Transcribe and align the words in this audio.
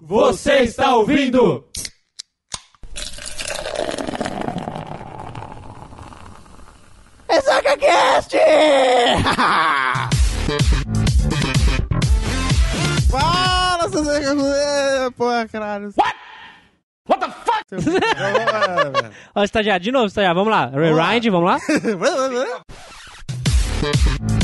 Você 0.00 0.60
está 0.60 0.94
ouvindo? 0.94 1.68
Ressaca 7.28 7.76
Cast! 7.76 8.34
Fala, 13.10 13.88
seus 13.90 14.08
amigos! 14.08 15.14
Porra, 15.16 15.46
caralho. 15.48 15.92
What? 15.94 16.14
What 17.06 17.20
the 17.20 17.30
fuck? 17.30 17.66
Ó, 19.34 19.44
estagiário, 19.44 19.84
de 19.84 19.92
novo, 19.92 20.06
estagiário, 20.06 20.36
vamos 20.36 20.50
lá. 20.50 20.70
Rewind, 20.70 21.28
vamos 21.30 21.50
lá. 21.50 21.58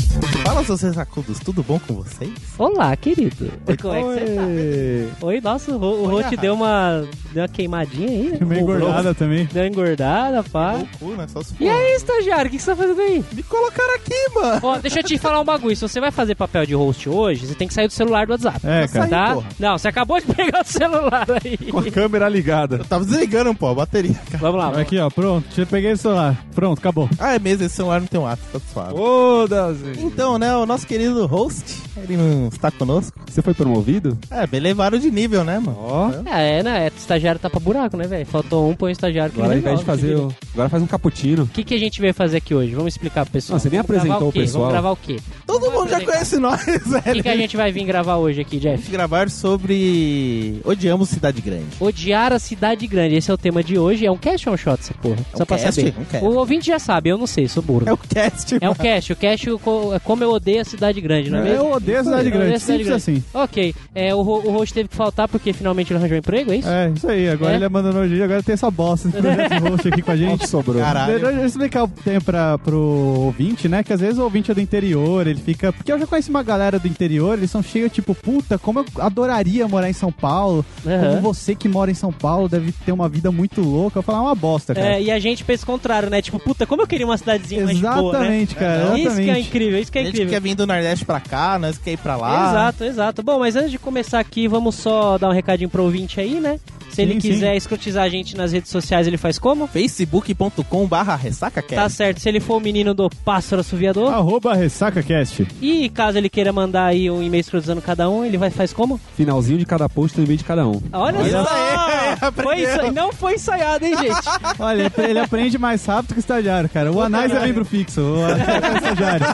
Fala, 0.47 0.63
seus 0.63 0.81
ressacudos, 0.81 1.39
tudo 1.39 1.61
bom 1.61 1.77
com 1.77 1.95
vocês? 1.95 2.31
Olá, 2.57 2.95
querido. 2.95 3.51
Como 3.81 3.93
é 3.93 4.01
que 4.01 4.25
você 4.25 5.11
tá? 5.19 5.25
Oi, 5.25 5.41
nossa, 5.41 5.71
o, 5.73 5.75
o 5.75 6.07
Rô 6.07 6.23
te 6.23 6.29
Oi, 6.29 6.37
deu 6.37 6.53
uma, 6.53 7.05
deu 7.33 7.43
uma 7.43 7.49
queimadinha 7.49 8.07
aí, 8.07 8.29
né? 8.29 8.37
Meio 8.45 8.61
Cobrou. 8.61 8.77
engordada 8.77 9.13
também. 9.13 9.45
Deu 9.51 9.63
uma 9.63 9.67
engordada, 9.67 10.41
pá. 10.43 10.81
Cu, 10.97 11.09
né? 11.15 11.27
Só 11.27 11.43
se 11.43 11.53
for. 11.53 11.61
E 11.61 11.67
aí, 11.67 11.95
estagiário, 11.95 12.47
o 12.47 12.49
que 12.49 12.55
que 12.55 12.63
você 12.63 12.71
tá 12.71 12.77
fazendo 12.77 13.01
aí? 13.01 13.25
Me 13.33 13.43
colocaram 13.43 13.93
aqui, 13.95 14.29
mano. 14.33 14.59
Ó, 14.63 14.77
deixa 14.77 15.01
eu 15.01 15.03
te 15.03 15.17
falar 15.17 15.41
um 15.41 15.43
bagulho. 15.43 15.75
Se 15.75 15.81
você 15.81 15.99
vai 15.99 16.11
fazer 16.11 16.33
papel 16.33 16.65
de 16.65 16.73
host 16.75 17.09
hoje, 17.09 17.45
você 17.45 17.53
tem 17.53 17.67
que 17.67 17.73
sair 17.73 17.87
do 17.87 17.93
celular 17.93 18.25
do 18.25 18.31
WhatsApp. 18.31 18.61
É, 18.65 18.87
cara. 18.87 19.07
Tá? 19.09 19.33
porra. 19.33 19.49
Não, 19.59 19.77
você 19.77 19.89
acabou 19.89 20.17
de 20.17 20.27
pegar 20.33 20.61
o 20.61 20.65
celular 20.65 21.27
aí. 21.43 21.57
Com 21.57 21.79
a 21.79 21.91
câmera 21.91 22.29
ligada. 22.29 22.77
Eu 22.77 22.85
tava 22.85 23.03
desligando, 23.03 23.53
pô, 23.53 23.67
a 23.67 23.75
bateria, 23.75 24.15
cara. 24.31 24.37
Vamos 24.37 24.61
lá. 24.61 24.79
Aqui, 24.79 24.97
ó, 24.97 25.09
pronto. 25.09 25.45
Já 25.53 25.65
peguei 25.65 25.91
o 25.91 25.97
celular. 25.97 26.41
Pronto, 26.55 26.79
acabou. 26.79 27.09
Ah, 27.19 27.35
é 27.35 27.39
mesmo, 27.39 27.65
esse 27.65 27.75
celular 27.75 27.99
não 27.99 28.07
tem 28.07 28.17
um 28.17 28.25
ato, 28.25 28.41
tá 28.53 28.59
suave. 28.71 28.95
Foda-se. 28.95 29.99
Então, 29.99 30.36
né, 30.37 30.55
o 30.55 30.65
nosso 30.65 30.85
querido 30.87 31.25
host, 31.25 31.63
ele 31.97 32.15
não 32.17 32.47
está 32.47 32.71
conosco. 32.71 33.17
Você 33.29 33.41
foi 33.41 33.53
promovido? 33.53 34.17
É, 34.31 34.47
me 34.47 34.57
elevaram 34.57 34.97
de 34.97 35.11
nível, 35.11 35.43
né, 35.43 35.59
mano? 35.59 35.77
Ó. 35.79 36.09
É, 36.25 36.63
né? 36.63 36.85
É, 36.87 36.91
estagiário 36.97 37.39
tá 37.39 37.49
pra 37.49 37.59
buraco, 37.59 37.95
né, 37.97 38.07
velho? 38.07 38.25
Faltou 38.25 38.69
um, 38.69 38.75
põe 38.75 38.91
o 38.91 38.93
estagiário 38.93 39.31
que 39.31 39.39
Agora 39.39 39.53
ao 39.53 39.57
ele 39.57 39.61
invés 39.61 39.79
de 39.79 39.85
fazer. 39.85 40.15
o- 40.15 40.33
Agora 40.53 40.69
faz 40.69 40.81
um 40.81 40.87
cappuccino. 40.87 41.43
O 41.43 41.47
que, 41.47 41.63
que 41.63 41.73
a 41.75 41.77
gente 41.79 42.01
veio 42.01 42.13
fazer 42.13 42.37
aqui 42.37 42.53
hoje? 42.55 42.73
Vamos 42.73 42.93
explicar 42.93 43.25
pro 43.25 43.33
pessoal. 43.33 43.55
Não, 43.55 43.59
você 43.61 43.69
nem 43.69 43.79
Vamos 43.81 43.87
gravar 43.91 44.01
apresentou 44.03 44.29
o 44.29 44.31
quê? 44.31 44.39
o 44.39 44.41
pessoal. 44.41 44.61
Vamos 44.63 44.73
gravar 44.73 44.91
o 44.91 44.95
quê? 44.95 45.17
Todo 45.45 45.59
Vamos 45.65 45.79
mundo 45.79 45.89
já 45.89 46.01
conhece 46.01 46.37
nós, 46.37 46.61
O 46.67 46.89
velho. 46.89 47.03
que, 47.15 47.23
que 47.23 47.29
a 47.29 47.37
gente 47.37 47.55
vai 47.57 47.71
vir 47.71 47.83
gravar 47.85 48.17
hoje 48.17 48.41
aqui, 48.41 48.57
Jeff? 48.59 48.75
Vamos 48.77 48.89
gravar 48.89 49.29
sobre 49.29 50.61
Odiamos 50.63 51.09
Cidade 51.09 51.41
Grande. 51.41 51.65
Odiar 51.79 52.33
a 52.33 52.39
cidade 52.39 52.87
grande. 52.87 53.15
Esse 53.15 53.29
é 53.31 53.33
o 53.33 53.37
tema 53.37 53.63
de 53.63 53.77
hoje. 53.77 54.05
É 54.05 54.11
um 54.11 54.17
cast 54.17 54.47
ou 54.49 54.55
um 54.55 54.57
shot, 54.57 54.79
essa 54.79 54.93
porra? 54.95 55.17
Só 55.35 55.43
um 55.43 55.45
pra 55.45 55.57
cast, 55.57 55.81
saber. 55.81 55.95
um 55.99 56.05
cast. 56.05 56.25
O 56.25 56.29
ouvinte 56.37 56.67
já 56.67 56.79
sabe, 56.79 57.09
eu 57.09 57.17
não 57.17 57.27
sei, 57.27 57.47
sou 57.47 57.61
burro. 57.63 57.83
É 57.87 57.93
o 57.93 57.97
cast, 57.97 58.55
É 58.55 58.57
um 58.65 58.71
mano. 58.71 58.75
cast. 58.75 59.13
O 59.13 59.15
cast 59.15 59.49
o 59.49 59.59
co- 59.59 59.93
é 59.93 59.99
como 59.99 60.23
eu 60.23 60.26
odeio 60.31 60.61
a 60.61 60.65
cidade 60.65 60.99
grande, 61.01 61.29
não 61.29 61.39
é 61.39 61.43
mesmo? 61.43 61.57
Eu 61.65 61.71
odeio 61.71 61.99
a 61.99 62.03
cidade 62.03 62.25
Eu 62.27 62.31
grande. 62.31 62.53
a 62.53 62.59
cidade 62.59 62.83
Simples 62.83 62.95
assim. 62.95 63.23
Ok. 63.33 63.75
É, 63.95 64.13
o, 64.15 64.21
ro- 64.21 64.41
o 64.47 64.51
host 64.51 64.73
teve 64.73 64.89
que 64.89 64.95
faltar 64.95 65.27
porque 65.27 65.53
finalmente 65.53 65.91
ele 65.91 65.99
arranjou 65.99 66.15
um 66.15 66.19
emprego, 66.19 66.51
é 66.51 66.55
isso? 66.57 66.67
É, 66.69 66.89
isso 66.95 67.07
aí. 67.09 67.29
Agora 67.29 67.53
É? 67.53 67.55
ele 67.55 67.65
abandonou 67.65 68.03
o 68.03 68.07
dia, 68.07 68.23
agora 68.25 68.43
tem 68.43 68.53
essa 68.53 68.69
bosta, 68.71 69.09
esse 69.09 69.59
roxo 69.69 69.87
aqui 69.87 70.01
com 70.01 70.11
a 70.11 70.15
gente. 70.17 70.47
sobrou. 70.47 70.81
Caralho. 70.81 71.19
Deixa 71.19 71.39
eu 71.41 71.45
explicar 71.45 71.83
o 71.83 71.87
tempo 71.87 72.25
pra, 72.25 72.57
pro 72.57 72.77
ouvinte, 72.79 73.67
né? 73.67 73.83
Que 73.83 73.93
às 73.93 73.99
vezes 74.01 74.17
o 74.17 74.23
ouvinte 74.23 74.51
é 74.51 74.53
do 74.53 74.61
interior, 74.61 75.27
ele 75.27 75.39
fica. 75.39 75.71
Porque 75.73 75.91
eu 75.91 75.99
já 75.99 76.05
conheci 76.07 76.29
uma 76.29 76.43
galera 76.43 76.79
do 76.79 76.87
interior, 76.87 77.37
eles 77.37 77.49
são 77.51 77.61
cheios, 77.63 77.91
tipo, 77.91 78.13
puta, 78.15 78.57
como 78.57 78.79
eu 78.79 78.85
adoraria 78.99 79.67
morar 79.67 79.89
em 79.89 79.93
São 79.93 80.11
Paulo. 80.11 80.65
Aham. 80.85 81.09
Como 81.09 81.21
você 81.21 81.55
que 81.55 81.67
mora 81.67 81.89
em 81.91 81.93
São 81.95 82.11
Paulo 82.11 82.47
deve 82.47 82.71
ter 82.85 82.91
uma 82.91 83.07
vida 83.09 83.31
muito 83.31 83.61
louca. 83.61 83.99
Eu 83.99 84.03
falar 84.03 84.21
uma 84.21 84.35
bosta, 84.35 84.73
cara. 84.75 84.95
É, 84.95 85.01
e 85.01 85.11
a 85.11 85.19
gente 85.19 85.43
pensa 85.43 85.63
o 85.63 85.65
contrário, 85.65 86.09
né? 86.09 86.21
Tipo, 86.21 86.39
puta, 86.39 86.65
como 86.65 86.81
eu 86.81 86.87
queria 86.87 87.05
uma 87.05 87.17
cidadezinha 87.17 87.63
mais 87.65 87.77
de 87.77 87.83
boa, 87.83 87.93
né? 87.95 88.07
Exatamente, 88.19 88.55
cara. 88.55 88.73
É, 88.73 88.85
não. 88.85 88.97
Isso 88.97 89.03
que 89.03 89.07
é 89.07 89.23
exatamente. 89.23 89.47
incrível, 89.47 89.79
isso 89.79 89.91
que 89.91 89.97
é 89.99 90.05
gente 90.05 90.16
incrível. 90.23 90.33
quer 90.33 90.41
vir 90.41 90.55
do 90.55 90.67
Nordeste 90.67 91.05
pra 91.05 91.19
cá, 91.19 91.57
nós 91.59 91.77
quer 91.77 91.91
ir 91.91 91.97
pra 91.97 92.15
lá. 92.15 92.49
Exato, 92.49 92.83
exato. 92.83 93.23
Bom, 93.23 93.39
mas 93.39 93.55
antes 93.55 93.71
de 93.71 93.79
começar 93.79 94.19
aqui, 94.19 94.47
vamos 94.47 94.75
só 94.75 95.17
dar 95.17 95.29
um 95.29 95.33
recadinho 95.33 95.69
pro 95.69 95.83
ouvinte 95.83 96.19
aí, 96.19 96.39
né? 96.39 96.59
Se 96.97 97.01
ele 97.03 97.13
Sim, 97.13 97.19
sim. 97.21 97.29
quiser 97.29 97.55
escrotizar 97.55 98.03
a 98.05 98.09
gente 98.09 98.35
nas 98.35 98.51
redes 98.51 98.71
sociais, 98.71 99.05
ele 99.05 99.17
faz 99.17 99.37
como? 99.37 99.67
facebook.com 99.67 100.87
barra 100.87 101.15
ressacacast. 101.15 101.75
Tá 101.75 101.87
certo, 101.89 102.19
se 102.19 102.27
ele 102.27 102.39
for 102.39 102.57
o 102.57 102.59
menino 102.59 102.91
do 102.95 103.07
pássaro 103.23 103.59
assoviador. 103.61 104.11
Arroba 104.11 104.55
RessacaCast. 104.55 105.47
E 105.61 105.89
caso 105.89 106.17
ele 106.17 106.27
queira 106.27 106.51
mandar 106.51 106.85
aí 106.87 107.07
um 107.11 107.21
e-mail 107.21 107.41
escrotizando 107.41 107.83
cada 107.83 108.09
um, 108.09 108.25
ele 108.25 108.35
vai, 108.35 108.49
faz 108.49 108.73
como? 108.73 108.99
Finalzinho 109.15 109.59
de 109.59 109.65
cada 109.67 109.87
post 109.87 110.19
no 110.19 110.25
meio 110.25 110.39
de 110.39 110.43
cada 110.43 110.67
um. 110.67 110.81
Olha 110.91 111.19
Olha 111.19 111.43
só! 111.43 112.31
Foi 112.41 112.63
ensa- 112.63 112.91
Não 112.91 113.11
foi 113.13 113.35
ensaiado, 113.35 113.85
hein, 113.85 113.95
gente? 113.95 114.27
Olha, 114.57 114.91
ele- 114.97 115.19
aprende 115.19 115.57
mais 115.59 115.85
rápido 115.85 116.13
que 116.13 116.19
o 116.19 116.21
estagiário, 116.21 116.67
cara. 116.67 116.91
O 116.91 116.99
Anais 116.99 117.31
é 117.31 117.39
membro 117.45 117.63
fixo, 117.63 118.01
o 118.01 118.23
Anais 118.25 118.39
é 118.49 118.73
estagiário. 118.77 119.25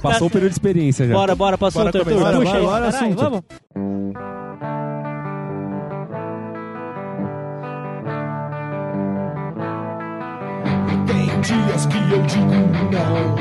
Passou 0.00 0.28
o 0.28 0.30
período 0.30 0.50
de 0.52 0.54
experiência 0.54 1.06
já. 1.06 1.12
Bora, 1.12 1.34
bora, 1.34 1.58
passou 1.58 1.84
Bora 1.84 2.00
o. 2.00 2.04
Puxa 2.04 2.14
Bora, 2.18 2.56
aí, 2.56 2.64
bora, 2.64 2.88
assunto. 2.88 3.14
vamos. 3.16 3.40
Não. 12.96 13.36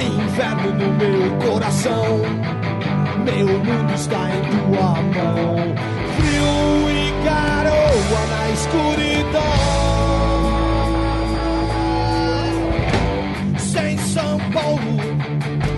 Inverno 0.00 0.72
no 0.72 0.92
meu 0.94 1.50
coração. 1.50 2.18
Meu 3.24 3.46
mundo 3.46 3.94
está 3.94 4.30
em 4.30 4.42
tua 4.42 4.92
mão. 5.02 5.56
Frio 6.16 6.90
e 6.90 7.24
garoa 7.24 8.22
na 8.30 8.50
escuridão. 8.50 9.56
Sem 13.58 13.98
São 13.98 14.38
Paulo. 14.52 14.80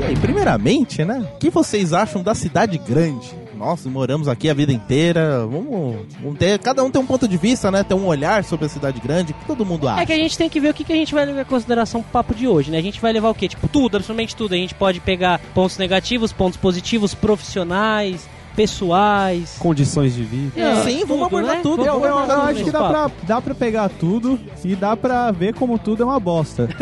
E 0.01 0.05
aí, 0.05 0.17
primeiramente, 0.17 1.05
né? 1.05 1.27
O 1.35 1.39
que 1.39 1.51
vocês 1.51 1.93
acham 1.93 2.23
da 2.23 2.35
cidade 2.35 2.79
grande? 2.79 3.48
Nós 3.59 3.85
moramos 3.87 4.29
aqui 4.29 4.49
a 4.49 4.55
vida 4.55 4.73
inteira. 4.73 5.45
Vamos, 5.45 6.07
vamos 6.23 6.39
ter. 6.39 6.61
Cada 6.61 6.85
um 6.85 6.91
tem 6.91 7.03
um 7.03 7.07
ponto 7.07 7.27
de 7.27 7.37
vista, 7.37 7.73
né? 7.73 7.83
Tem 7.83 7.97
um 7.97 8.07
olhar 8.07 8.45
sobre 8.45 8.67
a 8.67 8.69
cidade 8.69 9.01
grande. 9.01 9.33
O 9.33 9.35
que 9.35 9.47
todo 9.47 9.67
mundo 9.67 9.89
acha? 9.89 10.03
É 10.03 10.07
que 10.07 10.13
a 10.13 10.17
gente 10.17 10.39
tem 10.39 10.49
que 10.49 10.61
ver 10.61 10.71
o 10.71 10.75
que, 10.75 10.85
que 10.85 10.93
a 10.93 10.97
gente 10.97 11.13
vai 11.13 11.27
levar 11.27 11.41
em 11.41 11.45
consideração 11.45 12.01
pro 12.01 12.13
papo 12.13 12.37
de 12.37 12.47
hoje, 12.47 12.71
né? 12.71 12.79
A 12.79 12.83
gente 12.83 13.01
vai 13.01 13.13
levar 13.13 13.31
o 13.31 13.35
quê? 13.35 13.49
Tipo, 13.49 13.67
tudo, 13.67 13.97
absolutamente 13.97 14.37
tudo. 14.37 14.55
A 14.55 14.57
gente 14.57 14.77
pode 14.77 15.01
pegar 15.01 15.41
pontos 15.55 15.77
negativos, 15.77 16.33
pontos 16.33 16.57
positivos, 16.57 17.15
profissionais, 17.15 18.29
pessoais. 18.59 19.57
Condições 19.59 20.15
de 20.15 20.23
vida. 20.25 20.61
É, 20.61 20.83
Sim, 20.83 21.05
vamos 21.07 21.27
abordar 21.27 21.63
tudo, 21.63 21.85
Vamos 21.85 21.87
Eu, 22.03 22.09
eu- 22.11 22.19
eu 22.19 22.27
tudo 22.27 22.41
acho 22.41 22.65
que 22.65 22.71
dá 22.71 22.89
pra, 22.89 23.11
dá 23.23 23.41
pra 23.41 23.55
pegar 23.55 23.89
tudo 23.89 24.39
e 24.65 24.75
dá 24.75 24.97
pra 24.97 25.31
ver 25.31 25.55
como 25.55 25.79
tudo 25.79 26.03
é 26.03 26.07
uma 26.07 26.19
bosta. 26.21 26.69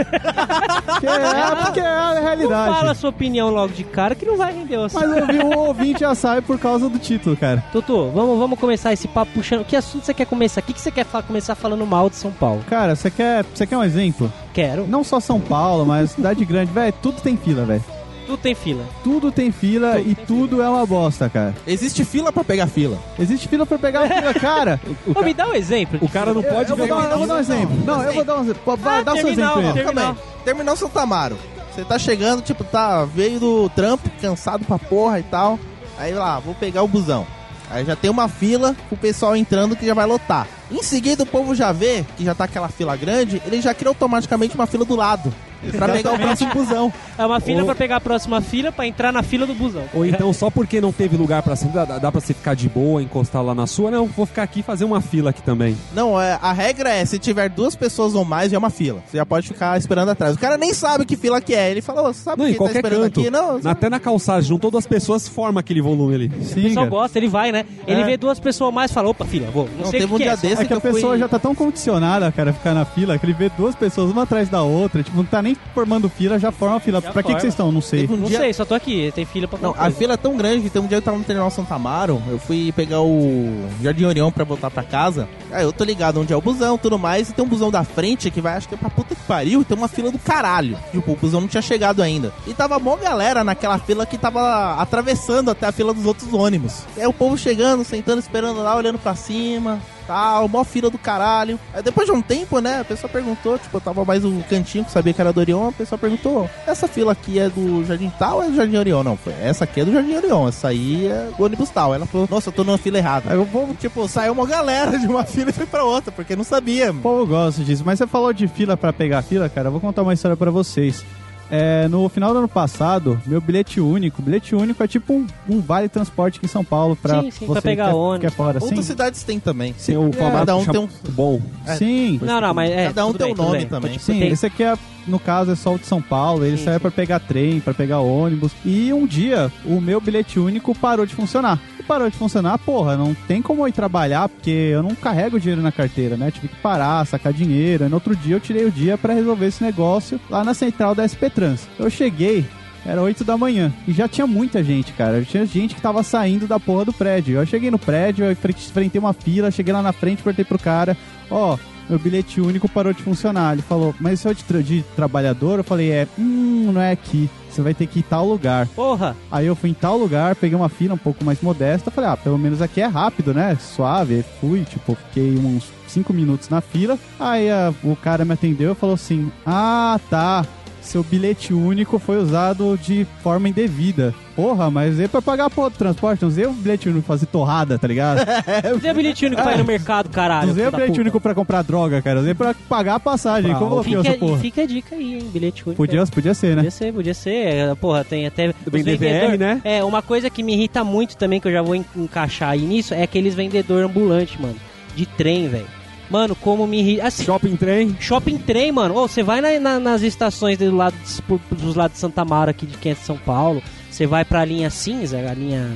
porque, 0.87 1.07
é, 1.07 1.65
porque 1.65 1.81
é 1.81 1.87
a 1.87 2.15
Não 2.15 2.23
realidade. 2.23 2.75
fala 2.75 2.91
a 2.93 2.95
sua 2.95 3.11
opinião 3.11 3.51
logo 3.51 3.73
de 3.73 3.85
cara 3.85 4.15
que 4.15 4.25
não 4.25 4.37
vai 4.37 4.53
render 4.55 4.79
você. 4.79 4.99
Mas 4.99 5.11
o, 5.11 5.21
ouvi- 5.21 5.39
o 5.39 5.59
ouvinte 5.59 6.01
já 6.01 6.15
sabe 6.15 6.43
por 6.43 6.59
causa 6.59 6.89
do 6.89 6.99
título, 6.99 7.37
cara. 7.37 7.63
Tutu, 7.73 8.11
vamos, 8.11 8.39
vamos 8.39 8.59
começar 8.59 8.93
esse 8.93 9.07
papo 9.09 9.33
puxando. 9.33 9.65
Que 9.65 9.77
assunto 9.77 10.05
você 10.05 10.15
quer 10.15 10.27
começar? 10.27 10.61
O 10.61 10.65
que, 10.65 10.73
que 10.73 10.81
você 10.81 10.91
quer 10.91 11.05
fa- 11.05 11.23
começar 11.23 11.55
falando 11.55 11.85
mal 11.87 12.09
de 12.11 12.17
São 12.17 12.31
Paulo? 12.33 12.63
Cara, 12.69 12.95
você 12.97 13.11
quer, 13.11 13.45
você 13.55 13.67
quer 13.67 13.77
um 13.77 13.85
exemplo? 13.85 14.33
Quero. 14.53 14.87
Não 14.87 15.05
só 15.05 15.21
São 15.21 15.41
Paulo, 15.41 15.85
mas 15.85 16.13
cidade 16.13 16.45
grande, 16.45 16.73
velho, 16.73 16.95
tudo 17.03 17.21
tem 17.21 17.37
fila, 17.37 17.65
velho. 17.65 17.85
Tudo 18.27 18.37
tem 18.39 18.55
fila. 18.55 18.85
Tudo 19.05 19.31
tem 19.33 19.53
fila 19.53 19.93
Tudo 19.97 20.11
e 20.11 20.15
tem 20.15 20.25
tudo 20.27 20.63
é 20.63 20.69
uma 20.69 20.85
bosta, 20.85 21.29
cara. 21.29 21.55
Existe 21.67 22.05
fila 22.05 22.33
pra 22.33 22.43
pegar 22.43 22.67
fila. 22.67 22.99
Existe 23.19 23.47
fila 23.49 23.65
pra 23.65 23.79
pegar 23.79 24.09
fila, 24.09 24.35
cara. 24.35 24.81
Ô, 25.15 25.23
me 25.23 25.33
dá 25.33 25.47
um 25.49 25.55
exemplo. 25.55 25.99
O 26.03 26.09
cara 26.09 26.35
não 26.35 26.43
Eu, 26.43 26.53
pode 26.53 26.71
eu 26.71 26.77
vou 26.77 26.87
dar, 26.89 26.97
um- 26.97 27.03
eu 27.05 27.19
vou 27.19 27.27
dar 27.27 27.35
um 27.35 27.39
exemplo. 27.39 27.77
Não, 27.85 28.03
eu 28.03 28.13
vou 28.13 28.25
dar 28.25 28.37
um 28.39 28.43
exemplo. 28.43 28.79
Ah, 28.85 29.03
dá 29.03 29.13
o 29.15 29.17
seu 29.17 29.29
exemplo 29.29 29.61
aí. 29.61 29.73
terminal. 29.73 30.17
Terminal 30.45 30.77
Santa 30.77 31.01
Amaro. 31.03 31.39
Você 31.75 31.85
tá 31.85 31.99
chegando, 31.99 32.43
tipo, 32.43 32.65
tá, 32.65 33.05
veio 33.05 33.39
do 33.39 33.69
trampo, 33.71 34.09
cansado 34.21 34.65
pra 34.65 34.79
porra 34.79 35.21
e 35.21 35.23
tal. 35.23 35.59
Aí 35.99 36.13
lá, 36.15 36.39
vou 36.41 36.55
pegar 36.55 36.83
o 36.83 36.89
busão. 36.89 37.27
Aí 37.71 37.85
já 37.85 37.97
tem 37.97 38.11
uma 38.11 38.29
fila 38.29 38.75
pro 38.89 38.97
pessoal 38.97 39.37
entrando 39.37 39.75
que 39.77 39.85
já 39.85 39.93
vai 39.95 40.07
lotar. 40.07 40.47
Em 40.71 40.83
seguida 40.83 41.23
o 41.25 41.27
povo 41.27 41.55
já 41.55 41.73
vê 41.73 42.05
que 42.17 42.25
já 42.25 42.35
tá 42.35 42.45
aquela 42.45 42.69
fila 42.69 42.97
grande, 42.97 43.43
ele 43.45 43.61
já 43.61 43.75
cria 43.75 43.89
automaticamente 43.91 44.55
uma 44.55 44.67
fila 44.67 44.85
do 44.85 44.95
lado. 44.97 45.33
Pra 45.73 45.89
pegar 45.89 46.13
o 46.13 46.19
próximo 46.19 46.53
busão. 46.55 46.93
É 47.19 47.25
uma 47.27 47.41
fila 47.41 47.61
Ou- 47.61 47.67
pra 47.67 47.75
pegar 47.75 47.97
a 47.97 48.01
próxima 48.01 48.41
fila 48.41 48.71
pra 48.73 48.87
entrar 48.87 49.13
na 49.13 49.23
fila 49.23 49.47
do 49.47 49.55
busão. 49.55 49.83
Ou 49.95 50.05
então, 50.05 50.33
só 50.33 50.51
porque 50.51 50.81
não 50.81 50.93
teve 50.93 51.17
lugar 51.17 51.43
pra 51.43 51.57
sentar, 51.57 51.87
dá, 51.87 51.99
dá 51.99 52.13
pra 52.13 52.21
você 52.21 52.35
ficar 52.35 52.55
de 52.55 52.69
boa, 52.69 53.03
encostar 53.03 53.43
lá 53.43 53.55
na 53.55 53.67
sua? 53.67 53.91
Não, 53.91 54.07
vou 54.07 54.27
ficar 54.27 54.43
aqui 54.43 54.61
e 54.61 54.63
fazer 54.63 54.85
uma 54.85 55.01
fila 55.01 55.31
aqui 55.31 55.43
também. 55.43 55.77
Não, 55.95 56.21
é, 56.21 56.39
a 56.41 56.53
regra 56.53 56.91
é, 56.91 57.05
se 57.05 57.19
tiver 57.19 57.49
duas 57.49 57.75
pessoas 57.75 58.15
ou 58.15 58.25
mais, 58.25 58.53
é 58.53 58.59
uma 58.59 58.71
fila. 58.71 59.01
Você 59.07 59.17
já 59.17 59.27
pode 59.27 59.49
ficar 59.49 59.79
esperando 59.79 60.11
atrás. 60.11 60.37
O 60.37 60.39
cara 60.39 60.57
nem 60.57 60.73
sabe 60.75 61.05
que 61.05 61.17
fila 61.17 61.41
que 61.41 61.55
é. 61.55 61.71
Ele 61.71 61.81
fala, 61.81 62.03
"Ô, 62.03 62.13
você 62.13 62.21
sabe 62.23 62.39
Não, 62.39 62.47
quem 62.47 62.55
em 62.55 62.59
qualquer 62.59 62.83
tá 62.83 62.89
esperando 62.89 63.03
canto. 63.05 63.21
aqui? 63.21 63.31
Não, 63.31 63.59
Na- 63.59 63.71
Até 63.71 63.89
na 63.91 64.01
calçada, 64.01 64.43
juntou 64.43 64.71
duas 64.71 64.87
pessoas, 64.87 65.27
forma 65.29 65.61
aquele 65.61 65.81
volume 65.83 66.15
ali. 66.15 66.27
O 66.41 66.45
Sim, 66.45 66.63
pessoal 66.63 66.87
cara. 66.87 66.91
gosta, 66.91 67.19
ele 67.19 67.29
vai, 67.29 67.53
né? 67.53 67.65
Ele 67.87 68.01
É. 68.01 68.05
vê 68.05 68.17
duas 68.17 68.39
pessoas 68.39 68.71
a 68.71 68.73
mais 68.73 68.91
e 68.91 68.95
fala, 68.95 69.09
opa, 69.09 69.25
fila, 69.25 69.51
vou. 69.51 69.65
Não, 69.77 69.85
Não, 69.85 69.91
sei 69.91 70.01
teve 70.01 70.05
o 70.05 70.09
que 70.09 70.15
um 70.15 70.19
que 70.19 70.23
dia 70.25 70.33
é, 70.33 70.37
desse 70.37 70.63
É 70.63 70.65
que 70.67 70.73
a 70.73 70.77
eu 70.77 70.81
fui- 70.81 70.93
pessoa 70.93 71.19
já 71.19 71.29
tá 71.29 71.39
tão 71.39 71.55
condicionada, 71.55 72.31
cara, 72.33 72.51
a 72.51 72.53
ficar 72.55 72.75
na 72.75 72.85
fila, 72.85 73.19
que 73.19 73.27
ele 73.27 73.33
vê 73.33 73.49
duas 73.57 73.75
pessoas 73.75 74.11
uma 74.11 74.23
atrás 74.23 74.49
da 74.49 74.63
outra, 74.63 75.03
tipo, 75.03 75.17
não 75.17 75.25
tá 75.25 75.41
nem 75.43 75.56
formando 75.75 76.09
fila, 76.09 76.39
já 76.39 76.51
forma 76.51 76.79
fila. 76.81 77.01
Já 77.01 77.13
pra 77.13 77.23
que, 77.23 77.27
forma. 77.29 77.37
que 77.37 77.41
vocês 77.43 77.53
estão? 77.53 77.71
Não 77.73 77.81
sei. 77.81 78.07
Um 78.07 78.17
Não 78.17 78.29
dia- 78.29 78.39
sei, 78.39 78.53
só 78.53 78.65
tô 78.65 78.75
aqui, 78.75 79.13
tem 79.15 79.25
fila 79.25 79.47
pra 79.49 79.59
Não, 79.59 79.73
tal 79.73 79.81
a 79.81 79.85
coisa. 79.85 79.97
fila 79.99 80.15
é 80.15 80.17
tão 80.17 80.37
grande 80.37 80.63
que 80.63 80.71
tem 80.71 80.81
um 80.81 80.87
dia 80.87 80.99
eu 80.99 81.03
tava 81.03 81.19
no 81.19 81.25
terminal 81.25 81.51
Santa 81.51 81.75
Amaro, 81.75 82.23
eu 82.29 82.39
fui 82.39 82.73
pegar 82.73 83.01
o 83.03 83.67
Jardim 83.83 84.05
Orião 84.05 84.33
pra 84.33 84.45
voltar 84.45 84.71
pra 84.71 84.83
casa. 84.83 85.29
Aí 85.57 85.65
eu 85.65 85.73
tô 85.73 85.85
ligado 85.85 86.21
onde 86.21 86.35
é 86.35 86.37
o 86.37 86.41
busão 86.41 86.77
tudo 86.77 86.99
mais, 86.99 87.31
e 87.31 87.33
tem 87.33 87.43
um 87.43 87.49
busão 87.49 87.71
da 87.71 87.83
frente 87.83 88.31
que 88.31 88.43
vai, 88.43 88.57
acho 88.57 88.69
que 88.69 88.75
é 88.75 88.79
pra 88.79 88.91
puta 88.91 89.15
que 89.15 89.23
pariu, 89.23 89.63
e 89.63 89.65
tem 89.65 89.77
uma 89.77 89.89
fila 89.89 90.11
do 90.11 90.19
caralho. 90.19 90.79
Tipo, 90.91 91.13
o 91.13 91.17
busão 91.17 91.41
não 91.41 91.49
tinha 91.49 91.63
chegado 91.63 92.03
ainda. 92.03 92.31
E 92.47 92.53
tava 92.53 92.79
mó 92.79 92.95
galera 92.97 93.43
naquela 93.43 93.79
fila 93.79 94.05
que 94.05 94.19
tava 94.19 94.75
atravessando 94.75 95.51
até 95.51 95.67
a 95.67 95.73
fila 95.73 95.95
dos 95.95 96.05
outros 96.05 96.31
ônibus. 96.35 96.83
Aí 96.95 97.07
o 97.07 97.13
povo 97.13 97.39
chegando, 97.39 97.85
sentando, 97.85 98.21
esperando 98.21 98.63
lá, 98.63 98.77
olhando 98.77 98.99
pra 98.99 99.15
cima. 99.15 99.81
Tal, 100.07 100.47
mó 100.47 100.63
fila 100.63 100.89
do 100.89 100.99
caralho. 100.99 101.59
Aí 101.75 101.83
depois 101.83 102.07
de 102.07 102.13
um 102.13 102.23
tempo, 102.23 102.61
né, 102.61 102.81
a 102.81 102.85
pessoa 102.85 103.11
perguntou, 103.11 103.59
tipo, 103.59 103.77
eu 103.77 103.81
tava 103.81 104.05
mais 104.05 104.25
um 104.25 104.41
cantinho 104.43 104.85
que 104.85 104.93
sabia 104.93 105.13
que 105.13 105.21
era 105.21 105.33
do 105.33 105.41
Orion, 105.41 105.69
a 105.69 105.73
pessoa 105.73 105.99
perguntou: 105.99 106.49
essa 106.65 106.87
fila 106.87 107.11
aqui 107.11 107.41
é 107.41 107.49
do 107.49 107.85
Jardim 107.85 108.13
Tal 108.17 108.37
ou 108.37 108.45
é 108.45 108.47
do 108.47 108.55
Jardim 108.55 108.77
Orion? 108.77 109.03
Não, 109.03 109.17
foi, 109.17 109.33
essa 109.43 109.65
aqui 109.65 109.81
é 109.81 109.85
do 109.85 109.93
Jardim 109.93 110.15
Orion, 110.15 110.49
essa 110.49 110.69
aí 110.69 111.09
é 111.09 111.31
do 111.37 111.43
ônibus 111.43 111.71
tal. 111.71 111.93
Ela 111.93 112.07
falou, 112.07 112.29
nossa, 112.31 112.51
eu 112.51 112.53
tô 112.53 112.63
numa 112.63 112.79
fila 112.79 112.99
errada. 112.99 113.33
Aí 113.33 113.39
o 113.39 113.47
povo, 113.47 113.75
tipo, 113.75 114.07
saiu 114.07 114.33
uma 114.33 114.47
galera 114.47 114.97
de 114.97 115.09
uma 115.09 115.25
fila 115.25 115.46
e 115.49 115.53
foi 115.53 115.67
pra 115.67 115.85
outra, 115.85 116.11
porque 116.13 116.35
não 116.37 116.45
sabia. 116.45 116.91
O 116.91 116.97
povo 116.97 117.27
gosta 117.27 117.63
disso. 117.65 117.83
Mas 117.87 117.99
você 117.99 118.07
falou 118.07 118.33
de 118.33 118.47
fila 118.49 118.77
pra 118.77 118.93
pegar 118.93 119.23
fila, 119.23 119.49
cara. 119.49 119.69
Eu 119.69 119.73
vou 119.73 119.81
contar 119.81 120.03
uma 120.03 120.15
história 120.15 120.37
pra 120.37 120.51
vocês. 120.51 121.05
É, 121.49 121.87
no 121.87 122.09
final 122.09 122.33
do 122.33 122.39
ano 122.41 122.49
passado, 122.49 123.23
meu 123.25 123.41
bilhete 123.41 123.81
único. 123.81 124.21
Bilhete 124.21 124.57
único 124.57 124.83
é 124.83 124.89
tipo 124.89 125.13
um, 125.15 125.27
um 125.49 125.61
vale 125.61 125.89
transporte 125.89 126.39
aqui 126.39 126.47
em 126.47 126.49
São 126.49 126.65
Paulo 126.65 126.97
pra 126.97 127.21
Sim, 127.23 127.31
sim, 127.31 127.47
você 127.47 127.53
pra 127.53 127.63
pegar 127.63 127.85
que 127.85 127.91
é, 127.91 127.95
ônibus. 127.95 128.21
que 128.21 128.27
é 128.27 128.31
fora. 128.31 128.59
Sim, 128.59 128.67
Outras 128.67 128.85
cidades 128.87 129.23
têm 129.23 129.39
também. 129.39 129.73
Tem 129.75 129.97
o 129.97 130.13
formato 130.13 130.39
cada 130.39 130.57
um 130.57 130.65
tem 130.65 130.81
um- 130.81 130.89
bom. 131.11 131.41
É. 131.65 131.77
sim. 131.77 132.19
Não, 132.21 132.41
não, 132.41 132.53
mas 132.53 132.69
é. 132.73 132.87
Cada 132.87 133.07
um 133.07 133.13
tem 133.13 133.33
bem, 133.33 133.35
um 133.35 133.47
nome 133.47 133.59
bem. 133.59 133.67
também. 133.69 133.93
Tipo, 133.93 134.05
Sim, 134.05 134.19
tem- 134.19 134.29
esse 134.33 134.45
aqui 134.47 134.65
é, 134.65 134.77
no 135.07 135.19
caso, 135.19 135.53
é 135.53 135.55
só 135.55 135.75
o 135.75 135.79
de 135.79 135.87
São 135.87 136.01
Paulo. 136.03 136.45
Ele 136.45 136.57
sim. 136.57 136.65
pra 136.81 136.91
pegar 136.91 137.21
trem, 137.21 137.61
pra 137.61 137.73
pegar 137.75 138.01
ônibus. 138.01 138.53
E 138.65 138.93
um 138.93 139.07
dia, 139.07 139.51
o 139.65 139.81
meu 139.81 140.01
bilhete 140.01 140.39
único 140.39 140.75
parou 140.75 141.07
de 141.07 141.15
funcionar. 141.15 141.59
E 141.79 141.83
parou 141.83 142.09
de 142.11 142.17
funcionar, 142.17 142.59
porra, 142.59 142.97
não 142.97 143.15
tem 143.15 143.41
como 143.43 143.63
eu 143.63 143.69
ir 143.69 143.73
trabalhar, 143.73 144.29
porque 144.29 144.51
eu 144.51 144.83
não 144.83 144.95
carrego 144.95 145.39
dinheiro 145.41 145.63
na 145.63 145.71
carteira, 145.73 146.17
né? 146.17 146.31
Tive 146.31 146.49
que 146.49 146.57
parar, 146.57 147.07
sacar 147.07 147.33
dinheiro. 147.33 147.85
E 147.85 147.89
no 147.89 147.95
outro 147.97 148.15
dia 148.17 148.37
eu 148.37 148.41
tirei 148.41 148.65
o 148.65 148.71
dia 148.71 148.97
pra 148.99 149.15
resolver 149.15 149.47
esse 149.47 149.63
negócio 149.63 150.21
lá 150.31 150.43
na 150.45 150.55
central 150.55 150.95
da 150.95 151.07
SP 151.07 151.31
Trans. 151.31 151.67
Eu 151.79 151.89
cheguei, 151.91 152.45
era 152.85 153.01
8 153.03 153.25
da 153.25 153.37
manhã. 153.37 153.73
E 153.87 153.93
já 153.93 154.07
tinha 154.09 154.27
muita 154.27 154.63
gente, 154.65 154.93
cara. 154.93 155.23
Tinha 155.25 155.45
gente 155.47 155.75
que 155.75 155.81
tava 155.81 156.03
saindo 156.03 156.47
da 156.47 156.59
porra 156.61 156.85
do 156.87 156.93
prédio. 156.93 157.37
Eu 157.37 157.47
cheguei 157.47 157.71
no 157.71 157.79
prédio, 157.79 158.25
eu 158.25 158.33
enfre- 158.33 158.53
enfrentei 158.53 158.99
uma 158.99 159.13
fila, 159.13 159.51
cheguei 159.51 159.73
lá 159.73 159.83
na 159.83 159.93
frente, 159.93 160.23
perguntei 160.23 160.45
pro 160.45 160.59
cara, 160.59 160.97
ó. 161.31 161.57
Meu 161.89 161.99
bilhete 161.99 162.41
único 162.41 162.69
parou 162.69 162.93
de 162.93 163.03
funcionar. 163.03 163.53
Ele 163.53 163.63
falou, 163.63 163.95
mas 164.01 164.19
isso 164.21 164.29
é 164.29 164.35
de, 164.35 164.45
tra- 164.45 164.63
de 164.63 164.83
trabalhador? 164.95 165.59
Eu 165.59 165.65
falei, 165.65 165.91
é, 165.91 166.07
hum, 166.19 166.71
não 166.73 166.81
é 166.81 166.93
aqui. 166.93 167.29
Você 167.51 167.63
vai 167.63 167.73
ter 167.73 167.87
que 167.87 168.01
ir 168.01 168.03
em 168.03 168.05
tal 168.09 168.27
lugar. 168.29 168.67
Porra! 168.69 169.17
Aí 169.31 169.47
eu 169.47 169.57
fui 169.57 169.71
em 169.71 169.75
tal 169.75 169.97
lugar, 169.97 170.35
peguei 170.37 170.57
uma 170.57 170.69
fila 170.69 170.95
um 170.95 170.99
pouco 170.99 171.25
mais 171.25 171.41
modesta. 171.41 171.91
Falei, 171.91 172.11
ah, 172.11 172.17
pelo 172.17 172.37
menos 172.39 172.61
aqui 172.61 172.81
é 172.83 172.87
rápido, 172.87 173.33
né? 173.33 173.57
Suave. 173.61 174.17
Aí 174.17 174.25
Fui, 174.41 174.65
tipo, 174.65 174.95
fiquei 174.95 175.37
uns 175.39 175.65
5 175.89 176.13
minutos 176.13 176.49
na 176.51 176.61
fila. 176.61 176.99
Aí 177.19 177.49
ah, 177.51 177.73
o 177.83 177.97
cara 177.97 178.25
me 178.27 178.33
atendeu 178.35 178.73
e 178.73 178.75
falou 178.75 178.95
assim: 178.95 179.31
Ah, 179.47 179.99
tá. 180.11 180.45
Seu 180.87 181.03
bilhete 181.03 181.53
único 181.53 181.99
foi 181.99 182.17
usado 182.17 182.79
de 182.81 183.07
forma 183.23 183.49
indevida. 183.49 184.15
Porra, 184.37 184.71
mas 184.71 184.95
usei 184.95 185.09
pra 185.09 185.21
pagar 185.21 185.49
do 185.49 185.71
transporte. 185.71 186.23
Não 186.23 186.29
usei 186.29 186.47
o 186.47 186.53
bilhete 186.53 186.89
único 186.89 187.05
pra 187.05 187.15
fazer 187.17 187.27
torrada, 187.27 187.79
tá 187.79 187.89
ligado? 187.89 188.21
Usei 188.77 188.91
o 188.91 188.95
bilhete 188.95 189.27
único 189.27 189.43
pra 189.43 189.55
ir 189.55 189.59
no 189.59 189.65
mercado, 189.67 190.09
caralho. 190.11 190.47
Não 190.47 190.53
usei 190.53 190.67
o 190.67 190.71
bilhete 190.71 190.91
puta. 190.91 191.01
único 191.01 191.21
pra 191.21 191.35
comprar 191.35 191.63
droga, 191.63 192.01
cara. 192.03 192.21
Usei 192.21 192.35
pra 192.35 192.55
pagar 192.69 192.95
a 192.97 193.01
passagem. 193.01 193.51
Pra- 193.51 193.59
Como 193.59 193.77
eu 193.77 193.83
Fica, 193.83 194.01
essa 194.01 194.15
porra? 194.19 194.39
fica 194.39 194.63
a 194.63 194.67
dica 194.67 194.95
aí, 194.95 195.15
hein? 195.15 195.31
Bilhete 195.33 195.63
único. 195.67 195.77
Podia, 195.77 196.07
podia 196.07 196.35
ser, 196.35 196.49
né? 196.51 196.57
Podia 196.57 196.71
ser, 196.71 196.93
podia 196.93 197.15
ser. 197.15 197.31
É, 197.35 197.75
Porra, 197.75 198.05
tem 198.05 198.27
até. 198.27 198.49
DVR, 198.67 198.83
vendedor- 198.83 199.39
né? 199.39 199.61
É, 199.65 199.83
uma 199.83 200.03
coisa 200.03 200.29
que 200.31 200.43
me 200.43 200.53
irrita 200.55 200.85
muito 200.85 201.17
também, 201.17 201.41
que 201.41 201.49
eu 201.49 201.53
já 201.53 201.63
vou 201.63 201.75
en- 201.75 201.85
encaixar 201.97 202.51
aí 202.51 202.61
nisso, 202.61 202.95
é 202.95 203.03
aqueles 203.03 203.35
vendedor 203.35 203.83
ambulante, 203.85 204.41
mano. 204.41 204.57
De 204.95 205.05
trem, 205.07 205.49
velho. 205.49 205.67
Mano, 206.11 206.35
como 206.37 206.67
me 206.67 206.79
irrita. 206.81 207.07
Assim, 207.07 207.25
Shopping 207.25 207.57
trem. 207.57 207.97
shopping 207.99 208.39
trem, 208.39 208.71
mano. 208.73 208.95
Ô, 208.97 209.09
você 209.09 209.23
vai 209.23 209.41
na- 209.41 209.59
na- 209.59 209.81
nas 209.81 210.03
estações 210.03 210.59
do 210.59 210.75
lado, 210.75 210.95
de- 211.05 211.23
por- 211.23 211.41
dos 211.51 211.75
lados 211.75 211.95
de 211.95 212.01
Santa 212.01 212.25
Mara, 212.25 212.51
aqui 212.53 212.65
de 212.67 212.77
quem 212.79 212.93
é 212.93 212.95
de 212.95 213.01
São 213.01 213.17
Paulo. 213.19 213.63
Você 213.91 214.07
vai 214.07 214.25
pra 214.25 214.45
linha 214.45 214.71
cinza, 214.71 215.19
a 215.19 215.35
linha. 215.35 215.73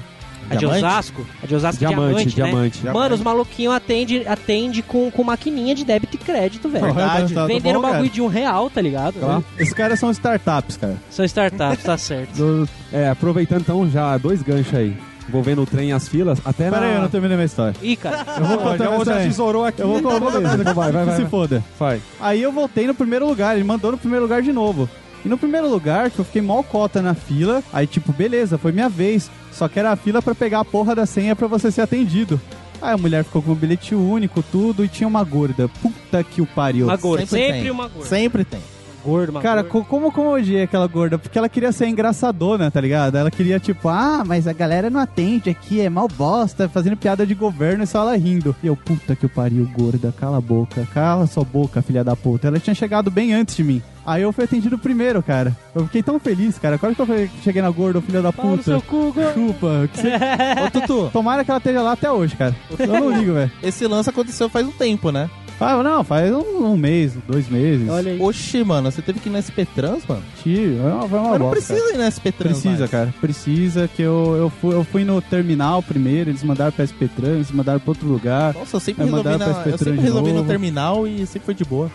A 0.48 0.54
de 0.54 0.60
Diamante? 0.60 0.84
Osasco. 0.84 1.26
A 1.42 1.46
de 1.46 1.54
Osasco 1.54 1.78
Diamante, 1.78 2.26
diamante, 2.34 2.78
né? 2.78 2.82
diamante. 2.82 2.84
Mano, 2.98 3.14
os 3.14 3.20
maluquinhos 3.20 3.72
atende, 3.72 4.26
atende 4.26 4.82
com, 4.82 5.08
com 5.08 5.22
maquininha 5.22 5.74
de 5.76 5.84
débito 5.84 6.16
e 6.16 6.18
crédito, 6.18 6.68
velho. 6.68 6.86
Verdade. 6.86 7.32
Tá- 7.34 7.40
tá 7.42 7.46
Vendendo 7.46 7.74
bom, 7.76 7.82
cara. 7.82 7.92
bagulho 7.94 8.10
de 8.10 8.20
um 8.20 8.26
real, 8.26 8.68
tá 8.68 8.80
ligado? 8.80 9.14
Tá. 9.20 9.42
Esses 9.58 9.72
caras 9.72 10.00
são 10.00 10.10
startups, 10.10 10.76
cara. 10.76 10.96
São 11.08 11.24
startups, 11.24 11.84
tá 11.84 11.96
certo. 11.96 12.34
Do... 12.36 12.68
É, 12.92 13.08
aproveitando 13.08 13.60
então 13.60 13.88
já 13.88 14.16
dois 14.18 14.42
ganchos 14.42 14.74
aí. 14.74 14.96
Envolvendo 15.30 15.62
o 15.62 15.66
trem 15.66 15.90
e 15.90 15.92
as 15.92 16.08
filas, 16.08 16.40
até 16.44 16.64
Pera 16.70 16.80
na... 16.80 16.86
aí, 16.88 16.94
eu 16.96 17.02
não 17.02 17.08
terminei 17.08 17.36
minha 17.36 17.46
história. 17.46 17.74
Ih, 17.80 17.94
cara. 17.96 18.26
Eu 18.36 18.44
vou 18.44 18.58
contar 18.58 18.84
já, 18.84 18.94
essa 18.94 19.04
já 19.04 19.18
tesourou 19.20 19.64
aqui. 19.64 19.80
Eu 19.80 19.88
vou 19.88 20.02
contar 20.02 20.30
Beleza, 20.30 20.62
essa. 20.62 20.74
vai, 20.74 20.92
vai, 20.92 21.04
vai. 21.04 21.16
Se 21.16 21.24
foda. 21.26 21.64
Vai. 21.78 22.02
Aí 22.20 22.42
eu 22.42 22.50
voltei 22.50 22.86
no 22.86 22.94
primeiro 22.94 23.26
lugar, 23.28 23.54
ele 23.54 23.64
mandou 23.64 23.92
no 23.92 23.98
primeiro 23.98 24.24
lugar 24.24 24.42
de 24.42 24.52
novo. 24.52 24.88
E 25.24 25.28
no 25.28 25.38
primeiro 25.38 25.68
lugar, 25.68 26.10
que 26.10 26.18
eu 26.18 26.24
fiquei 26.24 26.42
mal 26.42 26.64
cota 26.64 27.00
na 27.00 27.14
fila, 27.14 27.62
aí 27.72 27.86
tipo, 27.86 28.12
beleza, 28.12 28.58
foi 28.58 28.72
minha 28.72 28.88
vez. 28.88 29.30
Só 29.52 29.68
que 29.68 29.78
era 29.78 29.92
a 29.92 29.96
fila 29.96 30.20
pra 30.20 30.34
pegar 30.34 30.60
a 30.60 30.64
porra 30.64 30.94
da 30.94 31.06
senha 31.06 31.36
pra 31.36 31.46
você 31.46 31.70
ser 31.70 31.82
atendido. 31.82 32.40
Aí 32.82 32.94
a 32.94 32.96
mulher 32.96 33.24
ficou 33.24 33.42
com 33.42 33.52
um 33.52 33.54
bilhete 33.54 33.94
único, 33.94 34.42
tudo, 34.42 34.84
e 34.84 34.88
tinha 34.88 35.06
uma 35.06 35.22
gorda. 35.22 35.68
Puta 35.82 36.24
que 36.24 36.40
o 36.40 36.46
pariu. 36.46 36.86
Uma 36.86 36.96
gorda. 36.96 37.26
Sempre 37.26 37.44
Sempre, 37.46 37.60
tem. 37.62 37.70
uma 37.70 37.88
gorda. 37.88 38.08
Sempre 38.08 38.44
tem. 38.44 38.60
Gordo, 39.04 39.30
uma 39.30 39.40
Cara, 39.40 39.62
gorda. 39.62 39.70
co- 39.70 39.84
como, 39.84 40.12
como 40.12 40.28
eu 40.30 40.34
odiei 40.34 40.62
aquela 40.62 40.86
gorda? 40.86 41.18
Porque 41.18 41.38
ela 41.38 41.48
queria 41.48 41.72
ser 41.72 41.86
engraçadona, 41.88 42.70
tá 42.70 42.80
ligado? 42.80 43.16
Ela 43.16 43.30
queria, 43.30 43.58
tipo, 43.58 43.88
ah, 43.88 44.22
mas 44.26 44.46
a 44.46 44.52
galera 44.52 44.90
não 44.90 45.00
atende 45.00 45.50
aqui, 45.50 45.80
é 45.80 45.88
mal 45.88 46.08
bosta, 46.08 46.68
fazendo 46.68 46.96
piada 46.96 47.26
de 47.26 47.34
governo 47.34 47.84
e 47.84 47.86
só 47.86 48.00
ela 48.00 48.16
rindo. 48.16 48.54
E 48.62 48.66
eu, 48.66 48.76
puta 48.76 49.14
que 49.16 49.26
o 49.26 49.28
pariu, 49.28 49.68
gorda, 49.76 50.12
cala 50.18 50.38
a 50.38 50.40
boca, 50.40 50.86
cala 50.92 51.26
sua 51.26 51.44
boca, 51.44 51.82
filha 51.82 52.02
da 52.04 52.14
puta. 52.16 52.48
Ela 52.48 52.58
tinha 52.58 52.74
chegado 52.74 53.10
bem 53.10 53.32
antes 53.32 53.56
de 53.56 53.64
mim. 53.64 53.82
Aí 54.06 54.22
eu 54.22 54.32
fui 54.32 54.44
atendido 54.44 54.78
primeiro, 54.78 55.22
cara. 55.22 55.54
Eu 55.74 55.84
fiquei 55.84 56.02
tão 56.02 56.18
feliz, 56.18 56.58
cara. 56.58 56.78
Quase 56.78 56.96
que 56.96 57.02
eu 57.02 57.28
cheguei 57.44 57.60
na 57.62 57.70
gorda, 57.70 58.00
filha 58.00 58.22
da 58.22 58.32
Pau 58.32 58.56
no 58.56 58.62
seu 58.62 58.80
puta. 58.80 58.88
cu, 58.90 59.12
gordo. 59.12 59.34
Chupa. 59.34 59.88
que 59.92 60.00
você- 60.00 60.10
Ô, 60.66 60.70
Tutu, 60.70 61.10
Tomara 61.12 61.44
que 61.44 61.50
ela 61.50 61.58
esteja 61.58 61.82
lá 61.82 61.92
até 61.92 62.10
hoje, 62.10 62.34
cara. 62.34 62.54
Eu 62.78 62.86
não 62.86 63.10
ligo, 63.10 63.34
velho. 63.34 63.50
esse 63.62 63.86
lance 63.86 64.08
aconteceu 64.10 64.48
faz 64.48 64.66
um 64.66 64.72
tempo, 64.72 65.12
né? 65.12 65.28
Ah, 65.60 65.82
não, 65.82 66.02
faz 66.02 66.32
um, 66.32 66.64
um 66.72 66.76
mês, 66.76 67.12
dois 67.28 67.46
meses. 67.48 67.86
Olha 67.88 68.12
aí. 68.12 68.20
Oxi, 68.20 68.64
mano, 68.64 68.90
você 68.90 69.02
teve 69.02 69.20
que 69.20 69.28
ir 69.28 69.32
na 69.32 69.42
SP 69.44 69.66
Trans, 69.74 70.06
mano? 70.08 70.22
Tio, 70.42 70.78
é 70.80 70.92
uma, 70.94 71.06
foi 71.08 71.18
uma 71.18 71.28
Mas 71.30 71.38
não 71.38 71.48
bosta, 71.50 71.74
cara. 71.74 71.80
precisa 71.80 71.94
ir 71.94 71.98
na 71.98 72.10
SP 72.10 72.32
Trans. 72.32 72.52
Precisa, 72.52 72.78
mais. 72.78 72.90
cara. 72.90 73.14
Precisa, 73.20 73.88
que 73.94 74.00
eu, 74.00 74.36
eu, 74.36 74.50
fui, 74.50 74.74
eu 74.74 74.84
fui 74.84 75.04
no 75.04 75.20
terminal 75.20 75.82
primeiro, 75.82 76.30
eles 76.30 76.42
mandaram 76.42 76.72
pra 76.72 76.86
SP 76.88 77.08
Trans, 77.14 77.34
eles 77.34 77.50
mandaram 77.50 77.78
pra 77.78 77.90
outro 77.90 78.08
lugar. 78.08 78.54
Nossa, 78.54 78.76
eu 78.76 78.80
sempre 78.80 79.04
resolvi, 79.04 79.36
na, 79.36 79.46
eu 79.66 79.78
sempre 79.78 80.00
resolvi 80.00 80.32
no 80.32 80.44
terminal 80.44 81.06
e 81.06 81.26
sempre 81.26 81.44
foi 81.46 81.54
de 81.54 81.64
boa. 81.64 81.90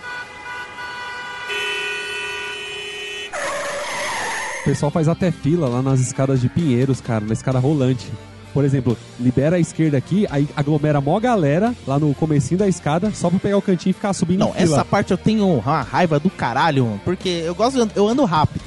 O 4.61 4.65
pessoal 4.65 4.91
faz 4.91 5.07
até 5.07 5.31
fila 5.31 5.67
lá 5.67 5.81
nas 5.81 5.99
escadas 5.99 6.41
de 6.41 6.49
Pinheiros, 6.49 6.99
cara, 7.01 7.23
na 7.25 7.33
escada 7.33 7.59
rolante. 7.59 8.11
Por 8.55 8.63
exemplo, 8.63 8.97
libera 9.19 9.57
a 9.57 9.59
esquerda 9.59 9.97
aqui, 9.97 10.25
aí 10.31 10.47
aglomera 10.55 11.01
mó 11.01 11.19
galera 11.19 11.75
lá 11.85 11.99
no 11.99 12.15
comecinho 12.15 12.57
da 12.57 12.69
escada, 12.69 13.11
só 13.13 13.29
pra 13.29 13.37
pegar 13.37 13.57
o 13.57 13.61
cantinho 13.61 13.91
e 13.91 13.93
ficar 13.93 14.13
subindo 14.13 14.39
Não, 14.39 14.53
essa 14.55 14.85
parte 14.85 15.11
eu 15.11 15.17
tenho 15.17 15.45
uma 15.45 15.81
raiva 15.81 16.21
do 16.21 16.29
caralho, 16.29 16.85
mano, 16.85 17.01
porque 17.03 17.27
eu 17.27 17.53
gosto, 17.53 17.85
de, 17.85 17.91
eu 17.97 18.07
ando 18.07 18.23
rápido. 18.23 18.63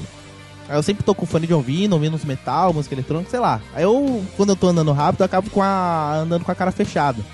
Aí 0.68 0.76
eu 0.76 0.82
sempre 0.82 1.02
tô 1.02 1.14
com 1.14 1.24
fone 1.24 1.46
de 1.46 1.54
ouvido, 1.54 1.94
ouvindo 1.94 2.14
uns 2.14 2.24
metal, 2.26 2.74
música 2.74 2.94
eletrônica, 2.94 3.30
sei 3.30 3.40
lá. 3.40 3.62
Aí 3.74 3.82
eu, 3.82 4.22
quando 4.36 4.50
eu 4.50 4.56
tô 4.56 4.68
andando 4.68 4.92
rápido, 4.92 5.22
eu 5.22 5.24
acabo 5.24 5.48
com 5.48 5.62
a, 5.62 6.16
andando 6.16 6.44
com 6.44 6.52
a 6.52 6.54
cara 6.54 6.70
fechada. 6.70 7.24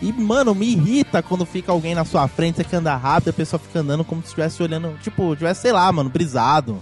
E, 0.00 0.12
mano, 0.12 0.54
me 0.54 0.66
irrita 0.66 1.20
quando 1.20 1.44
fica 1.44 1.72
alguém 1.72 1.96
na 1.96 2.04
sua 2.04 2.28
frente, 2.28 2.58
você 2.58 2.64
quer 2.64 2.76
andar 2.76 2.96
rápido, 2.96 3.30
a 3.30 3.32
pessoa 3.32 3.58
fica 3.58 3.80
andando 3.80 4.04
como 4.04 4.22
se 4.22 4.28
estivesse 4.28 4.62
olhando, 4.62 4.96
tipo, 5.02 5.34
tivesse, 5.34 5.62
sei 5.62 5.72
lá, 5.72 5.90
mano, 5.90 6.08
brisado. 6.08 6.80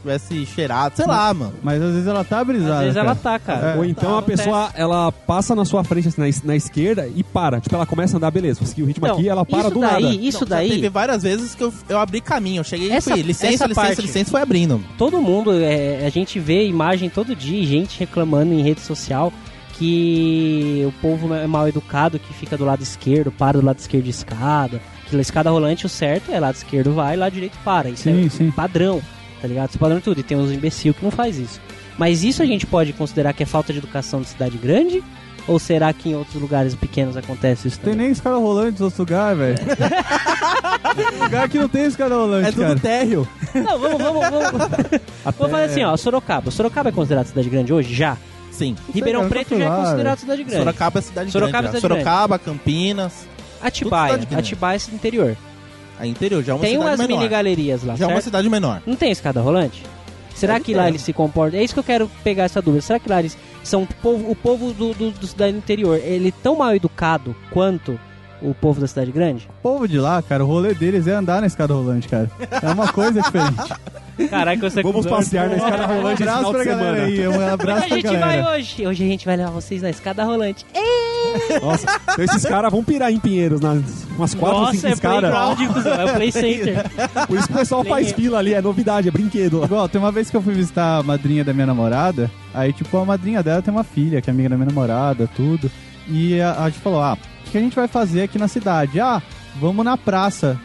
Tivesse 0.00 0.46
cheirado, 0.46 0.96
sei 0.96 1.06
lá, 1.06 1.34
mano. 1.34 1.54
Mas 1.62 1.82
às 1.82 1.92
vezes 1.92 2.06
ela 2.06 2.22
tá 2.22 2.44
brisada. 2.44 2.74
Às 2.76 2.80
vezes 2.82 2.96
ela 2.96 3.16
cara. 3.16 3.38
tá, 3.38 3.38
cara. 3.38 3.76
Ou 3.78 3.84
então 3.84 4.12
Tá, 4.12 4.18
a 4.18 4.22
pessoa, 4.22 4.70
ela 4.74 5.10
passa 5.10 5.54
na 5.56 5.64
sua 5.64 5.82
frente, 5.82 6.06
assim, 6.08 6.20
na, 6.20 6.28
na 6.44 6.56
esquerda 6.56 7.10
e 7.14 7.24
para. 7.24 7.60
Tipo, 7.60 7.74
ela 7.74 7.84
começa 7.84 8.14
a 8.14 8.18
andar, 8.18 8.30
beleza, 8.30 8.60
vou 8.60 8.68
seguir 8.68 8.84
o 8.84 8.86
ritmo 8.86 9.04
Então, 9.06 9.18
aqui, 9.18 9.28
ela 9.28 9.44
para 9.44 9.58
isso 9.60 9.70
do 9.70 9.80
daí, 9.80 10.02
nada. 10.04 10.14
Isso 10.14 10.38
já 10.40 10.44
daí, 10.46 10.68
teve 10.70 10.88
várias 10.88 11.22
vezes 11.24 11.54
que 11.56 11.64
eu, 11.64 11.72
eu 11.88 11.98
abri 11.98 12.20
caminho. 12.20 12.60
Eu 12.60 12.64
cheguei 12.64 12.92
Essa- 12.92 13.10
e 13.10 13.14
fui, 13.14 13.22
licença, 13.22 13.54
essa 13.54 13.66
licença, 13.66 13.86
parte- 13.88 14.02
licença, 14.02 14.30
foi 14.30 14.40
abrindo. 14.40 14.80
todo 14.96 15.20
mundo, 15.20 15.52
é, 15.52 16.06
a 16.06 16.10
gente 16.10 16.38
vê 16.38 16.64
imagem 16.66 17.10
todo 17.10 17.34
dia, 17.34 17.66
gente 17.66 17.98
reclamando 17.98 18.54
em 18.54 18.62
rede 18.62 18.80
social 18.80 19.32
que 19.88 20.84
o 20.86 20.92
povo 21.00 21.32
é 21.34 21.46
mal 21.46 21.68
educado, 21.68 22.18
que 22.18 22.32
fica 22.34 22.56
do 22.56 22.64
lado 22.64 22.82
esquerdo, 22.82 23.30
para 23.30 23.58
do 23.58 23.64
lado 23.64 23.78
esquerdo 23.78 24.04
de 24.04 24.10
escada. 24.10 24.80
Que 25.08 25.16
a 25.16 25.20
escada 25.20 25.50
rolante, 25.50 25.86
o 25.86 25.88
certo 25.88 26.30
é 26.32 26.38
lado 26.38 26.54
esquerdo 26.56 26.92
vai, 26.92 27.16
lado 27.16 27.32
direito 27.32 27.56
para. 27.64 27.88
Isso 27.88 28.02
Sim, 28.02 28.26
é 28.26 28.28
sim. 28.28 28.50
padrão, 28.50 29.00
tá 29.40 29.48
ligado? 29.48 29.70
É 29.74 29.78
padrão 29.78 29.98
de 29.98 30.04
tudo. 30.04 30.20
E 30.20 30.22
tem 30.22 30.36
uns 30.36 30.50
imbecil 30.52 30.92
que 30.94 31.02
não 31.04 31.10
faz 31.10 31.38
isso. 31.38 31.60
Mas 31.96 32.22
isso 32.22 32.42
a 32.42 32.46
gente 32.46 32.66
pode 32.66 32.92
considerar 32.92 33.32
que 33.32 33.42
é 33.42 33.46
falta 33.46 33.72
de 33.72 33.78
educação 33.78 34.20
de 34.20 34.28
cidade 34.28 34.56
grande? 34.58 35.02
Ou 35.46 35.58
será 35.58 35.90
que 35.94 36.10
em 36.10 36.14
outros 36.14 36.40
lugares 36.40 36.74
pequenos 36.74 37.16
acontece 37.16 37.68
isso 37.68 37.78
Tem 37.80 37.92
também? 37.92 38.06
nem 38.06 38.12
escada 38.12 38.36
rolante 38.36 38.72
nos 38.72 38.80
outros 38.82 38.98
lugares, 38.98 39.38
velho. 39.38 39.58
Tem 40.94 41.18
lugar 41.20 41.48
que 41.48 41.58
não 41.58 41.68
tem 41.68 41.84
escada 41.86 42.14
rolante, 42.14 42.48
É 42.48 42.52
tudo 42.52 42.62
cara. 42.66 42.78
térreo. 42.80 43.28
Não, 43.54 43.78
vamos, 43.78 43.98
vamos, 43.98 44.20
vamos. 44.30 44.50
Vamos 45.38 45.50
fazer 45.52 45.64
assim, 45.64 45.84
ó. 45.84 45.96
Sorocaba. 45.96 46.50
Sorocaba 46.50 46.88
é 46.90 46.92
considerado 46.92 47.26
cidade 47.26 47.48
grande 47.48 47.72
hoje? 47.72 47.94
Já. 47.94 48.16
Sim. 48.50 48.74
Ribeirão 48.92 49.20
cara, 49.20 49.30
Preto 49.30 49.58
já 49.58 49.64
é 49.64 49.68
considerado 49.68 50.18
cidade 50.18 50.42
grande. 50.44 50.58
Sorocaba 50.58 50.98
é 50.98 51.02
cidade 51.02 51.30
Sorocaba 51.30 51.52
grande. 51.62 51.76
é 51.76 51.80
cidade 51.80 51.94
Sorocaba, 51.94 52.38
Campinas. 52.38 53.12
Atibaia. 53.62 54.16
grande. 54.18 54.34
Atibaia 54.34 54.76
é 54.90 54.94
interior. 54.94 55.36
A 55.98 56.06
interior 56.06 56.42
já 56.42 56.52
é 56.52 56.54
uma 56.54 56.60
tem 56.60 56.72
cidade 56.72 56.88
umas 56.90 57.00
menor. 57.00 57.18
mini 57.18 57.28
galerias 57.28 57.82
lá, 57.84 57.96
Já 57.96 58.04
é 58.04 58.06
uma 58.06 58.12
certo? 58.14 58.24
cidade 58.24 58.48
menor. 58.48 58.82
Não 58.86 58.96
tem 58.96 59.10
escada 59.10 59.40
rolante? 59.40 59.82
Será 60.34 60.54
Deve 60.54 60.64
que 60.66 60.72
ter. 60.72 60.78
lá 60.78 60.88
eles 60.88 61.02
se 61.02 61.12
comportam? 61.12 61.58
É 61.58 61.64
isso 61.64 61.74
que 61.74 61.80
eu 61.80 61.84
quero 61.84 62.08
pegar 62.22 62.44
essa 62.44 62.62
dúvida. 62.62 62.80
Será 62.82 62.98
que 63.00 63.08
lá 63.08 63.18
eles 63.18 63.36
são 63.64 63.82
o 63.82 63.86
povo, 64.00 64.30
o 64.30 64.36
povo 64.36 64.72
do, 64.72 64.94
do, 64.94 65.10
do 65.10 65.26
cidade 65.26 65.56
interior? 65.56 65.96
Ele 66.02 66.30
tão 66.30 66.56
mal 66.56 66.74
educado 66.74 67.34
quanto 67.50 67.98
o 68.40 68.54
povo 68.54 68.80
da 68.80 68.86
cidade 68.86 69.10
grande? 69.10 69.48
O 69.58 69.62
povo 69.62 69.88
de 69.88 69.98
lá, 69.98 70.22
cara, 70.22 70.44
o 70.44 70.46
rolê 70.46 70.72
deles 70.74 71.08
é 71.08 71.12
andar 71.12 71.40
na 71.40 71.48
escada 71.48 71.74
rolante, 71.74 72.06
cara. 72.06 72.30
É 72.62 72.68
uma 72.70 72.86
coisa 72.92 73.20
diferente. 73.20 73.74
Caraca, 74.30 74.70
você 74.70 74.82
Vamos 74.82 75.06
passear 75.06 75.48
na 75.48 75.56
escada 75.56 75.82
Um 75.92 75.96
rolante 75.96 76.22
esse 76.22 76.30
abraço 76.30 76.38
final 76.38 76.52
de 76.52 76.58
pra 76.58 76.64
galera 76.76 76.96
semana. 77.06 77.06
aí, 77.06 77.28
um 77.28 77.52
abraço 77.54 77.84
a 77.84 77.86
pra 77.88 77.96
gente 77.96 78.04
galera. 78.04 78.42
vai 78.42 78.58
hoje? 78.58 78.86
Hoje 78.86 79.04
a 79.04 79.06
gente 79.08 79.26
vai 79.26 79.36
levar 79.36 79.50
vocês 79.50 79.82
na 79.82 79.90
escada 79.90 80.22
rolante. 80.24 80.64
É, 80.74 80.80
Nossa, 81.62 82.00
então 82.12 82.24
esses 82.24 82.44
caras 82.44 82.70
vão 82.70 82.82
pirar 82.84 83.12
em 83.12 83.18
Pinheiros, 83.18 83.60
nas 83.60 84.06
umas 84.16 84.34
quatro, 84.34 84.58
Nossa, 84.58 84.72
cinco 84.72 84.86
é 84.86 85.66
cuzão, 85.68 85.92
é 85.94 86.04
o 86.04 86.14
play 86.14 86.32
center. 86.32 86.84
Por 87.26 87.38
isso 87.38 87.46
que 87.46 87.54
o 87.54 87.56
pessoal 87.56 87.84
faz 87.84 88.12
fila 88.12 88.38
ali, 88.38 88.54
é 88.54 88.60
novidade, 88.60 89.08
é 89.08 89.10
brinquedo. 89.10 89.64
Igual, 89.64 89.88
tem 89.88 90.00
uma 90.00 90.10
vez 90.10 90.28
que 90.28 90.36
eu 90.36 90.42
fui 90.42 90.54
visitar 90.54 90.98
a 90.98 91.02
madrinha 91.02 91.44
da 91.44 91.52
minha 91.52 91.66
namorada, 91.66 92.30
aí, 92.52 92.72
tipo, 92.72 92.96
a 92.96 93.04
madrinha 93.04 93.42
dela 93.42 93.62
tem 93.62 93.72
uma 93.72 93.84
filha, 93.84 94.20
que 94.20 94.28
é 94.28 94.32
amiga 94.32 94.48
da 94.48 94.56
minha 94.56 94.68
namorada, 94.68 95.28
tudo. 95.36 95.70
E 96.08 96.40
a, 96.40 96.64
a 96.64 96.70
gente 96.70 96.80
falou, 96.80 97.02
ah, 97.02 97.16
o 97.46 97.50
que 97.50 97.58
a 97.58 97.60
gente 97.60 97.76
vai 97.76 97.86
fazer 97.86 98.22
aqui 98.22 98.38
na 98.38 98.48
cidade? 98.48 99.00
Ah, 99.00 99.22
vamos 99.60 99.84
na 99.84 99.96
praça. 99.96 100.58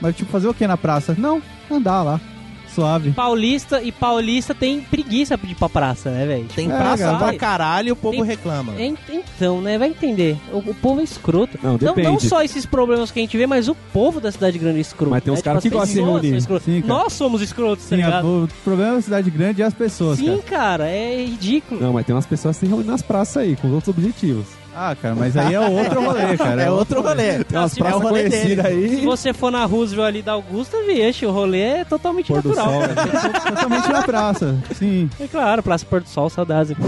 Mas, 0.00 0.16
tipo, 0.16 0.30
fazer 0.30 0.48
o 0.48 0.54
que 0.54 0.66
na 0.66 0.76
praça? 0.76 1.14
Não, 1.16 1.40
andar 1.70 2.02
lá, 2.02 2.20
suave. 2.76 3.10
Paulista 3.10 3.82
e 3.82 3.90
paulista 3.90 4.54
tem 4.54 4.80
preguiça 4.80 5.36
de 5.36 5.52
ir 5.52 5.54
pra 5.54 5.68
praça, 5.68 6.10
né, 6.10 6.26
velho? 6.26 6.46
Tem 6.54 6.70
É, 6.70 6.76
praça 6.76 7.04
cara. 7.04 7.18
pra 7.18 7.34
caralho 7.34 7.88
e 7.88 7.92
o 7.92 7.96
povo 7.96 8.16
Tem- 8.18 8.24
reclama. 8.24 8.72
É, 8.78 8.92
Então, 9.12 9.60
né? 9.60 9.76
Vai 9.78 9.88
entender. 9.88 10.36
O, 10.52 10.58
o 10.58 10.74
povo 10.74 11.00
é 11.00 11.04
escroto. 11.04 11.58
Não, 11.62 11.72
não, 11.72 11.78
depende. 11.78 12.08
não 12.08 12.20
só 12.20 12.42
esses 12.42 12.64
problemas 12.64 13.10
que 13.10 13.18
a 13.18 13.22
gente 13.22 13.36
vê, 13.36 13.46
mas 13.46 13.68
o 13.68 13.74
povo 13.92 14.20
da 14.20 14.30
cidade 14.30 14.58
grande 14.58 14.78
é 14.78 14.80
escroto. 14.80 15.10
Mas 15.10 15.22
tem 15.24 15.32
uns 15.32 15.38
né? 15.38 15.42
caras 15.42 15.62
que 15.62 15.68
as 15.68 15.74
gostam 15.74 16.20
de 16.20 16.28
reunir. 16.30 16.84
Nós 16.86 17.12
somos 17.12 17.42
escrotos, 17.42 17.84
tá 17.84 17.96
Sim, 17.96 18.02
a- 18.02 18.06
ligado? 18.06 18.44
o 18.44 18.48
problema 18.64 18.94
da 18.96 19.02
cidade 19.02 19.30
grande 19.30 19.62
é 19.62 19.64
as 19.64 19.74
pessoas, 19.74 20.18
Sim, 20.18 20.38
cara. 20.38 20.66
cara, 20.66 20.88
é 20.88 21.24
ridículo. 21.24 21.80
Não, 21.80 21.92
mas 21.92 22.04
tem 22.06 22.14
umas 22.14 22.26
pessoas 22.26 22.56
que 22.58 22.66
se 22.66 22.70
reúnem 22.70 22.86
nas 22.86 23.02
praças 23.02 23.38
aí, 23.38 23.56
com 23.56 23.68
outros 23.70 23.88
objetivos. 23.96 24.46
Ah, 24.78 24.94
cara, 25.00 25.14
mas 25.14 25.34
aí 25.38 25.54
é 25.54 25.60
outro 25.60 26.04
rolê, 26.04 26.36
cara. 26.36 26.62
É 26.62 26.70
outro 26.70 27.00
rolê. 27.00 27.42
Tem 27.44 27.58
umas 27.58 27.72
se 27.72 27.82
é 27.82 27.94
o 27.94 27.98
rolê 27.98 28.30
Se 28.30 28.60
aí. 28.60 29.04
você 29.06 29.32
for 29.32 29.50
na 29.50 29.64
Roosevelt 29.64 30.08
ali 30.08 30.20
da 30.22 30.32
Augusta, 30.32 30.76
vixe, 30.86 31.24
o 31.24 31.30
rolê 31.30 31.60
é 31.62 31.84
totalmente 31.84 32.26
Pôr 32.28 32.42
do 32.42 32.50
natural. 32.50 32.70
sol, 32.72 32.80
cara. 32.94 33.40
Totalmente 33.56 33.88
na 33.90 34.02
praça. 34.02 34.54
Sim. 34.74 35.08
É 35.18 35.26
claro, 35.26 35.62
Praça 35.62 35.86
Porto 35.86 36.08
Sol, 36.10 36.28
saudades. 36.28 36.76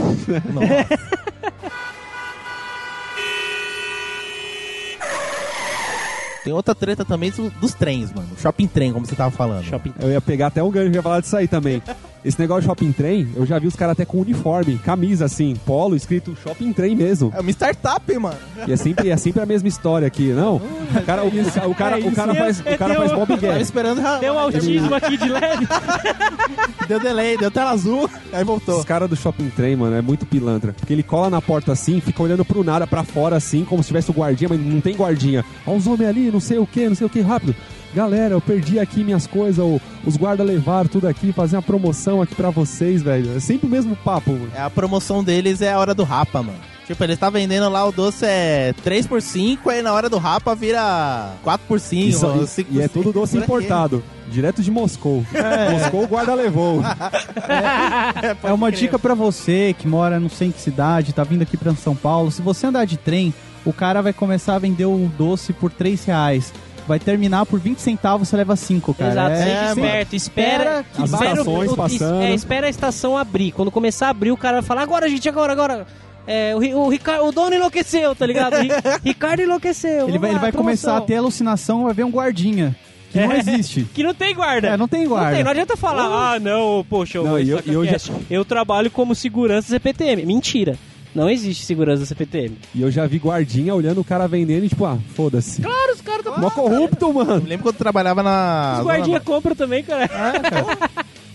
Tem 6.45 6.53
outra 6.53 6.75
treta 6.75 7.05
também 7.05 7.31
do- 7.31 7.51
dos 7.51 7.75
trens, 7.75 8.13
mano. 8.13 8.29
Shopping 8.41 8.67
trem, 8.69 8.93
como 8.93 9.05
você 9.05 9.15
tava 9.15 9.31
falando. 9.31 9.65
Shopping. 9.65 9.93
Eu 10.01 10.11
ia 10.11 10.21
pegar 10.21 10.47
até 10.47 10.63
um 10.63 10.71
gancho 10.71 10.93
e 10.93 10.95
ia 10.95 11.03
falar 11.03 11.21
disso 11.21 11.37
aí 11.37 11.47
também. 11.49 11.83
Esse 12.25 12.39
negócio 12.41 12.63
de 12.63 12.67
shopping 12.67 12.93
trem, 12.93 13.29
eu 13.37 13.47
já 13.47 13.59
vi 13.59 13.67
os 13.69 13.77
caras 13.77 13.93
até 13.93 14.05
com 14.05 14.19
uniforme, 14.21 14.77
camisa 14.79 15.25
assim, 15.27 15.55
polo, 15.65 15.95
escrito 15.95 16.37
shopping 16.43 16.73
trem 16.73 16.97
mesmo. 16.97 17.33
É 17.35 17.41
uma 17.41 17.51
startup, 17.51 18.19
mano. 18.19 18.37
E 18.67 18.73
é 18.73 18.77
sempre, 18.77 19.09
é 19.11 19.17
sempre 19.17 19.41
a 19.41 19.47
mesma 19.47 19.69
história 19.69 20.07
aqui, 20.07 20.33
não? 20.33 20.57
O 20.57 21.03
cara, 21.07 21.23
o, 21.25 21.29
o, 21.29 21.31
ca- 21.31 21.67
o 21.69 21.75
cara, 21.75 21.99
o 21.99 22.13
cara 22.13 22.35
faz, 22.35 22.61
o 22.61 22.65
cara 22.77 22.95
faz 22.97 23.13
Bob 23.13 23.39
Tava 23.39 23.61
esperando. 23.61 24.03
Deu 24.21 24.39
autismo 24.39 24.95
aqui 24.95 25.17
de 25.17 25.29
leve. 25.29 25.67
Deu 26.89 26.99
delay, 26.99 27.37
deu 27.37 27.51
tela 27.51 27.71
azul, 27.71 28.09
aí 28.33 28.43
voltou. 28.43 28.79
Os 28.79 28.85
caras 28.85 29.09
do 29.11 29.15
shopping 29.17 29.51
trem, 29.51 29.77
mano, 29.77 29.95
é 29.95 30.01
muito 30.03 30.25
pilantra. 30.25 30.73
Porque 30.73 30.93
ele 30.93 31.03
cola 31.03 31.29
na 31.29 31.41
porta 31.41 31.71
assim, 31.73 32.01
fica 32.01 32.23
olhando 32.23 32.45
pro 32.45 32.65
nada, 32.65 32.87
pra 32.87 33.05
fora 33.05 33.37
assim, 33.37 33.65
como 33.65 33.83
se 33.83 33.89
tivesse 33.89 34.11
o 34.11 34.15
guardinha, 34.15 34.49
mas 34.49 34.59
não 34.61 34.81
tem 34.81 34.97
guardinha. 34.97 35.45
Olha 35.67 35.77
os 35.77 35.87
homens 35.87 36.09
ali, 36.09 36.31
não 36.31 36.41
sei 36.41 36.59
o 36.59 36.67
que, 36.67 36.89
não 36.89 36.95
sei 36.97 37.07
o 37.07 37.11
que, 37.11 37.21
rápido. 37.21 37.55
Galera, 37.95 38.35
eu 38.35 38.41
perdi 38.41 38.79
aqui 38.79 39.03
minhas 39.03 39.27
coisas, 39.27 39.65
os 40.05 40.17
guardas 40.17 40.47
levaram 40.47 40.89
tudo 40.89 41.09
aqui, 41.09 41.33
fazer 41.33 41.57
uma 41.57 41.63
promoção 41.63 42.21
aqui 42.21 42.35
pra 42.35 42.51
vocês, 42.51 43.03
velho. 43.03 43.35
É 43.37 43.41
sempre 43.41 43.67
o 43.67 43.71
mesmo 43.71 43.97
papo, 43.97 44.33
mano. 44.33 44.51
É, 44.55 44.61
a 44.61 44.71
promoção 44.71 45.25
deles 45.25 45.63
é 45.63 45.73
a 45.73 45.79
hora 45.79 45.95
do 45.95 46.05
rapa, 46.05 46.43
mano. 46.43 46.59
Tipo, 46.87 47.05
eles 47.05 47.19
tá 47.19 47.29
vendendo 47.29 47.69
lá 47.69 47.85
o 47.87 47.93
doce 47.93 48.25
é 48.25 48.73
3 48.83 49.07
por 49.07 49.21
5 49.21 49.69
aí 49.69 49.83
na 49.83 49.93
hora 49.93 50.09
do 50.09 50.17
rapa 50.17 50.55
vira 50.55 51.33
4 51.43 51.67
por 51.69 51.79
5 51.81 52.09
E, 52.09 52.13
só- 52.15 52.35
ou 52.35 52.45
e- 52.45 52.47
5 52.47 52.71
e 52.73 52.81
é 52.81 52.89
tudo 52.89 53.13
doce 53.13 53.37
importado, 53.37 54.03
direto 54.31 54.63
de 54.63 54.71
Moscou. 54.71 55.23
Moscou 55.71 56.05
o 56.05 56.07
guarda 56.09 56.35
levou. 56.35 56.81
É 58.43 58.53
uma 58.53 58.71
dica 58.73 58.99
pra 58.99 59.15
você 59.15 59.75
que 59.79 59.87
mora 59.89 60.19
não 60.21 60.29
sei 60.29 60.49
em 60.49 60.51
que 60.51 60.61
cidade, 60.61 61.13
tá 61.13 61.25
vindo 61.25 61.43
aqui 61.43 61.57
pra 61.57 61.75
São 61.75 61.95
Paulo. 61.95 62.31
Se 62.31 62.41
você 62.43 62.67
andar 62.67 62.85
de 62.87 62.97
trem, 62.97 63.33
o 63.65 63.73
cara 63.73 64.01
vai 64.03 64.13
começar 64.13 64.55
a 64.55 64.59
vender 64.59 64.87
o 64.87 65.11
doce 65.19 65.53
por 65.53 65.71
3 65.71 66.05
reais. 66.05 66.53
Vai 66.89 66.99
terminar 66.99 67.45
por 67.47 67.61
20 67.61 67.79
centavos, 67.79 68.29
você 68.29 68.37
leva 68.37 68.57
5, 68.57 68.95
cara. 68.95 69.11
Exato, 69.13 69.31
É- 69.33 69.37
seja 69.45 69.65
esperto, 69.69 70.17
espera, 70.17 70.85
que 70.95 71.03
As 71.03 71.13
espera, 71.13 71.33
estações 71.33 71.71
o, 71.73 71.77
passando. 71.77 72.23
é, 72.23 72.35
espera 72.35 72.67
a 72.67 72.71
estação 72.71 73.17
abrir. 73.19 73.53
Quando 73.53 73.71
começar 73.71 74.07
a 74.07 74.11
abrir, 74.11 74.31
o 74.33 74.37
cara 74.37 74.55
vai 74.55 74.63
falar, 74.63 74.83
agora, 74.83 75.09
gente, 75.09 75.29
agora, 75.29 75.53
agora. 75.53 75.87
É, 76.27 76.55
o, 76.57 76.79
o, 76.81 76.89
Ricardo, 76.89 77.25
o 77.27 77.33
dono 77.33 77.55
enlouqueceu, 77.55 78.15
tá 78.15 78.27
ligado? 78.27 78.55
Ricardo 79.05 79.41
enlouqueceu. 79.43 80.09
Ele 80.09 80.19
vai, 80.19 80.31
ele 80.31 80.37
lá, 80.37 80.41
vai 80.43 80.53
começar 80.53 80.97
a 80.97 81.01
ter 81.01 81.17
alucinação, 81.17 81.85
vai 81.85 81.93
ver 81.95 82.05
um 82.05 82.11
guardinha. 82.11 82.75
Que 83.11 83.19
não 83.21 83.33
É. 83.33 83.39
existe. 83.39 83.87
Que 83.95 84.03
não 84.03 84.13
tem 84.13 84.35
guarda. 84.35 84.69
É, 84.69 84.77
não 84.77 84.87
tem 84.89 85.03
Não, 85.05 85.09
guarda. 85.11 85.35
tem, 85.37 85.43
não 85.45 85.51
adianta 85.51 85.77
falar, 85.79 86.35
ah, 86.35 86.39
não, 86.39 86.85
poxa, 86.89 87.23
Não, 87.23 87.39
eu, 87.39 87.61
eu- 87.67 87.83
eu 87.83 87.85
já- 87.87 88.13
eu 88.31 88.45
trabalho 88.45 88.91
como 88.91 89.15
segurança 89.15 89.69
CPTM. 89.69 90.27
Mentira. 90.27 90.77
Não 91.19 91.29
existe 91.29 91.65
segurança 91.65 92.07
CPTM. 92.07 92.57
E 92.73 92.81
eu 92.81 92.93
já 92.93 93.05
vi 93.05 93.19
guardinha 93.19 93.75
olhando 93.75 94.01
o 94.01 94.05
cara 94.05 94.29
vendendo 94.29 94.65
e 94.65 94.69
tipo, 94.69 94.85
ah, 94.85 94.97
foda-se. 95.17 95.61
Claro, 95.61 95.93
os 95.93 96.01
caras 96.01 96.25
estão... 96.25 96.39
Mó 96.39 96.49
corrupto, 96.49 97.07
Eu 97.07 97.13
mano. 97.13 97.45
lembro 97.45 97.65
quando 97.65 97.75
eu 97.75 97.79
trabalhava 97.79 98.23
na. 98.23 98.75
Os 98.75 98.79
zona 98.85 98.95
guardinhas 98.95 99.23
compram 99.25 99.57
também, 99.57 99.83
cara. 99.83 100.09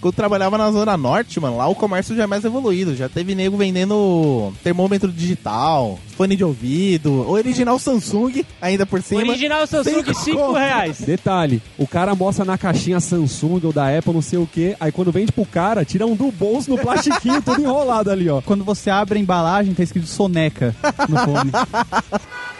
Quando 0.04 0.12
eu 0.12 0.18
trabalhava 0.18 0.58
na 0.58 0.70
Zona 0.70 0.98
Norte, 0.98 1.40
mano, 1.40 1.56
lá 1.56 1.66
o 1.66 1.76
comércio 1.76 2.14
já 2.14 2.24
é 2.24 2.28
mais 2.28 2.44
evoluído. 2.44 2.94
Já 2.94 3.08
teve 3.08 3.34
nego 3.34 3.56
vendendo 3.56 4.52
termômetro 4.62 5.10
digital, 5.10 5.98
fone 6.18 6.36
de 6.36 6.44
ouvido, 6.44 7.30
original 7.30 7.80
Samsung, 7.80 8.44
ainda 8.62 8.86
por 8.86 9.02
cima. 9.02 9.22
Original 9.22 9.66
Samsung, 9.66 10.04
Cinco 10.04 10.14
5 10.14 10.38
conto. 10.38 10.60
reais. 10.60 11.00
Detalhe, 11.00 11.62
o 11.78 11.88
cara 11.88 12.14
mostra 12.14 12.44
na 12.44 12.58
caixinha 12.58 13.00
Samsung 13.00 13.62
ou 13.64 13.72
da 13.72 13.98
Apple, 13.98 14.12
não 14.12 14.22
sei 14.22 14.40
o 14.40 14.46
que, 14.46 14.76
aí 14.78 14.92
quando 14.92 15.10
vende 15.10 15.32
pro 15.32 15.46
cara, 15.46 15.86
tira 15.86 16.06
um 16.06 16.16
do 16.16 16.30
bolso 16.34 16.70
no 16.70 16.78
plastiquinho, 16.78 17.42
tudo 17.42 17.62
enrolado 17.62 18.12
ali, 18.12 18.30
ó. 18.30 18.42
Quando 18.42 18.66
você 18.66 18.90
abre 18.90 19.20
a 19.20 19.22
embalagem, 19.22 19.74
tá 19.74 19.84
escrito 19.84 20.08
soneca 20.08 20.76
no 21.08 21.18
fone. 21.18 21.52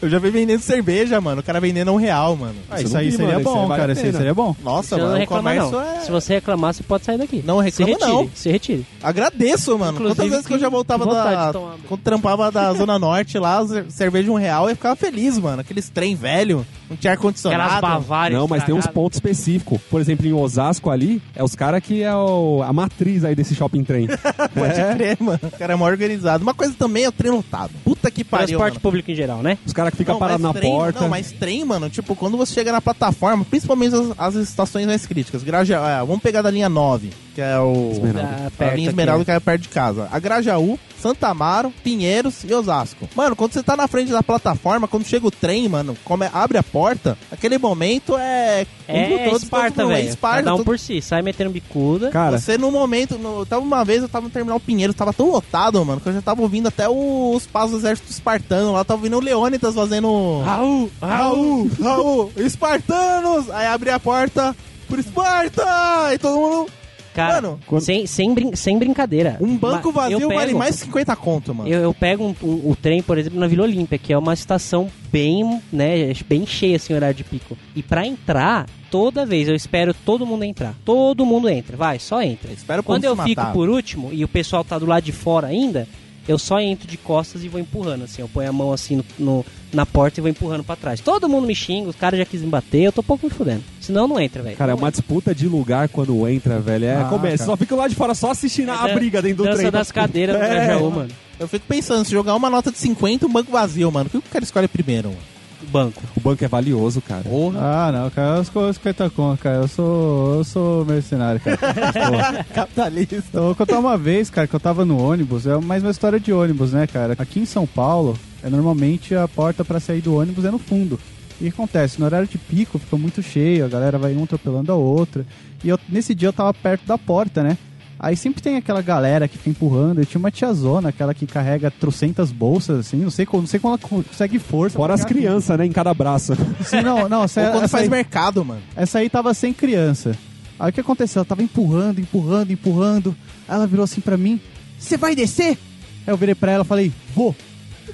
Eu 0.00 0.08
já 0.08 0.18
vi 0.18 0.30
vendendo 0.30 0.60
cerveja, 0.60 1.20
mano. 1.20 1.40
O 1.40 1.44
cara 1.44 1.60
vendendo 1.60 1.92
um 1.92 1.96
real, 1.96 2.36
mano. 2.36 2.54
Ah, 2.70 2.76
Isso 2.76 2.86
isso 2.86 2.96
aí 2.96 3.04
não 3.06 3.10
vi, 3.10 3.16
seria 3.16 3.26
mano, 3.34 3.40
isso 3.40 3.48
aí 3.50 3.54
bom, 3.56 3.66
vale 3.68 3.80
cara. 3.80 3.92
Isso 3.92 4.04
aí 4.06 4.12
seria 4.12 4.34
bom. 4.34 4.56
Nossa, 4.62 4.88
Você 4.90 4.94
não 4.96 5.02
mano, 5.04 5.16
o 5.16 5.18
reclama, 5.20 5.42
comércio 5.42 5.72
não. 5.72 5.82
é. 5.82 6.00
Se 6.00 6.10
você 6.10 6.34
reclamar, 6.34 6.74
você 6.74 6.82
pode 6.82 7.04
sair 7.04 7.18
daqui. 7.18 7.42
Não 7.44 7.58
reclama, 7.58 7.70
se 7.70 7.92
retire, 7.98 8.12
não. 8.12 8.30
Se 8.34 8.50
retire. 8.50 8.86
Agradeço, 9.02 9.76
mano. 9.78 9.92
Inclusive, 9.94 10.14
Quantas 10.16 10.30
vezes 10.30 10.46
que 10.46 10.54
eu 10.54 10.58
já 10.58 10.68
voltava 10.68 11.04
da. 11.06 11.52
Quando 11.88 12.00
trampava 12.02 12.50
da 12.52 12.72
Zona 12.74 12.98
Norte 12.98 13.38
lá, 13.38 13.66
cer- 13.66 13.86
cerveja 13.88 14.30
um 14.30 14.36
real, 14.36 14.68
eu 14.68 14.76
ficava 14.76 14.94
feliz, 14.94 15.38
mano. 15.38 15.60
Aqueles 15.60 15.88
trem 15.88 16.14
velho, 16.14 16.64
não 16.88 16.96
tinha 16.96 17.12
Aquelas 17.14 17.44
ar-condicionado. 17.44 17.80
Bavárias. 17.80 18.38
Não, 18.40 18.46
mas 18.46 18.64
tem 18.64 18.74
uns 18.74 18.86
pontos 18.86 19.16
específicos. 19.16 19.80
Por 19.90 20.00
exemplo, 20.00 20.26
em 20.26 20.32
Osasco 20.32 20.90
ali, 20.90 21.20
é 21.34 21.42
os 21.42 21.54
caras 21.54 21.82
que 21.82 22.02
é 22.02 22.14
o- 22.14 22.62
a 22.64 22.72
matriz 22.72 23.24
aí 23.24 23.34
desse 23.34 23.54
shopping 23.54 23.82
trem. 23.82 24.06
Pode 24.54 24.80
É. 24.80 24.94
crer, 24.94 25.16
mano. 25.20 25.40
O 25.42 25.50
cara 25.58 25.72
é 25.72 25.76
mó 25.76 25.86
organizado. 25.86 26.42
Uma 26.42 26.54
coisa 26.54 26.74
também 26.78 27.04
é 27.04 27.08
o 27.08 27.12
trem 27.12 27.32
lotado. 27.32 27.70
Puta 27.84 28.10
que 28.10 28.22
pariu. 28.22 28.46
Transporte 28.48 28.74
mano. 28.74 28.80
público 28.80 29.10
em 29.10 29.14
geral, 29.14 29.38
né? 29.42 29.58
Os 29.66 29.72
caras 29.72 29.87
que 29.90 29.96
ficam 29.96 30.14
Não, 30.14 30.18
parados 30.20 30.42
mas 30.42 30.54
na 30.54 30.60
trem- 30.60 30.72
porta. 30.72 31.00
Não, 31.00 31.08
mas 31.08 31.32
trem, 31.32 31.64
mano, 31.64 31.88
tipo, 31.90 32.14
quando 32.16 32.36
você 32.36 32.52
chega 32.54 32.72
na 32.72 32.80
plataforma, 32.80 33.44
principalmente 33.44 33.94
as, 33.94 34.34
as 34.36 34.48
estações 34.48 34.86
mais 34.86 35.06
críticas. 35.06 35.42
Graja, 35.42 35.76
é, 35.76 35.98
vamos 36.00 36.20
pegar 36.22 36.42
da 36.42 36.50
linha 36.50 36.68
9, 36.68 37.10
que 37.38 37.42
é 37.42 37.56
o. 37.60 37.92
Esmeralda. 37.92 38.52
A 38.58 38.74
linha 38.74 38.88
Esmeralda 38.88 39.18
né? 39.20 39.24
que 39.26 39.30
é 39.30 39.38
perto 39.38 39.62
de 39.62 39.68
casa. 39.68 40.08
A 40.10 40.18
Grajaú, 40.18 40.76
Santa 41.00 41.28
Amaro, 41.28 41.72
Pinheiros 41.84 42.42
e 42.42 42.52
Osasco. 42.52 43.08
Mano, 43.14 43.36
quando 43.36 43.52
você 43.52 43.62
tá 43.62 43.76
na 43.76 43.86
frente 43.86 44.10
da 44.10 44.24
plataforma, 44.24 44.88
quando 44.88 45.04
chega 45.04 45.24
o 45.24 45.30
trem, 45.30 45.68
mano, 45.68 45.96
come- 46.04 46.28
abre 46.32 46.58
a 46.58 46.64
porta, 46.64 47.16
aquele 47.30 47.56
momento 47.56 48.16
é. 48.18 48.66
É 48.88 49.28
todos, 49.28 49.44
Esparta, 49.44 49.86
velho. 49.86 50.08
Esparta, 50.08 50.42
Cada 50.42 50.54
um 50.56 50.64
por 50.64 50.76
si. 50.80 51.00
Sai 51.00 51.22
metendo 51.22 51.50
bicuda. 51.50 52.10
Cara, 52.10 52.40
Você 52.40 52.58
no 52.58 52.72
momento, 52.72 53.16
no, 53.16 53.46
tava 53.46 53.62
uma 53.62 53.84
vez, 53.84 54.02
eu 54.02 54.08
tava 54.08 54.24
no 54.24 54.30
terminal 54.32 54.58
Pinheiros, 54.58 54.96
tava 54.96 55.12
tão 55.12 55.30
lotado, 55.30 55.84
mano, 55.84 56.00
que 56.00 56.08
eu 56.08 56.14
já 56.14 56.20
tava 56.22 56.42
ouvindo 56.42 56.66
até 56.66 56.88
o- 56.88 57.34
os 57.36 57.46
passos 57.46 57.70
do 57.70 57.76
exército 57.78 58.10
espartano 58.10 58.72
lá, 58.72 58.82
tava 58.84 58.98
ouvindo 58.98 59.16
o 59.16 59.20
Leônidas 59.20 59.76
fazendo. 59.76 60.40
Raul, 60.44 60.90
Raul, 61.00 61.70
Raul, 61.80 62.32
espartanos! 62.36 63.48
Aí 63.50 63.66
abre 63.68 63.90
a 63.90 64.00
porta 64.00 64.56
por 64.88 64.98
Esparta! 64.98 65.64
E 66.12 66.18
todo 66.18 66.36
mundo. 66.36 66.77
Cara, 67.18 67.34
Mano, 67.42 67.60
quando- 67.66 67.82
sem, 67.82 68.06
sem, 68.06 68.32
brin- 68.34 68.54
sem 68.56 68.78
brincadeira. 68.78 69.36
Um 69.40 69.56
banco 69.56 69.88
eu 69.88 69.92
vazio 69.92 70.28
vale 70.28 70.46
pego- 70.46 70.58
mais 70.58 70.74
50 70.76 71.14
conto, 71.16 71.54
mano. 71.54 71.68
Eu, 71.68 71.80
eu 71.80 71.94
pego 71.94 72.24
um- 72.24 72.34
um- 72.46 72.70
o 72.70 72.76
trem, 72.80 73.02
por 73.02 73.18
exemplo, 73.18 73.38
na 73.38 73.46
Vila 73.46 73.64
Olímpia, 73.64 73.98
que 73.98 74.12
é 74.12 74.18
uma 74.18 74.34
estação 74.34 74.88
bem, 75.12 75.60
né, 75.72 76.12
bem 76.28 76.46
cheia, 76.46 76.76
assim, 76.76 76.94
horário 76.94 77.14
de 77.16 77.24
pico. 77.24 77.56
E 77.74 77.82
pra 77.82 78.06
entrar, 78.06 78.66
toda 78.90 79.26
vez 79.26 79.48
eu 79.48 79.54
espero 79.54 79.92
todo 79.92 80.26
mundo 80.26 80.44
entrar. 80.44 80.74
Todo 80.84 81.24
mundo 81.26 81.48
entra, 81.48 81.76
vai, 81.76 81.98
só 81.98 82.22
entra. 82.22 82.52
Espero 82.52 82.82
Quando 82.82 83.04
eu 83.04 83.16
fico 83.16 83.40
matar. 83.40 83.52
por 83.52 83.68
último 83.68 84.10
e 84.12 84.24
o 84.24 84.28
pessoal 84.28 84.64
tá 84.64 84.78
do 84.78 84.86
lado 84.86 85.02
de 85.04 85.12
fora 85.12 85.48
ainda, 85.48 85.86
eu 86.28 86.38
só 86.38 86.60
entro 86.60 86.86
de 86.86 86.96
costas 86.96 87.42
e 87.42 87.48
vou 87.48 87.58
empurrando, 87.60 88.04
assim. 88.04 88.22
Eu 88.22 88.28
ponho 88.28 88.48
a 88.48 88.52
mão 88.52 88.72
assim 88.72 88.96
no, 88.96 89.04
no- 89.18 89.46
na 89.72 89.84
porta 89.84 90.20
e 90.20 90.22
vou 90.22 90.30
empurrando 90.30 90.62
pra 90.62 90.76
trás. 90.76 91.00
Todo 91.00 91.28
mundo 91.28 91.46
me 91.46 91.54
xinga, 91.54 91.88
os 91.88 91.96
caras 91.96 92.18
já 92.18 92.24
quis 92.24 92.40
me 92.42 92.48
bater, 92.48 92.82
eu 92.82 92.92
tô 92.92 93.02
pouco 93.02 93.26
me 93.26 93.32
fudendo. 93.32 93.62
Senão 93.80 94.06
não 94.06 94.20
entra, 94.20 94.42
velho. 94.42 94.56
Cara, 94.56 94.72
é 94.72 94.74
uma 94.74 94.90
disputa 94.90 95.34
de 95.34 95.48
lugar 95.48 95.88
quando 95.88 96.26
entra, 96.28 96.60
velho. 96.60 96.84
É, 96.84 96.96
Ah, 96.96 97.04
começa. 97.04 97.38
cara. 97.38 97.50
Só 97.50 97.56
fica 97.56 97.74
lá 97.74 97.88
de 97.88 97.94
fora 97.94 98.14
só 98.14 98.30
assistindo 98.30 98.70
a 98.70 98.86
briga 98.94 99.20
dentro 99.22 99.38
do 99.38 99.44
Dança 99.44 99.58
trem. 99.58 99.70
das 99.70 99.90
cadeiras 99.90 100.36
do 100.36 100.42
É. 100.42 100.48
Grajaú, 100.48 100.90
mano. 100.90 101.10
Eu 101.40 101.48
fico 101.48 101.64
pensando, 101.68 102.04
se 102.04 102.10
jogar 102.10 102.34
uma 102.34 102.50
nota 102.50 102.70
de 102.70 102.78
50, 102.78 103.26
um 103.26 103.30
banco 103.32 103.50
vazio, 103.52 103.90
mano. 103.92 104.06
O 104.06 104.10
que 104.10 104.18
o 104.18 104.22
cara 104.22 104.44
escolhe 104.44 104.66
primeiro, 104.68 105.08
mano? 105.08 105.20
Banco. 105.68 106.02
O 106.16 106.20
banco 106.20 106.44
é 106.44 106.48
valioso, 106.48 107.00
cara. 107.00 107.22
Porra. 107.22 107.58
Ah, 107.60 107.92
não, 107.92 108.10
cara, 108.10 108.38
eu 108.38 108.44
sou 108.44 108.72
50 108.72 109.10
conto, 109.10 109.40
cara. 109.40 109.56
Eu 109.56 109.68
sou, 109.68 110.34
eu 110.36 110.44
sou 110.44 110.84
mercenário, 110.84 111.40
cara. 111.40 112.44
Capitalista. 112.54 113.22
Eu 113.32 113.42
vou 113.44 113.54
contar 113.54 113.78
uma 113.78 113.96
vez, 113.96 114.30
cara, 114.30 114.46
que 114.46 114.54
eu 114.54 114.60
tava 114.60 114.84
no 114.84 115.00
ônibus. 115.00 115.46
É 115.46 115.56
mais 115.58 115.82
uma 115.82 115.90
história 115.90 116.18
de 116.18 116.32
ônibus, 116.32 116.72
né, 116.72 116.86
cara? 116.86 117.14
Aqui 117.18 117.40
em 117.40 117.46
São 117.46 117.66
Paulo, 117.66 118.18
é 118.42 118.48
normalmente 118.48 119.14
a 119.14 119.28
porta 119.28 119.64
pra 119.64 119.80
sair 119.80 120.00
do 120.00 120.16
ônibus 120.16 120.44
é 120.44 120.50
no 120.50 120.58
fundo. 120.58 120.98
E 121.40 121.44
o 121.46 121.52
que 121.52 121.54
acontece? 121.54 122.00
No 122.00 122.06
horário 122.06 122.26
de 122.26 122.36
pico 122.36 122.78
fica 122.78 122.96
muito 122.96 123.22
cheio, 123.22 123.64
a 123.64 123.68
galera 123.68 123.96
vai 123.96 124.14
um 124.14 124.24
atropelando 124.24 124.72
a 124.72 124.74
outra. 124.74 125.24
E 125.62 125.68
eu, 125.68 125.78
nesse 125.88 126.14
dia 126.14 126.28
eu 126.28 126.32
tava 126.32 126.52
perto 126.52 126.84
da 126.84 126.98
porta, 126.98 127.42
né? 127.42 127.56
Aí 128.00 128.16
sempre 128.16 128.40
tem 128.40 128.56
aquela 128.56 128.80
galera 128.80 129.26
que 129.26 129.36
fica 129.36 129.50
empurrando. 129.50 130.00
E 130.00 130.06
tinha 130.06 130.20
uma 130.20 130.30
tiazona, 130.30 130.90
aquela 130.90 131.12
que 131.12 131.26
carrega 131.26 131.68
trocentas 131.70 132.30
bolsas, 132.30 132.78
assim. 132.86 132.98
Não 132.98 133.10
sei 133.10 133.26
como, 133.26 133.42
não 133.42 133.48
sei 133.48 133.58
como 133.58 133.74
ela 133.74 134.02
consegue 134.04 134.38
força. 134.38 134.76
Fora 134.76 134.94
as 134.94 135.04
crianças, 135.04 135.58
né? 135.58 135.66
Em 135.66 135.72
cada 135.72 135.92
braço. 135.92 136.34
Sim, 136.64 136.80
não, 136.82 137.08
não. 137.08 137.24
Essa, 137.24 137.40
Ou 137.46 137.50
quando 137.52 137.64
essa 137.64 137.68
faz 137.72 137.84
aí- 137.84 137.90
mercado, 137.90 138.44
mano. 138.44 138.62
essa 138.76 138.98
aí 139.00 139.10
tava 139.10 139.34
sem 139.34 139.52
criança. 139.52 140.16
Aí 140.60 140.70
o 140.70 140.72
que 140.72 140.80
aconteceu? 140.80 141.20
Ela 141.20 141.26
tava 141.26 141.42
empurrando, 141.42 142.00
empurrando, 142.00 142.52
empurrando. 142.52 143.16
Aí 143.48 143.56
ela 143.56 143.66
virou 143.66 143.84
assim 143.84 144.00
pra 144.00 144.16
mim: 144.16 144.40
Você 144.78 144.96
vai 144.96 145.14
descer? 145.16 145.58
Aí 146.06 146.12
eu 146.12 146.16
virei 146.16 146.34
pra 146.34 146.52
ela 146.52 146.64
e 146.64 146.66
falei: 146.66 146.92
Vou. 147.14 147.34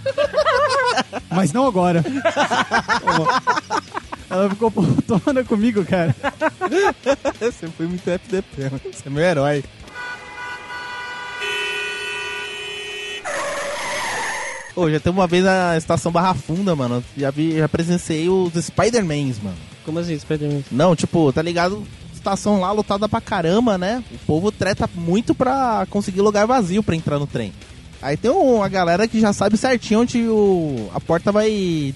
Mas 1.31 1.53
não 1.53 1.67
agora. 1.67 2.05
ela 4.31 4.49
ficou 4.51 4.73
tomando 5.07 5.45
comigo, 5.47 5.85
cara. 5.85 6.15
Você 7.41 7.69
foi 7.69 7.87
muito 7.87 8.09
FDP, 8.09 8.65
mano. 8.65 8.81
Você 8.93 9.03
é 9.07 9.11
meu 9.11 9.23
herói. 9.25 9.65
Ô, 14.77 14.91
já 14.91 14.99
teve 14.99 15.17
uma 15.17 15.27
vez 15.27 15.45
na 15.45 15.77
estação 15.77 16.11
Barra 16.11 16.35
Funda, 16.35 16.75
mano. 16.75 17.03
Já 17.17 17.31
vi, 17.31 17.57
já 17.57 17.69
presenciei 17.69 18.29
os 18.29 18.53
Spider-Mans, 18.55 19.41
mano. 19.43 19.57
Como 19.85 19.99
assim, 19.99 20.19
Spider-Man? 20.19 20.63
Não, 20.71 20.97
tipo, 20.97 21.33
tá 21.33 21.43
ligado? 21.43 21.87
Estação 22.13 22.61
lá 22.61 22.73
lotada 22.73 23.09
pra 23.09 23.21
caramba, 23.21 23.79
né? 23.79 24.03
O 24.13 24.19
povo 24.27 24.51
treta 24.51 24.89
muito 24.95 25.35
pra 25.35 25.87
conseguir 25.91 26.23
lugar 26.23 26.47
vazio 26.47 26.83
pra 26.83 26.97
entrar 26.97 27.19
no 27.19 27.27
trem. 27.27 27.53
Aí 28.03 28.17
tem 28.17 28.31
uma 28.31 28.69
galera 28.69 29.07
que 29.07 29.21
já 29.21 29.33
sabe 29.33 29.57
certinho 29.57 30.01
onde 30.01 30.19
o, 30.27 30.91
a 30.95 31.01
porta 31.01 31.31
vai 31.31 31.95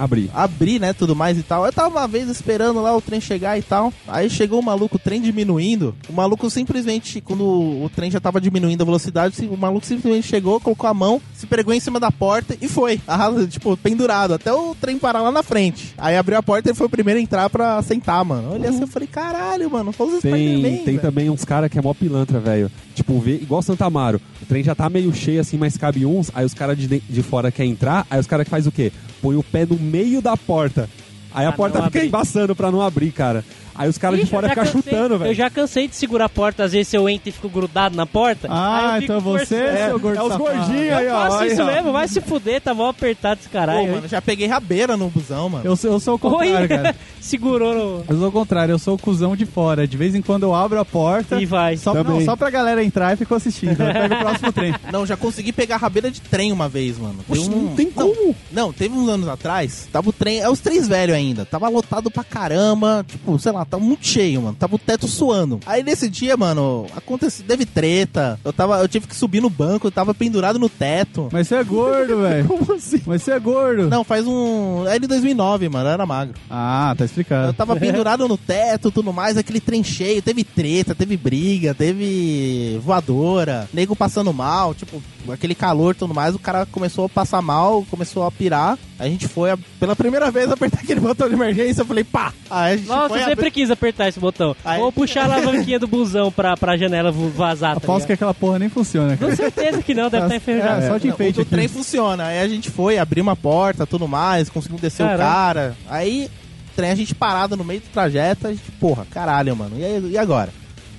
Abrir. 0.00 0.30
abrir, 0.34 0.80
né, 0.80 0.92
tudo 0.92 1.14
mais 1.14 1.38
e 1.38 1.42
tal. 1.42 1.66
Eu 1.66 1.72
tava 1.72 1.88
uma 1.90 2.08
vez 2.08 2.28
esperando 2.28 2.80
lá 2.80 2.96
o 2.96 3.00
trem 3.00 3.20
chegar 3.20 3.58
e 3.58 3.62
tal. 3.62 3.92
Aí 4.08 4.28
chegou 4.30 4.58
o 4.58 4.62
maluco, 4.62 4.96
o 4.96 4.98
trem 4.98 5.20
diminuindo. 5.20 5.94
O 6.08 6.12
maluco 6.12 6.48
simplesmente, 6.50 7.20
quando 7.20 7.44
o 7.44 7.90
trem 7.94 8.10
já 8.10 8.18
tava 8.20 8.40
diminuindo 8.40 8.82
a 8.82 8.84
velocidade, 8.84 9.34
o 9.46 9.56
maluco 9.56 9.84
simplesmente 9.86 10.26
chegou, 10.26 10.60
colocou 10.60 10.88
a 10.88 10.94
mão, 10.94 11.20
se 11.34 11.46
pregou 11.46 11.74
em 11.74 11.80
cima 11.80 12.00
da 12.00 12.10
porta 12.10 12.56
e 12.60 12.68
foi. 12.68 13.00
Arrasa- 13.06 13.46
tipo, 13.46 13.76
pendurado, 13.76 14.34
até 14.34 14.52
o 14.52 14.74
trem 14.80 14.98
parar 14.98 15.20
lá 15.22 15.30
na 15.32 15.42
frente. 15.42 15.94
Aí 15.98 16.16
abriu 16.16 16.38
a 16.38 16.42
porta 16.42 16.68
e 16.68 16.70
ele 16.70 16.76
foi 16.76 16.86
o 16.86 16.90
primeiro 16.90 17.18
a 17.20 17.22
entrar 17.22 17.50
pra 17.50 17.82
sentar, 17.82 18.24
mano. 18.24 18.52
Olha 18.52 18.70
assim, 18.70 18.80
eu 18.80 18.86
falei, 18.86 19.08
caralho, 19.08 19.70
mano, 19.70 19.90
os 19.98 20.20
Tem, 20.20 20.78
tem 20.84 20.98
também 20.98 21.28
uns 21.30 21.44
caras 21.44 21.70
que 21.70 21.78
é 21.78 21.82
mó 21.82 21.92
pilantra, 21.92 22.38
velho. 22.40 22.70
Tipo, 22.94 23.18
vê, 23.18 23.34
igual 23.34 23.62
Santa 23.62 23.84
Amaro. 23.86 24.20
O 24.42 24.46
trem 24.46 24.62
já 24.62 24.74
tá 24.74 24.88
meio 24.88 25.12
cheio 25.14 25.40
assim, 25.40 25.56
mas 25.56 25.76
cabe 25.76 26.04
uns. 26.06 26.30
Aí 26.34 26.44
os 26.44 26.54
caras 26.54 26.76
de, 26.78 26.86
de- 26.86 27.22
fora 27.22 27.50
querem 27.50 27.72
entrar. 27.72 28.06
Aí 28.10 28.18
os 28.18 28.26
caras 28.26 28.44
que 28.44 28.50
faz 28.50 28.66
o 28.66 28.72
quê? 28.72 28.92
Põe 29.22 29.36
o 29.36 29.42
pé 29.42 29.66
no 29.66 29.76
meio 29.78 30.20
da 30.22 30.36
porta. 30.36 30.88
Aí 31.32 31.46
a 31.46 31.50
Pra 31.50 31.56
porta 31.56 31.76
fica 31.84 31.98
abrir. 31.98 32.08
embaçando 32.08 32.56
pra 32.56 32.70
não 32.70 32.80
abrir, 32.82 33.12
cara. 33.12 33.44
Aí 33.80 33.88
os 33.88 33.96
caras 33.96 34.20
de 34.20 34.26
fora 34.26 34.46
eu 34.46 34.50
ficam 34.50 34.64
chutando, 34.66 35.14
Eu 35.14 35.18
velho. 35.18 35.34
já 35.34 35.48
cansei 35.48 35.88
de 35.88 35.96
segurar 35.96 36.26
a 36.26 36.28
porta, 36.28 36.64
às 36.64 36.72
vezes 36.72 36.92
eu 36.92 37.08
entro 37.08 37.28
e 37.30 37.32
fico 37.32 37.48
grudado 37.48 37.96
na 37.96 38.04
porta. 38.04 38.46
Ah, 38.50 38.78
aí 38.78 38.96
eu 38.96 39.00
fico 39.00 39.04
então 39.04 39.20
você, 39.20 39.56
forçando. 39.58 39.78
seu 39.88 39.98
gordo 40.00 40.18
É 40.18 40.22
os 40.22 40.36
gordinhos 40.36 40.92
aí, 40.92 41.06
Eu 41.06 41.14
ó. 41.14 41.20
faço 41.22 41.38
aí, 41.38 41.52
isso 41.52 41.62
ó. 41.62 41.64
mesmo, 41.66 41.92
vai 41.92 42.08
se 42.08 42.20
fuder, 42.20 42.60
tá 42.60 42.74
mó 42.74 42.88
apertado 42.90 43.40
esse 43.40 43.48
Pô, 43.48 43.58
caralho. 43.58 43.90
mano, 43.92 44.06
já 44.08 44.20
peguei 44.20 44.46
rabeira 44.46 44.96
no 44.96 45.08
busão, 45.08 45.48
mano. 45.48 45.64
Eu, 45.64 45.74
sou- 45.76 45.90
eu 45.92 45.98
sou 46.00 46.16
o 46.16 46.18
contrário, 46.18 46.60
Oi, 46.60 46.68
cara. 46.68 46.94
segurou 47.20 47.74
no... 47.74 48.04
Eu 48.08 48.18
sou 48.18 48.28
o 48.28 48.32
contrário, 48.32 48.72
eu 48.72 48.78
sou 48.78 48.94
o 48.94 48.98
cuzão 48.98 49.34
de 49.34 49.46
fora. 49.46 49.86
De 49.86 49.96
vez 49.96 50.14
em 50.14 50.20
quando 50.22 50.42
eu 50.42 50.54
abro 50.54 50.78
a 50.78 50.84
porta. 50.84 51.40
E 51.40 51.46
vai. 51.46 51.76
Só, 51.76 51.92
Também. 51.92 52.18
não, 52.18 52.24
só 52.24 52.36
pra 52.36 52.50
galera 52.50 52.82
entrar 52.84 53.14
e 53.14 53.16
fico 53.16 53.34
assistindo. 53.34 53.70
Eu 53.80 53.92
pego 53.92 54.14
o 54.14 54.18
próximo 54.20 54.52
trem. 54.52 54.74
Não, 54.92 55.06
já 55.06 55.16
consegui 55.16 55.52
pegar 55.52 55.76
rabeira 55.78 56.10
de 56.10 56.20
trem 56.20 56.52
uma 56.52 56.68
vez, 56.68 56.98
mano. 56.98 57.20
Oxe, 57.28 57.48
um- 57.48 57.62
não 57.68 57.74
tem 57.76 57.90
como. 57.90 58.34
Não, 58.52 58.72
teve 58.72 58.94
uns 58.94 59.08
anos 59.08 59.28
atrás, 59.28 59.88
tava 59.92 60.10
o 60.10 60.12
trem, 60.12 60.40
é 60.40 60.50
os 60.50 60.60
três 60.60 60.86
velhos 60.86 61.16
ainda, 61.16 61.44
tava 61.44 61.68
lotado 61.68 62.10
pra 62.10 62.24
caramba, 62.24 63.04
tipo, 63.08 63.38
sei 63.38 63.52
lá, 63.52 63.64
tava 63.70 63.82
muito 63.84 64.06
cheio, 64.06 64.42
mano, 64.42 64.56
tava 64.58 64.74
o 64.74 64.78
teto 64.78 65.06
suando. 65.08 65.60
Aí 65.64 65.82
nesse 65.82 66.08
dia, 66.08 66.36
mano, 66.36 66.86
aconteceu, 66.96 67.44
teve 67.46 67.64
treta, 67.64 68.38
eu 68.44 68.52
tava, 68.52 68.78
eu 68.80 68.88
tive 68.88 69.06
que 69.06 69.16
subir 69.16 69.40
no 69.40 69.48
banco, 69.50 69.86
eu 69.86 69.90
tava 69.90 70.12
pendurado 70.12 70.58
no 70.58 70.68
teto. 70.68 71.28
Mas 71.32 71.48
você 71.48 71.54
é 71.56 71.64
gordo, 71.64 72.20
velho. 72.22 72.46
Como 72.48 72.72
assim? 72.74 73.00
Mas 73.06 73.22
você 73.22 73.32
é 73.32 73.38
gordo. 73.38 73.88
Não, 73.88 74.02
faz 74.04 74.26
um, 74.26 74.86
é 74.88 74.98
de 74.98 75.06
2009, 75.06 75.68
mano, 75.68 75.88
eu 75.88 75.92
era 75.92 76.06
magro. 76.06 76.34
Ah, 76.50 76.94
tá 76.96 77.04
Eu 77.04 77.06
explicado. 77.06 77.52
tava 77.52 77.76
pendurado 77.80 78.26
no 78.28 78.36
teto, 78.36 78.90
tudo 78.90 79.12
mais, 79.12 79.36
aquele 79.36 79.60
trem 79.60 79.82
cheio, 79.84 80.20
teve 80.22 80.44
treta, 80.44 80.94
teve 80.94 81.16
briga, 81.16 81.74
teve 81.74 82.78
voadora, 82.82 83.68
nego 83.72 83.94
passando 83.94 84.32
mal, 84.32 84.74
tipo, 84.74 85.02
aquele 85.30 85.54
calor 85.54 85.94
e 85.94 85.98
tudo 85.98 86.14
mais, 86.14 86.34
o 86.34 86.38
cara 86.38 86.66
começou 86.66 87.04
a 87.06 87.08
passar 87.08 87.40
mal, 87.42 87.84
começou 87.90 88.24
a 88.26 88.30
pirar. 88.30 88.78
A 88.98 89.04
gente 89.08 89.26
foi, 89.28 89.50
a- 89.50 89.58
pela 89.78 89.96
primeira 89.96 90.30
vez, 90.30 90.50
apertar 90.50 90.80
aquele 90.84 91.00
botão 91.00 91.28
de 91.28 91.34
emergência, 91.34 91.82
eu 91.82 91.86
falei, 91.86 92.04
pá! 92.04 92.32
Aí 92.50 92.74
a 92.74 92.76
gente 92.76 92.88
Nossa, 92.88 93.08
foi 93.08 93.20
eu 93.20 93.24
sempre 93.24 93.50
quis 93.60 93.70
apertar 93.70 94.08
esse 94.08 94.18
botão. 94.18 94.56
Aí- 94.64 94.80
Ou 94.80 94.90
puxar 94.90 95.22
a 95.30 95.34
alavanquinha 95.34 95.78
do 95.78 95.86
busão 95.86 96.30
pra, 96.32 96.56
pra 96.56 96.76
janela 96.76 97.12
vazar, 97.12 97.72
tá 97.74 97.78
Aposto 97.78 98.06
que 98.06 98.12
aquela 98.12 98.32
porra 98.34 98.58
nem 98.58 98.68
funciona, 98.68 99.16
cara. 99.16 99.30
Com 99.30 99.36
certeza 99.36 99.82
que 99.82 99.94
não, 99.94 100.08
deve 100.08 100.24
estar 100.24 100.36
enferrujado. 100.36 100.82
É, 100.84 100.88
só 100.88 100.98
de 100.98 101.06
Não, 101.08 101.14
enfeite 101.14 101.38
o 101.38 101.42
aqui. 101.42 101.50
trem 101.50 101.68
funciona. 101.68 102.24
Aí 102.26 102.40
a 102.40 102.48
gente 102.48 102.70
foi, 102.70 102.98
abriu 102.98 103.22
uma 103.22 103.36
porta, 103.36 103.86
tudo 103.86 104.08
mais, 104.08 104.48
conseguimos 104.48 104.80
descer 104.80 105.02
o 105.02 105.06
Caramba. 105.06 105.24
cara. 105.24 105.76
Aí, 105.88 106.30
trem, 106.74 106.90
a 106.90 106.94
gente 106.94 107.14
parado 107.14 107.56
no 107.56 107.64
meio 107.64 107.80
do 107.80 107.88
trajeto, 107.92 108.46
a 108.46 108.50
gente, 108.50 108.62
porra, 108.80 109.06
caralho, 109.10 109.54
mano. 109.54 109.76
E, 109.78 109.84
aí, 109.84 110.10
e 110.12 110.18
agora? 110.18 110.50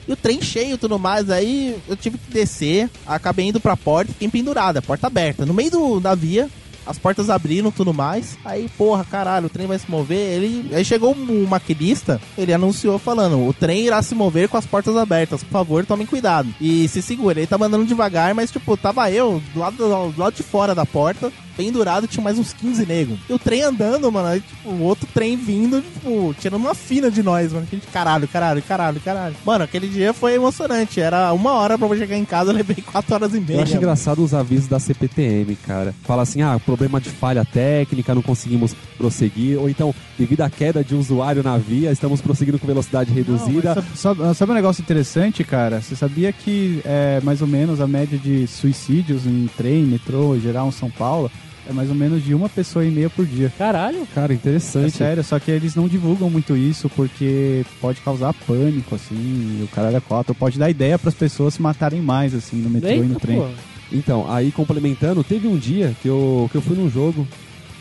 E 0.08 0.12
o 0.12 0.15
trem 0.15 0.41
cheio 0.41 0.74
e 0.76 0.78
tudo 0.78 0.97
mais, 1.00 1.30
aí 1.30 1.76
eu 1.88 1.95
tive 1.95 2.17
que 2.17 2.32
descer, 2.32 2.89
acabei 3.06 3.47
indo 3.47 3.60
pra 3.60 3.78
porta, 3.78 4.12
fiquei 4.12 4.28
pendurado, 4.30 4.78
a 4.78 4.82
porta 4.82 5.08
aberta. 5.08 5.45
No 5.45 5.54
meio 5.54 5.71
do, 5.71 6.00
da 6.00 6.15
via, 6.15 6.50
as 6.91 6.99
portas 6.99 7.30
abriram 7.30 7.71
tudo 7.71 7.93
mais. 7.93 8.38
Aí, 8.45 8.69
porra, 8.77 9.04
caralho, 9.04 9.47
o 9.47 9.49
trem 9.49 9.65
vai 9.65 9.80
se 9.80 9.89
mover. 9.89 10.17
Ele, 10.17 10.75
aí 10.75 10.86
chegou 10.86 11.15
um 11.15 11.47
maquinista, 11.47 12.21
ele 12.38 12.54
anunciou 12.54 12.99
falando: 12.99 13.47
o 13.47 13.54
trem 13.54 13.86
irá 13.86 14.01
se 14.01 14.13
mover 14.13 14.47
com 14.47 14.58
as 14.58 14.65
portas 14.65 14.95
abertas. 14.95 15.43
Por 15.43 15.51
favor, 15.51 15.86
tomem 15.86 16.06
cuidado. 16.06 16.54
E 16.60 16.88
se 16.88 17.01
segura. 17.01 17.39
Ele 17.39 17.47
tá 17.47 17.58
mandando 17.58 17.86
devagar, 17.86 18.36
mas, 18.36 18.51
tipo, 18.51 18.77
tava 18.77 19.10
eu 19.10 19.41
do 19.54 19.60
lado, 19.60 19.77
do 19.77 20.19
lado 20.21 20.36
de 20.36 20.43
fora 20.43 20.75
da 20.75 20.86
porta. 20.86 21.32
Pendurado, 21.55 22.07
tinha 22.07 22.23
mais 22.23 22.37
uns 22.39 22.53
15 22.53 22.85
negros. 22.85 23.19
E 23.29 23.33
o 23.33 23.39
trem 23.39 23.61
andando, 23.63 24.11
mano. 24.11 24.27
Aí, 24.29 24.41
tipo, 24.41 24.69
o 24.69 24.81
outro 24.83 25.07
trem 25.13 25.35
vindo, 25.35 25.81
tipo, 25.81 26.33
tirando 26.39 26.61
uma 26.61 26.73
fina 26.73 27.09
de 27.11 27.21
nós, 27.21 27.51
mano. 27.53 27.67
A 27.71 27.75
gente, 27.75 27.87
caralho, 27.87 28.27
caralho, 28.27 28.61
caralho, 28.61 28.99
caralho. 29.01 29.35
Mano, 29.45 29.63
aquele 29.63 29.87
dia 29.87 30.13
foi 30.13 30.33
emocionante. 30.35 30.99
Era 31.01 31.31
uma 31.33 31.53
hora 31.53 31.77
pra 31.77 31.87
eu 31.87 31.97
chegar 31.97 32.17
em 32.17 32.25
casa, 32.25 32.51
eu 32.51 32.55
levei 32.55 32.77
quatro 32.83 33.13
horas 33.13 33.33
e 33.33 33.39
meia. 33.39 33.57
Eu 33.57 33.63
acho 33.63 33.71
mano. 33.73 33.83
engraçado 33.83 34.23
os 34.23 34.33
avisos 34.33 34.67
da 34.67 34.79
CPTM, 34.79 35.55
cara. 35.57 35.93
Fala 36.03 36.23
assim, 36.23 36.41
ah, 36.41 36.59
problema 36.65 36.99
de 36.99 37.09
falha 37.09 37.45
técnica, 37.45 38.15
não 38.15 38.21
conseguimos 38.21 38.73
prosseguir. 38.97 39.57
Ou 39.59 39.69
então, 39.69 39.93
devido 40.17 40.41
à 40.41 40.49
queda 40.49 40.83
de 40.83 40.95
usuário 40.95 41.43
na 41.43 41.57
via, 41.57 41.91
estamos 41.91 42.21
prosseguindo 42.21 42.57
com 42.59 42.67
velocidade 42.67 43.11
reduzida. 43.11 43.75
Não, 43.75 43.75
sabe, 43.75 43.87
sabe- 43.97 44.35
sabe 44.35 44.51
um 44.51 44.55
negócio 44.55 44.81
interessante, 44.81 45.43
cara? 45.43 45.81
Você 45.81 45.95
sabia 45.95 46.31
que 46.31 46.81
é 46.85 47.19
mais 47.23 47.41
ou 47.41 47.47
menos 47.47 47.81
a 47.81 47.87
média 47.87 48.17
de 48.17 48.47
suicídios 48.47 49.25
em 49.25 49.49
trem, 49.57 49.83
metrô, 49.83 50.37
geral 50.39 50.67
em 50.67 50.71
São 50.71 50.89
Paulo, 50.89 51.31
é 51.71 51.73
mais 51.75 51.89
ou 51.89 51.95
menos 51.95 52.23
de 52.23 52.34
uma 52.34 52.47
pessoa 52.49 52.86
e 52.86 52.91
meia 52.91 53.10
por 53.10 53.25
dia. 53.25 53.51
Caralho. 53.57 54.07
Cara, 54.13 54.34
É 54.34 54.36
interessante. 54.36 54.91
sério, 54.91 55.23
só 55.23 55.39
que 55.39 55.49
eles 55.51 55.75
não 55.75 55.88
divulgam 55.88 56.29
muito 56.29 56.55
isso 56.55 56.89
porque 56.89 57.65
pode 57.79 57.99
causar 58.01 58.34
pânico, 58.34 58.95
assim, 58.95 59.15
e 59.60 59.63
o 59.63 59.67
cara 59.67 59.88
era 59.89 60.01
quatro. 60.01 60.36
Pode 60.36 60.60
dar 60.60 60.69
ideia 60.69 60.97
para 60.99 61.10
as 61.10 61.15
pessoas 61.15 61.55
se 61.55 61.62
matarem 61.62 62.01
mais, 62.01 62.34
assim, 62.36 62.57
no 62.57 62.69
metrô 62.69 62.89
e 62.91 62.97
no 62.99 63.03
Eita, 63.13 63.19
trem. 63.19 63.38
pô. 63.39 63.47
Então, 63.91 64.31
aí 64.31 64.51
complementando, 64.51 65.23
teve 65.23 65.47
um 65.47 65.57
dia 65.57 65.95
que 66.01 66.07
eu, 66.07 66.47
que 66.51 66.57
eu 66.57 66.62
fui 66.62 66.77
num 66.77 66.89
jogo 66.89 67.27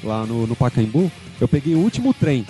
lá 0.03 0.25
no, 0.27 0.47
no 0.47 0.57
Pacaembu, 0.57 1.11
eu 1.41 1.47
peguei 1.47 1.75
o 1.75 1.79
último 1.79 2.13
trem, 2.15 2.45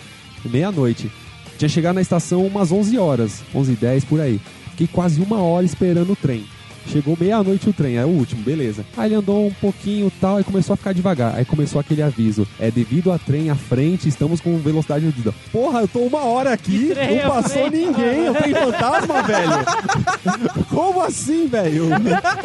meia-noite. 0.44 1.10
Tinha 1.58 1.68
chegado 1.68 1.96
na 1.96 2.00
estação 2.00 2.46
umas 2.46 2.72
11 2.72 2.96
horas, 2.98 3.42
11 3.54 3.72
h 3.72 3.80
10 3.80 4.04
por 4.04 4.20
aí. 4.20 4.40
Fiquei 4.70 4.86
quase 4.86 5.20
uma 5.20 5.42
hora 5.42 5.66
esperando 5.66 6.12
o 6.12 6.16
trem. 6.16 6.44
Chegou 6.86 7.16
meia-noite 7.20 7.68
o 7.68 7.72
trem, 7.72 7.96
é 7.96 8.04
o 8.04 8.08
último, 8.08 8.42
beleza. 8.42 8.84
Aí 8.96 9.08
ele 9.08 9.14
andou 9.16 9.46
um 9.46 9.52
pouquinho 9.52 10.06
e 10.08 10.20
tal, 10.20 10.40
e 10.40 10.44
começou 10.44 10.74
a 10.74 10.76
ficar 10.76 10.92
devagar. 10.92 11.34
Aí 11.36 11.44
começou 11.44 11.80
aquele 11.80 12.02
aviso: 12.02 12.46
é 12.58 12.70
devido 12.70 13.12
a 13.12 13.18
trem 13.18 13.50
à 13.50 13.54
frente, 13.54 14.08
estamos 14.08 14.40
com 14.40 14.56
velocidade 14.58 15.04
reduzida. 15.04 15.32
Porra, 15.52 15.80
eu 15.80 15.88
tô 15.88 16.00
uma 16.00 16.24
hora 16.24 16.52
aqui, 16.52 16.90
trem 16.94 17.22
não 17.22 17.30
passou 17.30 17.68
frente? 17.68 17.76
ninguém, 17.76 18.24
eu 18.26 18.34
tenho 18.34 18.56
fantasma, 18.56 19.22
velho. 19.22 19.50
Como 20.70 21.02
assim, 21.02 21.46
velho? 21.46 21.88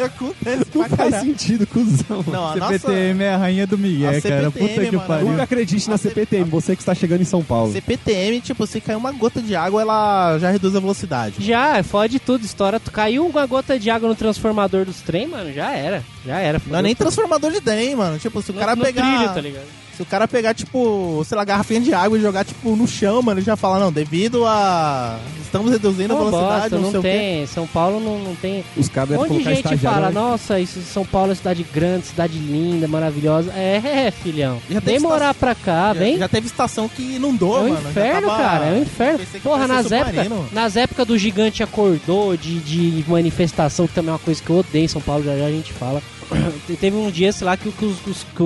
Acontece 0.04 0.66
Não 0.74 0.84
pra 0.88 0.96
faz 0.96 1.10
caralho. 1.10 1.26
sentido, 1.26 1.66
cuzão. 1.66 2.24
Não, 2.26 2.46
a 2.52 2.56
nossa... 2.56 2.78
CPTM 2.78 3.22
é 3.24 3.34
a 3.34 3.36
rainha 3.36 3.66
do 3.66 3.78
Miguel, 3.78 4.08
A 4.10 4.20
cara. 4.20 4.50
CPTM, 4.50 4.68
Puta 4.68 4.84
que 4.86 4.96
mano, 4.96 5.08
pariu. 5.08 5.28
Nunca 5.28 5.42
acredite 5.42 5.88
na 5.88 5.94
A 5.94 5.98
C- 5.98 6.08
CPTM, 6.08 6.50
você 6.50 6.74
que 6.76 6.82
está 6.82 6.94
chegando 6.94 7.20
em 7.22 7.24
São 7.24 7.42
Paulo. 7.42 7.72
CPTM, 7.72 8.40
tipo, 8.40 8.66
se 8.66 8.80
cair 8.80 8.96
uma 8.96 9.12
gota 9.12 9.40
de 9.40 9.54
água, 9.54 9.80
ela 9.82 10.38
já 10.38 10.50
reduz 10.50 10.74
a 10.74 10.80
velocidade. 10.80 11.36
Já, 11.44 11.82
fode 11.82 12.18
tudo, 12.18 12.44
estoura. 12.44 12.78
Tu 12.80 12.90
caiu 12.90 13.26
uma 13.26 13.46
gota 13.46 13.78
de 13.78 13.90
água 13.90 14.08
no 14.08 14.14
transformador 14.26 14.84
dos 14.84 15.00
trem, 15.00 15.28
mano, 15.28 15.52
já 15.52 15.72
era. 15.72 16.02
Já 16.24 16.38
era. 16.38 16.60
Não 16.66 16.78
é 16.80 16.82
nem 16.82 16.94
transformador 16.94 17.52
de 17.52 17.60
trem, 17.60 17.94
mano. 17.94 18.18
Tipo, 18.18 18.42
se 18.42 18.50
o 18.50 18.54
no, 18.54 18.60
cara 18.60 18.74
no 18.74 18.82
pegar. 18.82 19.02
trilho, 19.02 19.34
tá 19.34 19.40
ligado? 19.40 19.66
Se 19.96 20.02
o 20.02 20.06
cara 20.06 20.28
pegar, 20.28 20.52
tipo, 20.52 21.22
sei 21.26 21.36
lá, 21.38 21.44
garrafinha 21.44 21.80
de 21.80 21.94
água 21.94 22.18
e 22.18 22.20
jogar, 22.20 22.44
tipo, 22.44 22.76
no 22.76 22.86
chão, 22.86 23.22
mano, 23.22 23.38
ele 23.40 23.46
já 23.46 23.56
fala, 23.56 23.78
não, 23.78 23.90
devido 23.90 24.44
a. 24.44 25.18
Estamos 25.42 25.70
reduzindo 25.72 26.12
a 26.12 26.16
Uma 26.16 26.24
velocidade, 26.30 26.60
bosta, 26.60 26.76
não, 26.76 26.82
não 26.82 26.90
sei 26.90 26.98
o 27.00 27.02
quê. 27.02 27.08
tem. 27.08 27.46
São 27.46 27.66
Paulo 27.66 27.98
não, 27.98 28.18
não 28.18 28.34
tem. 28.34 28.62
Os 28.76 28.88
caras 28.90 29.08
devem 29.10 29.24
monte 29.24 29.38
de 29.38 29.44
colocar 29.44 29.70
gente 29.70 29.82
fala, 29.82 30.06
né? 30.08 30.12
nossa, 30.12 30.60
isso 30.60 30.82
São 30.82 31.04
Paulo 31.06 31.32
é 31.32 31.34
cidade 31.34 31.64
grande, 31.72 32.06
cidade 32.06 32.36
linda, 32.38 32.86
maravilhosa. 32.86 33.50
É, 33.54 33.80
é, 34.06 34.10
filhão. 34.10 34.58
Já 34.68 34.80
Vem 34.80 34.98
morar 34.98 35.32
pra 35.32 35.54
cá, 35.54 35.94
Já, 35.94 36.00
vem. 36.00 36.18
já 36.18 36.28
teve 36.28 36.46
estação 36.46 36.88
que 36.90 37.14
inundou, 37.16 37.56
é 37.56 37.60
um 37.62 37.68
mano. 37.70 37.88
inferno, 37.88 38.28
tava- 38.28 38.42
cara, 38.42 38.64
é 38.66 38.72
um 38.72 38.82
inferno. 38.82 39.20
Porra, 39.42 39.66
nas 39.66 39.90
épocas, 39.90 40.28
nas 40.52 40.76
épocas 40.76 41.06
do 41.06 41.16
gigante 41.16 41.62
acordou, 41.62 42.36
de, 42.36 42.58
de 42.60 43.04
manifestação, 43.08 43.86
que 43.86 43.94
também 43.94 44.10
é 44.10 44.12
uma 44.12 44.18
coisa 44.18 44.42
que 44.42 44.50
eu 44.50 44.56
odeio 44.58 44.84
em 44.84 44.88
São 44.88 45.00
Paulo, 45.00 45.24
já 45.24 45.38
já 45.38 45.46
a 45.46 45.50
gente 45.50 45.72
fala. 45.72 46.02
Te- 46.66 46.76
Teve 46.76 46.96
um 46.98 47.10
dia, 47.10 47.32
sei 47.32 47.46
lá, 47.46 47.56
que, 47.56 47.70
que 47.72 47.84
os, 47.86 47.98
que 48.00 48.10
os- 48.10 48.26
que 48.36 48.42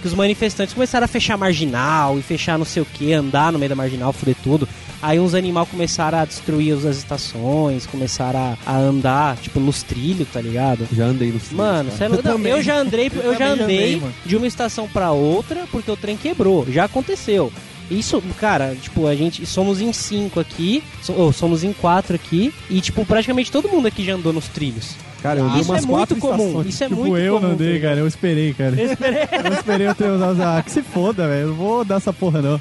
que 0.00 0.06
os 0.06 0.14
manifestantes 0.14 0.74
começaram 0.74 1.04
a 1.04 1.08
fechar 1.08 1.36
marginal 1.36 2.18
e 2.18 2.22
fechar 2.22 2.58
não 2.58 2.64
sei 2.64 2.82
o 2.82 2.86
que, 2.86 3.12
andar 3.12 3.52
no 3.52 3.58
meio 3.58 3.68
da 3.68 3.76
marginal, 3.76 4.12
fuder 4.12 4.36
tudo. 4.42 4.68
Aí 5.02 5.18
uns 5.18 5.34
animais 5.34 5.68
começaram 5.68 6.18
a 6.18 6.24
destruir 6.26 6.74
as 6.74 6.96
estações, 6.96 7.86
começaram 7.86 8.38
a, 8.66 8.70
a 8.70 8.76
andar, 8.76 9.36
tipo, 9.38 9.58
nos 9.60 9.82
trilhos, 9.82 10.28
tá 10.28 10.40
ligado? 10.40 10.86
Já 10.92 11.06
andei 11.06 11.28
no 11.32 11.38
trilhos, 11.38 11.52
Mano, 11.56 11.90
cê 11.96 12.04
é 12.04 12.08
Não, 12.08 12.18
também. 12.18 12.52
eu 12.52 12.62
já 12.62 12.76
andei, 12.76 13.10
eu, 13.14 13.22
Eu 13.32 13.38
já 13.38 13.48
andei 13.48 13.94
andei, 13.94 14.02
de 14.26 14.36
uma 14.36 14.46
estação 14.46 14.86
pra 14.88 15.10
outra 15.10 15.64
porque 15.70 15.90
o 15.90 15.96
trem 15.96 16.16
quebrou. 16.16 16.66
Já 16.70 16.84
aconteceu. 16.84 17.50
Isso, 17.90 18.22
cara, 18.38 18.76
tipo, 18.80 19.06
a 19.06 19.14
gente 19.16 19.44
somos 19.46 19.80
em 19.80 19.92
cinco 19.92 20.38
aqui, 20.38 20.82
so- 21.02 21.12
ou 21.14 21.32
somos 21.32 21.64
em 21.64 21.72
quatro 21.72 22.14
aqui, 22.14 22.52
e, 22.68 22.80
tipo, 22.80 23.04
praticamente 23.04 23.50
todo 23.50 23.68
mundo 23.68 23.86
aqui 23.86 24.04
já 24.04 24.14
andou 24.14 24.32
nos 24.32 24.46
trilhos. 24.48 24.94
Cara, 25.22 25.40
eu 25.40 25.44
andei 25.46 25.60
Isso 25.60 25.70
umas 25.70 25.82
é 25.82 25.86
muito 25.86 25.98
quatro 25.98 26.16
comum. 26.16 26.36
estações. 26.46 26.66
Isso 26.74 26.84
é 26.84 26.88
tipo, 26.88 27.00
muito 27.00 27.16
eu 27.18 27.34
comum. 27.34 27.48
não 27.48 27.56
tá 27.56 27.80
cara. 27.80 28.00
Eu 28.00 28.06
esperei, 28.06 28.54
cara. 28.54 28.74
Eu 28.80 28.92
esperei. 28.92 29.20
Eu 29.44 29.52
esperei 29.52 29.86
eu 29.88 29.94
ter 29.94 30.10
usado. 30.10 30.42
Ah, 30.42 30.62
que 30.62 30.70
se 30.70 30.82
foda, 30.82 31.26
velho. 31.28 31.40
Eu 31.42 31.48
não 31.48 31.54
vou 31.54 31.84
dar 31.84 31.96
essa 31.96 32.12
porra, 32.12 32.40
não. 32.42 32.60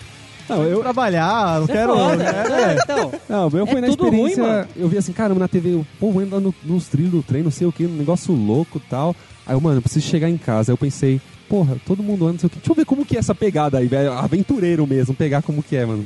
Não, 0.50 0.64
eu, 0.64 0.80
Trabalhar, 0.82 1.60
não 1.60 1.66
é 1.66 1.68
quero. 1.68 1.96
foda. 1.96 2.24
é, 2.24 2.50
Não, 2.50 2.74
então, 2.84 3.12
Não, 3.30 3.48
o 3.48 3.52
meu 3.54 3.68
foi 3.68 3.78
É 3.78 3.82
na 3.82 3.88
ruim, 3.88 3.92
experiência. 3.96 4.44
mano. 4.44 4.68
eu 4.76 4.90
vi 4.90 4.98
assim, 4.98 5.14
caramba, 5.14 5.40
na 5.42 5.48
TV, 5.48 5.76
o 5.76 5.86
povo 6.00 6.20
anda 6.20 6.40
no- 6.40 6.56
nos 6.64 6.88
trilhos 6.88 7.12
do 7.12 7.22
trem, 7.22 7.44
não 7.44 7.52
sei 7.52 7.68
o 7.68 7.72
que, 7.72 7.86
um 7.86 7.90
negócio 7.96 8.34
louco 8.34 8.80
e 8.84 8.90
tal. 8.90 9.16
Aí 9.46 9.54
eu, 9.56 9.62
mano, 9.62 9.78
eu 9.78 9.82
preciso 9.84 10.08
chegar 10.08 10.28
em 10.28 10.38
casa. 10.38 10.72
Aí 10.72 10.74
eu 10.74 10.78
pensei, 10.78 11.22
porra, 11.48 11.78
todo 11.86 12.02
mundo 12.02 12.24
anda, 12.26 12.34
não 12.34 12.40
sei 12.40 12.48
o 12.48 12.50
que. 12.50 12.58
Deixa 12.58 12.72
eu 12.72 12.76
ver 12.76 12.86
como 12.86 13.06
que 13.06 13.16
é 13.16 13.20
essa 13.20 13.36
pegada 13.36 13.78
aí, 13.78 13.86
velho. 13.88 14.12
Aventureiro 14.12 14.88
mesmo, 14.88 15.14
pegar 15.14 15.44
como 15.44 15.62
que 15.62 15.76
é, 15.76 15.86
mano. 15.86 16.04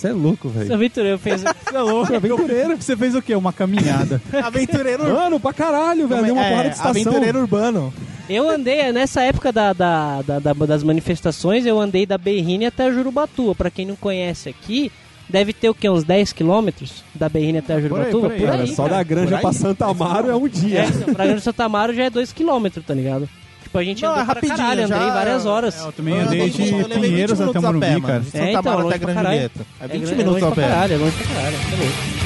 Você 0.00 0.08
é 0.08 0.12
louco, 0.12 0.48
velho. 0.48 0.72
aventureiro 0.72 1.18
fez. 1.18 1.42
Você 1.44 1.76
é 1.76 1.80
louco, 1.80 2.14
aventureiro. 2.14 2.76
Você 2.80 2.96
fez 2.96 3.14
o 3.14 3.20
quê? 3.20 3.34
Uma 3.34 3.52
caminhada. 3.52 4.20
Aventureiro 4.42 5.04
Mano, 5.04 5.38
pra 5.38 5.52
caralho, 5.52 6.08
velho. 6.08 6.24
Deu 6.24 6.34
uma 6.34 6.44
é, 6.44 6.48
porrada 6.50 6.68
de 6.70 6.74
estação. 6.76 6.90
Aventureiro 6.92 7.38
urbano. 7.40 7.92
Eu 8.28 8.48
andei, 8.48 8.90
nessa 8.92 9.22
época 9.22 9.52
da, 9.52 9.72
da- 9.72 10.22
da- 10.22 10.38
da- 10.38 10.52
das 10.66 10.82
manifestações, 10.82 11.66
eu 11.66 11.78
andei 11.78 12.06
da 12.06 12.16
Berrine 12.16 12.64
até 12.66 12.90
Jurubatuba. 12.90 13.54
Pra 13.54 13.70
quem 13.70 13.84
não 13.84 13.96
conhece 13.96 14.48
aqui, 14.48 14.90
deve 15.28 15.52
ter 15.52 15.68
o 15.68 15.74
quê? 15.74 15.90
Uns 15.90 16.04
10 16.04 16.32
quilômetros 16.32 17.04
da 17.14 17.28
Berrine 17.28 17.58
até 17.58 17.78
Jurubatuba? 17.80 18.30
por 18.30 18.32
aí, 18.32 18.40
Cara, 18.42 18.66
só 18.68 18.88
da 18.88 19.02
Granja 19.02 19.26
por 19.28 19.34
aí. 19.34 19.40
pra 19.42 19.52
Santa 19.52 19.86
Amaro 19.86 20.30
é 20.30 20.36
um 20.36 20.48
dia. 20.48 20.80
É, 20.84 21.12
pra 21.12 21.26
Grande 21.26 21.42
Santa 21.42 21.64
Amaro 21.64 21.92
já 21.92 22.04
é 22.04 22.10
2 22.10 22.32
km, 22.32 22.66
tá 22.86 22.94
ligado? 22.94 23.28
Tipo, 23.70 23.78
a 23.78 23.84
gente 23.84 24.02
Não, 24.02 24.08
andou 24.10 24.22
é 24.22 24.24
pra 24.24 24.34
rapidinho, 24.34 24.56
caralho, 24.58 24.84
andei 24.84 24.98
já- 24.98 25.14
várias 25.14 25.46
horas. 25.46 25.78
É, 25.80 25.86
eu 25.86 25.92
também 25.92 26.14
Eu 26.14 26.20
andei 26.22 26.40
andei- 26.40 26.50
de 26.50 26.60
eu 26.60 26.76
levei 26.78 26.98
20 26.98 27.00
Pinheiros 27.08 27.40
até 27.40 27.60
Morumbi, 27.60 27.86
pé, 27.86 28.00
cara. 28.00 28.16
É, 28.18 28.22
Santa 28.24 28.50
então, 28.50 28.62
longe 28.74 28.88
até 28.88 28.98
pra 28.98 28.98
Grande 28.98 29.14
caralho. 29.14 29.34
Julieta. 29.36 29.66
É 29.80 29.86
20 29.86 30.02
é, 30.02 30.14
minutos 30.16 30.26
longe 30.32 30.44
a 30.44 30.46
pra 30.48 30.56
pé. 30.56 30.68
caralho, 30.68 30.92
é 30.92 30.96
longe 30.96 31.16
pra 31.16 31.26
caralho. 31.36 31.56
tá 31.56 31.76
louco. 31.76 32.20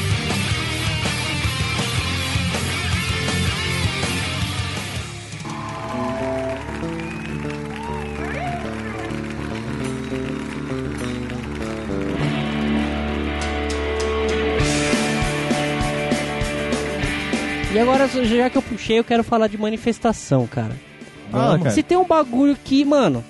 E 17.75 17.79
agora, 17.79 18.07
já 18.07 18.49
que 18.49 18.57
eu 18.57 18.63
puxei, 18.63 18.99
eu 19.01 19.05
quero 19.05 19.25
falar 19.25 19.49
de 19.49 19.59
manifestação, 19.59 20.47
cara. 20.47 20.77
Fala, 21.35 21.59
cara. 21.59 21.71
Se 21.71 21.83
tem 21.83 21.99
um 21.99 22.07
bagulho 22.07 22.57
que, 22.63 22.85
mano, 22.85 23.25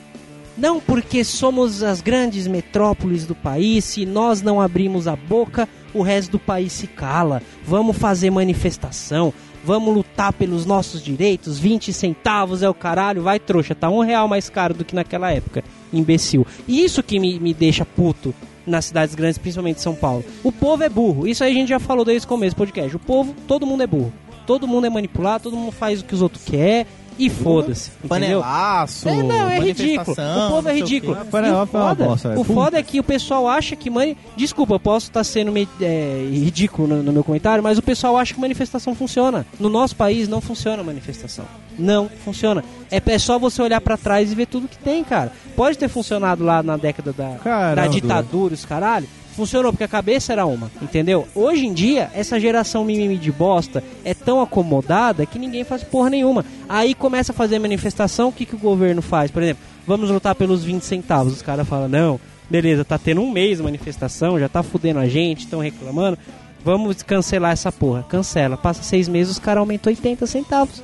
não 0.57 0.81
porque 0.81 1.25
somos 1.25 1.83
as 1.83 2.01
grandes 2.01 2.47
metrópoles 2.47 3.27
do 3.27 3.35
país, 3.35 3.85
se 3.85 4.07
nós 4.07 4.41
não 4.41 4.61
abrimos 4.61 5.09
a 5.09 5.17
boca, 5.17 5.69
o 5.93 6.03
resto 6.03 6.33
do 6.33 6.39
país 6.39 6.73
se 6.73 6.87
cala. 6.87 7.43
Vamos 7.65 7.97
fazer 7.97 8.31
manifestação, 8.31 9.33
vamos 9.65 9.95
lutar 9.95 10.33
pelos 10.33 10.65
nossos 10.65 11.03
direitos, 11.03 11.59
20 11.59 11.93
centavos 11.93 12.63
é 12.63 12.69
o 12.69 12.75
caralho, 12.75 13.23
vai 13.23 13.41
trouxa, 13.41 13.75
tá 13.75 13.89
um 13.89 14.01
real 14.01 14.29
mais 14.29 14.49
caro 14.49 14.75
do 14.75 14.85
que 14.85 14.95
naquela 14.95 15.33
época, 15.33 15.65
imbecil. 15.93 16.47
E 16.69 16.85
isso 16.85 17.03
que 17.03 17.19
me, 17.19 17.39
me 17.41 17.53
deixa 17.53 17.85
puto 17.85 18.35
nas 18.67 18.87
cidades 18.87 19.15
grandes, 19.15 19.39
principalmente 19.39 19.81
São 19.81 19.95
Paulo. 19.95 20.25
O 20.43 20.53
povo 20.53 20.83
é 20.83 20.89
burro, 20.89 21.27
isso 21.27 21.43
aí 21.43 21.53
a 21.53 21.55
gente 21.55 21.69
já 21.69 21.81
falou 21.81 22.05
desde 22.05 22.27
o 22.27 22.29
começo 22.29 22.55
do 22.55 22.59
podcast. 22.59 22.95
O 22.95 23.01
povo, 23.01 23.35
todo 23.47 23.67
mundo 23.67 23.83
é 23.83 23.87
burro. 23.87 24.13
Todo 24.47 24.69
mundo 24.69 24.87
é 24.87 24.91
manipulado, 24.91 25.45
todo 25.45 25.57
mundo 25.57 25.73
faz 25.73 26.01
o 26.01 26.05
que 26.05 26.15
os 26.15 26.21
outros 26.21 26.45
querem 26.45 26.87
e 27.19 27.31
foda-se. 27.31 27.91
Entendeu? 28.03 28.41
Panelaço, 28.41 29.09
É, 29.09 29.23
não, 29.23 29.49
é 29.49 29.61
ridículo. 29.61 30.13
O 30.13 30.51
povo 30.51 30.69
é 30.69 30.73
o 30.73 30.77
ridículo. 30.77 31.13
O 31.33 31.37
é 31.37 31.53
uma 31.53 31.67
foda, 31.67 32.05
bosta, 32.05 32.39
o 32.39 32.45
foda 32.45 32.79
é 32.79 32.83
que 32.83 33.01
o 33.01 33.05
pessoal 33.05 33.49
acha 33.49 33.77
que 33.77 33.91
mani... 33.91 34.17
Desculpa, 34.37 34.75
eu 34.75 34.81
posso 34.81 35.07
estar 35.07 35.25
sendo 35.25 35.53
meio, 35.53 35.69
é, 35.81 36.29
ridículo 36.31 36.89
no, 36.89 37.03
no 37.03 37.13
meu 37.13 37.25
comentário, 37.25 37.63
mas 37.63 37.79
o 37.79 37.83
pessoal 37.83 38.17
acha 38.17 38.35
que 38.35 38.41
manifestação 38.41 38.95
funciona. 38.95 39.47
No 39.59 39.69
nosso 39.69 39.95
país 39.97 40.29
não 40.29 40.41
funciona 40.41 40.83
manifestação. 40.83 41.45
Não 41.79 42.09
funciona. 42.25 42.65
É, 42.91 43.03
é 43.05 43.19
só 43.19 43.39
você 43.39 43.63
olhar 43.63 43.81
pra 43.81 43.97
trás 43.97 44.31
e 44.31 44.35
ver 44.35 44.47
tudo 44.47 44.69
que 44.69 44.79
tem, 44.79 45.03
cara. 45.05 45.33
Pode 45.57 45.79
ter 45.79 45.89
funcionado 45.89 46.45
lá 46.45 46.63
na 46.63 46.77
década 46.77 47.13
da, 47.13 47.37
Caramba. 47.43 47.75
da 47.83 47.87
ditadura, 47.89 48.55
os 48.55 48.65
caralho. 48.65 49.09
Funcionou 49.37 49.73
porque 49.73 49.85
a 49.85 49.89
cabeça 49.89 50.33
era 50.33 50.47
uma, 50.47 50.71
entendeu? 50.81 51.27
Hoje 51.35 51.67
em 51.67 51.73
dia, 51.73 52.11
essa 52.15 52.39
geração 52.39 52.85
mimimi 52.85 53.17
de 53.17 53.33
bosta 53.33 53.83
é 54.05 54.15
tão 54.15 54.41
acomodada 54.41 55.27
que 55.27 55.39
ninguém 55.39 55.65
faz 55.65 55.83
porra 55.83 56.11
nenhuma. 56.11 56.45
Aí 56.69 56.95
começa 56.95 57.33
a 57.33 57.35
fazer 57.35 57.59
manifestação, 57.59 58.29
o 58.29 58.33
que, 58.33 58.47
que 58.47 58.55
o 58.55 58.59
governo 58.59 59.03
faz? 59.03 59.31
Por 59.31 59.43
exemplo, 59.43 59.63
vamos 59.87 60.09
lutar 60.09 60.35
pelos 60.37 60.63
20 60.63 60.83
centavos. 60.83 61.33
Os 61.33 61.43
caras 61.43 61.67
falam, 61.67 61.89
não, 61.89 62.21
beleza, 62.49 62.85
tá 62.85 62.97
tendo 62.97 63.21
um 63.23 63.31
mês 63.31 63.59
de 63.59 63.65
manifestação, 63.65 64.39
já 64.39 64.49
tá 64.49 64.63
fudendo 64.63 65.01
a 65.01 65.09
gente, 65.09 65.41
estão 65.41 65.59
reclamando. 65.61 66.17
Vamos 66.65 67.03
cancelar 67.03 67.53
essa 67.53 67.71
porra. 67.73 68.05
Cancela. 68.09 68.57
Passa 68.57 68.83
seis 68.83 69.09
meses, 69.09 69.33
os 69.33 69.39
caras 69.39 69.61
aumentam 69.61 69.91
80 69.93 70.27
centavos. 70.27 70.83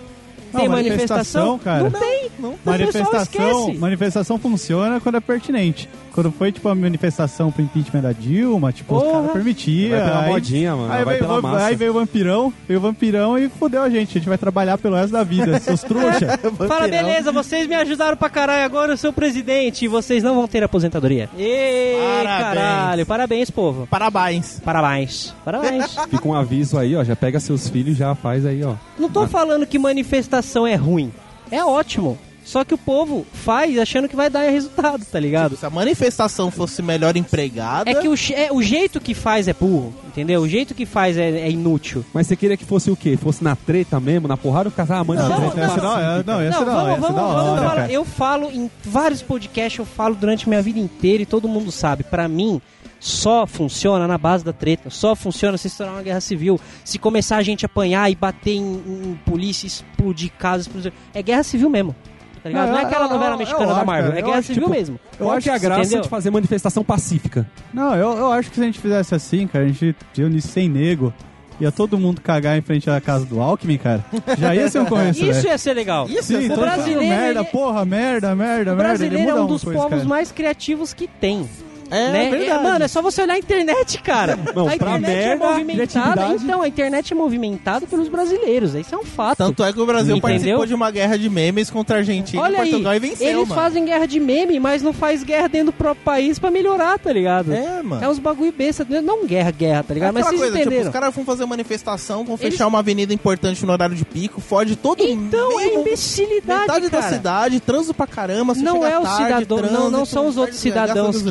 Não, 0.52 0.60
Tem 0.60 0.68
manifestação, 0.68 1.46
manifestação? 1.46 1.58
cara. 1.60 1.84
Não 1.84 1.90
tem. 1.92 2.30
Não, 2.38 2.54
Manifestação, 2.64 3.74
manifestação 3.74 4.38
funciona 4.38 5.00
quando 5.00 5.14
é 5.16 5.20
pertinente. 5.20 5.88
Quando 6.12 6.30
foi, 6.32 6.50
tipo, 6.52 6.68
a 6.68 6.74
manifestação 6.74 7.50
pro 7.52 7.62
impeachment 7.62 8.00
da 8.02 8.12
Dilma, 8.12 8.72
tipo, 8.72 8.96
os 8.96 9.02
Porra. 9.02 9.14
caras 9.20 9.32
permitiam. 9.32 9.90
Vai 9.98 10.08
pela 10.08 10.22
aí- 10.22 10.28
modinha, 10.30 10.76
mano. 10.76 10.92
Aí 10.92 11.04
vai 11.04 11.14
veio, 11.16 11.26
pela 11.28 11.40
massa. 11.42 11.66
aí 11.66 11.76
veio 11.76 11.90
o 11.90 11.94
vampirão, 11.94 12.52
veio 12.66 12.78
o 12.80 12.82
vampirão 12.82 13.38
e 13.38 13.48
fudeu 13.48 13.82
a 13.82 13.88
gente. 13.88 14.10
A 14.10 14.20
gente 14.20 14.28
vai 14.28 14.36
trabalhar 14.38 14.76
pelo 14.78 14.96
resto 14.96 15.12
da 15.12 15.22
vida, 15.22 15.58
seus 15.60 15.82
trouxa. 15.84 16.38
Fala, 16.68 16.88
beleza, 16.88 17.30
vocês 17.32 17.66
me 17.66 17.74
ajudaram 17.74 18.16
pra 18.16 18.28
caralho, 18.28 18.64
agora 18.64 18.92
eu 18.92 18.96
sou 18.96 19.10
o 19.10 19.12
presidente 19.12 19.84
e 19.84 19.88
vocês 19.88 20.22
não 20.22 20.34
vão 20.34 20.48
ter 20.48 20.62
aposentadoria. 20.64 21.28
Ê, 21.38 21.94
Parabéns. 22.22 22.44
caralho, 22.44 23.06
parabéns, 23.06 23.50
povo. 23.50 23.86
Parabéns. 23.86 24.60
Parabéns. 24.64 25.34
Parabéns. 25.44 25.96
Fica 26.10 26.26
um 26.28 26.34
aviso 26.34 26.76
aí, 26.78 26.96
ó. 26.96 27.04
Já 27.04 27.14
pega 27.14 27.38
seus 27.40 27.68
filhos 27.68 27.94
e 27.96 27.98
já 27.98 28.14
faz 28.14 28.44
aí, 28.44 28.62
ó. 28.64 28.74
não 28.98 29.08
tô 29.08 29.26
falando 29.26 29.66
que 29.66 29.78
manifestação 29.78 30.66
é 30.66 30.74
ruim. 30.74 31.12
É 31.50 31.64
ótimo. 31.64 32.18
Só 32.50 32.64
que 32.64 32.74
o 32.74 32.78
povo 32.78 33.24
faz 33.32 33.78
achando 33.78 34.08
que 34.08 34.16
vai 34.16 34.28
dar 34.28 34.40
resultado, 34.50 35.04
tá 35.04 35.20
ligado? 35.20 35.56
Se 35.56 35.64
a 35.64 35.70
manifestação 35.70 36.50
fosse 36.50 36.82
melhor 36.82 37.16
empregada, 37.16 37.88
É 37.88 37.94
que 37.94 38.08
o, 38.08 38.14
é, 38.34 38.48
o 38.50 38.60
jeito 38.60 39.00
que 39.00 39.14
faz 39.14 39.46
é 39.46 39.52
burro, 39.52 39.94
entendeu? 40.08 40.40
O 40.40 40.48
jeito 40.48 40.74
que 40.74 40.84
faz 40.84 41.16
é, 41.16 41.30
é 41.30 41.48
inútil. 41.48 42.04
Mas 42.12 42.26
você 42.26 42.34
queria 42.34 42.56
que 42.56 42.64
fosse 42.64 42.90
o 42.90 42.96
quê? 42.96 43.16
Fosse 43.16 43.44
na 43.44 43.54
treta 43.54 44.00
mesmo, 44.00 44.26
na 44.26 44.36
porrada, 44.36 44.68
o 44.68 44.72
cara, 44.72 44.98
ah, 44.98 45.04
mano, 45.04 45.22
Não, 45.22 45.28
não, 45.28 45.38
não, 45.38 45.46
Essa 45.46 45.80
não, 45.80 46.40
essa 46.40 46.64
não, 46.64 46.74
hora, 46.76 47.00
falar. 47.00 47.70
cara. 47.76 47.92
Eu 47.92 48.04
falo 48.04 48.50
em 48.50 48.68
vários 48.82 49.22
podcasts, 49.22 49.78
eu 49.78 49.86
falo 49.86 50.16
durante 50.16 50.48
minha 50.48 50.60
vida 50.60 50.80
inteira 50.80 51.22
e 51.22 51.26
todo 51.26 51.46
mundo 51.46 51.70
sabe. 51.70 52.02
Pra 52.02 52.26
mim, 52.26 52.60
só 52.98 53.46
funciona 53.46 54.08
na 54.08 54.18
base 54.18 54.44
da 54.44 54.52
treta, 54.52 54.90
só 54.90 55.14
funciona 55.14 55.56
se 55.56 55.68
estourar 55.68 55.94
uma 55.94 56.02
guerra 56.02 56.20
civil, 56.20 56.58
se 56.84 56.98
começar 56.98 57.36
a 57.36 57.42
gente 57.44 57.64
apanhar 57.64 58.10
e 58.10 58.16
bater 58.16 58.56
em, 58.56 58.82
em 58.86 59.20
polícia, 59.24 59.68
explodir 59.68 60.32
casas, 60.36 60.66
explodir... 60.66 60.92
é 61.14 61.22
guerra 61.22 61.44
civil 61.44 61.70
mesmo. 61.70 61.94
Tá 62.42 62.48
ligado? 62.48 62.66
Não, 62.66 62.72
Não, 62.72 62.78
é 62.78 62.82
eu- 62.82 62.86
aquela 62.86 63.04
eu- 63.06 63.10
novela 63.10 63.36
mexicana 63.36 63.74
da 63.74 63.84
Marvel, 63.84 64.12
é 64.12 64.20
eu 64.20 64.24
guerra 64.24 64.38
acho, 64.38 64.46
civil 64.48 64.62
tipo, 64.62 64.74
mesmo. 64.74 65.00
Eu 65.18 65.30
acho 65.30 65.44
que 65.44 65.50
é 65.50 65.54
a 65.54 65.58
graça 65.58 65.80
Entendeu? 65.82 66.00
de 66.02 66.08
fazer 66.08 66.30
manifestação 66.30 66.82
pacífica. 66.82 67.46
Não, 67.72 67.94
eu, 67.94 68.16
eu 68.16 68.32
acho 68.32 68.48
que 68.50 68.56
se 68.56 68.62
a 68.62 68.64
gente 68.64 68.78
fizesse 68.80 69.14
assim, 69.14 69.46
cara, 69.46 69.64
a 69.64 69.68
gente 69.68 69.94
reunisse 70.16 70.48
sem 70.48 70.68
nego, 70.68 71.12
ia 71.60 71.70
todo 71.70 71.98
mundo 71.98 72.20
cagar 72.22 72.56
em 72.56 72.62
frente 72.62 72.88
à 72.88 72.98
casa 73.00 73.26
do 73.26 73.40
Alckmin, 73.42 73.76
cara. 73.76 74.02
Já 74.38 74.54
ia 74.54 74.68
ser 74.70 74.78
um 74.80 74.86
começo, 74.86 75.22
Isso 75.22 75.32
velho. 75.34 75.48
ia 75.48 75.58
ser 75.58 75.74
legal. 75.74 76.06
Isso 76.08 76.22
Sim, 76.22 76.34
ia 76.40 76.46
ser 76.46 76.52
o 76.54 76.56
brasileiro, 76.56 77.00
merda, 77.00 77.40
ele- 77.40 77.48
porra, 77.50 77.84
merda, 77.84 78.34
merda, 78.34 78.72
O 78.72 78.76
merda. 78.76 78.76
brasileiro 78.76 79.16
ele 79.22 79.30
é 79.30 79.34
um 79.34 79.46
dos 79.46 79.62
coisa, 79.64 79.78
povos 79.78 79.96
cara. 79.98 80.08
mais 80.08 80.32
criativos 80.32 80.94
que 80.94 81.06
tem. 81.06 81.46
É, 81.90 82.12
né? 82.12 82.30
verdade. 82.30 82.62
mano, 82.62 82.84
é 82.84 82.88
só 82.88 83.02
você 83.02 83.22
olhar 83.22 83.34
a 83.34 83.38
internet, 83.38 84.00
cara. 84.02 84.38
Não, 84.54 84.68
a 84.68 84.74
internet 84.74 85.00
merda, 85.00 85.44
é 85.44 85.48
movimentada. 85.48 86.26
Então, 86.34 86.62
a 86.62 86.68
internet 86.68 87.12
é 87.12 87.16
movimentada 87.16 87.86
pelos 87.86 88.08
brasileiros. 88.08 88.74
Isso 88.74 88.94
é 88.94 88.98
um 88.98 89.04
fato. 89.04 89.38
Tanto 89.38 89.62
é 89.64 89.72
que 89.72 89.80
o 89.80 89.86
Brasil 89.86 90.16
Entendeu? 90.16 90.20
participou 90.22 90.66
de 90.66 90.74
uma 90.74 90.90
guerra 90.90 91.16
de 91.18 91.28
memes 91.28 91.70
contra 91.70 91.96
a 91.96 91.98
Argentina 91.98 92.42
Olha 92.42 92.52
e 92.64 92.70
Portugal 92.70 92.92
aí, 92.92 92.96
e 92.96 93.00
venceu, 93.00 93.26
eles 93.28 93.48
mano. 93.48 93.54
fazem 93.60 93.84
guerra 93.84 94.06
de 94.06 94.20
meme, 94.20 94.60
mas 94.60 94.82
não 94.82 94.92
faz 94.92 95.22
guerra 95.22 95.48
dentro 95.48 95.66
do 95.66 95.72
próprio 95.72 96.04
país 96.04 96.38
pra 96.38 96.50
melhorar, 96.50 96.98
tá 96.98 97.12
ligado? 97.12 97.52
É, 97.52 97.82
mano. 97.82 98.04
É 98.04 98.08
uns 98.08 98.18
bagulho 98.18 98.52
besta, 98.52 98.86
não 99.02 99.26
guerra, 99.26 99.50
guerra, 99.50 99.82
tá 99.82 99.92
É 99.92 99.94
ligado? 99.94 100.14
Mas 100.14 100.22
aquela 100.26 100.38
vocês 100.38 100.40
coisa, 100.52 100.56
tipo, 100.58 100.68
entenderam. 100.68 100.88
os 100.90 100.92
caras 100.92 101.14
vão 101.14 101.24
fazer 101.24 101.44
manifestação, 101.46 102.24
vão 102.24 102.36
Eles- 102.40 102.52
fechar 102.52 102.66
uma 102.66 102.78
avenida 102.80 103.12
importante 103.12 103.64
no 103.64 103.72
horário 103.72 103.94
de 103.96 104.04
pico, 104.04 104.40
fode 104.40 104.76
todo 104.76 105.02
Então, 105.02 105.60
é 105.60 105.66
meio- 105.66 105.80
imbecilidade, 105.80 106.60
Metade 106.62 106.88
da 106.88 107.00
cara. 107.00 107.12
cidade, 107.14 107.60
transo 107.60 107.92
pra 107.94 108.06
caramba, 108.06 108.54
você 108.54 108.62
Não 108.62 108.74
chega 108.82 108.88
é 108.88 108.98
o 108.98 109.02
tarde, 109.02 109.44
cidadão, 109.44 109.70
não, 109.72 109.90
não 109.90 110.04
são 110.04 110.26
os 110.26 110.36
outros 110.36 110.58
cidadãos 110.58 111.22
que 111.22 111.28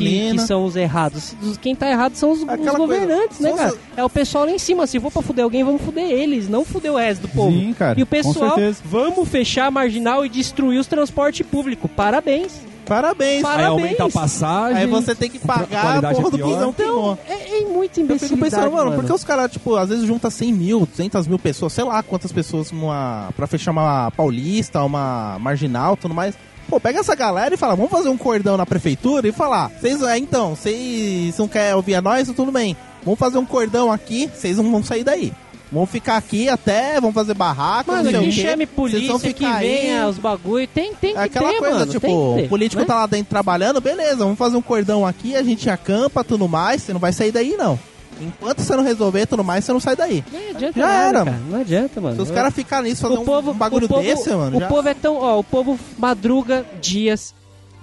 são 0.50 0.64
os 0.64 0.74
errados. 0.74 1.34
Os- 1.40 1.56
Quem 1.56 1.76
tá 1.76 1.88
errado 1.88 2.14
são 2.16 2.32
os, 2.32 2.40
os 2.40 2.76
governantes, 2.76 3.38
coisa, 3.38 3.52
né, 3.52 3.56
cara? 3.56 3.74
É 3.96 4.04
o 4.04 4.10
pessoal 4.10 4.44
lá 4.44 4.50
em 4.50 4.58
cima. 4.58 4.84
Se 4.86 4.98
for 4.98 5.10
pra 5.12 5.22
fuder 5.22 5.44
alguém, 5.44 5.62
vamos 5.62 5.80
fuder 5.82 6.04
eles, 6.10 6.48
não 6.48 6.64
fuder 6.64 6.92
o 6.92 6.96
resto 6.96 7.22
do 7.22 7.28
povo. 7.28 7.52
Sim, 7.52 7.72
cara, 7.78 7.98
E 7.98 8.02
o 8.02 8.06
pessoal, 8.06 8.56
vamos 8.84 9.28
fechar 9.28 9.66
a 9.66 9.70
marginal 9.70 10.26
e 10.26 10.28
destruir 10.28 10.80
os 10.80 10.88
transportes 10.88 11.46
públicos. 11.46 11.88
Parabéns. 11.94 12.52
Parabéns. 12.84 13.42
Para- 13.42 13.52
Aí 13.52 13.58
Parabéns. 13.62 13.84
aumenta 13.84 14.04
a 14.06 14.10
passagem. 14.10 14.76
Aí 14.78 14.86
você 14.88 15.14
tem 15.14 15.30
que 15.30 15.38
pagar 15.38 15.98
a 16.04 16.12
porra 16.12 16.26
é 16.26 16.30
do 16.32 16.38
busão 16.38 16.72
que 16.72 16.82
Então, 16.82 17.18
é, 17.28 17.58
é 17.60 17.64
muito 17.66 18.00
Eu 18.00 18.18
fico 18.18 18.36
pensando, 18.36 18.62
mano, 18.72 18.76
mano. 18.86 18.94
porque 18.96 19.12
os 19.12 19.22
caras, 19.22 19.52
tipo, 19.52 19.76
às 19.76 19.88
vezes 19.90 20.04
junta 20.04 20.28
100 20.28 20.52
mil, 20.52 20.84
200 20.86 21.28
mil 21.28 21.38
pessoas, 21.38 21.72
sei 21.72 21.84
lá 21.84 22.02
quantas 22.02 22.32
pessoas 22.32 22.72
numa, 22.72 23.28
pra 23.36 23.46
fechar 23.46 23.70
uma 23.70 24.10
paulista, 24.10 24.82
uma 24.82 25.38
marginal, 25.38 25.96
tudo 25.96 26.12
mais. 26.12 26.34
Pô, 26.70 26.78
pega 26.78 27.00
essa 27.00 27.16
galera 27.16 27.52
e 27.52 27.58
fala, 27.58 27.74
vamos 27.74 27.90
fazer 27.90 28.08
um 28.08 28.16
cordão 28.16 28.56
na 28.56 28.64
prefeitura 28.64 29.26
e 29.26 29.32
falar, 29.32 29.68
vocês, 29.70 30.00
é, 30.02 30.16
então, 30.16 30.54
vocês 30.54 31.36
não 31.36 31.48
querem 31.48 31.74
ouvir 31.74 31.96
a 31.96 32.00
nós, 32.00 32.30
tudo 32.30 32.52
bem. 32.52 32.76
Vamos 33.02 33.18
fazer 33.18 33.38
um 33.38 33.44
cordão 33.44 33.90
aqui, 33.90 34.30
vocês 34.32 34.56
não 34.56 34.70
vão 34.70 34.80
sair 34.80 35.02
daí. 35.02 35.32
Vamos 35.72 35.90
ficar 35.90 36.16
aqui 36.16 36.48
até, 36.48 37.00
vamos 37.00 37.14
fazer 37.14 37.34
barraca, 37.34 37.90
Mano, 37.90 38.04
não 38.04 38.20
sei 38.20 38.30
que 38.30 38.32
chame 38.32 38.66
Vocês 38.66 39.06
vão 39.08 39.18
polícia, 39.18 39.34
que 39.34 39.58
venha 39.58 40.06
os 40.06 40.18
bagulho. 40.18 40.68
Tem, 40.68 40.94
tem 40.94 41.12
que 41.14 41.18
É 41.18 41.24
aquela 41.24 41.50
ter, 41.50 41.58
coisa, 41.58 41.78
mano. 41.80 41.90
tipo, 41.90 42.06
o 42.08 42.48
político 42.48 42.82
né? 42.82 42.86
tá 42.86 42.94
lá 42.94 43.06
dentro 43.06 43.30
trabalhando, 43.30 43.80
beleza, 43.80 44.18
vamos 44.18 44.38
fazer 44.38 44.56
um 44.56 44.62
cordão 44.62 45.04
aqui, 45.04 45.34
a 45.34 45.42
gente 45.42 45.68
acampa, 45.68 46.22
tudo 46.22 46.48
mais, 46.48 46.82
você 46.82 46.92
não 46.92 47.00
vai 47.00 47.12
sair 47.12 47.32
daí, 47.32 47.56
não. 47.56 47.76
Enquanto 48.20 48.60
você 48.60 48.76
não 48.76 48.84
resolver 48.84 49.26
tudo 49.26 49.42
mais, 49.42 49.64
você 49.64 49.72
não 49.72 49.80
sai 49.80 49.96
daí. 49.96 50.22
Não 50.32 50.50
adianta 50.56 50.78
Já 50.80 50.86
nada, 50.86 51.08
era, 51.08 51.24
cara. 51.24 51.40
Não 51.48 51.60
adianta, 51.60 52.00
mano. 52.00 52.16
Se 52.16 52.22
os 52.22 52.30
caras 52.30 52.54
ficarem 52.54 52.90
nisso, 52.90 53.02
fazer 53.02 53.16
o 53.16 53.20
um, 53.22 53.24
povo, 53.24 53.50
um 53.52 53.54
bagulho 53.54 53.86
o 53.86 53.88
povo, 53.88 54.02
desse, 54.02 54.30
mano, 54.30 54.56
O 54.56 54.60
já... 54.60 54.66
povo 54.68 54.88
é 54.88 54.94
tão. 54.94 55.16
Ó, 55.16 55.38
o 55.38 55.44
povo 55.44 55.78
madruga 55.98 56.64
dias 56.80 57.34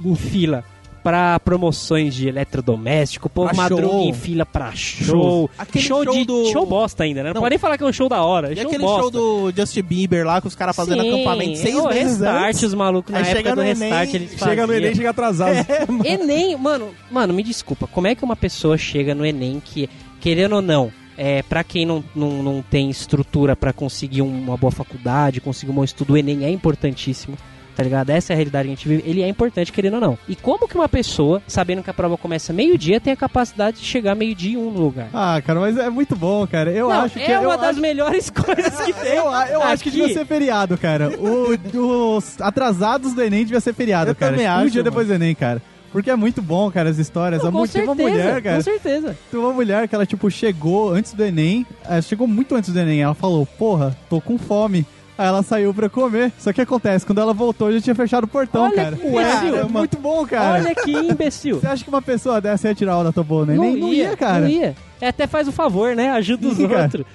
em 0.04 0.16
fila 0.16 0.64
pra 1.04 1.40
promoções 1.40 2.14
de 2.14 2.28
eletrodoméstico. 2.28 3.28
O 3.28 3.30
povo 3.30 3.48
Pra 3.48 3.56
madruga 3.64 3.84
show. 3.88 4.02
em 4.02 4.14
fila 4.14 4.46
pra 4.46 4.72
show. 4.74 5.50
Aquele 5.58 5.86
show, 5.86 6.04
show 6.04 6.14
de. 6.14 6.26
do- 6.26 6.52
Show 6.52 6.66
bosta 6.66 7.04
ainda, 7.06 7.24
né? 7.24 7.30
Não, 7.30 7.36
Não. 7.36 7.42
pode 7.42 7.52
nem 7.52 7.58
falar 7.60 7.78
que 7.78 7.84
é 7.84 7.88
um 7.88 7.94
show 7.94 8.10
da 8.10 8.22
hora. 8.24 8.50
É 8.50 8.54
E 8.54 8.56
show 8.58 8.66
aquele 8.66 8.84
bosta. 8.84 9.02
show 9.02 9.12
do 9.12 9.54
Justin 9.56 9.82
Bieber 9.84 10.26
lá, 10.26 10.42
com 10.42 10.50
os 10.50 10.56
caras 10.56 10.76
fazendo 10.76 11.02
Sim, 11.02 11.14
acampamento 11.14 11.58
seis 11.60 11.76
o 11.76 11.88
meses 11.88 12.20
restart, 12.20 12.48
antes. 12.50 12.64
os 12.64 12.74
malucos 12.74 13.12
na 13.14 13.20
Aí 13.20 13.24
época 13.24 13.38
chega 13.38 13.50
do 13.52 13.56
no 13.56 13.62
restart, 13.68 14.10
Enem, 14.10 14.16
eles 14.28 14.38
Chega 14.40 14.68
no. 14.68 14.74
Enem, 14.74 14.96
chega 14.96 15.10
atrasado. 15.12 15.56
Enem, 16.04 16.58
mano, 16.58 16.90
mano, 17.10 17.34
me 17.34 17.42
desculpa, 17.44 17.88
como 17.88 18.08
é 18.08 18.14
que 18.16 18.26
uma 18.26 18.36
pessoa 18.36 18.78
chega 18.78 19.16
no 19.16 19.26
Enem 19.26 19.62
que, 19.64 19.90
querendo 20.20 20.56
ou 20.56 20.62
não, 20.62 20.92
é, 21.18 21.42
pra 21.44 21.64
quem 21.64 21.86
não, 21.86 22.04
não, 22.16 22.44
não 22.44 22.62
tem 22.62 22.90
estrutura 22.90 23.56
pra 23.56 23.74
conseguir 23.74 24.22
um- 24.22 24.28
uma 24.44 24.58
boa 24.58 24.72
faculdade, 24.72 25.42
conseguir 25.42 25.72
um 25.72 25.76
bom 25.76 25.84
estudo, 25.84 26.14
o 26.14 26.18
Enem 26.18 26.44
é 26.46 26.50
importantíssimo. 26.50 27.38
Tá 27.76 27.84
ligado? 27.84 28.10
Essa 28.10 28.34
é 28.34 28.34
a 28.34 28.38
realidade 28.38 28.68
que 28.68 28.74
a 28.74 28.76
gente 28.76 28.88
vive. 28.88 29.04
Ele 29.08 29.22
é 29.22 29.28
importante, 29.30 29.72
querendo 29.72 29.94
ou 29.94 30.02
não. 30.02 30.18
E 30.28 30.36
como 30.36 30.68
que 30.68 30.74
uma 30.74 30.90
pessoa, 30.90 31.44
sabendo 31.48 31.84
que 31.84 31.90
a 31.92 31.94
prova 31.94 32.18
começa 32.18 32.52
meio-dia, 32.52 33.00
tem 33.00 33.14
a 33.14 33.16
capacidade 33.16 33.78
de 33.78 33.86
chegar 33.86 34.16
meio-dia 34.16 34.54
em 34.54 34.58
um 34.58 34.70
lugar? 34.70 35.10
Ah, 35.14 35.40
cara, 35.46 35.60
mas 35.60 35.78
é 35.78 35.88
muito 35.88 36.16
bom, 36.16 36.48
cara. 36.48 36.72
Eu 36.72 36.90
Não, 36.90 37.02
acho 37.02 37.20
que 37.20 37.32
é 37.32 37.40
uma 37.40 37.56
das 37.56 37.70
acho- 37.74 37.80
melhores 37.80 38.32
coisas 38.34 38.82
que 38.82 38.94
tem. 38.94 39.12
Eu, 39.18 39.26
eu 39.26 39.62
acho 39.62 39.84
que 39.84 39.92
devia 39.92 40.12
ser 40.12 40.26
feriado, 40.26 40.76
cara. 40.76 41.12
O- 41.20 42.18
os 42.18 42.42
atrasados 42.42 43.14
do 43.14 43.22
Enem 43.22 43.46
devia 43.46 43.60
ser 43.62 43.76
feriado, 43.76 44.10
Eu 44.10 44.16
cara. 44.16 44.32
também 44.32 44.48
um 44.48 44.52
acho, 44.54 44.72
dia 44.72 44.80
mano. 44.82 44.84
depois 44.92 45.08
do 45.08 45.14
Enem, 45.14 45.36
cara. 45.36 45.62
Porque 45.98 46.12
é 46.12 46.16
muito 46.16 46.44
bom, 46.44 46.70
cara, 46.70 46.92
as 46.92 47.00
histórias. 47.00 47.42
Não, 47.42 47.50
a 47.50 47.52
com 47.52 47.58
mulher, 47.58 47.72
certeza, 47.72 47.92
uma 47.92 48.10
mulher, 48.10 48.42
cara. 48.44 48.56
com 48.58 48.62
certeza. 48.62 49.18
Tem 49.32 49.40
uma 49.40 49.52
mulher 49.52 49.88
que 49.88 49.96
ela, 49.96 50.06
tipo, 50.06 50.30
chegou 50.30 50.92
antes 50.94 51.12
do 51.14 51.24
Enem. 51.26 51.66
Ela 51.84 52.04
chegou 52.04 52.28
muito 52.28 52.54
antes 52.54 52.72
do 52.72 52.80
Enem. 52.80 53.02
Ela 53.02 53.16
falou, 53.16 53.48
porra, 53.58 53.98
tô 54.08 54.22
com 54.22 54.38
fome. 54.38 54.86
Aí 55.18 55.26
ela 55.26 55.42
saiu 55.42 55.74
pra 55.74 55.90
comer. 55.90 56.32
Só 56.38 56.54
que 56.54 56.62
acontece, 56.62 57.04
quando 57.04 57.20
ela 57.20 57.34
voltou, 57.34 57.72
já 57.72 57.82
tinha 57.82 57.96
fechado 57.96 58.26
o 58.26 58.28
portão, 58.28 58.66
Olha 58.66 58.76
cara. 58.76 58.96
que 58.96 59.08
Ué, 59.08 59.60
é 59.60 59.64
muito 59.64 59.98
bom, 59.98 60.24
cara. 60.28 60.62
Olha 60.64 60.76
que 60.76 60.92
imbecil. 60.92 61.56
Você 61.62 61.66
acha 61.66 61.84
que 61.84 61.90
uma 61.90 62.02
pessoa 62.04 62.40
dessa 62.40 62.68
ia 62.68 62.76
tirar 62.76 62.92
aula 62.94 63.06
da 63.06 63.12
tua 63.12 63.24
boa 63.24 63.44
no 63.44 63.56
Enem? 63.56 63.76
Não, 63.78 63.92
ia, 63.92 64.16
cara. 64.16 64.42
Não 64.42 64.48
ia. 64.50 64.76
É, 65.02 65.08
até 65.08 65.26
faz 65.26 65.48
o 65.48 65.52
favor, 65.52 65.96
né? 65.96 66.12
Ajuda 66.12 66.48
os 66.48 66.60
outros. 66.60 67.06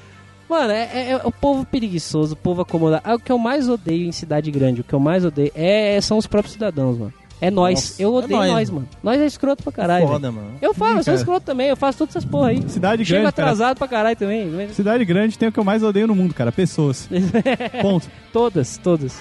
Mano, 0.49 0.73
é, 0.73 0.88
é- 0.92 1.11
é 1.12 1.16
o 1.25 1.31
povo 1.31 1.64
preguiçoso, 1.64 2.35
o 2.35 2.37
povo 2.37 2.62
acomodado. 2.62 3.09
É 3.09 3.14
o 3.14 3.18
que 3.21 3.31
eu 3.31 3.38
mais 3.38 3.68
odeio 3.68 4.09
em 4.09 4.12
cidade 4.12 4.51
grande. 4.51 4.81
O 4.81 4.85
que 4.85 4.92
eu 4.92 4.99
mais 5.01 5.25
odeio 5.25 5.53
é, 5.55 6.01
são 6.01 6.18
os 6.18 6.27
próprios 6.27 6.55
cidadãos, 6.55 6.99
mano. 6.99 7.12
É 7.45 7.51
nós. 7.51 7.99
Eu 7.99 8.15
é 8.15 8.19
odeio 8.19 8.39
nós, 8.39 8.51
nós, 8.53 8.71
mano. 8.71 8.89
Nós 9.03 9.21
é 9.21 9.27
escroto 9.27 9.65
pra 9.65 9.73
caralho. 9.73 10.07
Foda, 10.07 10.31
mano. 10.31 10.53
Eu 10.63 10.73
falo, 10.73 10.93
eu 10.93 11.03
sou 11.03 11.07
cara. 11.07 11.17
escroto 11.17 11.45
também. 11.45 11.69
Eu 11.69 11.77
faço 11.77 11.99
todas 11.99 12.15
essas 12.15 12.25
porra 12.25 12.51
aí. 12.51 12.63
Cidade 12.69 13.05
Chego 13.05 13.21
grande, 13.23 13.35
cara. 13.35 13.49
atrasado 13.49 13.77
pra 13.79 13.89
caralho 13.89 14.17
também. 14.17 14.69
Cidade 14.69 15.05
grande 15.05 15.37
tem 15.37 15.49
o 15.49 15.53
que 15.53 15.59
eu 15.59 15.65
mais 15.65 15.83
odeio 15.83 16.07
no 16.07 16.15
mundo, 16.15 16.33
cara. 16.35 16.53
Pessoas. 16.53 17.09
Ponto. 17.83 18.09
todas, 18.33 18.77
todas. 18.79 19.19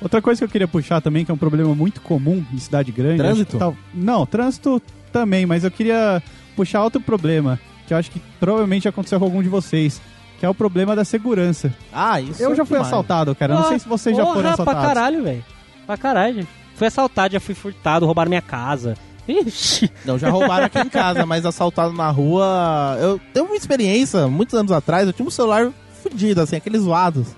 Outra 0.00 0.22
coisa 0.22 0.38
que 0.38 0.44
eu 0.44 0.48
queria 0.48 0.68
puxar 0.68 1.00
também, 1.00 1.24
que 1.24 1.30
é 1.30 1.34
um 1.34 1.38
problema 1.38 1.74
muito 1.74 2.00
comum 2.00 2.44
em 2.52 2.58
cidade 2.58 2.92
grande. 2.92 3.18
Trânsito? 3.18 3.58
tal- 3.58 3.76
Não, 3.92 4.24
trânsito 4.24 4.80
também, 5.12 5.44
mas 5.46 5.64
eu 5.64 5.70
queria 5.70 6.22
puxar 6.54 6.82
outro 6.84 7.00
problema, 7.00 7.58
que 7.86 7.92
eu 7.92 7.98
acho 7.98 8.10
que 8.10 8.20
provavelmente 8.38 8.86
aconteceu 8.88 9.18
com 9.18 9.24
algum 9.24 9.42
de 9.42 9.48
vocês, 9.48 10.00
que 10.38 10.44
é 10.46 10.48
o 10.48 10.54
problema 10.54 10.94
da 10.96 11.04
segurança. 11.04 11.72
Ah, 11.92 12.20
isso 12.20 12.42
eu 12.42 12.52
é 12.52 12.54
já 12.56 12.64
fui 12.64 12.76
demais. 12.76 12.86
assaltado, 12.92 13.34
cara. 13.34 13.54
Eu 13.54 13.58
não 13.60 13.68
sei 13.68 13.78
se 13.78 13.88
vocês 13.88 14.16
já 14.16 14.22
foram 14.24 14.36
porra, 14.42 14.50
assaltados. 14.54 14.80
pra 14.82 14.88
caralho, 14.94 15.22
velho. 15.22 15.44
Pra 15.86 15.96
caralho. 15.96 16.46
Fui 16.74 16.86
assaltado, 16.86 17.32
já 17.32 17.40
fui 17.40 17.54
furtado, 17.54 18.04
roubaram 18.04 18.28
minha 18.28 18.42
casa. 18.42 18.94
Ixi. 19.26 19.90
Não, 20.04 20.18
já 20.18 20.28
roubaram 20.30 20.66
aqui 20.66 20.78
em 20.78 20.88
casa, 20.88 21.24
mas 21.26 21.44
assaltado 21.46 21.92
na 21.92 22.08
rua. 22.10 22.96
Eu 23.00 23.20
tenho 23.32 23.46
uma 23.46 23.56
experiência, 23.56 24.28
muitos 24.28 24.54
anos 24.54 24.70
atrás, 24.70 25.06
eu 25.06 25.12
tinha 25.12 25.26
um 25.26 25.30
celular 25.30 25.72
fudido, 26.02 26.40
assim, 26.40 26.56
aqueles 26.56 26.82
zoados. 26.82 27.28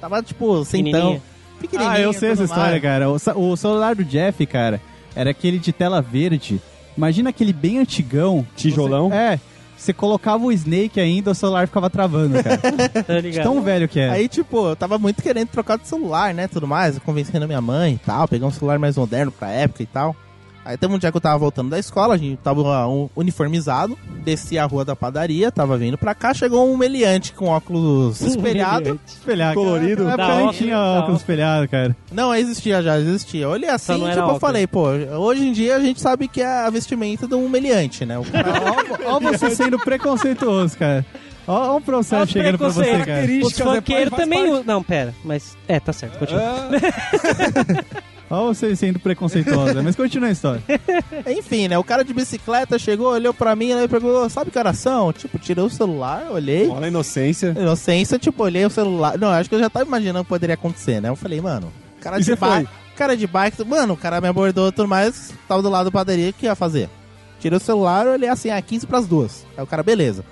Tava, 0.00 0.22
tipo, 0.22 0.64
sem 0.64 0.84
Pequenininho. 0.84 1.14
tão. 1.20 1.22
Pequenininho. 1.60 1.90
Ah, 1.92 1.98
eu 2.00 2.12
sei 2.12 2.30
essa 2.30 2.44
história, 2.44 2.70
mais. 2.72 2.82
cara. 2.82 3.08
O, 3.10 3.52
o 3.52 3.56
celular 3.56 3.94
do 3.94 4.04
Jeff, 4.04 4.44
cara, 4.46 4.80
era 5.16 5.30
aquele 5.30 5.58
de 5.58 5.72
tela 5.72 6.00
verde. 6.02 6.60
Imagina 6.96 7.30
aquele 7.30 7.52
bem 7.52 7.78
antigão. 7.80 8.46
Tijolão? 8.54 9.08
Você- 9.08 9.16
é. 9.16 9.40
Você 9.84 9.92
colocava 9.92 10.42
o 10.42 10.50
Snake 10.50 10.98
ainda, 10.98 11.32
o 11.32 11.34
celular 11.34 11.66
ficava 11.66 11.90
travando, 11.90 12.42
cara. 12.42 12.56
Tá 13.04 13.20
ligado? 13.20 13.44
tão 13.44 13.60
velho 13.60 13.86
que 13.86 14.00
é. 14.00 14.08
Aí, 14.08 14.28
tipo, 14.28 14.68
eu 14.68 14.74
tava 14.74 14.96
muito 14.98 15.22
querendo 15.22 15.48
trocar 15.48 15.76
de 15.76 15.86
celular, 15.86 16.32
né? 16.32 16.48
Tudo 16.48 16.66
mais, 16.66 16.98
convencendo 17.00 17.44
a 17.44 17.46
minha 17.46 17.60
mãe 17.60 17.94
e 17.94 17.98
tal, 17.98 18.26
pegar 18.26 18.46
um 18.46 18.50
celular 18.50 18.78
mais 18.78 18.96
moderno 18.96 19.30
pra 19.30 19.50
época 19.50 19.82
e 19.82 19.86
tal. 19.86 20.16
Aí 20.64 20.76
teve 20.78 20.94
um 20.94 20.98
dia 20.98 21.10
que 21.10 21.16
eu 21.16 21.20
tava 21.20 21.36
voltando 21.38 21.68
da 21.68 21.78
escola, 21.78 22.14
a 22.14 22.16
gente 22.16 22.38
tava 22.38 22.88
um, 22.88 23.08
uniformizado, 23.14 23.98
desci 24.24 24.58
a 24.58 24.64
rua 24.64 24.84
da 24.84 24.96
padaria, 24.96 25.52
tava 25.52 25.76
vindo 25.76 25.98
pra 25.98 26.14
cá, 26.14 26.32
chegou 26.32 26.72
um 26.72 26.76
meliante 26.76 27.34
com 27.34 27.48
óculos 27.48 28.20
espelhado. 28.22 28.98
Espelhado. 29.06 29.54
Colorido. 29.54 30.04
Na 30.04 30.12
época 30.12 30.26
Da 30.26 30.36
nem 30.36 30.50
tinha 30.52 30.74
da 30.76 31.00
óculos 31.00 31.20
espelhado, 31.20 31.68
cara. 31.68 31.94
Não, 32.10 32.34
existia 32.34 32.82
já, 32.82 32.98
existia. 32.98 33.42
Eu 33.42 33.50
olhei 33.50 33.68
assim, 33.68 33.92
tipo, 33.94 34.06
eu 34.08 34.24
óculos. 34.24 34.40
falei, 34.40 34.66
pô, 34.66 34.88
hoje 35.18 35.46
em 35.46 35.52
dia 35.52 35.76
a 35.76 35.80
gente 35.80 36.00
sabe 36.00 36.28
que 36.28 36.40
é 36.40 36.46
a 36.46 36.70
vestimenta 36.70 37.26
de 37.26 37.34
um 37.34 37.46
meliante, 37.48 38.06
né? 38.06 38.16
Olha 38.18 39.38
você 39.38 39.50
sendo 39.50 39.78
preconceituoso, 39.78 40.78
cara. 40.78 41.04
Olha 41.46 41.72
o 41.72 41.80
processo 41.80 42.22
Olha 42.22 42.26
chegando 42.26 42.56
pra 42.56 42.68
você, 42.68 43.04
cara. 43.04 43.26
Os 43.44 43.58
funkeiros 43.58 44.14
também. 44.16 44.50
parte. 44.50 44.66
Não, 44.66 44.82
pera. 44.82 45.14
Mas. 45.22 45.58
É, 45.68 45.78
tá 45.78 45.92
certo, 45.92 46.18
continua. 46.18 46.70
Olha 48.34 48.54
você 48.54 48.74
sendo 48.76 48.98
preconceituosa. 48.98 49.82
Mas 49.82 49.96
continua 49.96 50.28
a 50.28 50.32
história. 50.32 50.62
Enfim, 51.26 51.68
né? 51.68 51.78
O 51.78 51.84
cara 51.84 52.04
de 52.04 52.12
bicicleta 52.12 52.78
chegou, 52.78 53.12
olhou 53.12 53.32
pra 53.32 53.54
mim, 53.56 53.72
aí 53.72 53.88
perguntou, 53.88 54.28
sabe 54.28 54.50
que 54.50 54.58
horas 54.58 54.78
são? 54.78 55.12
Tipo, 55.12 55.38
tirei 55.38 55.64
o 55.64 55.70
celular, 55.70 56.26
olhei. 56.30 56.68
Olha 56.68 56.86
a 56.86 56.88
inocência. 56.88 57.54
Inocência, 57.58 58.18
tipo, 58.18 58.42
olhei 58.42 58.64
o 58.64 58.70
celular. 58.70 59.18
Não, 59.18 59.28
acho 59.28 59.48
que 59.48 59.54
eu 59.54 59.60
já 59.60 59.70
tava 59.70 59.86
imaginando 59.86 60.20
o 60.20 60.24
que 60.24 60.28
poderia 60.28 60.54
acontecer, 60.54 61.00
né? 61.00 61.08
Eu 61.08 61.16
falei, 61.16 61.40
mano, 61.40 61.72
cara 62.00 62.18
E 62.18 62.24
de 62.24 62.36
foi? 62.36 62.66
Cara 62.96 63.16
de 63.16 63.26
bike, 63.26 63.64
mano, 63.64 63.94
o 63.94 63.96
cara 63.96 64.20
me 64.20 64.28
abordou 64.28 64.68
e 64.68 64.72
tudo 64.72 64.86
mais, 64.86 65.32
tava 65.48 65.60
do 65.60 65.68
lado 65.68 65.86
da 65.86 65.90
padaria, 65.90 66.30
o 66.30 66.32
que 66.32 66.46
ia 66.46 66.54
fazer? 66.54 66.88
Tirei 67.40 67.56
o 67.56 67.60
celular, 67.60 68.06
eu 68.06 68.12
olhei 68.12 68.28
assim, 68.28 68.50
ah, 68.50 68.62
15 68.62 68.86
pras 68.86 69.06
duas. 69.06 69.44
Aí 69.56 69.64
o 69.64 69.66
cara, 69.66 69.82
beleza. 69.82 70.24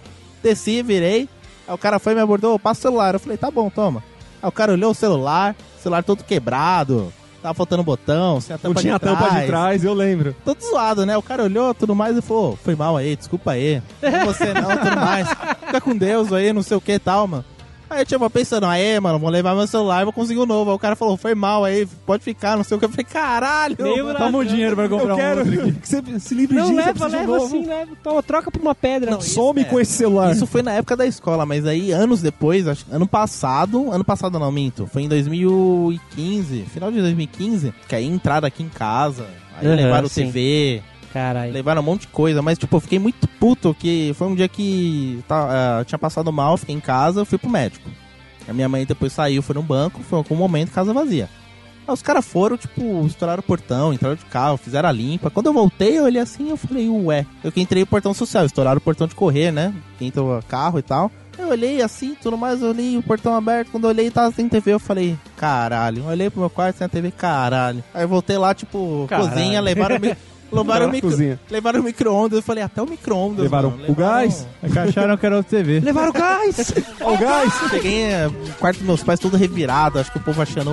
Desci, 0.43 0.81
virei, 0.83 1.29
aí 1.67 1.75
o 1.75 1.79
cara 1.79 1.99
foi, 1.99 2.15
me 2.15 2.21
abordou, 2.21 2.59
passa 2.59 2.79
o 2.79 2.83
celular. 2.83 3.15
Eu 3.15 3.21
falei, 3.21 3.37
tá 3.37 3.51
bom, 3.51 3.69
toma. 3.69 4.03
Aí 4.41 4.49
o 4.49 4.53
cara 4.53 4.73
olhou 4.73 4.93
o 4.93 4.95
celular, 4.95 5.57
celular 5.83 6.05
todo 6.05 6.23
quebrado, 6.25 7.13
tava 7.43 7.55
faltando 7.55 7.83
botão, 7.83 8.41
sem 8.41 8.55
a 8.55 8.57
Não 8.57 8.63
tampa 8.71 8.81
tinha 8.81 8.95
a 8.95 8.99
de 8.99 9.05
tampa 9.05 9.25
trás. 9.27 9.41
de 9.41 9.47
trás, 9.47 9.85
eu 9.85 9.93
lembro. 9.93 10.35
Todo 10.45 10.61
zoado, 10.63 11.05
né? 11.05 11.17
O 11.17 11.23
cara 11.23 11.43
olhou 11.43 11.75
tudo 11.75 11.95
mais 11.95 12.17
e 12.17 12.23
falou, 12.23 12.59
foi 12.63 12.75
mal 12.75 12.97
aí, 12.97 13.17
desculpa 13.17 13.53
aí. 13.53 13.83
Não 14.01 14.27
você 14.27 14.55
não, 14.55 14.77
tudo 14.77 14.97
mais. 14.97 15.29
Fica 15.67 15.81
com 15.81 15.97
Deus 15.97 16.33
aí, 16.33 16.53
não 16.53 16.63
sei 16.63 16.77
o 16.77 16.81
que 16.81 16.93
e 16.93 16.99
tal, 16.99 17.27
mano. 17.27 17.45
Aí 17.93 18.01
eu 18.01 18.07
tipo, 18.07 18.31
pensando, 18.31 18.67
aí, 18.67 18.99
mano, 19.01 19.19
vou 19.19 19.29
levar 19.31 19.55
meu 19.55 19.67
celular 19.67 20.01
e 20.01 20.05
vou 20.05 20.13
conseguir 20.13 20.41
um 20.41 20.47
novo. 20.47 20.71
Aí 20.71 20.77
o 20.77 20.79
cara 20.79 20.97
falou, 20.97 21.17
foi 21.17 21.35
mal 21.35 21.65
aí, 21.65 21.87
pode 22.07 22.25
ficar, 22.25 22.57
não 22.57 22.65
sei 22.65 22.77
o 22.77 22.81
que. 22.81 22.87
Eu 22.87 22.91
falei, 22.91 23.05
caralho! 23.05 23.77
Mano. 23.79 24.15
Toma 24.19 24.39
o 24.39 24.45
dinheiro 24.45 24.75
pra 24.75 24.89
comprar 24.89 25.09
Eu 25.11 25.15
um 25.15 25.19
quero 25.19 25.41
outro 25.41 25.61
aqui. 25.63 25.73
que 25.73 25.89
você 25.89 26.03
se 26.21 26.35
livre 26.35 26.57
Não, 26.57 26.65
disso, 26.65 26.77
leva, 26.77 26.93
de 26.93 27.03
um 27.17 27.19
leva 27.19 27.27
novo. 27.39 27.45
assim, 27.45 27.67
leva. 27.67 27.91
Toma, 28.03 28.23
troca 28.23 28.51
por 28.51 28.61
uma 28.63 28.75
pedra. 28.75 29.11
Não, 29.11 29.21
Some 29.21 29.61
Isso, 29.61 29.71
com 29.71 29.79
é. 29.79 29.83
esse 29.83 29.93
celular. 29.93 30.33
Isso 30.33 30.47
foi 30.47 30.63
na 30.63 30.73
época 30.73 30.97
da 30.97 31.07
escola, 31.07 31.45
mas 31.45 31.67
aí 31.67 31.93
anos 31.93 32.23
depois, 32.23 32.67
acho, 32.67 32.87
ano 32.91 33.07
passado, 33.07 33.91
ano 33.93 34.05
passado 34.05 34.39
não, 34.39 34.51
minto, 34.51 34.87
foi 34.87 35.03
em 35.03 35.09
2015, 35.09 36.63
final 36.73 36.91
de 36.91 37.01
2015, 37.01 37.73
que 37.89 37.95
aí 37.95 38.07
entraram 38.07 38.47
aqui 38.47 38.63
em 38.63 38.69
casa, 38.69 39.27
aí 39.59 39.67
Aham, 39.67 39.77
levaram 39.77 40.09
sim. 40.09 40.25
TV, 40.27 40.83
Caralho. 41.13 41.53
levaram 41.53 41.83
um 41.83 41.85
monte 41.85 42.03
de 42.03 42.09
coisa, 42.09 42.41
mas 42.41 42.59
tipo, 42.59 42.77
eu 42.77 42.81
fiquei 42.81 42.99
muito 42.99 43.27
puto 43.29 43.75
que 43.75 44.13
foi 44.15 44.29
um 44.29 44.35
dia 44.35 44.49
que 44.49 45.23
tá, 45.29 45.81
eh, 45.81 45.85
tinha 45.85 45.99
passado 45.99 46.33
mal, 46.33 46.57
fiquei 46.57 46.75
em 46.75 46.81
casa, 46.81 47.21
eu 47.21 47.27
fui 47.27 47.39
pro 47.39 47.51
médico. 47.51 47.89
A 48.49 48.53
minha 48.53 48.69
mãe 48.69 48.85
depois 48.85 49.13
saiu, 49.13 49.43
foi 49.43 49.55
no 49.55 49.63
banco, 49.63 50.03
foi 50.03 50.23
com 50.25 50.35
um 50.35 50.39
momento, 50.39 50.73
casa 50.73 50.93
vazia. 50.93 51.29
Aí 51.87 51.93
os 51.93 52.03
caras 52.03 52.25
foram, 52.25 52.57
tipo, 52.57 53.05
estouraram 53.07 53.41
o 53.41 53.45
portão, 53.45 53.93
entraram 53.93 54.15
de 54.17 54.25
carro, 54.25 54.57
fizeram 54.57 54.89
a 54.89 54.93
limpa. 54.93 55.31
Quando 55.31 55.47
eu 55.47 55.53
voltei, 55.53 55.99
eu 55.99 56.05
olhei 56.05 56.21
assim 56.21 56.51
eu 56.51 56.57
falei, 56.57 56.89
ué. 56.89 57.27
Eu 57.43 57.51
que 57.51 57.61
entrei 57.61 57.83
o 57.83 57.87
portão 57.87 58.15
social, 58.15 58.45
estouraram 58.47 58.79
o 58.79 58.81
portão 58.81 59.07
de 59.07 59.15
correr, 59.15 59.51
né? 59.51 59.75
Quem 59.99 60.09
entrou 60.09 60.41
carro 60.49 60.79
e 60.79 60.83
tal. 60.83 61.11
Eu 61.39 61.49
olhei 61.49 61.81
assim, 61.83 62.15
tudo 62.23 62.37
mais, 62.37 62.61
eu 62.63 62.69
olhei 62.69 62.97
o 62.97 63.03
portão 63.03 63.35
aberto. 63.35 63.71
Quando 63.71 63.85
eu 63.85 63.91
olhei, 63.91 64.11
tava 64.11 64.31
sem 64.33 64.49
TV, 64.49 64.75
eu 64.75 64.79
falei, 64.79 65.17
caralho. 65.37 66.03
Eu 66.03 66.07
olhei 66.11 66.31
pro 66.31 66.41
meu 66.41 66.51
quarto 66.51 66.77
sem 66.79 66.85
a 66.85 66.89
TV, 66.89 67.11
caralho. 67.11 67.83
Aí 67.93 68.05
eu 68.05 68.09
voltei 68.09 68.37
lá, 68.37 68.55
tipo, 68.55 69.07
Caralho. 69.09 69.31
cozinha, 69.31 69.61
levaram 69.61 69.97
levaram 70.53 70.87
o, 70.89 70.91
micro 70.91 71.11
cozinha. 71.11 71.41
levaram 71.51 71.81
o 71.81 71.83
micro-ondas. 71.83 72.37
Eu 72.37 72.43
falei, 72.43 72.63
até 72.63 72.83
o 72.83 72.87
micro-ondas. 72.87 73.43
Levaram 73.43 73.71
mano. 73.71 73.85
o 73.89 73.95
gás? 73.95 74.47
Acharam 74.63 75.17
que 75.17 75.27
era 75.27 75.37
outra 75.37 75.59
TV. 75.59 75.81
Levaram 75.81 76.11
o 76.11 76.13
gás! 76.13 76.75
O 77.03 77.17
gás! 77.19 77.53
Cheguei 77.71 78.07
no 78.27 78.55
quarto 78.55 78.79
dos 78.79 78.87
meus 78.87 79.03
pais 79.03 79.19
todo 79.19 79.37
revirado. 79.37 79.99
Acho 79.99 80.11
que 80.13 80.19
o 80.19 80.23
povo 80.23 80.41
achando, 80.41 80.71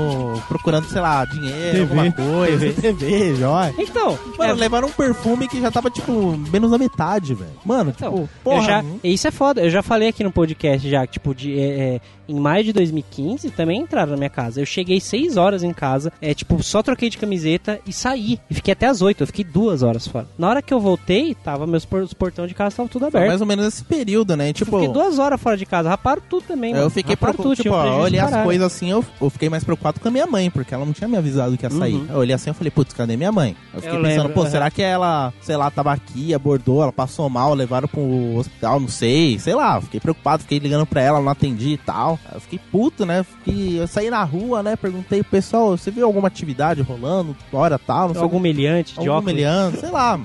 procurando, 0.47 0.85
sei 0.87 1.01
lá, 1.01 1.25
dinheiro, 1.25 1.71
TV, 1.71 1.81
alguma 1.81 2.11
coisa. 2.11 2.59
TV. 2.59 2.81
TV, 2.93 3.35
jóia. 3.35 3.73
então, 3.77 4.17
Mano, 4.37 4.51
é, 4.51 4.53
levaram 4.53 4.87
um 4.87 4.91
perfume 4.91 5.47
que 5.47 5.59
já 5.59 5.71
tava, 5.71 5.89
tipo, 5.89 6.37
menos 6.51 6.71
da 6.71 6.77
metade, 6.77 7.33
velho. 7.33 7.51
Mano, 7.65 7.91
tipo, 7.91 8.05
Então, 8.05 8.29
porra. 8.43 8.57
eu 8.57 8.63
já, 8.63 8.83
isso 9.03 9.27
é 9.27 9.31
foda. 9.31 9.61
Eu 9.61 9.69
já 9.69 9.81
falei 9.81 10.09
aqui 10.09 10.23
no 10.23 10.31
podcast 10.31 10.89
já, 10.89 11.05
que, 11.07 11.13
tipo, 11.13 11.33
de, 11.33 11.59
é, 11.59 11.63
é, 11.95 12.01
em 12.27 12.39
maio 12.39 12.63
de 12.63 12.73
2015 12.73 13.49
também 13.51 13.81
entraram 13.81 14.11
na 14.11 14.17
minha 14.17 14.29
casa. 14.29 14.61
Eu 14.61 14.65
cheguei 14.65 14.99
6 14.99 15.35
horas 15.37 15.63
em 15.63 15.73
casa, 15.73 16.11
é 16.21 16.33
tipo, 16.33 16.61
só 16.63 16.81
troquei 16.83 17.09
de 17.09 17.17
camiseta 17.17 17.79
e 17.85 17.91
saí. 17.93 18.39
E 18.49 18.53
fiquei 18.53 18.71
até 18.71 18.85
as 18.87 19.01
8, 19.01 19.21
eu 19.23 19.27
fiquei 19.27 19.43
duas 19.43 19.68
horas 19.84 20.08
fora. 20.08 20.27
Na 20.38 20.47
hora 20.49 20.62
que 20.62 20.73
eu 20.73 20.79
voltei, 20.79 21.34
tava 21.36 21.65
meus 21.67 21.86
por, 21.86 22.01
os 22.01 22.13
portão 22.13 22.45
de 22.47 22.53
casa 22.53 22.69
estavam 22.69 22.88
tudo 22.88 23.01
foi 23.01 23.10
aberto. 23.10 23.27
mais 23.29 23.41
ou 23.41 23.47
menos 23.47 23.65
esse 23.65 23.84
período, 23.84 24.36
né? 24.36 24.49
Eu 24.49 24.53
Tipo, 24.53 24.79
fiquei 24.79 24.93
duas 24.93 25.19
horas 25.19 25.39
fora 25.41 25.55
de 25.58 25.65
casa, 25.65 25.89
raparam 25.89 26.21
tudo 26.29 26.43
também, 26.47 26.71
mano. 26.73 26.86
eu 26.86 26.89
fiquei 26.89 27.15
preocupado, 27.15 27.49
tudo, 27.49 27.62
tipo, 27.62 27.73
ó, 27.75 27.82
prejuízo 27.82 28.03
olhei 28.03 28.19
as 28.19 28.43
coisas 28.43 28.65
assim, 28.67 28.89
eu, 28.91 29.05
eu 29.21 29.29
fiquei 29.29 29.49
mais 29.49 29.63
preocupado 29.63 29.99
com 29.99 30.08
a 30.08 30.12
minha 30.12 30.25
mãe, 30.27 30.49
porque 30.49 30.73
ela 30.73 30.86
não 30.86 30.93
tinha 30.93 31.08
me 31.08 31.17
avisado 31.17 31.58
que 31.58 31.65
ia 31.65 31.69
sair. 31.69 31.93
Uhum. 31.95 32.08
Eu 32.10 32.17
olhei 32.19 32.36
assim, 32.36 32.49
eu 32.49 32.53
falei, 32.53 32.71
putz, 32.71 32.93
cadê 32.93 33.15
minha 33.15 33.32
mãe? 33.32 33.55
Eu 33.73 33.82
fiquei 33.82 33.97
Eu 33.97 34.01
pensando, 34.01 34.17
lembro, 34.23 34.34
pô, 34.34 34.41
aham. 34.41 34.49
será 34.49 34.69
que 34.71 34.82
ela, 34.82 35.34
sei 35.41 35.55
lá, 35.55 35.69
tava 35.71 35.91
aqui, 35.91 36.34
abordou, 36.34 36.82
ela 36.84 36.91
passou 36.91 37.29
mal, 37.29 37.53
levaram 37.53 37.88
pro 37.88 38.36
hospital, 38.38 38.79
não 38.79 38.88
sei, 38.88 39.38
sei 39.39 39.53
lá. 39.55 39.79
Fiquei 39.82 39.99
preocupado, 39.99 40.43
fiquei 40.43 40.60
ligando 40.60 40.86
pra 40.86 41.01
ela, 41.01 41.19
não 41.21 41.29
atendi 41.32 41.69
e 41.73 41.77
tal. 41.77 42.17
Eu 42.34 42.39
fiquei 42.39 42.60
puto, 42.71 43.05
né? 43.05 43.23
Fiquei, 43.23 43.79
eu 43.79 43.88
saí 43.88 44.10
na 44.10 44.23
rua, 44.23 44.63
né? 44.63 44.75
Perguntei 44.75 45.21
pro 45.21 45.32
pessoal, 45.32 45.77
você 45.77 45.91
viu 45.91 46.05
alguma 46.05 46.27
atividade 46.27 46.82
rolando, 46.82 47.36
hora 47.51 47.77
tal, 47.79 48.08
não 48.08 48.13
sei 48.13 48.23
Algum 48.23 48.38
humilhante 48.38 48.93
de 48.93 48.99
algum 48.99 49.12
óculos. 49.13 49.32
humilhante, 49.34 49.58
sei 49.79 49.89
lá. 49.91 50.19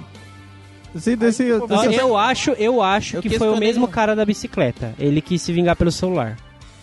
Desse, 0.95 1.59
Você- 1.59 2.01
eu 2.01 2.17
acho, 2.17 2.51
eu 2.53 2.81
acho 2.81 3.17
Eu 3.17 3.23
que 3.23 3.37
foi 3.37 3.49
o 3.49 3.57
mesmo 3.57 3.89
cara 3.89 4.15
da 4.15 4.25
bicicleta. 4.25 4.95
Ele 4.99 5.21
quis 5.21 5.43
se 5.43 5.53
vingar 5.53 5.75
pelo 5.75 5.91
celular. 5.91 6.37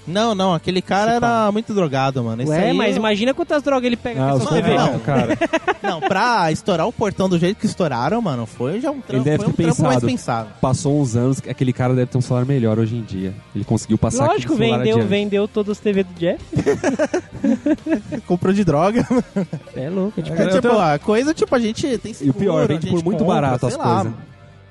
Não, 0.07 0.33
não, 0.33 0.53
aquele 0.53 0.81
cara 0.81 1.13
era 1.13 1.51
muito 1.51 1.73
drogado, 1.73 2.23
mano. 2.23 2.41
Esse 2.41 2.51
Ué, 2.51 2.69
aí 2.69 2.73
mas 2.77 2.91
eu- 2.91 2.97
imagina 2.97 3.33
quantas 3.33 3.61
drogas 3.61 3.85
ele 3.85 3.95
pega 3.95 4.23
Ah, 4.25 4.31
com 4.31 4.37
essa 4.37 4.49
TV. 4.49 4.75
não. 4.75 4.99
cara. 4.99 5.37
Não, 5.81 5.99
pra 5.99 6.51
estourar 6.51 6.87
o 6.87 6.93
portão 6.93 7.27
do 7.27 7.39
jeito 7.39 7.57
que 7.57 7.65
estouraram, 7.65 8.21
mano, 8.21 8.45
foi 8.45 8.79
já 8.79 8.91
um 8.91 9.01
trampo, 9.01 9.23
deve 9.25 9.37
foi 9.37 9.47
um 9.47 9.51
ter 9.51 9.63
trampo 9.63 9.81
mais 9.81 9.95
pensado. 9.99 10.45
pensado. 10.45 10.49
Passou 10.61 11.01
uns 11.01 11.15
anos, 11.15 11.39
aquele 11.49 11.73
cara 11.73 11.95
deve 11.95 12.05
ter 12.11 12.17
um 12.19 12.21
celular 12.21 12.45
melhor 12.45 12.77
hoje 12.77 12.95
em 12.95 13.01
dia. 13.01 13.33
Ele 13.55 13.63
conseguiu 13.65 13.97
passar 13.97 14.27
Lógico, 14.27 14.53
aquele 14.53 14.65
celular 14.69 14.77
vendeu, 14.83 14.95
adiante. 14.97 15.09
vendeu 15.09 15.47
todas 15.47 15.71
as 15.71 15.79
TV 15.79 16.03
do 16.03 16.13
Jeff. 16.13 16.39
Comprou 18.27 18.53
de 18.53 18.63
droga. 18.63 19.05
É 19.75 19.89
louco, 19.89 20.19
é 20.19 20.23
tipo... 20.23 20.41
É, 20.41 20.47
tipo, 20.49 20.67
a 20.79 20.99
coisa, 20.99 21.33
tipo, 21.33 21.55
a 21.55 21.59
gente 21.59 21.97
tem 21.97 22.13
seguro, 22.13 22.37
pior, 22.37 22.63
a 22.63 22.67
vende 22.67 22.87
gente 22.87 22.95
por 22.97 23.03
muito 23.03 23.19
compra, 23.23 23.41
barato 23.41 23.65
sei 23.67 23.69
as 23.69 23.77
lá. 23.77 23.95
coisas. 24.03 24.13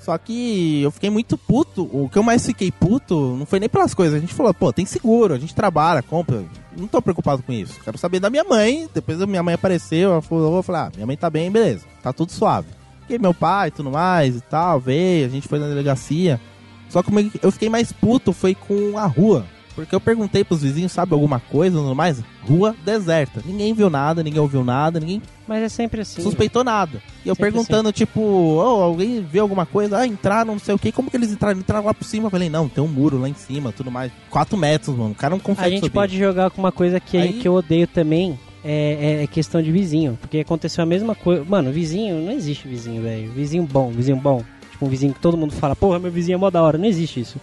Só 0.00 0.16
que 0.16 0.80
eu 0.82 0.90
fiquei 0.90 1.10
muito 1.10 1.36
puto. 1.36 1.82
O 1.92 2.08
que 2.08 2.18
eu 2.18 2.22
mais 2.22 2.44
fiquei 2.44 2.72
puto 2.72 3.36
não 3.38 3.44
foi 3.44 3.60
nem 3.60 3.68
pelas 3.68 3.92
coisas. 3.92 4.16
A 4.16 4.20
gente 4.20 4.32
falou, 4.32 4.52
pô, 4.54 4.72
tem 4.72 4.86
seguro, 4.86 5.34
a 5.34 5.38
gente 5.38 5.54
trabalha, 5.54 6.02
compra. 6.02 6.42
Não 6.76 6.86
tô 6.86 7.02
preocupado 7.02 7.42
com 7.42 7.52
isso. 7.52 7.78
Quero 7.84 7.98
saber 7.98 8.18
da 8.18 8.30
minha 8.30 8.44
mãe. 8.44 8.88
Depois 8.94 9.18
minha 9.26 9.42
mãe 9.42 9.54
apareceu, 9.54 10.12
ela 10.12 10.22
falou, 10.22 10.56
eu 10.56 10.62
falar, 10.62 10.86
ah, 10.86 10.92
minha 10.94 11.06
mãe 11.06 11.16
tá 11.16 11.28
bem, 11.28 11.50
beleza. 11.50 11.84
Tá 12.02 12.12
tudo 12.12 12.32
suave. 12.32 12.68
Fiquei 13.02 13.18
meu 13.18 13.34
pai 13.34 13.68
e 13.68 13.72
tudo 13.72 13.90
mais 13.90 14.36
e 14.36 14.40
tal, 14.40 14.80
veio, 14.80 15.26
a 15.26 15.28
gente 15.28 15.46
foi 15.46 15.58
na 15.58 15.66
delegacia. 15.66 16.40
Só 16.88 17.02
que 17.02 17.10
eu 17.42 17.52
fiquei 17.52 17.68
mais 17.68 17.92
puto 17.92 18.32
foi 18.32 18.54
com 18.54 18.96
a 18.96 19.06
rua. 19.06 19.46
Porque 19.74 19.94
eu 19.94 20.00
perguntei 20.00 20.42
pros 20.44 20.62
vizinhos, 20.62 20.92
sabe 20.92 21.12
alguma 21.14 21.38
coisa, 21.40 21.78
tudo 21.78 21.94
mais? 21.94 22.22
Rua 22.42 22.74
deserta. 22.84 23.40
Ninguém 23.46 23.72
viu 23.72 23.88
nada, 23.88 24.22
ninguém 24.22 24.40
ouviu 24.40 24.64
nada, 24.64 24.98
ninguém 24.98 25.22
Mas 25.46 25.62
é 25.62 25.68
sempre 25.68 26.00
assim. 26.00 26.20
suspeitou 26.22 26.64
nada. 26.64 27.00
E 27.24 27.28
eu 27.28 27.34
Sempre 27.34 27.52
perguntando, 27.52 27.92
tipo, 27.92 28.20
oh, 28.20 28.82
alguém 28.82 29.22
viu 29.22 29.42
alguma 29.42 29.64
coisa? 29.64 29.98
Ah, 29.98 30.06
entraram, 30.06 30.52
não 30.52 30.58
sei 30.58 30.74
o 30.74 30.78
que. 30.78 30.90
Como 30.92 31.10
que 31.10 31.16
eles 31.16 31.30
entraram? 31.32 31.58
Entraram 31.60 31.86
lá 31.86 31.94
por 31.94 32.04
cima. 32.04 32.26
Eu 32.26 32.30
falei, 32.30 32.50
não, 32.50 32.68
tem 32.68 32.82
um 32.82 32.88
muro 32.88 33.18
lá 33.20 33.28
em 33.28 33.34
cima, 33.34 33.72
tudo 33.72 33.90
mais. 33.90 34.10
Quatro 34.28 34.56
metros, 34.58 34.96
mano. 34.96 35.12
O 35.12 35.14
cara 35.14 35.30
não 35.34 35.40
consegue 35.40 35.66
A 35.68 35.70
gente 35.70 35.80
subir. 35.80 35.92
pode 35.92 36.18
jogar 36.18 36.50
com 36.50 36.58
uma 36.60 36.72
coisa 36.72 36.98
que, 36.98 37.16
Aí- 37.16 37.32
que 37.34 37.46
eu 37.46 37.54
odeio 37.54 37.86
também. 37.86 38.38
É, 38.62 39.22
é 39.22 39.26
questão 39.26 39.62
de 39.62 39.72
vizinho. 39.72 40.18
Porque 40.20 40.40
aconteceu 40.40 40.82
a 40.82 40.86
mesma 40.86 41.14
coisa. 41.14 41.42
Mano, 41.48 41.72
vizinho, 41.72 42.22
não 42.22 42.32
existe 42.32 42.68
vizinho, 42.68 43.00
velho. 43.02 43.30
Vizinho 43.32 43.62
bom, 43.62 43.90
vizinho 43.90 44.18
bom. 44.18 44.42
Tipo, 44.70 44.84
um 44.84 44.88
vizinho 44.88 45.14
que 45.14 45.20
todo 45.20 45.36
mundo 45.36 45.52
fala, 45.54 45.74
porra, 45.74 45.98
meu 45.98 46.10
vizinho 46.10 46.34
é 46.34 46.38
mó 46.38 46.50
da 46.50 46.62
hora. 46.62 46.76
Não 46.76 46.84
existe 46.84 47.20
isso. 47.20 47.40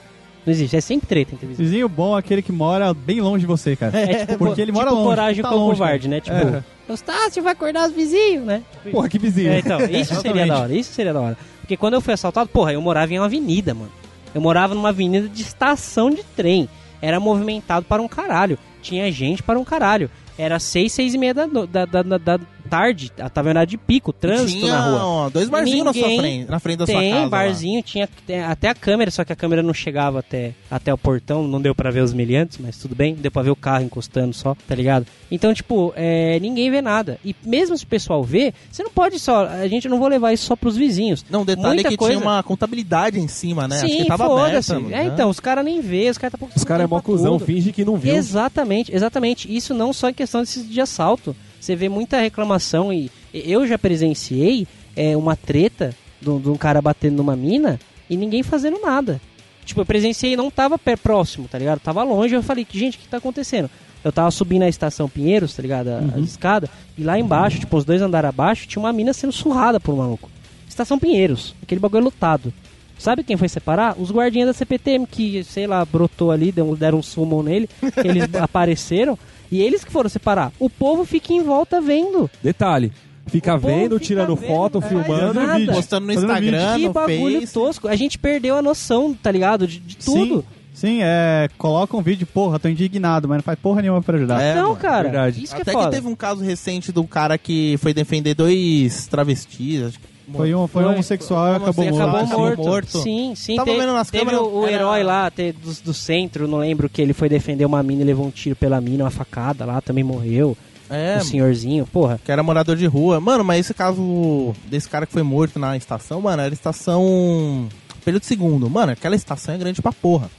Não 0.47 0.53
existe. 0.53 0.77
É 0.77 0.81
sempre 0.81 1.05
treta 1.07 1.35
entre 1.35 1.45
vizinhos. 1.45 1.69
Vizinho 1.69 1.89
bom 1.89 2.15
é 2.15 2.19
aquele 2.19 2.41
que 2.41 2.53
mora 2.53 2.93
bem 2.93 3.19
longe 3.19 3.41
de 3.41 3.45
você, 3.45 3.75
cara. 3.75 3.99
É 3.99 4.25
tipo, 4.25 4.37
Porque 4.37 4.61
ele 4.61 4.71
mora 4.71 4.85
tipo 4.87 4.95
longe, 4.95 5.09
coragem 5.09 5.43
tá 5.43 5.49
com 5.49 5.55
longe, 5.55 5.77
covarde, 5.79 6.07
né? 6.07 6.21
Tipo, 6.21 6.37
É. 6.37 6.63
Eustácio 6.87 7.43
vai 7.43 7.51
acordar 7.51 7.87
os 7.89 7.93
vizinhos, 7.93 8.45
né? 8.45 8.63
Porra, 8.89 9.09
que 9.09 9.19
vizinho. 9.19 9.51
É, 9.51 9.59
então, 9.59 9.77
isso 9.81 10.15
seria 10.21 10.47
da 10.47 10.59
hora, 10.59 10.73
isso 10.73 10.93
seria 10.93 11.11
da 11.13 11.19
hora. 11.19 11.37
Porque 11.59 11.75
quando 11.75 11.95
eu 11.95 12.01
fui 12.01 12.13
assaltado, 12.13 12.47
porra, 12.49 12.71
eu 12.71 12.81
morava 12.81 13.13
em 13.13 13.19
uma 13.19 13.25
avenida, 13.25 13.73
mano. 13.73 13.91
Eu 14.33 14.39
morava 14.39 14.73
numa 14.73 14.89
avenida 14.89 15.27
de 15.27 15.41
estação 15.41 16.09
de 16.09 16.23
trem. 16.23 16.69
Era 17.01 17.19
movimentado 17.19 17.85
para 17.85 18.01
um 18.01 18.07
caralho. 18.07 18.57
Tinha 18.81 19.11
gente 19.11 19.43
para 19.43 19.59
um 19.59 19.65
caralho. 19.65 20.09
Era 20.37 20.59
seis, 20.59 20.93
seis 20.93 21.13
e 21.13 21.17
meia 21.17 21.33
da, 21.33 21.45
da, 21.45 21.85
da, 21.85 22.17
da- 22.17 22.39
tarde. 22.67 23.11
Tava 23.33 23.47
em 23.47 23.51
horário 23.51 23.69
de 23.69 23.77
pico, 23.77 24.11
trânsito 24.13 24.59
Tinha, 24.61 24.71
na 24.73 24.89
rua. 24.89 25.03
ó, 25.05 25.29
dois 25.29 25.49
barzinhos 25.49 25.85
na, 25.85 25.93
sua 25.93 26.03
frente, 26.17 26.49
na 26.51 26.59
frente 26.59 26.77
da 26.79 26.85
sua 26.85 26.99
Tem 26.99 27.09
casa. 27.11 27.23
lá. 27.23 27.29
barzinho, 27.29 27.81
tinha 27.83 28.07
tem 28.25 28.43
até 28.43 28.69
a 28.69 28.75
câmera, 28.75 29.09
só 29.11 29.23
que 29.23 29.33
a 29.33 29.35
câmera 29.35 29.63
não 29.63 29.73
chegava 29.73 30.19
até, 30.19 30.53
até 30.69 30.93
o 30.93 30.97
portão, 30.97 31.47
não 31.47 31.61
deu 31.61 31.73
pra 31.73 31.89
ver 31.91 32.01
os 32.01 32.13
meliantes, 32.13 32.57
mas 32.61 32.77
tudo 32.77 32.95
bem, 32.95 33.15
deu 33.15 33.31
pra 33.31 33.41
ver 33.41 33.49
o 33.51 33.55
carro 33.55 33.83
encostando 33.83 34.33
só, 34.33 34.55
tá 34.67 34.75
ligado? 34.75 35.05
Então, 35.31 35.53
tipo, 35.53 35.93
é, 35.95 36.39
ninguém 36.39 36.69
vê 36.71 36.81
nada. 36.81 37.19
E 37.23 37.35
mesmo 37.45 37.77
se 37.77 37.83
o 37.83 37.87
pessoal 37.87 38.23
vê, 38.23 38.53
você 38.71 38.83
não 38.83 38.91
pode 38.91 39.19
só. 39.19 39.45
A 39.47 39.67
gente 39.67 39.87
não 39.89 39.99
vou 39.99 40.07
levar 40.07 40.33
isso 40.33 40.45
só 40.45 40.55
pros 40.55 40.75
vizinhos. 40.77 41.25
Não, 41.29 41.43
detalhe 41.45 41.75
Muita 41.75 41.87
é 41.89 41.91
que 41.91 41.97
coisa- 41.97 42.15
tinha 42.17 42.25
uma 42.25 42.41
contabilidade 42.43 43.19
em 43.19 43.27
cima, 43.27 43.67
né? 43.67 43.77
Acho 43.77 43.87
Sim, 43.87 43.97
que 43.97 44.05
tava 44.05 44.25
aberta. 44.25 44.75
É, 44.75 44.79
né? 44.79 45.05
então, 45.13 45.29
os 45.29 45.39
caras 45.39 45.63
nem 45.65 45.81
vê, 45.81 46.09
os 46.09 46.17
caras 46.17 46.31
tá 46.31 46.37
pouco 46.37 46.53
Os 46.55 46.63
caras 46.63 46.85
é 46.85 46.87
mó 46.87 47.01
cuzão, 47.01 47.37
finge 47.39 47.71
que 47.71 47.83
não 47.85 47.95
viu. 47.97 48.15
Exatamente, 48.15 48.93
exatamente. 48.95 49.53
Isso 49.53 49.73
não 49.73 49.91
só 49.93 50.09
em 50.09 50.13
questão 50.13 50.43
de, 50.43 50.63
de 50.63 50.81
assalto. 50.81 51.35
Você 51.59 51.75
vê 51.75 51.89
muita 51.89 52.19
reclamação 52.19 52.93
e 52.93 53.11
eu 53.33 53.67
já 53.67 53.77
presenciei 53.77 54.67
é, 54.95 55.15
uma 55.15 55.35
treta 55.35 55.95
de 56.21 56.29
um 56.29 56.55
cara 56.55 56.81
batendo 56.81 57.17
numa 57.17 57.35
mina 57.35 57.79
e 58.09 58.17
ninguém 58.17 58.43
fazendo 58.43 58.79
nada. 58.79 59.21
Tipo, 59.65 59.81
eu 59.81 59.85
presenciei 59.85 60.33
e 60.33 60.37
não 60.37 60.49
tava 60.49 60.79
pé 60.79 60.95
próximo, 60.95 61.47
tá 61.47 61.59
ligado? 61.59 61.79
Tava 61.79 62.01
longe, 62.03 62.33
eu 62.33 62.41
falei, 62.41 62.65
gente, 62.71 62.97
o 62.97 63.01
que 63.01 63.07
tá 63.07 63.17
acontecendo? 63.17 63.69
Eu 64.03 64.11
tava 64.11 64.31
subindo 64.31 64.63
a 64.63 64.69
estação 64.69 65.09
Pinheiros, 65.09 65.53
tá 65.53 65.61
ligado? 65.61 65.89
A, 65.89 66.15
a 66.15 66.19
escada, 66.19 66.69
e 66.97 67.03
lá 67.03 67.19
embaixo, 67.19 67.59
tipo, 67.59 67.75
os 67.75 67.83
dois 67.83 68.01
andares 68.01 68.29
abaixo, 68.29 68.65
tinha 68.67 68.81
uma 68.81 68.93
mina 68.93 69.11
sendo 69.11 69.33
surrada 69.33 69.79
por 69.79 69.93
um 69.93 69.97
maluco. 69.97 70.29
Estação 70.69 70.97
Pinheiros, 70.97 71.53
aquele 71.61 71.81
bagulho 71.81 72.05
lotado. 72.05 72.53
Sabe 72.97 73.23
quem 73.23 73.37
foi 73.37 73.49
separar? 73.49 73.95
Os 73.99 74.09
guardinhas 74.09 74.47
da 74.47 74.53
CPTM, 74.53 75.05
que, 75.05 75.43
sei 75.43 75.67
lá, 75.67 75.83
brotou 75.85 76.31
ali, 76.31 76.53
deram 76.79 76.99
um 76.99 77.03
summon 77.03 77.43
nele, 77.43 77.69
eles 78.03 78.33
apareceram. 78.41 79.19
E 79.51 79.61
eles 79.61 79.83
que 79.83 79.91
foram 79.91 80.09
separar. 80.09 80.51
O 80.59 80.69
povo 80.69 81.05
fica 81.05 81.33
em 81.33 81.41
volta 81.43 81.79
vendo. 81.81 82.29
Detalhe, 82.43 82.91
fica 83.27 83.55
O 83.55 83.59
vendo, 83.59 83.95
fica 83.95 84.05
tirando 84.05 84.35
vendo, 84.35 84.47
foto, 84.47 84.77
é, 84.79 84.81
filmando. 84.81 85.33
nada. 85.33 85.57
vídeo. 85.59 85.73
Postando 85.73 86.07
no 86.07 86.13
Fazendo 86.13 86.31
Instagram, 86.33 86.75
que 86.77 86.87
no 86.87 86.93
bagulho 86.93 87.39
Face. 87.41 87.53
tosco. 87.53 87.87
A 87.87 87.95
gente 87.95 88.17
perdeu 88.19 88.57
a 88.57 88.61
noção, 88.61 89.13
tá 89.13 89.31
ligado? 89.31 89.67
De, 89.67 89.79
de 89.79 89.97
tudo. 89.97 90.45
Sim, 90.73 90.87
sim, 90.87 90.99
é. 91.01 91.47
Coloca 91.57 91.95
um 91.95 92.01
vídeo, 92.01 92.27
porra, 92.27 92.59
tô 92.59 92.67
indignado, 92.67 93.27
mas 93.27 93.37
não 93.37 93.43
faz 93.43 93.57
porra 93.59 93.81
nenhuma 93.81 94.01
pra 94.01 94.17
ajudar. 94.17 94.41
É, 94.41 94.55
Não, 94.55 94.69
mano, 94.69 94.75
cara. 94.75 95.03
verdade. 95.03 95.43
Isso 95.43 95.55
que 95.55 95.61
Até 95.61 95.71
é 95.71 95.73
que 95.73 95.79
foda. 95.79 95.91
teve 95.95 96.07
um 96.07 96.15
caso 96.15 96.43
recente 96.43 96.91
do 96.91 97.03
cara 97.05 97.37
que 97.37 97.77
foi 97.79 97.93
defender 97.93 98.33
dois 98.33 99.07
travestis. 99.07 99.83
Acho 99.83 99.99
que 99.99 100.05
Foi 100.35 100.53
um, 100.53 100.67
foi 100.67 100.81
um 100.83 100.85
Foi. 100.87 100.93
homossexual 100.93 101.53
e 101.53 101.55
acabou 101.55 101.85
morto. 101.85 102.01
acabou 102.01 102.19
acabou 102.19 102.39
morto. 102.47 102.61
morto. 102.63 103.01
Sim, 103.01 103.33
sim. 103.35 103.55
Tava 103.55 103.71
te- 103.71 103.77
vendo 103.77 103.93
nas 103.93 104.09
teve 104.11 104.25
câmeras, 104.25 104.45
o, 104.45 104.59
o 104.59 104.63
era- 104.65 104.73
herói 104.73 105.03
lá 105.03 105.31
te- 105.31 105.53
do, 105.53 105.73
do 105.85 105.93
centro, 105.93 106.47
não 106.47 106.57
lembro, 106.57 106.89
que 106.89 107.01
ele 107.01 107.13
foi 107.13 107.29
defender 107.29 107.65
uma 107.65 107.81
mina 107.81 108.01
e 108.01 108.05
levou 108.05 108.25
um 108.25 108.29
tiro 108.31 108.55
pela 108.55 108.81
mina, 108.81 109.05
uma 109.05 109.09
facada 109.09 109.63
lá, 109.65 109.79
também 109.81 110.03
morreu. 110.03 110.57
É, 110.89 111.17
o 111.19 111.23
senhorzinho, 111.25 111.85
porra. 111.85 112.19
que 112.23 112.31
era 112.31 112.41
morador 112.41 112.75
de 112.77 112.85
rua. 112.85 113.19
Mano, 113.19 113.43
mas 113.43 113.59
esse 113.61 113.73
caso 113.73 114.53
desse 114.65 114.87
cara 114.89 115.05
que 115.05 115.11
foi 115.11 115.23
morto 115.23 115.59
na 115.59 115.75
estação, 115.75 116.21
mano, 116.21 116.41
era 116.41 116.53
estação 116.53 117.67
período 118.05 118.23
segundo. 118.23 118.69
Mano, 118.69 118.93
aquela 118.93 119.15
estação 119.15 119.53
é 119.53 119.57
grande 119.57 119.81
pra 119.81 119.91
porra. 119.91 120.29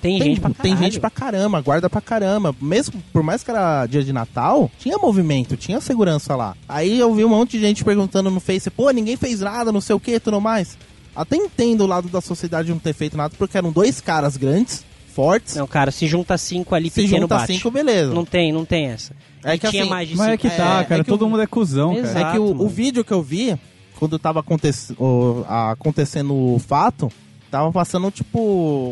Tem, 0.00 0.18
Tem, 0.18 0.28
gente 0.28 0.40
pra 0.40 0.50
tem 0.50 0.72
caralho. 0.72 0.78
gente 0.84 1.00
pra 1.00 1.10
caramba, 1.10 1.60
guarda 1.60 1.90
pra 1.90 2.00
caramba. 2.00 2.54
Mesmo 2.62 3.02
por 3.12 3.22
mais 3.22 3.42
que 3.42 3.50
era 3.50 3.84
dia 3.86 4.02
de 4.04 4.12
Natal, 4.12 4.70
tinha 4.78 4.96
movimento, 4.98 5.56
tinha 5.56 5.80
segurança 5.80 6.36
lá. 6.36 6.54
Aí 6.68 6.98
eu 6.98 7.12
vi 7.14 7.24
um 7.24 7.28
monte 7.28 7.52
de 7.52 7.60
gente 7.60 7.84
perguntando 7.84 8.30
no 8.30 8.38
Face, 8.40 8.70
pô, 8.70 8.90
ninguém 8.90 9.16
fez 9.16 9.40
nada, 9.40 9.72
não 9.72 9.80
sei 9.80 9.96
o 9.96 10.00
que, 10.00 10.20
tudo 10.20 10.40
mais. 10.40 10.78
Até 11.16 11.36
entendo 11.36 11.80
o 11.82 11.86
lado 11.86 12.08
da 12.08 12.20
sociedade 12.20 12.70
não 12.70 12.78
ter 12.78 12.92
feito 12.92 13.16
nada, 13.16 13.34
porque 13.36 13.58
eram 13.58 13.72
dois 13.72 14.00
caras 14.00 14.36
grandes, 14.36 14.84
fortes. 15.12 15.56
Não, 15.56 15.66
cara, 15.66 15.90
se 15.90 16.06
junta 16.06 16.38
cinco 16.38 16.76
ali, 16.76 16.90
se 16.90 17.02
pequeno 17.02 17.22
junta 17.22 17.36
bate. 17.38 17.54
cinco, 17.54 17.68
beleza. 17.70 18.14
Não 18.14 18.24
tem, 18.24 18.52
não 18.52 18.64
tem 18.64 18.86
essa. 18.86 19.12
É 19.42 19.58
que 19.58 19.68
Tinha 19.68 19.82
assim, 19.82 19.90
mais 19.90 20.08
de 20.08 20.16
Mas 20.16 20.28
é 20.28 20.36
que 20.36 20.48
tá, 20.48 20.80
É, 20.80 20.84
cara, 20.84 21.00
é 21.00 21.04
que 21.04 21.10
todo 21.10 21.22
o- 21.22 21.28
mundo 21.28 21.42
é 21.42 21.46
cuzão, 21.46 21.94
cara. 21.96 22.06
Exato. 22.06 22.18
É 22.26 22.32
que 22.32 22.38
o, 22.38 22.62
o 22.62 22.68
vídeo 22.68 23.04
que 23.04 23.12
eu 23.12 23.20
vi, 23.22 23.58
quando 23.98 24.16
tava 24.16 24.38
aconte 24.40 24.70
o- 24.96 25.44
acontecendo 25.48 26.32
o 26.34 26.58
fato, 26.60 27.10
tava 27.50 27.70
passando, 27.72 28.10
tipo, 28.10 28.38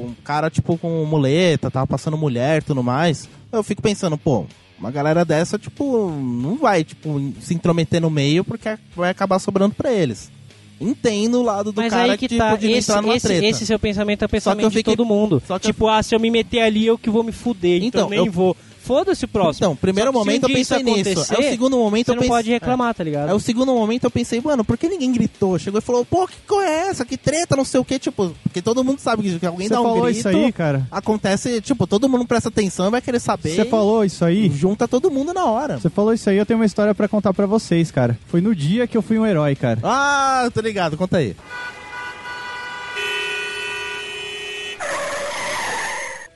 um 0.08 0.14
cara, 0.24 0.48
tipo, 0.50 0.76
com 0.78 1.04
muleta, 1.04 1.70
tava 1.70 1.86
passando 1.86 2.16
mulher 2.16 2.62
e 2.62 2.64
tudo 2.64 2.82
mais. 2.82 3.28
Eu 3.52 3.62
fico 3.62 3.80
pensando, 3.82 4.16
pô, 4.18 4.44
uma 4.78 4.90
galera 4.90 5.24
dessa, 5.24 5.58
tipo, 5.58 6.10
não 6.10 6.56
vai, 6.58 6.84
tipo, 6.84 7.32
se 7.40 7.54
intrometer 7.54 8.00
no 8.00 8.10
meio 8.10 8.44
porque 8.44 8.76
vai 8.94 9.10
acabar 9.10 9.38
sobrando 9.38 9.74
pra 9.74 9.92
eles. 9.92 10.30
Entendo 10.78 11.38
o 11.40 11.42
lado 11.42 11.72
do 11.72 11.80
Mas 11.80 11.90
cara 11.90 12.12
aí 12.12 12.18
que 12.18 12.28
tipo, 12.28 12.38
tá, 12.38 12.54
de 12.54 12.70
esse, 12.70 12.90
entrar 12.90 13.00
numa 13.00 13.16
esse, 13.16 13.26
treta. 13.26 13.46
esse 13.46 13.64
seu 13.64 13.78
pensamento 13.78 14.22
é 14.22 14.26
o 14.26 14.28
Só 14.28 14.28
que 14.28 14.36
pensamento 14.36 14.64
eu 14.64 14.70
de 14.70 14.76
fiquei- 14.76 14.94
todo 14.96 15.06
mundo. 15.06 15.42
só 15.46 15.58
que 15.58 15.66
eu- 15.68 15.72
Tipo, 15.72 15.88
ah, 15.88 16.02
se 16.02 16.14
eu 16.14 16.20
me 16.20 16.30
meter 16.30 16.60
ali, 16.60 16.84
eu 16.86 16.98
que 16.98 17.08
vou 17.08 17.22
me 17.24 17.32
fuder, 17.32 17.82
então, 17.82 18.00
Então, 18.02 18.10
nem 18.10 18.18
eu- 18.26 18.30
vou. 18.30 18.54
Foda-se 18.86 19.24
o 19.24 19.28
próximo. 19.28 19.66
Então, 19.66 19.76
primeiro 19.76 20.12
momento 20.12 20.46
um 20.46 20.48
eu 20.48 20.54
pensei 20.54 20.80
nisso. 20.80 21.34
Aí 21.34 21.46
o 21.46 21.50
segundo 21.50 21.76
momento 21.76 22.06
Você 22.06 22.12
eu 22.12 22.14
não 22.14 22.20
pensei... 22.22 22.36
pode 22.36 22.50
reclamar, 22.50 22.94
tá 22.94 23.02
ligado? 23.02 23.28
Aí 23.30 23.34
o 23.34 23.40
segundo 23.40 23.74
momento 23.74 24.04
eu 24.04 24.10
pensei, 24.12 24.40
mano, 24.40 24.64
por 24.64 24.78
que 24.78 24.88
ninguém 24.88 25.10
gritou? 25.12 25.58
Chegou 25.58 25.78
e 25.78 25.82
falou, 25.82 26.04
pô, 26.04 26.28
que 26.28 26.36
coisa 26.46 26.70
é 26.70 26.88
essa? 26.88 27.04
Que 27.04 27.16
treta, 27.16 27.56
não 27.56 27.64
sei 27.64 27.80
o 27.80 27.84
que, 27.84 27.98
tipo, 27.98 28.32
porque 28.44 28.62
todo 28.62 28.84
mundo 28.84 29.00
sabe 29.00 29.24
que 29.24 29.40
que 29.40 29.46
alguém 29.46 29.66
Você 29.66 29.74
dá 29.74 29.80
um 29.80 29.84
falou 29.84 30.04
grito, 30.04 30.18
isso 30.18 30.28
aí, 30.28 30.52
cara? 30.52 30.86
acontece, 30.90 31.60
tipo, 31.60 31.84
todo 31.86 32.08
mundo 32.08 32.24
presta 32.24 32.48
atenção, 32.48 32.90
vai 32.90 33.02
querer 33.02 33.18
saber. 33.18 33.56
Você 33.56 33.64
falou 33.64 34.04
isso 34.04 34.24
e 34.24 34.28
aí? 34.28 34.50
junta 34.50 34.86
todo 34.86 35.10
mundo 35.10 35.34
na 35.34 35.44
hora. 35.46 35.78
Você 35.78 35.90
falou 35.90 36.12
isso 36.12 36.30
aí, 36.30 36.36
eu 36.36 36.46
tenho 36.46 36.60
uma 36.60 36.66
história 36.66 36.94
pra 36.94 37.08
contar 37.08 37.34
pra 37.34 37.46
vocês, 37.46 37.90
cara. 37.90 38.16
Foi 38.26 38.40
no 38.40 38.54
dia 38.54 38.86
que 38.86 38.96
eu 38.96 39.02
fui 39.02 39.18
um 39.18 39.26
herói, 39.26 39.56
cara. 39.56 39.80
Ah, 39.82 40.48
tô 40.54 40.60
ligado, 40.60 40.96
conta 40.96 41.16
aí. 41.18 41.34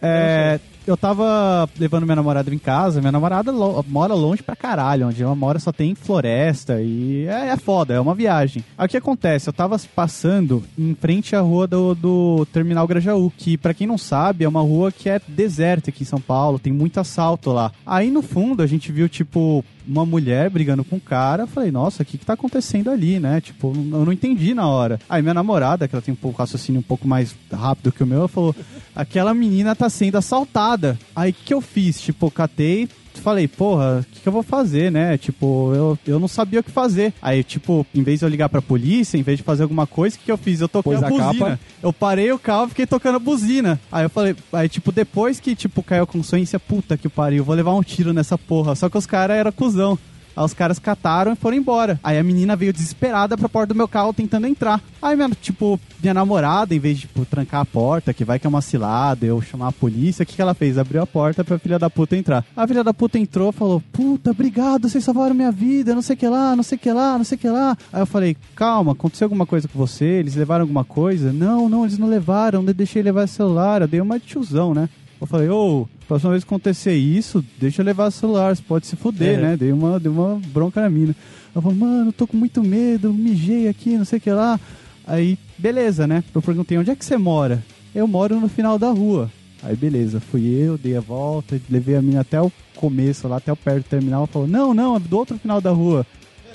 É, 0.03 0.59
eu 0.91 0.97
tava 0.97 1.69
levando 1.79 2.05
minha 2.05 2.17
namorada 2.17 2.53
em 2.55 2.59
casa, 2.59 3.01
minha 3.01 3.13
namorada 3.13 3.51
lo- 3.51 3.85
mora 3.89 4.15
longe 4.15 4.43
pra 4.43 4.57
caralho, 4.57 5.09
onde 5.09 5.23
ela 5.23 5.35
mora 5.35 5.59
só 5.59 5.73
tem 5.73 5.95
floresta 5.95 6.81
e 6.81 7.27
é, 7.27 7.49
é 7.49 7.57
foda, 7.57 7.95
é 7.95 8.01
uma 8.01 8.15
viagem. 8.15 8.65
Aí 8.77 8.87
o 8.87 8.89
que 8.89 8.97
acontece? 8.97 9.49
Eu 9.49 9.53
tava 9.53 9.79
passando 9.95 10.63
em 10.79 10.95
frente 10.95 11.35
à 11.37 11.41
rua 11.41 11.67
do, 11.67 11.95
do 11.95 12.47
Terminal 12.53 12.87
Grajaú, 12.87 13.33
que 13.37 13.57
pra 13.57 13.75
quem 13.75 13.87
não 13.87 13.99
sabe 13.99 14.45
é 14.45 14.49
uma 14.49 14.61
rua 14.61 14.91
que 14.93 15.09
é 15.09 15.21
deserta 15.29 15.91
aqui 15.91 16.03
em 16.03 16.07
São 16.07 16.21
Paulo, 16.21 16.59
tem 16.59 16.73
muito 16.73 16.99
assalto 17.01 17.53
lá. 17.53 17.73
Aí 17.87 18.11
no 18.11 18.23
fundo 18.23 18.63
a 18.63 18.67
gente 18.67 18.91
viu, 18.91 19.09
tipo, 19.09 19.65
uma 19.87 20.05
mulher 20.07 20.51
brigando 20.51 20.85
com 20.85 20.97
um 20.97 21.01
cara, 21.01 21.45
eu 21.45 21.47
falei, 21.49 21.71
nossa, 21.71 22.03
o 22.03 22.07
que 22.07 22.19
que 22.19 22.27
tá 22.27 22.35
acontecendo 22.35 22.91
ali, 22.91 23.19
né? 23.19 23.41
Tipo, 23.41 23.73
eu 23.75 24.05
não 24.05 24.13
entendi 24.13 24.55
na 24.55 24.69
hora. 24.69 24.99
Aí 25.09 25.23
minha 25.23 25.35
namorada, 25.35 25.87
que 25.89 25.95
ela 25.95 26.03
tem 26.03 26.13
um 26.13 26.17
pouco 26.17 26.39
raciocínio 26.39 26.79
um 26.81 26.83
pouco 26.83 27.07
mais 27.09 27.35
rápido 27.53 27.93
que 27.93 28.03
o 28.03 28.07
meu, 28.07 28.19
ela 28.21 28.29
falou, 28.29 28.55
aquela 29.01 29.35
menina 29.35 29.75
tá 29.75 29.89
sendo 29.89 30.17
assaltada. 30.19 30.99
Aí 31.15 31.31
o 31.31 31.35
que 31.35 31.45
que 31.45 31.55
eu 31.55 31.61
fiz? 31.61 32.01
Tipo, 32.01 32.31
catei, 32.31 32.89
falei, 33.21 33.47
porra, 33.47 34.01
o 34.01 34.05
que, 34.15 34.21
que 34.21 34.29
eu 34.29 34.33
vou 34.33 34.43
fazer, 34.43 34.91
né? 34.91 35.17
Tipo, 35.19 35.73
eu, 35.75 35.99
eu 36.07 36.19
não 36.19 36.27
sabia 36.29 36.61
o 36.61 36.63
que 36.63 36.71
fazer. 36.71 37.13
Aí, 37.21 37.45
tipo, 37.45 37.87
em 37.95 38.03
vez 38.03 38.19
de 38.19 38.25
eu 38.25 38.29
ligar 38.29 38.49
pra 38.49 38.63
polícia, 38.63 39.19
em 39.19 39.23
vez 39.23 39.39
de 39.39 39.45
fazer 39.45 39.63
alguma 39.63 39.87
coisa, 39.87 40.17
o 40.17 40.19
que, 40.19 40.25
que 40.27 40.33
eu 40.33 40.39
fiz? 40.39 40.61
Eu 40.61 40.69
toquei 40.69 40.93
Pôs 40.93 41.03
a 41.03 41.07
a 41.07 41.11
buzina. 41.11 41.33
capa. 41.33 41.61
Eu 41.83 41.93
parei 41.93 42.33
o 42.33 42.39
carro 42.39 42.67
e 42.67 42.69
fiquei 42.71 42.87
tocando 42.87 43.17
a 43.17 43.19
buzina. 43.21 43.79
Aí 43.93 44.05
eu 44.05 44.11
falei, 44.11 44.35
aí, 44.53 44.69
tipo, 44.69 44.91
depois 44.91 45.39
que, 45.39 45.55
tipo, 45.55 45.83
caiu 45.83 46.05
a 46.05 46.07
consciência, 46.07 46.59
puta 46.59 46.97
que 46.97 47.09
pariu, 47.09 47.45
vou 47.45 47.55
levar 47.55 47.75
um 47.75 47.83
tiro 47.83 48.13
nessa 48.13 48.39
porra. 48.39 48.75
Só 48.75 48.89
que 48.89 48.97
os 48.99 49.07
caras 49.07 49.37
eram 49.37 49.53
cuzão. 49.53 49.99
Aí 50.37 50.45
os 50.45 50.55
caras 50.55 50.79
cataram 50.79 51.33
e 51.33 51.37
foram 51.37 51.57
embora. 51.57 51.99
Aí 52.03 52.19
a 52.19 52.23
menina 52.23 52.57
veio 52.57 52.73
desesperada 52.73 53.37
pra 53.37 53.49
porta 53.49 53.73
do 53.73 53.77
meu 53.77 53.89
carro 53.89 54.13
tentando 54.13 54.47
entrar. 54.47 54.81
Aí, 55.03 55.17
minha, 55.17 55.31
tipo, 55.31 55.81
minha 56.03 56.15
namorada, 56.15 56.75
em 56.75 56.79
vez 56.79 56.97
de 56.97 57.07
tipo, 57.07 57.25
trancar 57.25 57.61
a 57.61 57.65
porta, 57.65 58.13
que 58.13 58.25
vai 58.25 58.39
que 58.39 58.47
é 58.47 58.51
uma 58.51 58.61
cilada, 58.61 59.25
eu 59.25 59.41
chamar 59.41 59.69
a 59.69 59.73
polícia, 59.73 60.23
o 60.23 60.27
que, 60.27 60.37
que 60.37 60.43
ela 60.43 60.55
fez? 60.55 60.79
Abriu 60.79 61.03
a 61.03 61.07
porta 61.07 61.43
pra 61.43 61.59
filha 61.59 61.79
da 61.79 61.91
puta 61.91 62.17
entrar. 62.17 62.45
A 62.57 62.67
filha 62.67 62.85
da 62.85 62.93
puta 62.93 63.19
entrou 63.19 63.53
falou: 63.53 63.83
Puta, 63.93 64.31
obrigado, 64.31 64.89
vocês 64.89 65.03
salvaram 65.05 65.35
minha 65.35 65.53
vida, 65.53 65.95
não 65.95 66.03
sei 66.03 66.15
o 66.15 66.19
que 66.19 66.29
lá, 66.29 66.55
não 66.55 66.63
sei 66.63 66.77
o 66.77 66.79
que 66.81 66.93
lá, 66.93 67.17
não 67.19 67.25
sei 67.25 67.37
o 67.37 67.39
que 67.39 67.49
lá. 67.49 67.77
Aí 67.93 68.03
eu 68.03 68.07
falei: 68.07 68.37
Calma, 68.55 68.93
aconteceu 68.93 69.27
alguma 69.27 69.47
coisa 69.47 69.69
com 69.69 69.79
você? 69.79 70.05
Eles 70.05 70.35
levaram 70.35 70.63
alguma 70.63 70.85
coisa? 70.85 71.33
Não, 71.33 71.69
não, 71.69 71.85
eles 71.85 71.99
não 71.99 72.09
levaram, 72.09 72.63
eu 72.67 72.75
deixei 72.75 73.03
levar 73.03 73.25
o 73.25 73.29
celular. 73.29 73.83
Eu 73.83 73.89
dei 73.89 74.01
uma 74.01 74.19
de 74.19 74.27
tiozão, 74.27 74.75
né? 74.75 74.89
Eu 75.21 75.27
falei, 75.27 75.49
ô, 75.51 75.87
próxima 76.09 76.31
vez 76.31 76.43
que 76.45 76.49
acontecer 76.49 76.95
isso, 76.95 77.45
deixa 77.59 77.83
eu 77.83 77.87
levar 77.87 78.07
o 78.07 78.11
celular, 78.11 78.57
você 78.57 78.63
pode 78.63 78.87
se 78.87 78.97
fuder, 78.97 79.39
É. 79.39 79.43
né? 79.43 79.57
Dei 79.57 79.71
uma, 79.73 80.01
dei 80.01 80.11
uma 80.11 80.41
bronca 80.49 80.81
na 80.81 80.89
mina. 80.89 81.15
Eu 81.55 81.61
falei, 81.61 81.77
mano, 81.77 82.13
tô 82.13 82.27
com 82.27 82.37
muito 82.37 82.63
medo, 82.63 83.13
mijei 83.13 83.69
aqui, 83.69 83.99
não 83.99 84.05
sei 84.05 84.19
o 84.19 84.23
que 84.23 84.31
lá. 84.31 84.59
Aí, 85.07 85.39
beleza, 85.59 86.07
né? 86.07 86.25
Eu 86.35 86.41
perguntei, 86.41 86.79
onde 86.79 86.91
é 86.91 86.97
que 86.97 87.05
você 87.05 87.17
mora? 87.19 87.63
Eu 87.95 88.07
moro 88.07 88.39
no 88.41 88.49
final 88.49 88.79
da 88.79 88.91
rua. 88.91 89.31
Aí, 89.63 89.77
beleza, 89.77 90.21
fui 90.21 90.47
eu, 90.47 90.79
dei 90.79 90.97
a 90.97 91.01
volta, 91.01 91.61
levei 91.69 91.97
a 91.97 92.01
mina 92.03 92.21
até 92.21 92.41
o 92.41 92.51
começo, 92.77 93.29
lá 93.29 93.37
até 93.37 93.53
o 93.53 93.57
perto 93.57 93.85
do 93.85 93.89
terminal. 93.91 94.27
Falou, 94.27 94.49
não, 94.49 94.73
não, 94.73 94.97
é 94.97 95.01
do 95.01 95.19
outro 95.19 95.37
final 95.39 95.61
da 95.61 95.71
rua. 95.71 96.07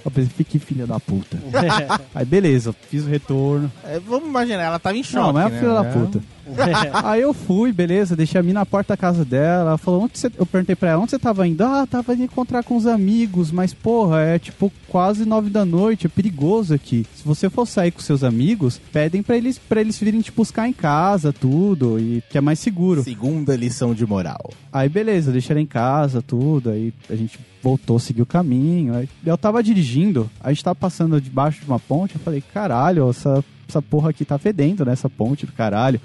Eu 0.04 0.10
pensei, 0.10 0.32
fique 0.36 0.58
filha 0.58 0.88
da 0.88 1.00
puta. 1.00 1.38
Aí, 2.16 2.26
beleza, 2.26 2.74
fiz 2.90 3.04
o 3.06 3.10
retorno. 3.10 3.72
É, 3.84 4.00
vamos 4.00 4.28
imaginar, 4.30 4.64
ela 4.64 4.80
tava 4.80 4.98
em 4.98 5.04
choque, 5.04 5.18
Não, 5.28 5.34
mas 5.34 5.48
é 5.48 5.50
né? 5.50 5.60
filha 5.60 5.74
da 5.74 5.84
puta. 5.84 6.22
Aí 7.04 7.22
eu 7.22 7.34
fui, 7.34 7.72
beleza, 7.72 8.16
deixei 8.16 8.40
a 8.40 8.44
mina 8.44 8.62
na 8.62 8.66
porta 8.66 8.94
da 8.94 8.98
casa 8.98 9.26
dela. 9.26 9.70
Ela 9.70 9.78
falou, 9.78 10.04
onde 10.04 10.18
você... 10.18 10.32
eu 10.38 10.46
perguntei 10.46 10.76
pra 10.76 10.92
ela, 10.92 11.02
onde 11.02 11.12
você 11.12 11.20
tava 11.20 11.48
indo? 11.48 11.64
Ah, 11.64 11.86
tava 11.90 12.14
indo 12.14 12.24
encontrar 12.24 12.64
com 12.64 12.76
os 12.76 12.88
amigos, 12.88 13.52
mas 13.52 13.74
porra, 13.74 14.22
é 14.22 14.40
tipo 14.40 14.72
quase 14.88 15.26
nove 15.26 15.50
da 15.50 15.66
noite, 15.66 16.06
é 16.06 16.10
perigoso 16.10 16.74
aqui. 16.74 17.06
Se 17.16 17.24
você 17.26 17.50
for 17.50 17.66
sair 17.66 17.92
com 17.92 18.00
seus 18.00 18.24
amigos, 18.24 18.80
pedem 18.92 19.22
pra 19.22 19.36
eles, 19.36 19.58
pra 19.58 19.82
eles 19.82 20.00
virem 20.00 20.22
te 20.22 20.32
buscar 20.32 20.68
em 20.68 20.74
casa, 20.74 21.34
tudo, 21.34 22.00
e 22.00 22.24
que 22.30 22.38
é 22.38 22.42
mais 22.42 22.60
seguro. 22.60 23.04
Segunda 23.04 23.56
lição 23.56 23.94
de 23.94 24.06
moral. 24.06 24.52
Aí 24.72 24.88
beleza, 24.88 25.32
deixei 25.32 25.54
ela 25.54 25.62
em 25.62 25.66
casa, 25.66 26.22
tudo, 26.22 26.70
aí 26.70 26.94
a 27.10 27.16
gente 27.16 27.40
voltou, 27.62 27.98
seguiu 28.00 28.24
o 28.24 28.28
caminho. 28.28 28.96
Aí 28.96 29.10
eu 29.26 29.38
tava 29.38 29.62
dirigindo, 29.64 30.30
a 30.40 30.50
gente 30.50 30.64
tava 30.64 30.76
passando 30.76 31.20
debaixo 31.20 31.62
de 31.62 31.68
uma 31.68 31.80
ponte, 31.80 32.16
eu 32.16 32.22
falei, 32.22 32.42
caralho, 32.54 33.10
essa, 33.10 33.44
essa 33.68 33.82
porra 33.82 34.12
aqui 34.12 34.24
tá 34.24 34.38
fedendo, 34.38 34.86
né? 34.86 34.94
Essa 34.94 35.10
ponte 35.10 35.46
do 35.46 35.52
caralho. 35.52 36.00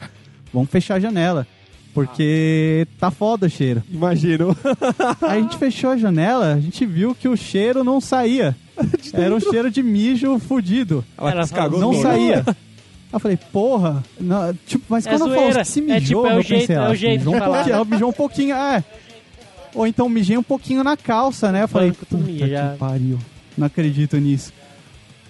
Vamos 0.53 0.71
fechar 0.71 0.97
a 0.97 1.01
janela. 1.01 1.47
Porque 1.93 2.87
tá 3.01 3.11
foda 3.11 3.47
o 3.47 3.51
cheiro. 3.51 3.83
Imagino. 3.91 4.57
Aí 5.23 5.39
a 5.41 5.43
gente 5.43 5.57
fechou 5.57 5.91
a 5.91 5.97
janela, 5.97 6.55
a 6.55 6.61
gente 6.61 6.87
viu 6.87 7.15
que 7.17 7.29
o 7.29 7.37
cheiro 7.37 7.83
não 7.83 8.01
saía. 8.01 8.57
Era 9.13 9.35
um 9.35 9.41
cheiro 9.41 9.71
de 9.71 9.83
mijo 9.83 10.39
fudido. 10.39 11.05
Ela, 11.19 11.33
Ela 11.33 11.49
cagou 11.49 11.81
Não 11.81 11.93
saía. 12.01 12.45
Aí 12.47 12.55
eu 13.13 13.19
falei, 13.19 13.37
porra, 13.53 14.05
não, 14.21 14.55
tipo, 14.67 14.85
mas 14.89 15.05
É 15.05 15.11
quando 15.11 15.23
eu 15.23 15.29
zoeira. 15.35 15.53
falo 15.53 15.65
que 15.65 15.69
se 15.69 15.81
É 15.81 15.83
mijou, 15.83 16.23
tipo, 16.23 16.27
é 16.27 16.37
o 16.37 16.39
eu 16.39 16.43
jeito- 16.45 16.61
pensei, 16.61 16.77
é 16.77 16.79
o 16.81 16.83
ah, 16.85 16.95
jeito 16.95 17.19
mijou 17.19 17.35
um 17.35 17.39
falar. 17.39 17.55
pouquinho, 17.57 17.75
ela 17.75 17.85
mijou 17.85 18.09
um 18.09 18.13
pouquinho, 18.13 18.55
é. 18.55 18.85
Ou 19.75 19.87
então 19.87 20.09
mijei 20.09 20.39
um 20.39 20.43
pouquinho 20.45 20.85
na 20.85 20.97
calça, 20.97 21.51
né? 21.51 21.65
Eu 21.65 21.69
falei, 21.69 21.91
tu 21.91 22.07
puta 22.07 22.17
mija. 22.19 22.71
que 22.73 22.79
pariu, 22.79 23.19
não 23.59 23.67
acredito 23.67 24.17
nisso. 24.17 24.53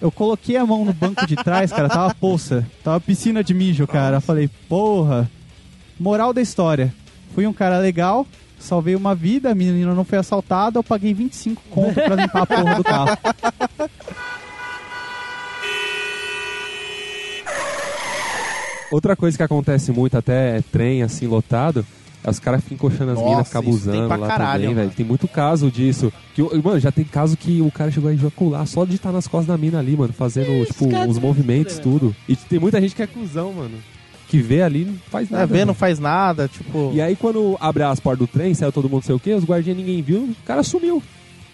Eu 0.01 0.11
coloquei 0.11 0.57
a 0.57 0.65
mão 0.65 0.83
no 0.83 0.93
banco 0.93 1.27
de 1.27 1.35
trás, 1.35 1.71
cara, 1.71 1.87
tava 1.87 2.15
poça, 2.15 2.67
tava 2.83 2.99
piscina 2.99 3.43
de 3.43 3.53
mijo, 3.53 3.85
cara. 3.85 4.17
Eu 4.17 4.21
falei, 4.21 4.49
porra, 4.67 5.29
moral 5.99 6.33
da 6.33 6.41
história, 6.41 6.91
fui 7.35 7.45
um 7.45 7.53
cara 7.53 7.77
legal, 7.77 8.25
salvei 8.57 8.95
uma 8.95 9.13
vida, 9.13 9.51
a 9.51 9.55
menina 9.55 9.93
não 9.93 10.03
foi 10.03 10.17
assaltada, 10.17 10.79
eu 10.79 10.83
paguei 10.83 11.13
25 11.13 11.61
conto 11.69 11.93
pra 11.93 12.15
limpar 12.15 12.41
a 12.41 12.45
porra 12.47 12.75
do 12.75 12.83
carro. 12.83 13.17
Outra 18.91 19.15
coisa 19.15 19.37
que 19.37 19.43
acontece 19.43 19.91
muito, 19.91 20.17
até 20.17 20.61
trem 20.71 21.03
assim 21.03 21.27
lotado, 21.27 21.85
os 22.25 22.39
caras 22.39 22.61
ficam 22.63 22.75
encoxando 22.75 23.11
as 23.11 23.17
minas, 23.17 23.47
ficam 23.47 23.61
isso 23.61 23.69
abusando 23.69 24.07
pra 24.07 24.15
lá 24.15 24.27
caralho, 24.27 24.61
também, 24.63 24.75
velho. 24.75 24.91
Tem 24.91 25.05
muito 25.05 25.27
caso 25.27 25.71
disso. 25.71 26.11
Que, 26.35 26.41
o- 26.41 26.63
mano, 26.63 26.79
já 26.79 26.91
tem 26.91 27.03
caso 27.03 27.35
que 27.35 27.61
o 27.61 27.71
cara 27.71 27.89
chegou 27.91 28.09
a 28.09 28.13
ejacular 28.13 28.65
só 28.67 28.85
de 28.85 28.95
estar 28.95 29.11
nas 29.11 29.27
costas 29.27 29.47
da 29.47 29.57
mina 29.57 29.79
ali, 29.79 29.95
mano, 29.97 30.13
fazendo, 30.13 30.65
tipo, 30.65 30.87
caras 30.89 31.09
os 31.09 31.15
são 31.17 31.21
movimentos, 31.23 31.73
foda, 31.75 31.83
tudo. 31.83 32.15
E 32.27 32.35
tem 32.35 32.59
muita 32.59 32.79
gente 32.79 32.95
que 32.95 33.01
é 33.01 33.07
cuzão, 33.07 33.51
mano. 33.53 33.77
Que 34.27 34.37
vê 34.39 34.61
ali 34.61 34.83
e 34.83 34.85
não 34.85 34.95
faz 35.09 35.29
nada. 35.29 35.43
É, 35.43 35.45
vê, 35.47 35.59
não 35.59 35.65
mano. 35.67 35.73
faz 35.73 35.99
nada, 35.99 36.47
tipo. 36.47 36.91
E 36.93 37.01
aí, 37.01 37.15
quando 37.17 37.57
abre 37.59 37.83
as 37.83 37.99
portas 37.99 38.19
do 38.19 38.27
trem, 38.31 38.53
saiu 38.53 38.71
todo 38.71 38.89
mundo 38.89 39.03
sei 39.03 39.13
o 39.15 39.19
quê, 39.19 39.33
os 39.33 39.43
guardinhas 39.43 39.77
ninguém 39.77 40.01
viu, 40.01 40.19
o 40.19 40.35
cara 40.45 40.63
sumiu. 40.63 41.03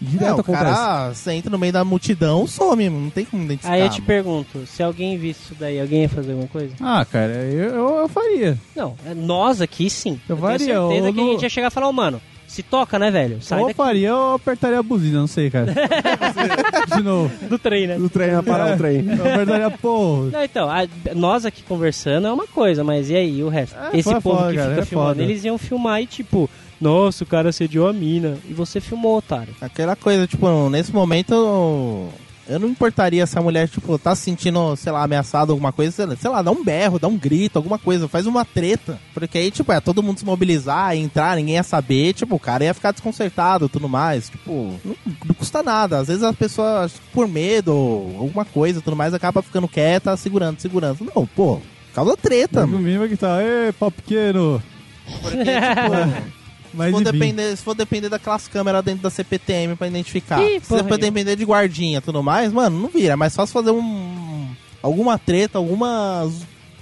É, 0.02 0.06
Direto 0.06 0.38
o 0.38 0.42
acontece. 0.42 0.64
cara, 0.66 1.14
você 1.14 1.32
entra 1.34 1.50
no 1.50 1.58
meio 1.58 1.74
da 1.74 1.84
multidão, 1.84 2.46
some, 2.46 2.90
não 2.90 3.10
tem 3.10 3.26
como 3.26 3.44
identificar. 3.44 3.74
Aí 3.74 3.82
eu 3.82 3.90
te 3.90 3.94
mano. 4.02 4.06
pergunto, 4.06 4.66
se 4.68 4.84
alguém 4.84 5.18
visse 5.18 5.40
isso 5.46 5.56
daí, 5.60 5.80
alguém 5.82 6.04
ia 6.04 6.10
fazer 6.10 6.32
alguma 6.34 6.48
coisa? 6.50 6.74
Ah, 6.80 7.04
cara, 7.06 7.32
eu, 7.34 7.74
eu, 7.76 7.96
eu 7.98 8.08
faria. 8.08 8.58
Não, 8.76 8.96
é 9.06 9.14
nós 9.16 9.60
aqui 9.62 9.90
sim. 9.90 10.20
Eu 10.30 10.36
tenho 10.36 10.40
faria, 10.40 10.60
certeza 10.60 11.08
eu 11.08 11.14
que 11.14 11.20
a 11.20 11.24
gente 11.24 11.42
ia 11.44 11.50
chegar 11.50 11.68
e 11.68 11.72
falar, 11.72 11.88
ô 11.90 11.94
mano, 11.94 12.22
se 12.48 12.62
toca, 12.64 12.98
né, 13.00 13.10
velho? 13.12 13.42
Sai 13.42 13.60
ou 13.60 13.66
daqui 13.68 13.78
faria 13.78 14.16
ou 14.16 14.36
apertaria 14.36 14.80
a 14.80 14.84
buzina, 14.84 15.20
não 15.20 15.28
sei, 15.28 15.50
cara. 15.50 15.74
De 16.96 17.04
novo. 17.04 17.32
do 17.48 17.60
trem, 17.60 17.88
né? 17.88 17.98
Do 17.98 18.10
trem 18.10 18.34
a 18.34 18.42
parar 18.44 18.74
o 18.76 18.78
trem. 18.78 19.04
Eu 19.06 19.14
apertaria, 19.34 19.70
pô. 19.72 20.30
Não, 20.32 20.44
então, 20.44 20.70
a- 20.70 20.88
nós 21.16 21.46
aqui 21.46 21.62
conversando 21.64 22.28
é 22.28 22.32
uma 22.32 22.48
coisa, 22.48 22.84
mas 22.84 23.10
e 23.10 23.16
aí 23.16 23.44
o 23.44 23.50
resto? 23.50 23.76
É, 23.92 23.98
Esse 23.98 24.10
povo 24.10 24.22
foda, 24.22 24.52
que 24.52 24.58
cara, 24.58 24.70
fica 24.70 24.82
é 24.82 24.86
filmando, 24.86 25.10
foda. 25.16 25.24
eles 25.24 25.44
iam 25.44 25.58
filmar 25.58 26.02
e 26.02 26.06
tipo, 26.08 26.50
nossa, 26.80 27.24
o 27.24 27.28
cara 27.28 27.50
assediou 27.50 27.88
a 27.88 27.94
mina. 27.94 28.38
E 28.50 28.54
você 28.54 28.80
filmou, 28.80 29.18
otário. 29.18 29.56
Aquela 29.62 29.96
coisa, 29.96 30.28
tipo, 30.28 30.70
nesse 30.70 30.92
momento 30.94 31.34
eu, 31.34 32.14
eu 32.50 32.60
não 32.60 32.70
importaria 32.70 33.26
se 33.26 33.38
a 33.38 33.42
mulher, 33.42 33.68
tipo, 33.68 33.98
tá 34.00 34.16
se 34.16 34.22
sentindo, 34.24 34.76
sei 34.76 34.92
lá, 34.92 35.04
ameaçada 35.04 35.52
alguma 35.52 35.72
coisa, 35.74 36.16
sei 36.16 36.30
lá, 36.30 36.42
dá 36.42 36.52
um 36.52 36.64
berro, 36.64 36.98
dá 37.00 37.08
um 37.08 37.18
grito, 37.18 37.58
alguma 37.58 37.78
coisa, 37.78 38.08
faz 38.08 38.26
uma 38.26 38.46
treta. 38.46 38.98
Porque 39.14 39.38
aí, 39.38 39.52
tipo, 39.52 39.72
é 39.72 39.82
todo 39.82 40.02
mundo 40.04 40.20
se 40.20 40.26
mobilizar, 40.26 40.96
entrar, 40.96 41.36
ninguém 41.36 41.56
ia 41.56 41.64
saber, 41.64 42.14
tipo, 42.14 42.36
o 42.36 42.40
cara 42.40 42.64
ia 42.64 42.74
ficar 42.74 42.92
desconcertado 42.92 43.68
tudo 43.68 43.90
mais. 43.90 44.30
Tipo, 44.30 44.74
não, 44.86 44.96
não 45.26 45.36
custa 45.36 45.62
nada. 45.64 46.00
Às 46.00 46.08
vezes 46.08 46.24
as 46.24 46.36
pessoas, 46.36 46.94
por 47.14 47.28
medo, 47.28 47.74
ou 47.76 48.16
alguma 48.20 48.46
coisa, 48.46 48.82
tudo 48.82 48.96
mais, 48.96 49.14
acaba 49.14 49.42
ficando 49.42 49.68
quieta, 49.68 50.16
segurando, 50.16 50.60
segurando. 50.60 51.00
Não, 51.16 51.26
pô, 51.26 51.60
causa 51.94 52.16
treta, 52.16 52.64
O 52.64 52.68
mano. 52.68 52.80
mínimo 52.80 53.04
é 53.04 53.08
que 53.10 53.18
tá, 53.18 53.40
ê, 53.42 53.74
pau 53.74 53.92
pequeno. 53.92 54.62
Porque, 55.22 55.38
tipo, 55.44 56.37
Mas 56.78 56.88
se, 56.88 56.92
for 57.04 57.12
depender, 57.12 57.58
se 57.58 57.64
for 57.64 57.76
depender 57.76 58.10
daquelas 58.10 58.48
câmeras 58.48 58.84
dentro 58.84 59.02
da 59.04 59.10
CPTM 59.10 59.76
pra 59.76 59.88
identificar, 59.88 60.42
Ih, 60.42 60.60
se 60.62 60.68
porra, 60.68 60.84
for 60.84 60.98
depender 60.98 61.36
de 61.36 61.44
guardinha 61.44 61.98
e 61.98 62.02
tudo 62.02 62.22
mais, 62.24 62.54
mano, 62.54 62.80
não 62.80 62.88
vira. 62.90 63.14
É 63.14 63.16
mais 63.16 63.36
fácil 63.36 63.52
fazer 63.54 63.72
um. 63.72 64.50
alguma 64.82 65.18
treta, 65.18 65.58
alguma. 65.58 66.30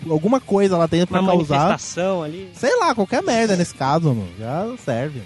alguma 0.09 0.39
coisa 0.39 0.77
lá 0.77 0.85
dentro 0.85 1.15
Uma 1.15 1.23
pra 1.23 1.31
causar. 1.31 1.57
manifestação 1.57 2.21
ali. 2.21 2.49
Sei 2.53 2.77
lá, 2.79 2.93
qualquer 2.93 3.23
merda 3.23 3.55
nesse 3.55 3.73
caso, 3.73 4.09
mano. 4.09 4.27
Já 4.37 4.67
serve. 4.83 5.21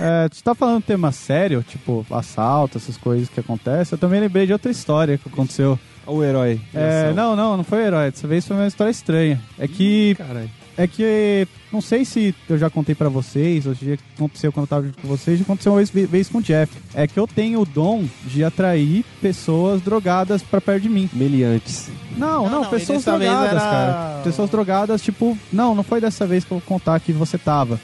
É, 0.00 0.28
tu 0.28 0.42
tá 0.42 0.54
falando 0.54 0.82
tema 0.82 1.12
sério, 1.12 1.62
tipo 1.68 2.06
assalto, 2.10 2.78
essas 2.78 2.96
coisas 2.96 3.28
que 3.28 3.38
acontecem. 3.40 3.94
Eu 3.94 3.98
também 3.98 4.20
lembrei 4.20 4.46
de 4.46 4.52
outra 4.52 4.70
história 4.70 5.18
que 5.18 5.28
aconteceu. 5.28 5.78
O 6.06 6.24
herói. 6.24 6.60
É, 6.74 7.12
não, 7.14 7.36
não, 7.36 7.56
não 7.58 7.64
foi 7.64 7.84
herói. 7.84 8.10
Dessa 8.10 8.26
vez 8.26 8.46
foi 8.46 8.56
uma 8.56 8.66
história 8.66 8.90
estranha. 8.90 9.40
É 9.58 9.68
que 9.68 10.14
Caralho. 10.16 10.50
É 10.78 10.86
que 10.86 11.46
não 11.70 11.82
sei 11.82 12.06
se 12.06 12.34
eu 12.48 12.56
já 12.56 12.70
contei 12.70 12.94
pra 12.94 13.10
vocês, 13.10 13.66
ou 13.66 13.74
se 13.74 13.84
já 13.84 13.96
aconteceu 14.16 14.50
quando 14.50 14.64
eu 14.64 14.68
tava 14.68 14.86
junto 14.86 14.98
com 15.02 15.08
vocês, 15.08 15.38
já 15.38 15.42
aconteceu 15.44 15.72
uma 15.72 15.76
vez, 15.84 15.90
vez 15.90 16.28
com 16.28 16.38
o 16.38 16.42
Jeff. 16.42 16.72
É 16.94 17.06
que 17.06 17.18
eu 17.20 17.26
tenho 17.26 17.60
o 17.60 17.66
dom 17.66 18.04
de 18.24 18.42
atrair 18.42 19.04
pessoas 19.20 19.82
drogadas 19.82 20.42
pra 20.42 20.58
perto 20.58 20.84
de 20.84 20.88
mim. 20.88 21.10
Meliantes. 21.12 21.90
Não, 22.16 22.44
Não, 22.44 22.50
não, 22.50 22.62
não, 22.62 22.70
pessoas 22.70 23.04
drogadas, 23.04 23.50
era- 23.50 23.60
cara. 23.60 24.20
Pessoas 24.24 24.48
drogadas, 24.48 25.02
tipo, 25.02 25.36
não, 25.52 25.74
não 25.74 25.82
foi 25.82 26.00
dessa 26.00 26.26
vez 26.26 26.44
que 26.44 26.50
eu 26.52 26.58
vou 26.58 26.66
contar 26.66 26.98
que 27.00 27.12
você 27.12 27.36
tava. 27.36 27.78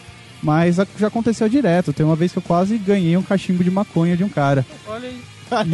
Mas 0.47 0.77
já 0.97 1.09
aconteceu 1.09 1.49
direto. 1.49 1.93
Tem 1.93 2.07
uma 2.07 2.15
vez 2.15 2.31
que 2.31 2.39
eu 2.39 2.43
quase 2.43 2.79
ganhei 2.79 3.17
um 3.17 3.23
cachimbo 3.23 3.65
de 3.65 3.71
maconha 3.71 4.17
de 4.17 4.23
um 4.23 4.29
cara. 4.29 4.65
Olha 4.87 5.09
aí. 5.09 5.21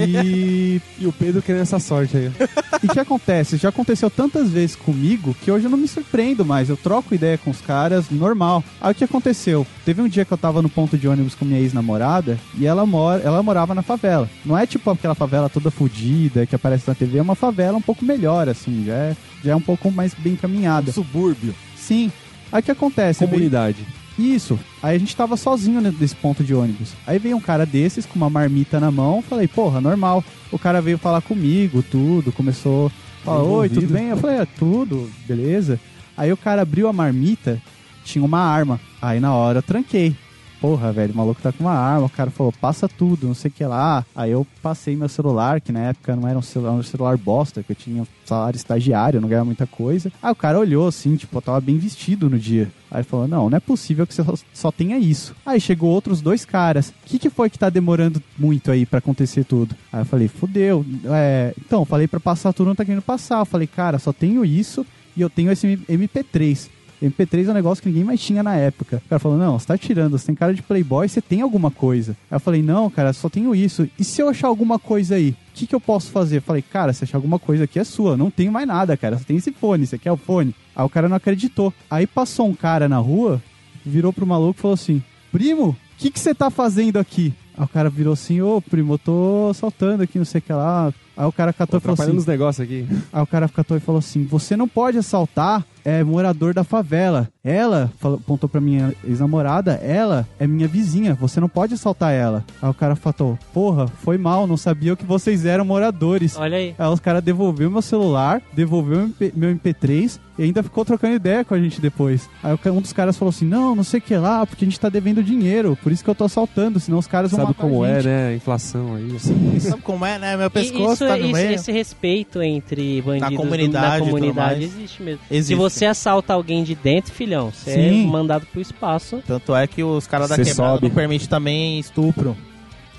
E 0.08 0.80
E 0.98 1.06
o 1.06 1.12
Pedro 1.12 1.42
querendo 1.42 1.60
essa 1.60 1.78
sorte 1.78 2.16
aí. 2.16 2.32
E 2.82 2.86
o 2.86 2.88
que 2.88 2.98
acontece? 2.98 3.58
Já 3.58 3.68
aconteceu 3.68 4.10
tantas 4.10 4.48
vezes 4.50 4.74
comigo 4.74 5.36
que 5.40 5.52
hoje 5.52 5.66
eu 5.66 5.70
não 5.70 5.78
me 5.78 5.86
surpreendo 5.86 6.44
mais. 6.44 6.68
Eu 6.68 6.76
troco 6.76 7.14
ideia 7.14 7.36
com 7.38 7.50
os 7.50 7.60
caras 7.60 8.10
normal. 8.10 8.64
Aí 8.80 8.90
o 8.90 8.94
que 8.94 9.04
aconteceu? 9.04 9.64
Teve 9.84 10.02
um 10.02 10.08
dia 10.08 10.24
que 10.24 10.32
eu 10.32 10.38
tava 10.38 10.62
no 10.62 10.68
ponto 10.68 10.96
de 10.96 11.06
ônibus 11.06 11.34
com 11.34 11.44
minha 11.44 11.60
ex-namorada 11.60 12.38
e 12.58 12.66
ela, 12.66 12.84
mora, 12.86 13.22
ela 13.22 13.42
morava 13.42 13.72
na 13.74 13.82
favela. 13.82 14.28
Não 14.44 14.58
é 14.58 14.66
tipo 14.66 14.90
aquela 14.90 15.14
favela 15.14 15.48
toda 15.48 15.70
fodida 15.70 16.44
que 16.46 16.56
aparece 16.56 16.88
na 16.88 16.94
TV, 16.94 17.18
é 17.18 17.22
uma 17.22 17.36
favela 17.36 17.78
um 17.78 17.82
pouco 17.82 18.04
melhor, 18.04 18.48
assim, 18.48 18.84
já 18.86 18.94
é, 18.94 19.16
já 19.44 19.52
é 19.52 19.56
um 19.56 19.60
pouco 19.60 19.88
mais 19.92 20.12
bem 20.14 20.34
caminhada. 20.34 20.90
Subúrbio. 20.90 21.54
Sim. 21.76 22.10
Aí 22.50 22.60
o 22.60 22.62
que 22.64 22.70
acontece? 22.72 23.24
Comunidade. 23.24 23.86
Isso. 24.18 24.58
Aí 24.82 24.96
a 24.96 24.98
gente 24.98 25.14
tava 25.16 25.36
sozinho 25.36 25.80
ne- 25.80 25.94
nesse 25.98 26.14
ponto 26.16 26.42
de 26.44 26.54
ônibus. 26.54 26.92
Aí 27.06 27.18
veio 27.18 27.36
um 27.36 27.40
cara 27.40 27.64
desses 27.66 28.04
com 28.06 28.16
uma 28.16 28.30
marmita 28.30 28.78
na 28.80 28.90
mão. 28.90 29.22
Falei, 29.22 29.48
porra, 29.48 29.80
normal. 29.80 30.24
O 30.50 30.58
cara 30.58 30.80
veio 30.82 30.98
falar 30.98 31.20
comigo, 31.22 31.82
tudo. 31.82 32.32
Começou 32.32 32.86
a 32.88 33.24
falar, 33.24 33.42
oi, 33.42 33.68
tudo 33.68 33.86
bem? 33.92 34.08
Eu 34.08 34.16
falei, 34.16 34.36
é, 34.38 34.46
tudo, 34.46 35.10
beleza. 35.26 35.78
Aí 36.16 36.32
o 36.32 36.36
cara 36.36 36.62
abriu 36.62 36.88
a 36.88 36.92
marmita, 36.92 37.60
tinha 38.04 38.24
uma 38.24 38.40
arma. 38.40 38.80
Aí 39.00 39.18
na 39.20 39.32
hora 39.34 39.58
eu 39.58 39.62
tranquei. 39.62 40.14
Porra, 40.62 40.92
velho, 40.92 41.12
o 41.12 41.16
maluco 41.16 41.42
tá 41.42 41.50
com 41.50 41.64
uma 41.64 41.74
arma. 41.74 42.06
O 42.06 42.08
cara 42.08 42.30
falou, 42.30 42.52
passa 42.52 42.88
tudo, 42.88 43.26
não 43.26 43.34
sei 43.34 43.50
o 43.50 43.52
que 43.52 43.64
lá. 43.64 44.06
Aí 44.14 44.30
eu 44.30 44.46
passei 44.62 44.94
meu 44.94 45.08
celular, 45.08 45.60
que 45.60 45.72
na 45.72 45.80
época 45.88 46.14
não 46.14 46.28
era 46.28 46.38
um 46.38 46.42
celular, 46.42 46.74
um 46.74 46.82
celular 46.84 47.16
bosta, 47.16 47.64
que 47.64 47.72
eu 47.72 47.76
tinha 47.76 48.06
salário 48.24 48.56
estagiário, 48.56 49.20
não 49.20 49.28
ganhava 49.28 49.44
muita 49.46 49.66
coisa. 49.66 50.12
Aí 50.22 50.30
o 50.30 50.36
cara 50.36 50.60
olhou 50.60 50.86
assim, 50.86 51.16
tipo, 51.16 51.36
eu 51.36 51.42
tava 51.42 51.60
bem 51.60 51.78
vestido 51.78 52.30
no 52.30 52.38
dia. 52.38 52.70
Aí 52.88 53.02
falou, 53.02 53.26
não, 53.26 53.50
não 53.50 53.56
é 53.56 53.60
possível 53.60 54.06
que 54.06 54.14
você 54.14 54.22
só, 54.54 54.70
tenha 54.70 54.96
isso. 54.98 55.34
Aí 55.44 55.60
chegou 55.60 55.90
outros 55.90 56.20
dois 56.20 56.44
caras. 56.44 56.90
O 56.90 56.94
que, 57.06 57.18
que 57.18 57.28
foi 57.28 57.50
que 57.50 57.58
tá 57.58 57.68
demorando 57.68 58.22
muito 58.38 58.70
aí 58.70 58.86
pra 58.86 59.00
acontecer 59.00 59.42
tudo? 59.42 59.74
Aí 59.92 60.02
eu 60.02 60.06
falei, 60.06 60.28
fudeu. 60.28 60.86
É, 61.06 61.52
então, 61.58 61.84
falei 61.84 62.06
pra 62.06 62.20
passar 62.20 62.52
tudo, 62.52 62.68
não 62.68 62.76
tá 62.76 62.84
querendo 62.84 63.02
passar. 63.02 63.40
Eu 63.40 63.46
falei, 63.46 63.66
cara, 63.66 63.98
só 63.98 64.12
tenho 64.12 64.44
isso 64.44 64.86
e 65.16 65.22
eu 65.22 65.28
tenho 65.28 65.50
esse 65.50 65.66
MP3. 65.66 66.68
MP3 67.02 67.48
é 67.48 67.50
um 67.50 67.54
negócio 67.54 67.82
que 67.82 67.88
ninguém 67.88 68.04
mais 68.04 68.20
tinha 68.20 68.42
na 68.42 68.54
época. 68.54 69.02
O 69.04 69.08
cara 69.08 69.18
falou, 69.18 69.36
não, 69.36 69.58
você 69.58 69.66
tá 69.66 69.76
tirando, 69.76 70.16
você 70.16 70.26
tem 70.26 70.34
cara 70.34 70.54
de 70.54 70.62
playboy, 70.62 71.08
você 71.08 71.20
tem 71.20 71.40
alguma 71.40 71.70
coisa. 71.70 72.16
Aí 72.30 72.36
eu 72.36 72.40
falei, 72.40 72.62
não, 72.62 72.88
cara, 72.88 73.12
só 73.12 73.28
tenho 73.28 73.54
isso. 73.54 73.88
E 73.98 74.04
se 74.04 74.20
eu 74.20 74.28
achar 74.28 74.48
alguma 74.48 74.78
coisa 74.78 75.16
aí? 75.16 75.30
O 75.30 75.36
que, 75.54 75.66
que 75.66 75.74
eu 75.74 75.80
posso 75.80 76.10
fazer? 76.10 76.38
Eu 76.38 76.42
falei, 76.42 76.62
cara, 76.62 76.92
se 76.92 77.04
achar 77.04 77.18
alguma 77.18 77.38
coisa 77.38 77.64
aqui 77.64 77.78
é 77.78 77.84
sua. 77.84 78.16
Não 78.16 78.30
tenho 78.30 78.52
mais 78.52 78.66
nada, 78.66 78.96
cara. 78.96 79.18
Só 79.18 79.24
tem 79.24 79.36
esse 79.36 79.52
fone. 79.52 79.86
Você 79.86 79.98
quer 79.98 80.12
o 80.12 80.16
fone? 80.16 80.54
Aí 80.74 80.84
o 80.84 80.88
cara 80.88 81.08
não 81.08 81.16
acreditou. 81.16 81.72
Aí 81.90 82.06
passou 82.06 82.48
um 82.48 82.54
cara 82.54 82.88
na 82.88 82.98
rua, 82.98 83.42
virou 83.84 84.12
pro 84.12 84.26
maluco 84.26 84.58
e 84.58 84.62
falou 84.62 84.74
assim: 84.74 85.02
Primo, 85.30 85.70
o 85.70 85.76
que, 85.98 86.10
que 86.10 86.18
você 86.18 86.34
tá 86.34 86.50
fazendo 86.50 86.98
aqui? 86.98 87.34
Aí 87.56 87.64
o 87.64 87.68
cara 87.68 87.90
virou 87.90 88.14
assim: 88.14 88.40
Ô, 88.40 88.62
primo, 88.62 88.94
eu 88.94 88.98
tô 88.98 89.48
assaltando 89.50 90.02
aqui, 90.02 90.18
não 90.18 90.24
sei 90.24 90.38
o 90.38 90.42
que 90.42 90.52
lá. 90.52 90.92
Aí 91.16 91.26
o 91.26 91.32
cara 91.32 91.52
catou 91.52 91.78
e 91.78 91.80
falou 91.80 92.02
assim: 92.02 92.16
os 92.16 92.26
negócios 92.26 92.64
aqui. 92.64 92.86
Aí 93.12 93.22
o 93.22 93.26
cara 93.26 93.48
catou 93.48 93.76
e 93.76 93.80
falou 93.80 93.98
assim: 93.98 94.24
Você 94.24 94.56
não 94.56 94.66
pode 94.66 94.98
assaltar 94.98 95.64
é 95.84 96.02
morador 96.04 96.52
da 96.54 96.64
favela. 96.64 97.28
Ela, 97.44 97.90
apontou 98.00 98.48
pra 98.48 98.60
minha 98.60 98.92
ex-namorada, 99.04 99.72
ela 99.82 100.26
é 100.38 100.46
minha 100.46 100.68
vizinha, 100.68 101.14
você 101.14 101.40
não 101.40 101.48
pode 101.48 101.74
assaltar 101.74 102.12
ela. 102.12 102.44
Aí 102.60 102.70
o 102.70 102.74
cara 102.74 102.94
falou: 102.94 103.36
Porra, 103.52 103.88
foi 103.88 104.16
mal, 104.16 104.46
não 104.46 104.56
sabia 104.56 104.94
que 104.94 105.04
vocês 105.04 105.44
eram 105.44 105.64
moradores. 105.64 106.36
Olha 106.36 106.56
aí. 106.56 106.74
Aí 106.78 106.88
os 106.88 107.00
caras 107.00 107.22
devolveu 107.22 107.68
meu 107.70 107.82
celular, 107.82 108.40
devolveu 108.54 108.98
meu 108.98 109.06
MP 109.06 109.32
meu 109.34 109.54
MP3 109.56 110.18
e 110.38 110.44
ainda 110.44 110.62
ficou 110.62 110.84
trocando 110.84 111.14
ideia 111.14 111.44
com 111.44 111.54
a 111.54 111.58
gente 111.60 111.80
depois. 111.80 112.28
Aí 112.42 112.56
um 112.70 112.80
dos 112.80 112.92
caras 112.92 113.16
falou 113.16 113.30
assim: 113.30 113.44
Não, 113.44 113.74
não 113.74 113.82
sei 113.84 113.98
o 113.98 114.02
que 114.02 114.16
lá, 114.16 114.46
porque 114.46 114.64
a 114.64 114.68
gente 114.68 114.78
tá 114.78 114.88
devendo 114.88 115.20
dinheiro, 115.22 115.76
por 115.82 115.90
isso 115.90 116.04
que 116.04 116.10
eu 116.10 116.14
tô 116.14 116.24
assaltando, 116.24 116.78
senão 116.78 116.98
os 116.98 117.08
caras 117.08 117.30
vão 117.32 117.40
Sabe 117.40 117.48
matar 117.48 117.62
como 117.62 117.82
a 117.82 117.88
é, 117.88 118.02
né? 118.02 118.28
A 118.28 118.34
inflação 118.34 118.94
aí. 118.94 119.18
Sabe 119.60 119.82
como 119.82 120.06
é, 120.06 120.16
né? 120.18 120.36
Meu 120.36 120.50
pescoço 120.50 120.92
isso, 120.92 121.06
tá 121.08 121.16
no 121.16 121.24
isso- 121.24 121.32
meio. 121.32 121.52
esse 121.54 121.72
respeito 121.72 122.40
entre 122.40 123.02
bandidos 123.02 123.30
do- 123.30 123.36
comunidade 123.36 124.00
na 124.00 124.06
e 124.06 124.10
comunidade 124.10 124.62
existe 124.64 125.02
mesmo. 125.02 125.20
Existe. 125.28 125.48
Se 125.48 125.54
você 125.72 125.86
assalta 125.86 126.32
alguém 126.32 126.62
de 126.62 126.74
dentro, 126.74 127.12
filhão, 127.12 127.50
você 127.50 127.70
é 127.72 127.92
mandado 127.92 128.46
pro 128.46 128.60
espaço. 128.60 129.22
Tanto 129.26 129.54
é 129.54 129.66
que 129.66 129.82
os 129.82 130.06
caras 130.06 130.28
da 130.28 130.36
Cê 130.36 130.44
quebrada 130.44 130.72
sobe. 130.74 130.88
não 130.88 130.94
permitem 130.94 131.28
também 131.28 131.78
estupro. 131.78 132.36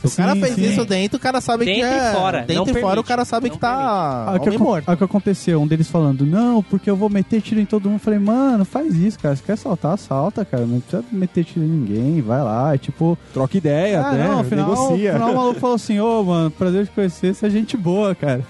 Se 0.03 0.07
o 0.07 0.09
Sim, 0.09 0.15
cara 0.17 0.35
fez 0.35 0.55
sim. 0.55 0.69
isso 0.69 0.85
dentro, 0.85 1.17
o 1.17 1.19
cara 1.19 1.39
sabe 1.39 1.63
Dentro 1.63 1.81
que 1.81 1.95
é... 1.95 2.09
e 2.09 2.13
fora, 2.13 2.39
Dentro 2.41 2.55
não 2.55 2.63
e 2.63 2.67
fora, 2.73 2.81
permite, 2.81 2.99
o 2.99 3.03
cara 3.03 3.25
sabe 3.25 3.47
não 3.47 3.55
que 3.55 3.61
tá 3.61 4.33
o 4.35 4.39
que, 4.39 4.57
morto. 4.57 4.89
aí 4.89 4.95
o 4.95 4.97
que 4.97 5.03
aconteceu? 5.03 5.61
Um 5.61 5.67
deles 5.67 5.87
falando, 5.87 6.25
não, 6.25 6.61
porque 6.61 6.89
eu 6.89 6.95
vou 6.97 7.09
meter 7.09 7.41
tiro 7.41 7.61
em 7.61 7.65
todo 7.65 7.85
mundo. 7.85 7.95
Eu 7.95 7.99
falei, 7.99 8.19
mano, 8.19 8.65
faz 8.65 8.95
isso, 8.95 9.17
cara. 9.17 9.33
Se 9.35 9.41
quer 9.41 9.53
assaltar, 9.53 9.93
assalta, 9.93 10.43
cara. 10.43 10.65
Não 10.65 10.81
precisa 10.81 11.03
meter 11.09 11.45
tiro 11.45 11.65
em 11.65 11.69
ninguém, 11.69 12.21
vai 12.21 12.43
lá. 12.43 12.75
É 12.75 12.77
tipo. 12.77 13.17
Troca 13.33 13.57
ideia, 13.57 14.01
ah, 14.01 14.11
né? 14.11 14.27
não, 14.27 14.39
afinal, 14.39 14.69
Negocia. 14.69 15.11
afinal 15.11 15.31
o 15.31 15.35
maluco 15.35 15.59
falou 15.61 15.75
assim, 15.77 15.99
ô, 15.99 16.23
mano, 16.23 16.51
prazer 16.51 16.85
te 16.85 16.91
conhecer, 16.91 17.33
você 17.33 17.45
é 17.45 17.49
gente 17.49 17.77
boa, 17.77 18.13
cara. 18.13 18.45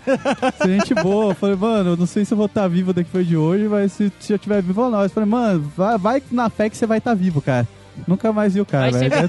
Você 0.58 0.72
é 0.72 0.80
gente 0.80 0.96
boa. 0.96 1.32
Eu 1.32 1.36
falei, 1.36 1.56
mano, 1.56 1.92
eu 1.92 1.98
não 1.98 2.08
sei 2.08 2.26
se 2.26 2.34
eu 2.34 2.38
vou 2.38 2.48
estar 2.48 2.68
vivo 2.68 2.94
daqui 2.94 3.10
foi 3.12 3.24
de 3.24 3.38
hoje, 3.38 3.66
mas 3.66 3.92
se, 3.92 4.12
se 4.20 4.34
eu 4.34 4.40
tiver 4.40 4.62
vivo, 4.64 4.82
ou 4.82 4.90
não. 4.90 5.04
Eu 5.04 5.10
falei, 5.10 5.30
mano, 5.30 5.72
vai, 5.78 5.98
vai 5.98 6.24
na 6.32 6.50
fé 6.50 6.68
que 6.70 6.76
você 6.76 6.88
vai 6.88 6.98
estar 6.98 7.14
vivo, 7.14 7.42
cara. 7.42 7.68
Nunca 8.08 8.34
mais 8.34 8.54
vi 8.54 8.62
o 8.62 8.66
cara, 8.66 8.92
Vai 8.92 9.10
velho. 9.10 9.28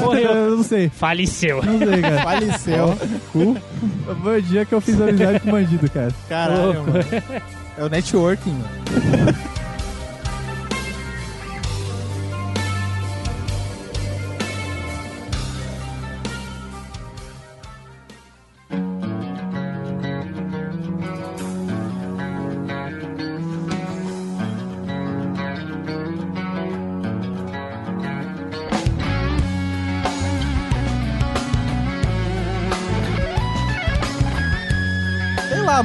Morreu. 0.00 0.30
Eu 0.32 0.56
não 0.56 0.62
sei. 0.62 0.88
Faleceu. 0.88 1.62
Não 1.62 1.78
sei, 1.78 2.00
cara. 2.02 2.22
Faleceu. 2.22 2.98
Foi 4.22 4.38
o 4.38 4.42
dia 4.42 4.64
que 4.64 4.74
eu 4.74 4.80
fiz 4.80 5.00
amizade 5.00 5.40
com 5.40 5.48
o 5.48 5.52
bandido, 5.52 5.90
cara. 5.90 6.12
Caralho, 6.28 6.62
Louco. 6.62 6.90
mano. 6.90 7.04
É 7.78 7.84
o 7.84 7.88
networking, 7.88 8.52
mano. 8.52 9.36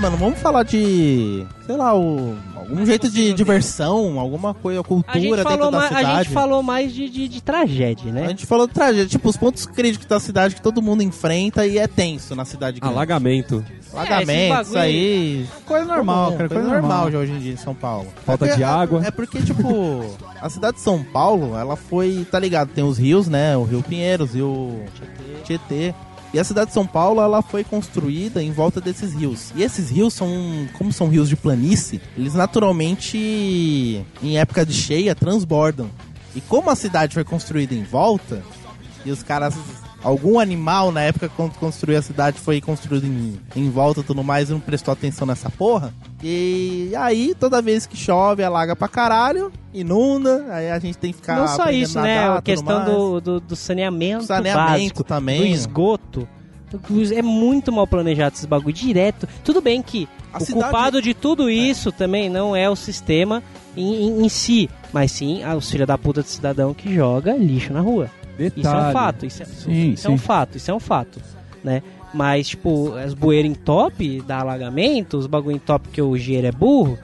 mano, 0.02 0.18
vamos 0.18 0.40
falar 0.40 0.64
de. 0.64 1.46
Sei 1.66 1.78
lá, 1.78 1.96
o. 1.98 2.36
Algum 2.56 2.86
jeito 2.86 3.10
de 3.10 3.34
diversão, 3.34 4.20
alguma 4.20 4.54
coisa, 4.54 4.80
A 4.82 4.84
cultura 4.84 5.44
dentro 5.44 5.72
da 5.72 5.72
mais, 5.72 5.92
a 5.92 5.98
cidade. 5.98 6.18
gente 6.24 6.30
falou 6.34 6.62
mais 6.64 6.94
de, 6.94 7.10
de, 7.10 7.28
de 7.28 7.42
tragédia, 7.42 8.10
A 8.12 8.14
né? 8.14 8.28
gente 8.30 8.46
falou 8.46 8.68
de 8.68 8.74
tragédia, 8.74 9.08
tipo, 9.08 9.28
os 9.30 9.36
pontos 9.36 9.66
críticos 9.66 10.06
da 10.08 10.20
cidade 10.20 10.56
que 10.56 10.62
todo 10.62 10.82
mundo 10.82 11.02
enfrenta 11.04 11.66
e 11.66 11.78
é 11.78 11.88
tenso 11.88 12.36
na 12.36 12.46
cidade 12.46 12.80
grande. 12.80 12.94
Alagamento. 12.96 13.66
Alagamento, 13.94 14.54
É, 14.58 14.62
isso 14.62 14.78
aí. 14.78 15.46
Coisa 15.66 15.86
normal, 15.86 16.32
cara, 16.34 16.48
coisa 16.48 16.54
coisa 16.64 16.70
normal 16.70 16.92
normal. 17.02 17.12
já 17.12 17.18
hoje 17.18 17.32
em 17.34 17.40
dia 17.40 17.54
em 17.54 17.58
São 17.58 17.76
Paulo. 17.76 18.08
Falta 18.26 18.46
É 18.46 18.48
porque- 18.50 18.58
de 18.58 18.64
água. 18.64 19.02
É 19.06 19.12
porque, 19.12 19.42
tipo, 19.42 20.06
a 20.40 20.50
cidade 20.50 20.78
de 20.78 20.82
São 20.84 21.04
Paulo, 21.04 21.58
ela 21.58 21.76
foi, 21.76 22.26
tá 22.32 22.40
ligado, 22.40 22.70
tem 22.70 22.84
os 22.86 22.98
rios, 22.98 23.28
né? 23.28 23.58
O 23.58 23.64
Rio 23.64 23.84
Pinheiros 23.84 24.34
e 24.36 24.42
o 24.42 24.80
Tietê. 25.44 25.94
E 26.34 26.40
a 26.40 26.44
cidade 26.44 26.68
de 26.68 26.74
São 26.74 26.88
Paulo, 26.88 27.22
ela 27.22 27.42
foi 27.42 27.64
construída 27.64 28.42
em 28.42 28.52
volta 28.52 28.80
desses 28.80 29.14
rios. 29.14 29.52
E 29.56 29.64
esses 29.64 29.90
rios 29.90 30.14
são, 30.14 30.30
como 30.78 30.92
são 30.94 31.10
rios 31.10 31.28
de 31.28 31.36
planície, 31.36 32.02
eles 32.18 32.34
naturalmente, 32.34 34.06
em 34.24 34.38
época 34.38 34.66
de 34.66 34.74
cheia, 34.74 35.14
transbordam. 35.14 35.90
E 36.34 36.40
como 36.40 36.70
a 36.70 36.76
cidade 36.76 37.14
foi 37.14 37.26
construída 37.26 37.76
em 37.76 37.84
volta, 37.84 38.42
e 39.06 39.12
os 39.12 39.22
caras. 39.22 39.56
Algum 40.04 40.40
animal 40.40 40.92
na 40.92 41.02
época 41.02 41.30
quando 41.36 41.54
construiu 41.60 41.98
a 42.00 42.02
cidade 42.02 42.40
foi 42.40 42.60
construído 42.60 43.06
em, 43.06 43.40
em 43.56 43.70
volta 43.70 44.00
e 44.00 44.04
tudo 44.04 44.24
mais 44.24 44.50
e 44.50 44.54
não 44.54 44.60
prestou 44.60 44.92
atenção 44.92 45.28
nessa 45.28 45.50
porra. 45.50 45.94
E 46.24 46.92
aí, 46.98 47.36
toda 47.40 47.62
vez 47.62 47.86
que 47.86 47.96
chove, 47.96 48.44
alaga 48.44 48.76
pra 48.76 48.88
caralho, 48.88 49.52
inunda, 49.74 50.46
aí 50.50 50.72
a 50.72 50.80
gente 50.80 50.98
tem 50.98 51.12
que 51.12 51.18
ficar. 51.18 51.36
Não 51.36 51.48
só 51.48 51.70
isso, 51.70 52.00
a 52.00 52.02
né? 52.02 52.16
nadar, 52.16 52.32
A 52.32 52.36
tudo 52.42 52.44
questão 52.46 52.86
do, 52.86 53.22
do, 53.22 53.40
do 53.40 53.56
saneamento, 53.56 54.24
saneamento 54.26 54.72
básico, 54.72 55.04
também. 55.04 55.40
do 55.42 55.46
esgoto. 55.48 56.28
É 57.14 57.22
muito 57.22 57.70
mal 57.72 57.86
planejado 57.86 58.34
esses 58.36 58.46
bagulho 58.46 58.74
direto. 58.74 59.28
Tudo 59.44 59.60
bem 59.62 59.82
que 59.82 60.08
A 60.32 60.38
o 60.38 60.40
cidade- 60.46 60.64
culpado 60.64 61.02
de 61.02 61.14
tudo 61.14 61.50
isso 61.50 61.92
também 61.92 62.30
não 62.30 62.56
é 62.56 62.70
o 62.70 62.78
sistema 62.78 63.44
em, 63.76 64.06
em- 64.08 64.26
em 64.26 64.30
si, 64.30 64.70
mas 64.94 65.12
sim 65.12 65.44
os 65.44 65.70
filha 65.70 65.86
da 65.86 65.98
puta 65.98 66.24
de 66.24 66.30
cidadão 66.30 66.74
que 66.74 66.94
joga 66.96 67.34
lixo 67.36 67.74
na 67.74 67.82
rua. 67.82 68.10
Detalhe. 68.38 68.54
Isso 68.58 68.70
é 68.70 68.90
um 68.90 68.92
fato, 68.92 69.26
isso 69.26 69.44
é, 69.44 69.46
Sim, 69.46 69.92
isso 69.92 70.08
é 70.08 70.12
um 70.12 70.18
sim. 70.18 70.24
fato, 70.24 70.58
isso 70.58 70.72
é 70.72 70.74
um 70.74 70.80
fato, 70.80 71.22
né? 71.64 71.84
Mas, 72.14 72.50
tipo, 72.50 72.94
as 72.96 73.14
bueiras 73.14 73.50
em 73.52 73.56
top, 73.56 74.22
dá 74.28 74.40
alagamento, 74.40 75.18
os 75.18 75.28
bagulho 75.28 75.56
em 75.56 75.60
top 75.60 75.88
que 75.90 76.02
o 76.02 76.18
giro 76.18 76.46
é 76.48 76.52
burro, 76.52 76.98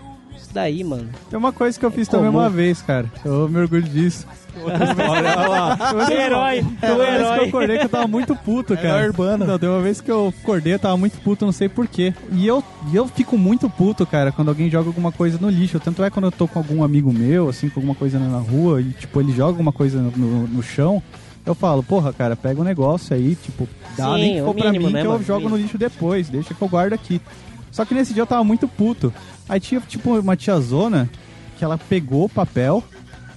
daí, 0.58 0.84
mano. 0.84 1.08
Tem 1.30 1.38
uma 1.38 1.52
coisa 1.52 1.80
que 1.80 1.86
eu 1.86 1.92
fiz 1.92 2.08
comum. 2.08 2.24
também 2.24 2.40
uma 2.40 2.50
vez, 2.50 2.82
cara. 2.82 3.06
Eu 3.24 3.48
me 3.48 3.60
orgulho 3.60 3.84
disso. 3.84 4.26
Olha 4.60 5.36
lá. 5.36 5.78
O 5.94 6.12
herói, 6.12 6.66
Tem 6.82 6.92
o 6.92 6.98
vez 6.98 7.10
que 7.10 7.16
eu 7.16 7.32
herói. 7.34 7.48
acordei 7.48 7.78
que 7.78 7.86
eu 7.86 7.90
tava 7.90 8.08
muito 8.08 8.36
puto, 8.36 8.76
cara. 8.76 9.06
urbano. 9.06 9.46
Não, 9.46 9.60
tem 9.60 9.70
uma 9.70 9.82
vez 9.82 10.02
que 10.02 10.10
eu 10.12 10.34
acordei, 10.42 10.74
eu 10.74 10.80
tava 10.80 10.98
muito 10.98 11.20
puto, 11.20 11.46
não 11.46 11.52
sei 11.52 11.70
porquê. 11.70 12.12
E 12.32 12.48
eu, 12.48 12.64
e 12.92 12.96
eu 12.96 13.08
fico 13.08 13.38
muito 13.38 13.70
puto, 13.70 14.04
cara, 14.06 14.32
quando 14.32 14.50
alguém 14.50 14.68
joga 14.70 14.90
alguma 14.90 15.12
coisa 15.12 15.38
no 15.40 15.48
lixo. 15.50 15.80
Tanto 15.80 16.04
é 16.04 16.10
quando 16.10 16.26
eu 16.26 16.32
tô 16.32 16.48
com 16.48 16.58
algum 16.58 16.84
amigo 16.84 17.14
meu, 17.14 17.50
assim, 17.50 17.70
com 17.70 17.80
alguma 17.80 17.94
coisa 17.96 18.18
na 18.18 18.40
rua, 18.40 18.82
e 18.82 18.86
tipo, 18.94 19.20
ele 19.22 19.32
joga 19.32 19.52
alguma 19.52 19.72
coisa 19.72 20.02
no, 20.02 20.10
no, 20.12 20.48
no 20.48 20.64
chão. 20.64 21.04
Eu 21.46 21.54
falo, 21.54 21.82
porra, 21.84 22.12
cara, 22.12 22.36
pega 22.36 22.60
um 22.60 22.64
negócio 22.64 23.16
aí, 23.16 23.36
tipo, 23.36 23.70
dá 23.96 24.16
Sim, 24.16 24.20
nem 24.22 24.34
que 24.36 24.42
o 24.42 24.46
for 24.46 24.56
pra 24.56 24.66
mínimo, 24.72 24.88
mim 24.88 24.94
né, 24.94 25.02
que 25.02 25.08
eu 25.08 25.12
mano? 25.12 25.24
jogo 25.24 25.48
no 25.50 25.56
lixo 25.56 25.78
depois, 25.78 26.28
deixa 26.30 26.54
que 26.56 26.62
eu 26.62 26.68
guardo 26.68 26.94
aqui. 26.94 27.22
Só 27.72 27.86
que 27.86 27.94
nesse 27.94 28.12
dia 28.14 28.24
eu 28.24 28.28
tava 28.28 28.44
muito 28.44 28.68
puto. 28.68 29.14
Aí 29.50 29.60
tinha, 29.60 29.80
tipo, 29.82 30.18
uma 30.20 30.36
tiazona 30.36 31.10
que 31.58 31.64
ela 31.64 31.78
pegou 31.78 32.26
o 32.26 32.30
papel, 32.30 32.84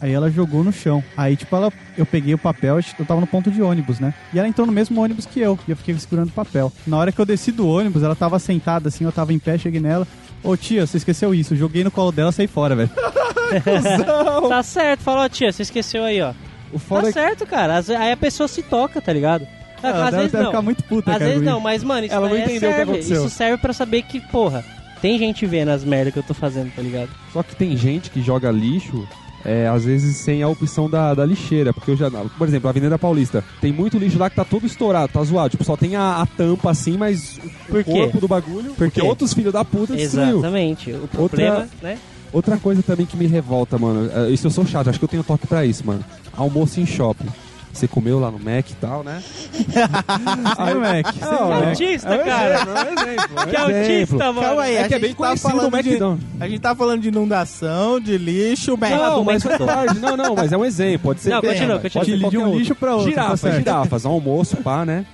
aí 0.01 0.13
ela 0.13 0.31
jogou 0.31 0.63
no 0.65 0.73
chão. 0.73 1.03
Aí, 1.17 1.37
tipo, 1.37 1.55
ela, 1.55 1.73
eu 1.97 2.05
peguei 2.05 2.35
o 2.35 2.39
papel, 2.39 2.79
eu 2.99 3.05
tava 3.07 3.21
no 3.21 3.27
ponto 3.27 3.51
de 3.51 3.63
ônibus, 3.63 3.99
né? 4.01 4.13
E 4.33 4.39
ela 4.39 4.49
entrou 4.49 4.67
no 4.67 4.73
mesmo 4.73 5.01
ônibus 5.03 5.25
que 5.27 5.41
eu, 5.41 5.59
e 5.67 5.71
eu 5.71 5.77
fiquei 5.77 5.97
segurando 5.99 6.29
o 6.29 6.33
papel. 6.33 6.73
Na 6.87 6.97
hora 6.99 7.13
que 7.13 7.19
eu 7.21 7.25
desci 7.27 7.53
do 7.53 7.69
ônibus, 7.69 8.03
ela 8.03 8.15
tava 8.17 8.39
sentada 8.39 8.89
assim, 8.89 9.05
eu 9.05 9.13
tava 9.13 9.33
em 9.33 9.39
pé, 9.39 9.57
cheguei 9.57 9.81
nela. 9.81 10.07
Ô 10.43 10.57
tia, 10.57 10.87
você 10.87 10.97
esqueceu 10.97 11.35
isso. 11.35 11.55
Joguei 11.55 11.85
no 11.85 11.91
colo 11.91 12.11
dela 12.11 12.31
e 12.31 12.33
saí 12.33 12.47
fora, 12.47 12.75
velho. 12.75 12.91
Tá 14.49 14.63
certo, 14.63 15.01
falou, 15.01 15.29
tia, 15.29 15.53
você 15.53 15.63
esqueceu 15.63 16.05
aí, 16.05 16.21
ó. 16.23 16.33
O 16.73 16.79
foda 16.79 17.03
Tá 17.03 17.09
é 17.09 17.13
que 17.13 17.19
certo, 17.19 17.47
cara. 17.47 17.83
Aí 17.99 18.13
a 18.13 18.17
pessoa 18.17 18.47
se 18.49 18.63
toca, 18.63 19.01
tá 19.01 19.13
ligado? 19.13 19.47
Ela 19.83 20.09
Às 20.09 20.15
vezes 20.15 20.33
não. 20.33 20.47
ficar 20.47 20.63
muito 20.63 20.85
puta, 20.85 21.11
Às 21.11 21.19
cara. 21.19 21.31
vezes 21.31 21.45
não, 21.45 21.55
isso. 21.55 21.63
mas, 21.65 21.83
mano, 21.83 22.07
isso 22.07 22.15
Ela 22.15 22.29
não 22.29 22.37
é 22.37 22.41
entendeu 22.45 22.57
o 22.57 22.73
que 22.73 22.77
serve. 22.79 22.83
aconteceu. 22.93 23.27
Isso 23.27 23.35
serve 23.35 23.57
pra 23.59 23.73
saber 23.73 24.03
que, 24.03 24.21
porra, 24.21 24.65
tem 25.01 25.19
gente 25.19 25.47
vendo 25.47 25.69
as 25.71 25.85
merdas 25.85 26.13
que 26.13 26.19
eu 26.19 26.23
tô 26.23 26.35
fazendo, 26.35 26.71
tá 26.75 26.83
ligado? 26.83 27.11
Só 27.33 27.43
que 27.43 27.55
tem 27.57 27.77
gente 27.77 28.11
que 28.11 28.21
joga 28.23 28.51
lixo, 28.51 29.07
é, 29.45 29.67
às 29.69 29.85
vezes 29.85 30.17
sem 30.19 30.43
a 30.43 30.49
opção 30.49 30.89
da, 30.91 31.15
da 31.15 31.25
lixeira. 31.25 31.73
Porque 31.73 31.91
eu 31.93 31.97
já. 31.97 32.11
Por 32.11 32.47
exemplo, 32.47 32.69
a 32.69 32.71
Avenida 32.71 32.99
Paulista. 32.99 33.43
Tem 33.61 33.73
muito 33.73 33.97
lixo 33.99 34.19
lá 34.19 34.29
que 34.29 34.37
tá 34.37 34.45
todo 34.45 34.67
estourado, 34.67 35.13
tá 35.13 35.23
zoado. 35.25 35.51
Tipo, 35.51 35.65
só 35.65 35.77
tem 35.77 35.97
a, 35.97 36.17
a 36.23 36.27
tampa 36.27 36.71
assim, 36.71 36.97
mas 36.99 37.39
o 37.39 37.73
Por 37.73 37.85
quê? 37.85 37.91
corpo 37.91 38.21
do 38.21 38.29
bagulho. 38.29 38.75
porque 38.77 39.01
quê? 39.01 39.07
outros 39.07 39.33
filhos 39.33 39.53
da 39.53 39.65
puta 39.65 39.97
destruiu. 39.97 40.39
Exatamente. 40.39 40.93
O 40.93 41.09
problema, 41.09 41.69
né? 41.83 41.99
Outra 42.33 42.57
coisa 42.59 42.81
também 42.83 43.07
que 43.07 43.17
me 43.17 43.27
revolta, 43.27 43.77
mano. 43.79 44.09
é, 44.15 44.31
Isso 44.31 44.47
eu 44.47 44.51
sou 44.51 44.65
chato, 44.67 44.89
acho 44.89 44.99
que 44.99 45.05
eu 45.05 45.09
tenho 45.09 45.25
toque 45.25 45.47
pra 45.47 45.65
isso, 45.65 45.85
mano. 45.87 46.05
Almoço 46.37 46.79
em 46.81 46.87
shopping. 46.87 47.27
Você 47.73 47.87
comeu 47.89 48.19
lá 48.19 48.31
no 48.31 48.39
Mac 48.39 48.69
e 48.69 48.75
tal, 48.75 49.03
né? 49.05 49.23
Aí, 50.59 50.75
Mac, 50.75 51.15
você 51.15 51.25
Não, 51.25 51.53
é 51.53 51.57
Mac. 51.61 51.69
autista, 51.69 52.19
cara. 52.19 52.55
É 52.55 52.93
exemplo. 52.93 53.39
é 53.41 53.47
Que 53.47 53.57
autista, 53.57 54.17
mano. 54.33 54.41
Calma 54.41 54.63
aí, 54.63 54.75
É 54.75 54.85
a 54.85 54.89
que 54.89 54.95
é 54.95 54.97
gente 54.99 55.01
bem 55.07 55.11
tá 55.13 55.17
conhecido 55.17 55.51
falando 55.51 55.71
do 55.71 55.77
McDonald's. 55.77 56.27
De, 56.37 56.43
a 56.45 56.49
gente 56.49 56.61
tá 56.61 56.75
falando 56.75 57.01
de 57.03 57.09
inundação, 57.09 58.01
de 58.01 58.19
lixo, 58.19 58.77
Mac. 58.77 58.91
Não, 58.91 59.25
mas 59.25 59.43
parte. 59.45 59.99
Não, 59.99 60.17
não, 60.17 60.35
mas 60.35 60.53
é 60.53 60.57
um 60.57 60.65
exemplo. 60.65 61.01
Pode 61.11 61.21
ser. 61.21 61.31
Não, 61.31 61.41
bem, 61.41 61.53
continua, 61.53 61.79
pode 61.79 61.93
continua. 61.95 62.19
ser 62.19 62.31
De 62.31 62.39
um 62.39 62.45
outro. 62.45 62.59
lixo 62.59 62.75
pra 62.75 62.91
outro, 62.95 63.05
tá 63.07 63.11
Girafas, 63.23 63.41
certo. 63.41 63.57
girafas. 63.57 64.05
Almoço, 64.07 64.57
pá, 64.59 64.85
né? 64.85 65.07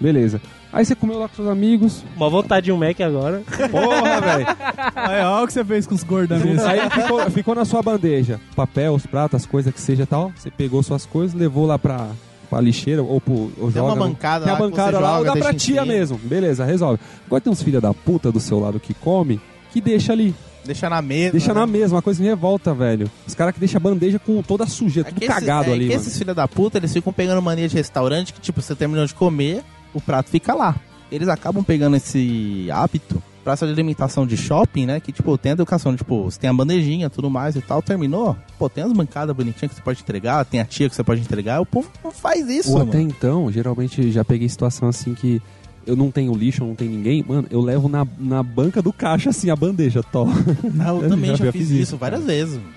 Beleza. 0.00 0.40
Aí 0.72 0.84
você 0.84 0.94
comeu 0.94 1.18
lá 1.18 1.28
com 1.28 1.36
seus 1.36 1.48
amigos. 1.48 2.04
Uma 2.16 2.28
vontade 2.28 2.66
de 2.66 2.72
um 2.72 2.76
Mac 2.76 3.00
agora. 3.00 3.42
Porra, 3.70 4.20
velho. 4.20 4.46
Olha 4.96 5.42
o 5.44 5.46
que 5.46 5.52
você 5.52 5.64
fez 5.64 5.86
com 5.86 5.94
os 5.94 6.02
gordos 6.02 6.42
mesa. 6.42 6.68
Aí 6.70 6.80
ficou, 6.90 7.30
ficou 7.30 7.54
na 7.54 7.64
sua 7.64 7.82
bandeja. 7.82 8.38
Papel, 8.54 8.94
os 8.94 9.06
pratos, 9.06 9.40
as 9.40 9.46
coisas 9.46 9.72
que 9.72 9.80
seja 9.80 10.06
tal. 10.06 10.30
Você 10.36 10.50
pegou 10.50 10.82
suas 10.82 11.06
coisas, 11.06 11.34
levou 11.38 11.64
lá 11.66 11.78
pra, 11.78 12.08
pra 12.50 12.60
lixeira 12.60 13.02
ou, 13.02 13.18
pro, 13.20 13.32
ou 13.34 13.50
Tem 13.56 13.70
joga. 13.72 13.94
uma 13.94 13.96
bancada 13.96 14.44
Tem 14.44 14.54
a 14.54 14.58
lá 14.58 14.62
que 14.64 14.70
bancada 14.70 14.92
você 14.98 15.02
lá, 15.02 15.18
ou 15.18 15.24
joga, 15.24 15.38
dá 15.40 15.44
pra 15.46 15.54
em 15.54 15.56
tia 15.56 15.84
mesmo. 15.86 16.18
Beleza, 16.18 16.64
resolve. 16.66 17.00
Agora 17.26 17.40
tem 17.40 17.50
uns 17.52 17.62
filha 17.62 17.80
da 17.80 17.94
puta 17.94 18.30
do 18.30 18.38
seu 18.38 18.60
lado 18.60 18.78
que 18.78 18.92
come, 18.92 19.40
que 19.72 19.80
deixa 19.80 20.12
ali. 20.12 20.34
Deixa 20.66 20.90
na 20.90 21.00
mesa. 21.00 21.32
Deixa 21.32 21.54
né? 21.54 21.60
na 21.60 21.66
mesma, 21.66 21.96
uma 21.96 22.02
coisa 22.02 22.22
me 22.22 22.28
revolta, 22.28 22.74
velho. 22.74 23.10
Os 23.26 23.34
caras 23.34 23.54
que 23.54 23.60
deixam 23.60 23.78
a 23.78 23.80
bandeja 23.80 24.18
com 24.18 24.42
toda 24.42 24.64
a 24.64 24.66
sujeira, 24.66 25.08
É 25.08 25.12
tudo 25.12 25.18
que 25.20 25.24
esses- 25.24 25.34
cagado 25.34 25.70
é 25.70 25.72
ali, 25.72 25.86
que 25.86 25.92
mano. 25.94 26.00
esses 26.02 26.18
filha 26.18 26.34
da 26.34 26.46
puta, 26.46 26.76
eles 26.76 26.92
ficam 26.92 27.10
pegando 27.10 27.40
mania 27.40 27.66
de 27.66 27.74
restaurante 27.74 28.34
que, 28.34 28.40
tipo, 28.40 28.60
você 28.60 28.74
terminou 28.74 29.06
de 29.06 29.14
comer, 29.14 29.62
o 29.94 30.00
prato 30.00 30.30
fica 30.30 30.54
lá. 30.54 30.76
Eles 31.10 31.28
acabam 31.28 31.64
pegando 31.64 31.96
esse 31.96 32.68
hábito 32.70 33.22
praça 33.44 33.64
de 33.66 33.72
alimentação 33.72 34.26
de 34.26 34.36
shopping, 34.36 34.84
né? 34.84 35.00
Que, 35.00 35.10
tipo, 35.10 35.38
tem 35.38 35.50
a 35.50 35.52
educação, 35.54 35.96
tipo, 35.96 36.24
você 36.24 36.38
tem 36.38 36.50
a 36.50 36.52
bandejinha, 36.52 37.08
tudo 37.08 37.30
mais 37.30 37.56
e 37.56 37.62
tal, 37.62 37.80
terminou. 37.80 38.36
Pô, 38.58 38.68
tem 38.68 38.84
as 38.84 38.92
bancadas 38.92 39.34
bonitinhas 39.34 39.70
que 39.70 39.76
você 39.76 39.82
pode 39.82 40.02
entregar, 40.02 40.44
tem 40.44 40.60
a 40.60 40.66
tia 40.66 40.86
que 40.86 40.94
você 40.94 41.02
pode 41.02 41.22
entregar. 41.22 41.58
O 41.58 41.64
povo 41.64 41.88
não 42.04 42.10
faz 42.10 42.46
isso, 42.50 42.70
Ou 42.72 42.78
mano. 42.80 42.90
até 42.90 43.00
então, 43.00 43.50
geralmente 43.50 44.12
já 44.12 44.22
peguei 44.22 44.46
situação 44.50 44.86
assim 44.88 45.14
que 45.14 45.40
eu 45.86 45.96
não 45.96 46.10
tenho 46.10 46.34
lixo, 46.34 46.62
não 46.62 46.74
tenho 46.74 46.90
ninguém, 46.90 47.24
mano, 47.26 47.46
eu 47.50 47.62
levo 47.62 47.88
na, 47.88 48.06
na 48.18 48.42
banca 48.42 48.82
do 48.82 48.92
caixa 48.92 49.30
assim 49.30 49.48
a 49.48 49.56
bandeja. 49.56 50.02
Não, 50.74 50.96
eu 50.98 51.02
Eu 51.04 51.08
também 51.08 51.30
já- 51.34 51.46
já, 51.46 51.52
fiz 51.52 51.68
fiz 51.68 51.70
isso, 51.70 51.96
várias 51.96 52.24
vezes. 52.24 52.56
mano. 52.56 52.68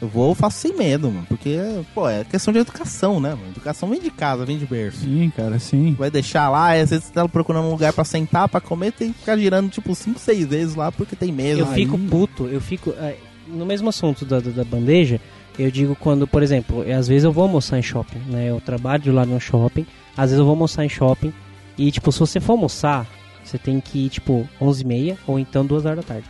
Eu 0.00 0.06
vou, 0.08 0.28
eu 0.30 0.34
faço 0.34 0.58
sem 0.60 0.76
medo, 0.76 1.10
mano. 1.10 1.26
Porque, 1.28 1.58
pô, 1.94 2.08
é 2.08 2.22
questão 2.24 2.52
de 2.52 2.60
educação, 2.60 3.18
né, 3.18 3.30
mano? 3.30 3.48
Educação 3.50 3.88
vem 3.88 4.00
de 4.00 4.10
casa, 4.10 4.44
vem 4.44 4.56
de 4.56 4.64
berço. 4.66 5.00
Sim, 5.00 5.32
cara, 5.36 5.58
sim. 5.58 5.94
Vai 5.98 6.10
deixar 6.10 6.48
lá, 6.48 6.76
e 6.76 6.80
às 6.82 6.90
vezes 6.90 7.06
você 7.06 7.12
tá 7.12 7.28
procurando 7.28 7.66
um 7.66 7.70
lugar 7.72 7.92
pra 7.92 8.04
sentar, 8.04 8.48
pra 8.48 8.60
comer, 8.60 8.92
tem 8.92 9.12
que 9.12 9.18
ficar 9.18 9.36
girando, 9.36 9.68
tipo, 9.70 9.92
5, 9.94 10.18
6 10.20 10.46
vezes 10.46 10.74
lá, 10.76 10.92
porque 10.92 11.16
tem 11.16 11.32
mesa. 11.32 11.60
Eu 11.62 11.66
fico 11.68 11.98
puto, 11.98 12.46
eu 12.46 12.60
fico. 12.60 12.90
é, 12.98 13.16
No 13.48 13.66
mesmo 13.66 13.88
assunto 13.88 14.24
da, 14.24 14.38
da, 14.38 14.50
da 14.50 14.64
bandeja, 14.64 15.20
eu 15.58 15.68
digo 15.70 15.96
quando, 15.96 16.28
por 16.28 16.44
exemplo, 16.44 16.84
às 16.96 17.08
vezes 17.08 17.24
eu 17.24 17.32
vou 17.32 17.42
almoçar 17.42 17.76
em 17.78 17.82
shopping, 17.82 18.20
né? 18.28 18.50
Eu 18.50 18.60
trabalho 18.60 19.12
lá 19.12 19.26
no 19.26 19.40
shopping, 19.40 19.84
às 20.16 20.26
vezes 20.30 20.38
eu 20.38 20.44
vou 20.44 20.52
almoçar 20.52 20.84
em 20.84 20.88
shopping, 20.88 21.32
e 21.76 21.90
tipo, 21.90 22.12
se 22.12 22.20
você 22.20 22.38
for 22.38 22.52
almoçar, 22.52 23.04
você 23.42 23.58
tem 23.58 23.80
que 23.80 24.06
ir, 24.06 24.08
tipo, 24.10 24.48
11h30 24.60 25.16
ou 25.26 25.38
então 25.40 25.66
2 25.66 25.84
horas 25.86 26.04
da 26.04 26.14
tarde. 26.14 26.28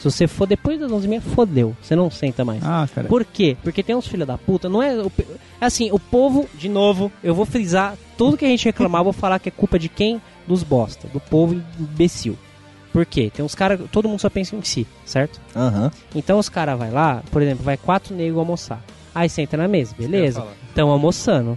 Se 0.00 0.10
você 0.10 0.26
for 0.26 0.46
depois 0.46 0.80
das 0.80 0.90
11h30, 0.90 1.20
fodeu, 1.20 1.76
você 1.80 1.94
não 1.94 2.10
senta 2.10 2.44
mais. 2.44 2.64
Ah, 2.64 2.88
cara. 2.92 3.06
Por 3.06 3.24
quê? 3.24 3.56
Porque 3.62 3.82
tem 3.82 3.94
uns 3.94 4.06
filha 4.06 4.24
da 4.26 4.36
puta, 4.38 4.68
não 4.68 4.82
é. 4.82 4.94
o 5.00 5.10
pe- 5.10 5.26
Assim, 5.60 5.90
o 5.92 5.98
povo, 5.98 6.48
de 6.54 6.68
novo, 6.68 7.12
eu 7.22 7.34
vou 7.34 7.44
frisar 7.44 7.94
tudo 8.16 8.36
que 8.36 8.44
a 8.44 8.48
gente 8.48 8.64
reclamar, 8.64 9.00
eu 9.00 9.04
vou 9.04 9.12
falar 9.12 9.38
que 9.38 9.48
é 9.50 9.52
culpa 9.52 9.78
de 9.78 9.88
quem? 9.90 10.20
Dos 10.48 10.62
bosta, 10.62 11.06
do 11.08 11.20
povo 11.20 11.62
imbecil. 11.78 12.36
Por 12.92 13.04
quê? 13.06 13.30
Tem 13.32 13.44
uns 13.44 13.54
caras, 13.54 13.78
todo 13.92 14.08
mundo 14.08 14.18
só 14.20 14.28
pensa 14.30 14.56
em 14.56 14.62
si, 14.62 14.86
certo? 15.04 15.40
Aham. 15.54 15.92
Então 16.14 16.38
os 16.38 16.48
caras 16.48 16.76
vai 16.78 16.90
lá, 16.90 17.22
por 17.30 17.40
exemplo, 17.42 17.62
vai 17.62 17.76
quatro 17.76 18.14
negros 18.16 18.38
almoçar. 18.38 18.82
Aí 19.14 19.28
senta 19.28 19.56
na 19.56 19.68
mesa, 19.68 19.94
beleza? 19.96 20.40
Estão 20.68 20.90
almoçando. 20.90 21.56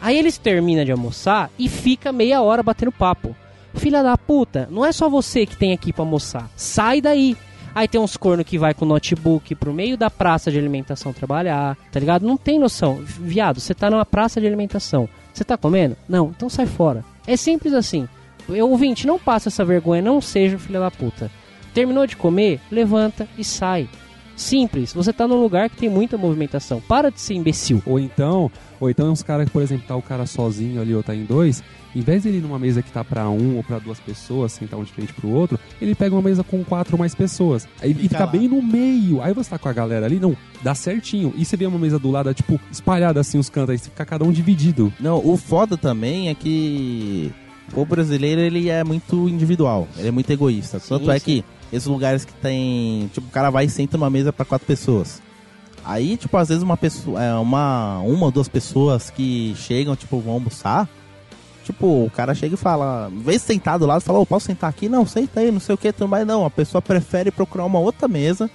Aí 0.00 0.18
eles 0.18 0.38
terminam 0.38 0.84
de 0.84 0.90
almoçar 0.90 1.50
e 1.58 1.68
fica 1.68 2.10
meia 2.10 2.40
hora 2.42 2.62
batendo 2.62 2.90
papo. 2.90 3.36
Filha 3.74 4.02
da 4.02 4.16
puta, 4.18 4.66
não 4.70 4.84
é 4.84 4.92
só 4.92 5.08
você 5.08 5.46
que 5.46 5.56
tem 5.56 5.72
aqui 5.72 5.92
pra 5.92 6.02
almoçar. 6.02 6.50
Sai 6.56 7.00
daí. 7.00 7.36
Aí 7.74 7.88
tem 7.88 8.00
uns 8.00 8.16
corno 8.16 8.44
que 8.44 8.58
vai 8.58 8.74
com 8.74 8.84
notebook 8.84 9.54
pro 9.54 9.72
meio 9.72 9.96
da 9.96 10.10
praça 10.10 10.50
de 10.50 10.58
alimentação 10.58 11.12
trabalhar, 11.12 11.76
tá 11.90 11.98
ligado? 11.98 12.26
Não 12.26 12.36
tem 12.36 12.58
noção. 12.58 12.96
Viado, 13.02 13.60
você 13.60 13.74
tá 13.74 13.90
numa 13.90 14.04
praça 14.04 14.40
de 14.40 14.46
alimentação. 14.46 15.08
Você 15.32 15.44
tá 15.44 15.56
comendo? 15.56 15.96
Não, 16.08 16.32
então 16.36 16.48
sai 16.48 16.66
fora. 16.66 17.04
É 17.26 17.36
simples 17.36 17.72
assim. 17.72 18.06
Eu, 18.48 18.70
ouvinte, 18.70 19.06
não 19.06 19.18
passa 19.18 19.48
essa 19.48 19.64
vergonha, 19.64 20.02
não 20.02 20.20
seja 20.20 20.58
filha 20.58 20.80
da 20.80 20.90
puta. 20.90 21.30
Terminou 21.72 22.06
de 22.06 22.16
comer, 22.16 22.60
levanta 22.70 23.26
e 23.38 23.44
sai. 23.44 23.88
Simples. 24.36 24.92
Você 24.92 25.12
tá 25.12 25.26
num 25.26 25.40
lugar 25.40 25.70
que 25.70 25.76
tem 25.76 25.88
muita 25.88 26.18
movimentação. 26.18 26.80
Para 26.80 27.10
de 27.10 27.20
ser 27.20 27.34
imbecil. 27.34 27.82
Ou 27.86 27.98
então, 27.98 28.50
ou 28.82 28.90
então 28.90 29.06
é 29.06 29.10
uns 29.10 29.22
caras 29.22 29.46
que, 29.46 29.52
por 29.52 29.62
exemplo, 29.62 29.86
tá 29.86 29.94
o 29.94 30.02
cara 30.02 30.26
sozinho 30.26 30.82
ali 30.82 30.92
ou 30.92 31.04
tá 31.04 31.14
em 31.14 31.24
dois, 31.24 31.62
em 31.94 32.00
vez 32.00 32.24
dele 32.24 32.38
ir 32.38 32.40
numa 32.40 32.58
mesa 32.58 32.82
que 32.82 32.90
tá 32.90 33.04
pra 33.04 33.30
um 33.30 33.56
ou 33.56 33.62
pra 33.62 33.78
duas 33.78 34.00
pessoas, 34.00 34.50
sentar 34.50 34.76
um 34.76 34.82
de 34.82 34.92
frente 34.92 35.12
pro 35.12 35.28
outro, 35.28 35.56
ele 35.80 35.94
pega 35.94 36.12
uma 36.12 36.20
mesa 36.20 36.42
com 36.42 36.64
quatro 36.64 36.94
ou 36.94 36.98
mais 36.98 37.14
pessoas. 37.14 37.68
Aí 37.80 37.92
e 37.92 37.94
fica 37.94 38.18
lá. 38.18 38.26
bem 38.26 38.48
no 38.48 38.60
meio. 38.60 39.22
Aí 39.22 39.32
você 39.32 39.50
tá 39.50 39.56
com 39.56 39.68
a 39.68 39.72
galera 39.72 40.06
ali, 40.06 40.18
não, 40.18 40.36
dá 40.64 40.74
certinho. 40.74 41.32
E 41.36 41.44
você 41.44 41.56
vê 41.56 41.64
uma 41.64 41.78
mesa 41.78 41.96
do 41.96 42.10
lado, 42.10 42.34
tipo, 42.34 42.60
espalhada 42.72 43.20
assim 43.20 43.38
os 43.38 43.48
cantos, 43.48 43.70
aí 43.70 43.78
fica 43.78 44.04
cada 44.04 44.24
um 44.24 44.32
dividido. 44.32 44.92
Não, 44.98 45.24
o 45.24 45.36
foda 45.36 45.76
também 45.76 46.28
é 46.28 46.34
que 46.34 47.30
o 47.76 47.84
brasileiro 47.84 48.40
ele 48.40 48.68
é 48.68 48.82
muito 48.82 49.28
individual, 49.28 49.86
ele 49.96 50.08
é 50.08 50.10
muito 50.10 50.28
egoísta. 50.28 50.80
Sim, 50.80 50.88
Tanto 50.88 51.08
é 51.12 51.20
sim. 51.20 51.24
que 51.24 51.44
esses 51.72 51.86
lugares 51.86 52.24
que 52.24 52.32
tem, 52.34 53.08
tipo, 53.14 53.28
o 53.28 53.30
cara 53.30 53.48
vai 53.48 53.66
e 53.66 53.70
senta 53.70 53.96
numa 53.96 54.10
mesa 54.10 54.32
pra 54.32 54.44
quatro 54.44 54.66
pessoas. 54.66 55.22
Aí, 55.84 56.16
tipo, 56.16 56.36
às 56.36 56.48
vezes 56.48 56.62
uma 56.62 56.76
pessoa, 56.76 57.22
é, 57.22 57.34
uma, 57.34 57.98
uma 58.00 58.26
ou 58.26 58.30
duas 58.30 58.48
pessoas 58.48 59.10
que 59.10 59.54
chegam, 59.56 59.96
tipo, 59.96 60.20
vão 60.20 60.34
almoçar. 60.34 60.88
Tipo, 61.64 62.04
o 62.04 62.10
cara 62.10 62.34
chega 62.34 62.54
e 62.54 62.58
fala, 62.58 63.08
em 63.12 63.20
vez 63.20 63.40
de 63.40 63.46
sentar 63.46 63.78
do 63.78 63.86
lado, 63.86 64.00
fala, 64.00 64.18
ô, 64.18 64.26
posso 64.26 64.46
sentar 64.46 64.68
aqui? 64.68 64.88
Não, 64.88 65.06
senta 65.06 65.40
aí, 65.40 65.50
não 65.50 65.60
sei 65.60 65.74
o 65.74 65.78
que, 65.78 65.92
mais. 66.06 66.26
Não, 66.26 66.44
a 66.44 66.50
pessoa 66.50 66.82
prefere 66.82 67.30
procurar 67.30 67.64
uma 67.64 67.78
outra 67.78 68.08
mesa 68.08 68.50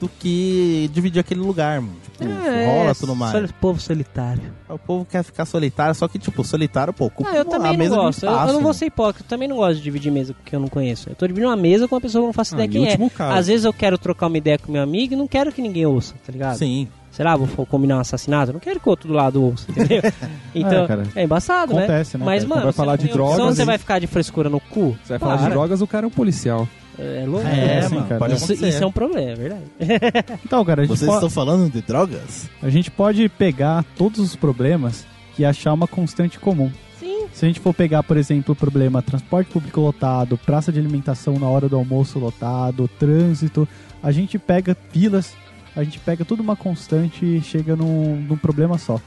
do 0.00 0.08
que 0.08 0.90
dividir 0.92 1.20
aquele 1.20 1.40
lugar, 1.40 1.80
mano. 1.80 1.96
Tipo, 2.04 2.24
rola 2.24 2.94
tudo 2.94 3.14
mais. 3.16 3.32
sol- 3.32 3.48
povo 3.60 3.80
solitário. 3.80 4.42
O 4.68 4.78
povo 4.78 5.04
quer 5.04 5.22
ficar 5.24 5.44
solitário, 5.44 5.94
só 5.94 6.06
que, 6.06 6.18
tipo, 6.18 6.44
solitário, 6.44 6.92
pô, 6.92 7.06
ocupa 7.06 7.30
Ah, 7.30 7.36
eu 7.36 7.42
a 7.42 7.44
também 7.44 7.72
não 7.72 7.78
mesa 7.78 7.96
gosto. 7.96 8.22
Eu, 8.24 8.28
eu 8.30 8.34
espaço, 8.36 8.52
não 8.52 8.60
vou 8.60 8.72
ser 8.74 8.86
hipócrita. 8.86 9.24
Eu 9.24 9.28
também 9.28 9.48
não 9.48 9.56
gosto 9.56 9.76
de 9.76 9.82
dividir 9.82 10.12
mesa 10.12 10.32
com 10.34 10.40
quem 10.44 10.56
eu 10.56 10.60
não 10.60 10.68
conheço. 10.68 11.08
Eu 11.08 11.14
tô 11.14 11.26
dividindo 11.26 11.48
uma 11.50 11.56
mesa 11.56 11.88
com 11.88 11.94
uma 11.94 12.00
pessoa 12.00 12.20
que 12.20 12.24
eu 12.24 12.28
não 12.28 12.32
faço 12.32 12.54
Ah, 12.54 12.64
ideia 12.64 12.82
em 12.84 12.96
quem 12.96 13.06
é. 13.06 13.08
caso. 13.10 13.38
Às 13.38 13.46
vezes 13.48 13.64
eu 13.64 13.72
quero 13.72 13.96
trocar 13.98 14.26
uma 14.28 14.38
ideia 14.38 14.58
com 14.58 14.70
meu 14.70 14.82
amigo 14.82 15.14
e 15.14 15.16
não 15.16 15.26
quero 15.26 15.50
que 15.52 15.60
ninguém 15.62 15.86
ouça, 15.86 16.14
tá 16.24 16.30
ligado? 16.32 16.56
Sim. 16.56 16.86
Sei 17.10 17.24
lá, 17.24 17.36
vou 17.36 17.64
combinar 17.66 17.96
um 17.96 18.00
assassinato, 18.00 18.50
eu 18.50 18.54
não 18.54 18.60
quero 18.60 18.80
que 18.80 18.88
o 18.88 18.90
outro 18.90 19.06
do 19.08 19.14
lado 19.14 19.40
ouça, 19.42 19.70
entendeu? 19.70 20.02
Então, 20.54 20.84
É, 20.84 20.86
cara. 20.88 21.02
é, 21.14 21.22
embaçado, 21.24 21.76
Acontece, 21.76 22.18
né, 22.18 22.24
Mas, 22.24 22.42
cara? 22.42 22.48
mano, 22.48 22.62
vai 22.62 22.72
você 22.72 22.76
falar 22.76 22.96
de 22.96 23.02
tem 23.08 23.12
opção, 23.12 23.36
drogas 23.36 23.56
você 23.56 23.62
e- 23.62 23.66
vai 23.66 23.78
ficar 23.78 23.98
de 24.00 24.06
frescura 24.08 24.48
no 24.48 24.58
cu? 24.60 24.96
Você 25.02 25.10
vai 25.10 25.18
falar 25.18 25.36
de 25.36 25.42
Para. 25.42 25.50
drogas, 25.50 25.80
o 25.80 25.86
cara 25.86 26.06
é 26.06 26.08
um 26.08 26.10
policial. 26.10 26.68
É 26.98 27.24
louco. 27.26 27.46
É, 27.46 27.78
assim, 27.80 27.94
mano, 27.96 28.06
cara. 28.06 28.18
pode 28.18 28.34
Isso, 28.34 28.52
isso 28.52 28.82
é 28.82 28.86
um 28.86 28.92
problema, 28.92 29.30
é 29.30 29.34
verdade. 29.34 29.62
Então, 30.44 30.64
cara, 30.64 30.82
a 30.82 30.84
gente, 30.84 30.96
Vocês 30.96 31.08
po- 31.08 31.14
estão 31.16 31.30
falando 31.30 31.70
de 31.72 31.82
drogas? 31.82 32.48
a 32.62 32.68
gente 32.70 32.90
pode 32.90 33.28
pegar 33.28 33.84
todos 33.96 34.18
os 34.20 34.36
problemas 34.36 35.04
e 35.38 35.44
achar 35.44 35.72
uma 35.72 35.88
constante 35.88 36.38
comum. 36.38 36.70
Sim. 37.00 37.26
Se 37.32 37.44
a 37.44 37.48
gente 37.48 37.58
for 37.58 37.74
pegar, 37.74 38.02
por 38.04 38.16
exemplo, 38.16 38.52
o 38.52 38.56
problema 38.56 39.02
transporte 39.02 39.50
público 39.50 39.80
lotado, 39.80 40.38
praça 40.38 40.70
de 40.70 40.78
alimentação 40.78 41.38
na 41.38 41.48
hora 41.48 41.68
do 41.68 41.76
almoço 41.76 42.18
lotado, 42.20 42.88
trânsito, 42.98 43.66
a 44.02 44.12
gente 44.12 44.38
pega 44.38 44.76
filas, 44.90 45.34
a 45.74 45.82
gente 45.82 45.98
pega 45.98 46.24
tudo 46.24 46.40
uma 46.44 46.54
constante 46.54 47.24
e 47.26 47.42
chega 47.42 47.74
num, 47.74 48.16
num 48.28 48.36
problema 48.36 48.78
só. 48.78 49.00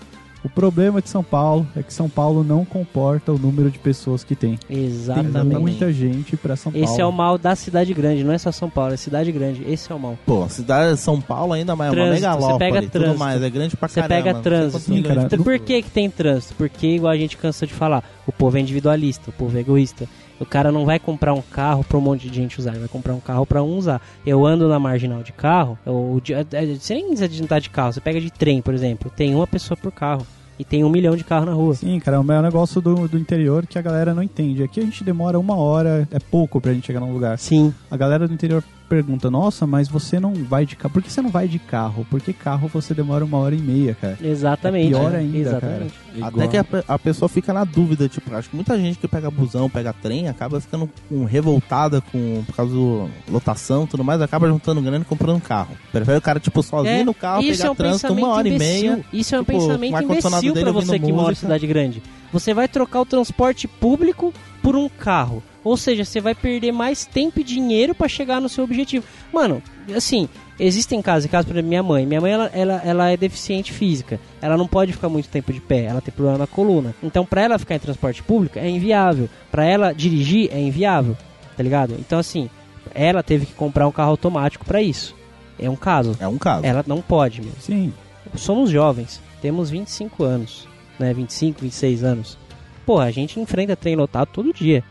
O 0.44 0.50
problema 0.50 1.02
de 1.02 1.10
São 1.10 1.24
Paulo 1.24 1.68
é 1.76 1.82
que 1.84 1.92
São 1.94 2.08
Paulo 2.08 2.44
não 2.44 2.64
comporta 2.64 3.34
o 3.34 3.38
número 3.40 3.70
de 3.72 3.80
pessoas 3.80 4.24
que 4.24 4.36
tem. 4.36 4.58
Tem 4.68 4.86
Exatamente. 4.86 5.60
muita 5.60 5.92
gente 5.92 6.38
pra 6.38 6.56
São 6.56 6.72
Paulo. 6.72 6.86
Esse 6.86 7.02
é 7.02 7.06
o 7.06 7.12
mal 7.12 7.38
da 7.38 7.56
cidade 7.56 7.94
grande, 7.94 8.24
não 8.24 8.32
é 8.32 8.38
só 8.38 8.52
São 8.52 8.70
Paulo, 8.70 8.94
é 8.94 8.98
cidade 8.98 9.32
grande. 9.32 9.64
Esse 9.68 9.92
é 9.92 9.96
o 9.96 10.00
mal. 10.00 10.18
Pô, 10.26 10.44
a 10.44 10.50
cidade 10.50 10.94
de 10.94 11.00
São 11.00 11.20
Paulo 11.20 11.54
ainda 11.54 11.76
mais 11.76 11.92
é 11.92 11.96
uma 11.96 12.04
Trânsito, 12.06 12.22
megalópole 12.28 12.54
você 12.54 12.60
pega 12.60 12.82
tudo 12.82 12.92
trânsito. 12.92 13.20
mais. 13.20 13.42
É 13.44 13.50
grande 13.50 13.78
pra 13.78 13.88
Você 13.88 14.02
caramba. 14.02 14.16
pega 14.16 14.34
não 14.34 14.44
sei 14.44 14.52
trânsito. 14.52 14.94
de 14.94 15.04
cara. 15.04 15.22
Então, 15.24 15.40
por 15.44 15.60
que, 15.60 15.82
que 15.82 15.90
tem 15.90 16.10
trânsito? 16.10 16.54
Porque, 16.56 16.88
igual 16.88 17.12
a 17.12 17.18
gente 17.18 17.36
cansa 17.36 17.66
de 17.68 17.74
falar, 17.74 18.04
o 18.26 18.32
povo 18.32 18.58
é 18.58 18.62
individualista, 18.62 19.30
o 19.30 19.34
povo 19.34 19.58
é 19.58 19.62
egoísta. 19.62 20.08
O 20.40 20.46
cara 20.46 20.72
não 20.72 20.86
vai 20.86 21.00
comprar 21.00 21.34
um 21.34 21.42
carro 21.42 21.84
pra 21.84 21.98
um 21.98 22.02
monte 22.02 22.30
de 22.30 22.36
gente 22.36 22.60
usar, 22.60 22.72
ele 22.72 22.80
vai 22.80 22.88
comprar 22.88 23.14
um 23.14 23.20
carro 23.20 23.46
pra 23.46 23.64
um 23.64 23.78
usar. 23.78 24.02
Eu 24.26 24.46
ando 24.46 24.68
na 24.68 24.80
marginal 24.80 25.24
de 25.24 25.32
carro, 25.32 25.78
eu, 25.86 26.22
de- 26.24 26.34
é- 26.34 26.44
você 26.44 26.94
nem 26.94 27.08
precisa 27.08 27.28
de 27.28 27.42
andar 27.44 27.60
de 27.60 27.70
carro, 27.70 27.94
você 27.94 28.02
pega 28.02 28.22
de 28.22 28.32
trem, 28.32 28.62
por 28.62 28.74
exemplo, 28.74 29.12
tem 29.16 29.34
uma 29.34 29.48
pessoa 29.48 29.78
por 29.78 29.92
carro. 29.92 30.26
E 30.60 30.66
tem 30.66 30.84
um 30.84 30.90
milhão 30.90 31.16
de 31.16 31.24
carros 31.24 31.46
na 31.46 31.54
rua. 31.54 31.76
Sim, 31.76 32.00
cara, 32.00 32.18
é 32.18 32.20
um 32.20 32.42
negócio 32.42 32.82
do, 32.82 33.08
do 33.08 33.18
interior 33.20 33.68
que 33.68 33.78
a 33.78 33.82
galera 33.82 34.12
não 34.16 34.24
entende. 34.24 34.64
Aqui 34.64 34.80
a 34.80 34.84
gente 34.84 35.04
demora 35.04 35.40
uma 35.40 35.56
hora, 35.56 36.08
é 36.12 36.18
pouco 36.18 36.60
pra 36.60 36.74
gente 36.74 36.88
chegar 36.88 37.00
num 37.00 37.14
lugar. 37.14 37.38
Sim. 37.38 37.72
A 37.92 37.96
galera 37.96 38.28
do 38.28 38.34
interior 38.34 38.64
pergunta, 38.88 39.30
nossa, 39.30 39.68
mas 39.68 39.88
você 39.88 40.20
não 40.20 40.34
vai 40.34 40.66
de 40.66 40.76
carro. 40.76 40.94
Por 40.94 41.04
que 41.04 41.12
você 41.12 41.22
não 41.22 41.30
vai 41.30 41.48
de 41.48 41.60
carro? 41.60 42.06
Porque 42.10 42.34
carro 42.34 42.68
você 42.68 42.94
demora 42.94 43.24
uma 43.26 43.38
hora 43.38 43.54
e 43.56 43.60
meia, 43.60 43.96
cara. 44.00 44.18
Exatamente. 44.22 44.88
É 44.94 44.98
pior 44.98 45.12
né? 45.12 45.20
ainda, 45.20 45.38
Exatamente. 45.38 45.94
Até 46.22 46.48
que 46.48 46.58
a, 46.58 46.66
a 46.88 46.98
pessoa 46.98 47.30
fica 47.30 47.54
na 47.54 47.64
dúvida, 47.64 48.08
tipo, 48.10 48.34
acho 48.34 48.50
que 48.50 48.56
muita 48.56 48.78
gente 48.80 48.98
que 48.98 49.08
pega 49.08 49.30
busão, 49.30 49.70
pega 49.70 49.94
trem, 49.94 50.28
acaba 50.28 50.60
ficando 50.60 50.90
com- 51.08 51.26
revoltada 51.26 52.02
com, 52.02 52.44
por 52.46 52.56
causa 52.56 52.74
do 52.74 53.10
lotação 53.30 53.84
e 53.84 53.88
tudo 53.88 54.04
mais, 54.04 54.22
acaba 54.22 54.48
juntando 54.48 54.82
grana 54.82 55.00
e 55.04 55.06
comprando 55.06 55.36
um 55.36 55.40
carro. 55.40 55.76
Prefere 55.92 56.18
o 56.18 56.22
cara, 56.22 56.40
tipo, 56.40 56.64
sozinho 56.64 57.02
É, 57.02 57.04
no 57.04 57.14
carro, 57.14 57.42
pegar 57.44 57.66
é 57.66 57.70
um 57.70 57.76
trânsito 57.76 58.14
uma 58.14 58.30
hora 58.30 58.48
imbecil. 58.48 58.78
e 58.78 58.90
meia. 58.96 59.06
Isso 59.14 59.36
é 59.36 59.40
um 59.40 59.44
tipo, 59.44 59.54
pensamento 59.60 60.04
imbecil 60.04 60.54
pra 60.54 60.72
você 60.72 60.98
que 61.00 61.12
mora 61.12 61.34
em 61.34 61.36
cidade 61.36 61.68
grande. 61.68 62.02
Você 62.34 62.54
vai 62.54 62.68
trocar 62.68 63.02
o 63.02 63.06
transporte 63.06 63.68
público 63.68 64.34
por 64.62 64.76
um 64.76 64.90
carro. 64.90 65.42
Ou 65.68 65.76
seja, 65.78 66.05
você 66.05 66.22
vai 66.22 66.34
perder 66.34 66.72
mais 66.72 67.05
tempo 67.05 67.39
e 67.39 67.43
dinheiro 67.43 67.93
pra 67.93 68.07
chegar 68.07 68.39
no 68.39 68.47
seu 68.47 68.63
objetivo. 68.63 69.05
Mano, 69.34 69.61
assim, 69.95 70.30
existem 70.57 71.01
casos, 71.01 71.30
casos, 71.30 71.47
por 71.47 71.53
exemplo, 71.53 71.68
minha 71.68 71.84
mãe. 71.84 72.05
Minha 72.05 72.22
mãe, 72.22 72.32
ela, 72.32 72.51
ela, 72.53 72.82
ela 72.86 73.09
é 73.09 73.18
deficiente 73.18 73.74
física. 73.74 74.20
Ela 74.41 74.55
não 74.55 74.68
pode 74.68 74.93
ficar 74.93 75.09
muito 75.09 75.28
tempo 75.28 75.51
de 75.51 75.59
pé. 75.59 75.84
Ela 75.84 75.99
tem 75.99 76.13
problema 76.13 76.38
na 76.38 76.47
coluna. 76.47 76.95
Então, 77.03 77.26
pra 77.26 77.41
ela 77.41 77.59
ficar 77.59 77.76
em 77.76 77.80
transporte 77.80 78.24
público, 78.24 78.57
é 78.57 78.70
inviável. 78.70 79.30
Pra 79.51 79.65
ela 79.65 79.91
dirigir, 79.91 80.49
é 80.53 80.59
inviável. 80.59 81.18
Tá 81.57 81.63
ligado? 81.63 81.95
Então, 81.99 82.18
assim, 82.18 82.49
ela 82.93 83.22
teve 83.22 83.45
que 83.45 83.53
comprar 83.53 83.88
um 83.88 83.91
carro 83.91 84.11
automático 84.11 84.65
pra 84.65 84.82
isso. 84.82 85.15
É 85.59 85.70
um 85.70 85.76
caso. 85.76 86.15
É 86.20 86.28
um 86.28 86.38
caso. 86.38 86.65
Ela 86.65 86.84
não 86.88 87.01
pode, 87.01 87.41
meu 87.41 87.51
Sim, 87.59 87.91
somos 88.36 88.70
jovens, 88.70 89.22
temos 89.41 89.70
25 89.70 90.24
anos, 90.24 90.68
né? 90.99 91.13
25, 91.13 91.61
26 91.61 92.03
anos. 92.03 92.38
Porra, 92.86 93.05
a 93.05 93.11
gente 93.11 93.39
enfrenta 93.39 93.76
trem 93.76 93.95
lotado 93.95 94.30
todo 94.32 94.53
dia. 94.53 94.84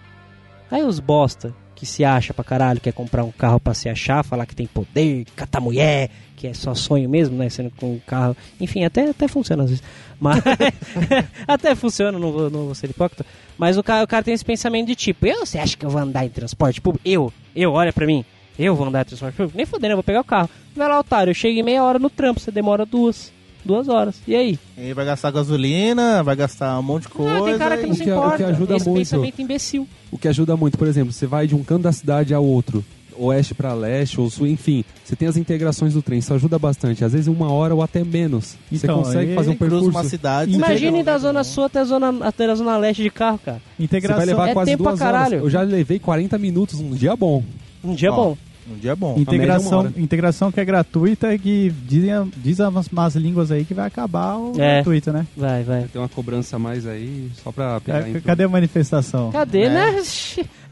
Aí 0.70 0.82
os 0.82 1.00
bosta 1.00 1.54
que 1.76 1.84
se 1.84 2.04
acha 2.04 2.32
pra 2.32 2.42
caralho, 2.42 2.80
quer 2.80 2.92
comprar 2.92 3.22
um 3.22 3.30
carro 3.30 3.60
pra 3.60 3.74
se 3.74 3.88
achar, 3.88 4.24
falar 4.24 4.46
que 4.46 4.56
tem 4.56 4.66
poder, 4.66 5.26
catar 5.36 5.60
mulher, 5.60 6.10
que 6.34 6.46
é 6.46 6.54
só 6.54 6.74
sonho 6.74 7.08
mesmo, 7.08 7.36
né? 7.36 7.48
Sendo 7.50 7.70
com 7.70 7.92
um 7.92 8.00
carro. 8.04 8.34
Enfim, 8.58 8.84
até, 8.84 9.10
até 9.10 9.28
funciona 9.28 9.64
às 9.64 9.70
vezes. 9.70 9.84
Mas. 10.18 10.42
até 11.46 11.74
funciona, 11.74 12.18
não 12.18 12.32
vou, 12.32 12.50
não 12.50 12.64
vou 12.64 12.74
ser 12.74 12.90
hipócrita. 12.90 13.26
Mas 13.58 13.76
o 13.76 13.82
cara, 13.82 14.04
o 14.04 14.08
cara 14.08 14.24
tem 14.24 14.34
esse 14.34 14.44
pensamento 14.44 14.86
de 14.86 14.96
tipo, 14.96 15.26
eu, 15.26 15.44
você 15.44 15.58
acha 15.58 15.76
que 15.76 15.84
eu 15.84 15.90
vou 15.90 16.00
andar 16.00 16.24
em 16.24 16.30
transporte 16.30 16.80
público? 16.80 17.06
Eu, 17.06 17.32
eu, 17.54 17.72
olha 17.72 17.92
pra 17.92 18.06
mim. 18.06 18.24
Eu 18.58 18.74
vou 18.74 18.86
andar 18.86 19.02
em 19.02 19.04
transporte 19.04 19.36
público? 19.36 19.56
Nem 19.56 19.66
fodendo, 19.66 19.92
eu 19.92 19.96
vou 19.96 20.02
pegar 20.02 20.20
o 20.20 20.24
carro. 20.24 20.48
Vai 20.74 20.88
lá, 20.88 20.98
otário, 20.98 21.30
eu 21.30 21.34
chego 21.34 21.58
em 21.58 21.62
meia 21.62 21.84
hora 21.84 21.98
no 21.98 22.08
trampo, 22.08 22.40
você 22.40 22.50
demora 22.50 22.86
duas. 22.86 23.32
Duas 23.66 23.88
horas. 23.88 24.14
E 24.28 24.34
aí? 24.36 24.58
E 24.78 24.92
vai 24.94 25.04
gastar 25.04 25.30
gasolina, 25.32 26.22
vai 26.22 26.36
gastar 26.36 26.78
um 26.78 26.82
monte 26.82 27.02
de 27.02 27.08
coisa. 27.08 27.36
Ah, 27.38 27.42
tem 27.42 27.58
cara 27.58 27.76
que 27.76 27.86
não 27.86 27.92
e- 27.92 27.96
se 27.96 28.02
O 28.02 28.04
que- 28.04 28.10
o 28.10 28.14
importa. 28.14 28.36
que 28.36 28.42
ajuda 28.44 28.76
Esse 28.76 28.88
muito. 28.88 28.98
pensamento 28.98 29.42
imbecil. 29.42 29.88
O 30.10 30.16
que 30.18 30.28
ajuda 30.28 30.56
muito, 30.56 30.78
por 30.78 30.86
exemplo, 30.86 31.12
você 31.12 31.26
vai 31.26 31.46
de 31.48 31.54
um 31.56 31.64
canto 31.64 31.82
da 31.82 31.92
cidade 31.92 32.32
ao 32.32 32.44
outro, 32.44 32.84
oeste 33.18 33.54
pra 33.54 33.74
leste, 33.74 34.20
ou 34.20 34.30
sul, 34.30 34.46
enfim, 34.46 34.84
você 35.02 35.16
tem 35.16 35.26
as 35.26 35.36
integrações 35.36 35.94
do 35.94 36.02
trem, 36.02 36.18
isso 36.20 36.32
ajuda 36.32 36.58
bastante. 36.58 37.04
Às 37.04 37.12
vezes 37.12 37.26
uma 37.26 37.50
hora 37.50 37.74
ou 37.74 37.82
até 37.82 38.04
menos. 38.04 38.56
Então, 38.70 38.98
você 38.98 39.04
consegue 39.08 39.34
fazer 39.34 39.50
um 39.50 39.56
percurso. 39.56 39.88
uma 39.88 40.04
cidade. 40.04 40.52
você 40.52 40.56
Imagine 40.58 41.02
da 41.02 41.18
zona 41.18 41.42
sul 41.42 41.64
até 41.64 41.80
a 41.80 41.84
zona, 41.84 42.14
até 42.24 42.44
a 42.48 42.54
zona 42.54 42.76
leste 42.76 43.02
de 43.02 43.10
carro, 43.10 43.40
cara. 43.44 43.60
Você 43.76 43.82
integração. 43.84 44.16
vai 44.18 44.26
levar 44.26 44.48
É 44.50 44.52
quase 44.52 44.70
tempo 44.70 44.82
pra 44.84 44.92
duas 44.92 45.00
caralho. 45.00 45.26
horas. 45.26 45.42
Eu 45.44 45.50
já 45.50 45.62
levei 45.62 45.98
40 45.98 46.38
minutos 46.38 46.78
um 46.78 46.90
dia 46.90 47.16
bom. 47.16 47.42
Um 47.82 47.94
dia 47.94 48.12
Ó. 48.12 48.16
bom. 48.16 48.36
Um 48.70 48.76
dia 48.78 48.96
bom. 48.96 49.14
é 49.16 49.20
Integração, 49.20 49.92
integração 49.96 50.50
que 50.52 50.58
é 50.60 50.64
gratuita 50.64 51.32
e 51.34 51.38
que 51.38 51.72
dizem, 51.86 52.10
diz 52.36 52.60
as 52.60 52.88
más 52.88 53.14
línguas 53.14 53.50
aí 53.50 53.64
que 53.64 53.72
vai 53.74 53.86
acabar 53.86 54.36
o 54.36 54.52
É. 54.58 54.74
gratuito, 54.76 55.12
né? 55.12 55.26
Vai, 55.36 55.62
vai. 55.62 55.84
Tem 55.84 56.00
uma 56.00 56.08
cobrança 56.08 56.56
a 56.56 56.58
mais 56.58 56.86
aí, 56.86 57.30
só 57.42 57.52
pra 57.52 57.80
pegar 57.80 58.08
É, 58.08 58.20
Cadê 58.20 58.44
a 58.44 58.48
manifestação? 58.48 59.30
Cadê, 59.30 59.62
É. 59.62 59.68
né? 59.70 60.02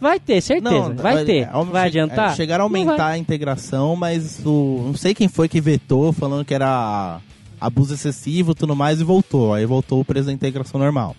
Vai 0.00 0.18
ter, 0.20 0.40
certeza. 0.40 0.94
vai 0.94 1.24
ter. 1.24 1.32
é, 1.38 1.42
é, 1.42 1.64
vai 1.70 1.86
adiantar? 1.86 2.32
é, 2.32 2.36
chegaram 2.36 2.66
a 2.66 2.68
Não 2.68 2.76
aumentar 2.76 3.04
vai. 3.04 3.14
a 3.14 3.18
integração, 3.18 3.94
mas 3.96 4.40
o, 4.44 4.82
não 4.86 4.94
sei 4.96 5.14
quem 5.14 5.28
foi 5.28 5.48
que 5.48 5.60
vetou, 5.60 6.12
falando 6.12 6.44
que 6.44 6.52
era 6.54 7.20
abuso 7.60 7.94
excessivo 7.94 8.52
e 8.52 8.54
tudo 8.54 8.74
mais, 8.76 9.00
e 9.00 9.04
voltou. 9.04 9.54
Aí 9.54 9.64
voltou 9.64 10.00
o 10.00 10.04
preço 10.04 10.26
da 10.26 10.32
integração 10.32 10.78
normal. 10.80 11.14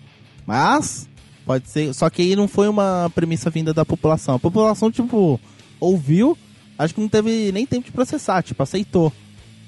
Mas 0.46 1.08
Pode 1.44 1.68
ser. 1.70 1.94
Só 1.94 2.10
que 2.10 2.22
aí 2.22 2.34
não 2.34 2.48
foi 2.48 2.66
uma 2.68 3.08
premissa 3.14 3.48
vinda 3.50 3.72
da 3.72 3.84
população. 3.84 4.34
A 4.34 4.38
população, 4.38 4.90
tipo, 4.90 5.40
ouviu, 5.78 6.36
acho 6.78 6.94
que 6.94 7.00
não 7.00 7.08
teve 7.08 7.50
nem 7.52 7.64
tempo 7.66 7.84
de 7.86 7.92
processar, 7.92 8.42
tipo, 8.42 8.62
aceitou. 8.62 9.12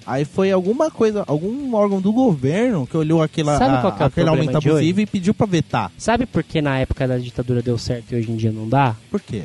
Aí 0.07 0.25
foi 0.25 0.51
alguma 0.51 0.91
coisa, 0.91 1.23
algum 1.27 1.75
órgão 1.75 2.01
do 2.01 2.11
governo 2.13 2.87
que 2.87 2.97
olhou 2.97 3.23
aquela, 3.23 3.59
Sabe 3.59 3.77
a- 3.77 3.81
qual 3.83 3.93
que 3.95 4.03
é 4.03 4.07
aquele 4.07 4.29
aumento 4.31 4.57
abusivo 4.57 5.01
e 5.03 5.07
pediu 5.07 5.35
pra 5.35 5.47
vetar. 5.47 5.93
Sabe 5.99 6.25
por 6.25 6.43
que 6.43 6.63
na 6.63 6.79
época 6.79 7.07
da 7.07 7.19
ditadura 7.19 7.61
deu 7.61 7.77
certo 7.77 8.13
e 8.13 8.17
hoje 8.17 8.31
em 8.31 8.37
dia 8.37 8.51
não 8.51 8.67
dá? 8.69 8.97
Por 9.11 9.21
quê? 9.21 9.43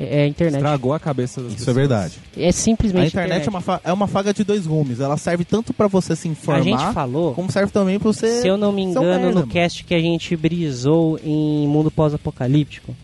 É, 0.00 0.20
é 0.20 0.22
a 0.22 0.26
internet. 0.26 0.56
Estragou 0.62 0.94
a 0.94 1.00
cabeça 1.00 1.42
das 1.42 1.52
Isso 1.52 1.56
é 1.56 1.66
pessoas. 1.66 1.76
verdade. 1.76 2.14
É 2.36 2.52
simplesmente 2.52 3.04
A 3.18 3.22
internet 3.24 3.46
é 3.46 3.50
uma, 3.50 3.60
fa- 3.60 3.80
é 3.84 3.92
uma 3.92 4.06
faga 4.06 4.32
de 4.32 4.44
dois 4.44 4.66
gumes. 4.66 5.00
Ela 5.00 5.16
serve 5.18 5.44
tanto 5.44 5.74
pra 5.74 5.88
você 5.88 6.14
se 6.16 6.28
A 6.28 6.30
informar, 6.30 6.62
gente 6.62 6.94
falou, 6.94 7.34
como 7.34 7.50
serve 7.50 7.70
também 7.72 7.98
pra 7.98 8.06
você... 8.10 8.40
se 8.40 8.48
eu 8.48 8.56
não 8.56 8.70
me 8.72 8.82
engano, 8.82 9.06
merda, 9.06 9.26
no 9.28 9.34
mano. 9.40 9.46
cast 9.46 9.84
que 9.84 9.94
a 9.94 9.98
gente 10.00 10.34
brisou 10.36 11.18
em 11.22 11.66
Mundo 11.68 11.90
Pós-Apocalíptico, 11.90 12.94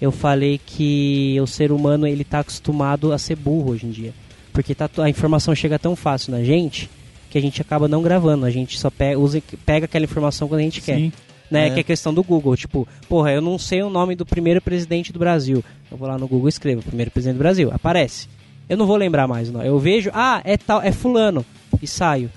eu 0.00 0.12
falei 0.12 0.60
que 0.64 1.36
o 1.40 1.46
ser 1.46 1.72
humano 1.72 2.06
ele 2.06 2.24
tá 2.24 2.40
acostumado 2.40 3.12
a 3.12 3.18
ser 3.18 3.36
burro 3.36 3.72
hoje 3.72 3.86
em 3.86 3.90
dia. 3.90 4.14
Porque 4.52 4.74
tá, 4.74 4.88
a 4.98 5.08
informação 5.08 5.54
chega 5.54 5.78
tão 5.78 5.94
fácil 5.94 6.32
na 6.32 6.42
gente 6.42 6.88
que 7.30 7.38
a 7.38 7.40
gente 7.40 7.60
acaba 7.60 7.88
não 7.88 8.02
gravando. 8.02 8.46
A 8.46 8.50
gente 8.50 8.78
só 8.78 8.90
pega, 8.90 9.18
usa, 9.18 9.42
pega 9.64 9.84
aquela 9.84 10.04
informação 10.04 10.48
quando 10.48 10.60
a 10.60 10.64
gente 10.64 10.80
quer. 10.80 10.96
Sim. 10.96 11.12
né? 11.50 11.66
É. 11.66 11.70
Que 11.70 11.76
é 11.76 11.80
a 11.80 11.84
questão 11.84 12.14
do 12.14 12.22
Google. 12.22 12.56
Tipo, 12.56 12.86
porra, 13.08 13.32
eu 13.32 13.40
não 13.40 13.58
sei 13.58 13.82
o 13.82 13.90
nome 13.90 14.14
do 14.14 14.24
primeiro 14.24 14.60
presidente 14.60 15.12
do 15.12 15.18
Brasil. 15.18 15.64
Eu 15.90 15.96
vou 15.96 16.08
lá 16.08 16.16
no 16.16 16.28
Google 16.28 16.48
e 16.48 16.50
escrevo, 16.50 16.82
primeiro 16.82 17.10
presidente 17.10 17.36
do 17.36 17.40
Brasil. 17.40 17.70
Aparece. 17.72 18.28
Eu 18.68 18.76
não 18.76 18.86
vou 18.86 18.96
lembrar 18.96 19.26
mais 19.26 19.48
o 19.48 19.52
nome. 19.52 19.66
Eu 19.66 19.78
vejo, 19.78 20.10
ah, 20.12 20.40
é 20.44 20.56
tal, 20.56 20.82
é 20.82 20.92
fulano. 20.92 21.44
E 21.80 21.86
saio. 21.86 22.30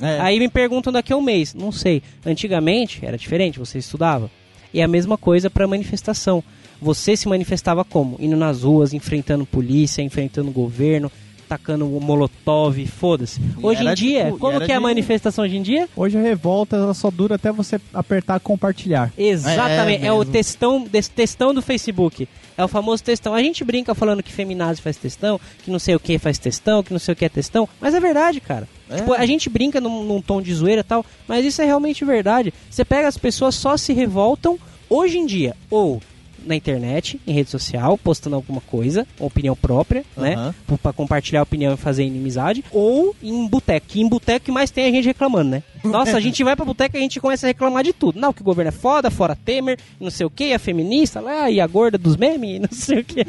É. 0.00 0.20
Aí 0.20 0.38
me 0.38 0.48
perguntam 0.48 0.92
daqui 0.92 1.12
a 1.12 1.16
um 1.16 1.22
mês. 1.22 1.54
Não 1.54 1.72
sei. 1.72 2.02
Antigamente 2.24 3.04
era 3.04 3.16
diferente, 3.16 3.58
você 3.58 3.78
estudava. 3.78 4.30
E 4.72 4.80
é 4.80 4.84
a 4.84 4.88
mesma 4.88 5.16
coisa 5.16 5.48
para 5.48 5.66
manifestação. 5.66 6.42
Você 6.80 7.16
se 7.16 7.28
manifestava 7.28 7.84
como? 7.84 8.16
Indo 8.20 8.36
nas 8.36 8.62
ruas, 8.62 8.92
enfrentando 8.92 9.44
polícia, 9.44 10.00
enfrentando 10.02 10.50
governo, 10.50 11.10
tacando 11.48 11.86
o 11.96 11.98
molotov, 12.00 12.76
foda-se. 12.86 13.40
Hoje 13.62 13.82
em 13.82 13.94
dia, 13.94 14.26
tipo- 14.26 14.38
como 14.38 14.60
que 14.60 14.70
é 14.70 14.74
a 14.74 14.78
de- 14.78 14.82
manifestação 14.82 15.44
hoje 15.44 15.56
em 15.56 15.62
dia? 15.62 15.88
Hoje 15.96 16.18
a 16.18 16.20
revolta 16.20 16.76
ela 16.76 16.92
só 16.92 17.10
dura 17.10 17.36
até 17.36 17.50
você 17.50 17.80
apertar 17.92 18.38
compartilhar. 18.38 19.10
Exatamente, 19.16 20.04
É, 20.04 20.08
é, 20.08 20.12
o 20.12 20.18
mesmo. 20.18 20.32
textão, 20.32 20.84
desse 20.84 21.10
textão 21.10 21.54
do 21.54 21.62
Facebook. 21.62 22.28
É 22.56 22.62
o 22.64 22.68
famoso 22.68 23.02
textão. 23.02 23.32
A 23.34 23.42
gente 23.42 23.64
brinca 23.64 23.94
falando 23.94 24.22
que 24.22 24.32
feminazi 24.32 24.82
faz 24.82 24.96
textão, 24.96 25.40
que 25.64 25.70
não 25.70 25.78
sei 25.78 25.94
o 25.94 26.00
que 26.00 26.18
faz 26.18 26.38
textão, 26.38 26.82
que 26.82 26.92
não 26.92 26.98
sei 26.98 27.12
o 27.12 27.16
que 27.16 27.24
é 27.24 27.28
textão, 27.28 27.68
mas 27.80 27.94
é 27.94 28.00
verdade, 28.00 28.40
cara. 28.40 28.68
É. 28.90 28.96
Tipo, 28.96 29.14
a 29.14 29.24
gente 29.24 29.48
brinca 29.48 29.80
num, 29.80 30.02
num 30.04 30.20
tom 30.20 30.42
de 30.42 30.52
zoeira 30.52 30.80
e 30.82 30.84
tal, 30.84 31.04
mas 31.26 31.44
isso 31.46 31.62
é 31.62 31.64
realmente 31.64 32.04
verdade. 32.04 32.52
Você 32.68 32.84
pega 32.84 33.08
as 33.08 33.16
pessoas 33.16 33.54
só 33.54 33.76
se 33.76 33.92
revoltam 33.94 34.58
hoje 34.90 35.16
em 35.18 35.24
dia, 35.24 35.56
ou 35.70 36.02
na 36.46 36.54
internet, 36.54 37.20
em 37.26 37.32
rede 37.32 37.50
social, 37.50 37.96
postando 37.98 38.36
alguma 38.36 38.60
coisa, 38.60 39.06
opinião 39.18 39.54
própria, 39.56 40.04
né? 40.16 40.54
Pra 40.82 40.92
compartilhar 40.92 41.40
a 41.40 41.42
opinião 41.42 41.74
e 41.74 41.76
fazer 41.76 42.04
inimizade, 42.04 42.64
ou 42.72 43.14
em 43.22 43.46
boteco. 43.46 43.86
Que 43.88 44.00
em 44.00 44.08
boteco 44.08 44.46
que 44.46 44.52
mais 44.52 44.70
tem 44.70 44.86
a 44.86 44.90
gente 44.90 45.06
reclamando, 45.06 45.50
né? 45.50 45.62
Nossa, 45.84 46.16
a 46.16 46.20
gente 46.20 46.42
vai 46.42 46.56
pra 46.56 46.64
boteco 46.64 46.96
e 46.96 46.98
a 46.98 47.02
gente 47.02 47.20
começa 47.20 47.46
a 47.46 47.48
reclamar 47.48 47.84
de 47.84 47.92
tudo. 47.92 48.18
Não, 48.18 48.32
que 48.32 48.40
o 48.42 48.44
governo 48.44 48.68
é 48.68 48.72
foda, 48.72 49.10
fora 49.10 49.36
Temer, 49.36 49.78
não 50.00 50.10
sei 50.10 50.26
o 50.26 50.30
que, 50.30 50.52
a 50.52 50.58
feminista 50.58 51.20
lá, 51.20 51.50
e 51.50 51.60
a 51.60 51.66
gorda 51.66 51.96
dos 51.98 52.16
memes, 52.16 52.60
não 52.60 52.68
sei 52.72 53.00
o 53.00 53.04
que. 53.04 53.20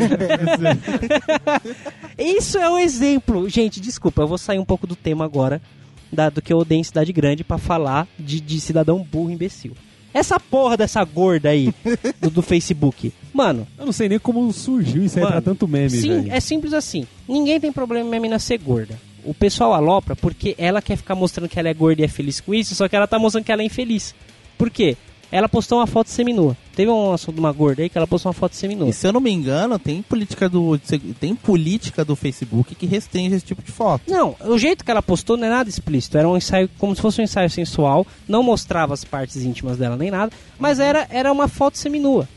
Isso 2.18 2.58
é 2.58 2.70
um 2.70 2.78
exemplo. 2.78 3.48
Gente, 3.50 3.80
desculpa, 3.80 4.22
eu 4.22 4.28
vou 4.28 4.38
sair 4.38 4.60
um 4.60 4.66
pouco 4.66 4.86
do 4.88 4.96
tema 4.96 5.26
agora, 5.26 5.62
da- 6.12 6.30
do 6.30 6.42
que 6.42 6.52
eu 6.52 6.58
odeio 6.58 6.80
em 6.80 6.84
cidade 6.84 7.12
grande, 7.14 7.44
pra 7.44 7.58
falar 7.58 8.08
de, 8.18 8.40
de 8.42 8.60
cidadão 8.60 9.00
burro 9.04 9.30
imbecil. 9.32 9.74
Essa 10.14 10.40
porra 10.40 10.76
dessa 10.76 11.04
gorda 11.04 11.50
aí, 11.50 11.74
do, 12.20 12.30
do 12.30 12.42
Facebook. 12.42 13.14
Mano, 13.34 13.68
Eu 13.78 13.86
não 13.86 13.94
sei 13.94 14.10
nem 14.10 14.20
como 14.20 14.52
surgiu 14.52 15.04
isso 15.04 15.18
aí 15.18 15.24
Mano, 15.24 15.34
pra 15.34 15.42
tanto 15.42 15.68
meme, 15.68 15.90
Sim, 15.90 16.30
é 16.30 16.40
simples 16.40 16.74
assim. 16.74 17.06
Ninguém 17.28 17.60
tem 17.60 17.72
problema 17.72 18.16
em 18.16 18.20
mina 18.20 18.40
ser 18.40 18.58
gorda. 18.58 19.00
O 19.24 19.34
pessoal 19.34 19.74
alopra 19.74 20.16
porque 20.16 20.56
ela 20.58 20.82
quer 20.82 20.96
ficar 20.96 21.14
mostrando 21.14 21.50
que 21.50 21.60
ela 21.60 21.70
é 21.70 21.74
gorda 21.74 22.02
e 22.02 22.06
é 22.06 22.08
feliz 22.08 22.40
com 22.40 22.54
isso, 22.54 22.74
só 22.74 22.88
que 22.88 22.96
ela 22.96 23.08
tá 23.08 23.20
mostrando 23.20 23.44
que 23.44 23.52
ela 23.52 23.62
é 23.62 23.66
infeliz. 23.66 24.16
Por 24.58 24.70
quê? 24.70 24.98
Ela 25.32 25.48
postou 25.48 25.78
uma 25.78 25.86
foto 25.86 26.10
seminua. 26.10 26.58
Teve 26.76 26.90
um 26.90 27.14
assunto 27.14 27.36
de 27.36 27.40
uma 27.40 27.52
gorda 27.52 27.84
aí 27.84 27.90
que 27.90 27.98
ela 27.98 28.08
postou 28.08 28.30
uma 28.30 28.34
foto 28.34 28.56
seminua. 28.56 28.90
E 28.90 28.94
se 28.94 29.06
eu 29.06 29.14
não 29.14 29.22
me 29.22 29.32
engano, 29.32 29.78
tem 29.78 30.02
política 30.02 30.50
do 30.50 30.80
tem 31.20 31.36
política 31.36 32.04
do 32.04 32.16
Facebook 32.16 32.74
que 32.74 32.86
restringe 32.88 33.36
esse 33.36 33.46
tipo 33.46 33.62
de 33.62 33.72
foto. 33.72 34.10
Não, 34.10 34.36
o 34.46 34.58
jeito 34.58 34.84
que 34.84 34.90
ela 34.90 35.02
postou 35.02 35.38
não 35.38 35.46
é 35.46 35.50
nada 35.50 35.70
explícito. 35.70 36.18
Era 36.18 36.28
um 36.28 36.36
ensaio, 36.36 36.70
como 36.80 36.96
se 36.96 37.02
fosse 37.02 37.22
um 37.22 37.24
ensaio 37.24 37.50
sensual. 37.50 38.08
Não 38.28 38.42
mostrava 38.42 38.94
as 38.94 39.04
partes 39.04 39.44
íntimas 39.44 39.78
dela 39.78 39.96
nem 39.96 40.10
nada. 40.10 40.32
Mas 40.58 40.80
era, 40.80 41.08
era 41.12 41.32
uma 41.32 41.48
foto 41.48 41.78
seminua. 41.78 42.28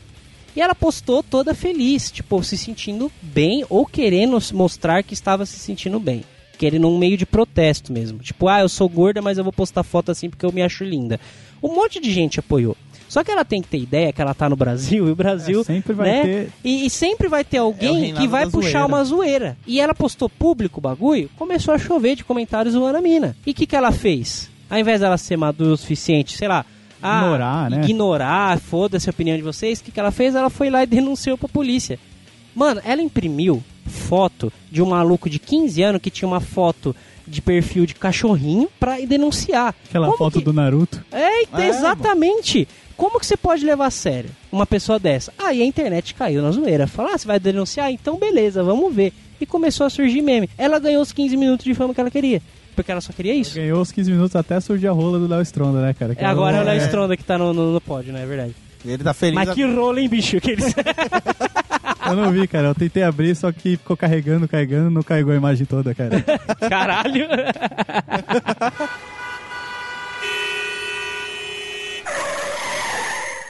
E 0.55 0.61
ela 0.61 0.75
postou 0.75 1.23
toda 1.23 1.55
feliz, 1.55 2.11
tipo, 2.11 2.43
se 2.43 2.57
sentindo 2.57 3.11
bem 3.21 3.65
ou 3.69 3.85
querendo 3.87 4.37
mostrar 4.53 5.01
que 5.01 5.15
estava 5.15 5.45
se 5.47 5.57
sentindo 5.57 5.99
bem. 5.99 6.23
Querendo 6.59 6.87
um 6.87 6.97
meio 6.97 7.17
de 7.17 7.25
protesto 7.25 7.91
mesmo. 7.91 8.19
Tipo, 8.19 8.47
ah, 8.47 8.59
eu 8.59 8.69
sou 8.69 8.87
gorda, 8.87 9.19
mas 9.19 9.39
eu 9.39 9.43
vou 9.43 9.51
postar 9.51 9.81
foto 9.81 10.11
assim 10.11 10.29
porque 10.29 10.45
eu 10.45 10.51
me 10.51 10.61
acho 10.61 10.83
linda. 10.83 11.19
Um 11.63 11.73
monte 11.73 11.99
de 11.99 12.11
gente 12.11 12.39
apoiou. 12.39 12.75
Só 13.07 13.23
que 13.23 13.29
ela 13.31 13.45
tem 13.45 13.61
que 13.61 13.67
ter 13.67 13.77
ideia 13.77 14.11
que 14.11 14.19
ela 14.21 14.33
tá 14.33 14.49
no 14.49 14.55
Brasil 14.55 15.07
e 15.07 15.11
o 15.11 15.15
Brasil. 15.15 15.61
É, 15.61 15.63
sempre 15.63 15.93
vai 15.93 16.09
né? 16.09 16.21
ter- 16.23 16.49
E, 16.63 16.85
e 16.85 16.89
sempre 16.89 17.27
vai 17.27 17.43
ter 17.43 17.57
É 17.57 17.59
alguém 17.59 17.99
reinado 17.99 18.21
que 18.21 18.27
vai 18.27 18.49
puxar 18.49 18.69
zoeira. 18.71 18.85
uma 18.87 19.03
zoeira. 19.03 19.57
E 19.67 19.79
ela 19.79 19.93
postou 19.93 20.27
público 20.27 20.79
o 20.79 20.81
bagulho, 20.81 21.29
começou 21.37 21.73
a 21.73 21.77
chover 21.77 22.15
de 22.15 22.23
comentários 22.23 22.73
zoando 22.73 22.97
a 22.97 23.01
mina. 23.01 23.35
E 23.45 23.51
o 23.51 23.53
que, 23.53 23.67
que 23.67 23.75
ela 23.75 23.91
fez? 23.91 24.49
Ao 24.69 24.79
invés 24.79 24.99
dela 25.01 25.17
ser 25.17 25.37
madura 25.37 25.73
o 25.73 25.77
suficiente, 25.77 26.35
sei 26.35 26.47
lá. 26.47 26.65
ah, 27.01 27.21
Ignorar, 27.21 27.69
né? 27.69 27.81
Ignorar, 27.83 28.59
foda-se 28.59 29.07
a 29.07 29.11
opinião 29.11 29.37
de 29.37 29.43
vocês. 29.43 29.79
O 29.79 29.83
que, 29.83 29.91
que 29.91 29.99
ela 29.99 30.09
fez? 30.11 30.33
Ela 30.33 30.49
foi 30.49 30.71
lá 30.71 30.81
e 30.81 30.87
denunciou 30.87 31.37
pra 31.37 31.47
polícia. 31.47 31.99
Mano, 32.55 32.81
ela 32.83 33.01
imprimiu 33.01 33.63
foto 33.85 34.51
de 34.71 34.81
um 34.81 34.85
maluco 34.87 35.29
de 35.29 35.39
15 35.39 35.81
anos 35.83 36.01
que 36.01 36.09
tinha 36.09 36.27
uma 36.27 36.39
foto 36.41 36.95
de 37.27 37.41
perfil 37.41 37.85
de 37.85 37.95
cachorrinho 37.95 38.67
pra 38.79 38.97
denunciar. 38.99 39.73
Aquela 39.87 40.07
Como 40.07 40.17
foto 40.17 40.39
que- 40.39 40.45
do 40.45 40.51
Naruto. 40.53 41.03
é, 41.11 41.43
É, 41.43 41.67
exatamente. 41.67 42.67
Como 42.97 43.19
que 43.19 43.25
você 43.25 43.35
pode 43.35 43.65
levar 43.65 43.87
a 43.87 43.91
sério 43.91 44.29
uma 44.51 44.65
pessoa 44.65 44.99
dessa? 44.99 45.33
Aí 45.37 45.61
a 45.61 45.65
internet 45.65 46.13
caiu 46.13 46.41
na 46.41 46.51
zoeira. 46.51 46.85
Fala, 46.85 47.11
ah, 47.13 47.17
você 47.17 47.25
vai 47.27 47.39
denunciar? 47.39 47.91
Então 47.91 48.17
beleza, 48.17 48.63
vamos 48.63 48.93
ver. 48.93 49.11
E 49.41 49.45
começou 49.45 49.85
a 49.85 49.89
surgir 49.89 50.21
meme. 50.21 50.49
Ela 50.57 50.79
ganhou 50.79 51.01
os 51.01 51.11
15 51.11 51.35
minutos 51.35 51.63
de 51.65 51.73
fama 51.73 51.93
que 51.93 51.99
ela 51.99 52.11
queria. 52.11 52.41
Porque 52.75 52.91
ela 52.91 53.01
só 53.01 53.11
queria 53.13 53.33
isso. 53.33 53.55
Ganhou 53.55 53.81
os 53.81 53.91
15 53.91 54.11
minutos 54.11 54.35
até 54.35 54.59
surgir 54.59 54.87
a 54.87 54.91
rola 54.91 55.19
do 55.19 55.27
Léo 55.27 55.41
Stronda, 55.41 55.81
né, 55.81 55.93
cara? 55.93 56.13
Que 56.15 56.23
É, 56.23 56.27
agora 56.27 56.57
é 56.57 56.61
o 56.61 56.63
Léo 56.63 56.79
É. 56.81 56.85
Stronda 56.85 57.17
que 57.17 57.23
tá 57.23 57.37
no, 57.37 57.53
no, 57.53 57.73
no 57.73 57.81
pódio, 57.81 58.11
não 58.13 58.19
é 58.19 58.25
verdade? 58.25 58.55
Ele 58.85 59.03
tá 59.03 59.13
feliz. 59.13 59.35
Mas 59.35 59.51
que 59.53 59.63
rolo, 59.63 59.97
hein, 59.97 60.09
bicho? 60.09 60.39
Que 60.41 60.51
eles... 60.51 60.73
Eu 62.07 62.15
não 62.15 62.31
vi, 62.31 62.47
cara. 62.47 62.67
Eu 62.67 62.75
tentei 62.75 63.03
abrir, 63.03 63.35
só 63.35 63.51
que 63.51 63.77
ficou 63.77 63.95
carregando, 63.97 64.47
carregando, 64.47 64.89
não 64.89 65.03
carregou 65.03 65.33
a 65.33 65.37
imagem 65.37 65.65
toda, 65.65 65.93
cara. 65.95 66.21
Caralho. 66.69 67.27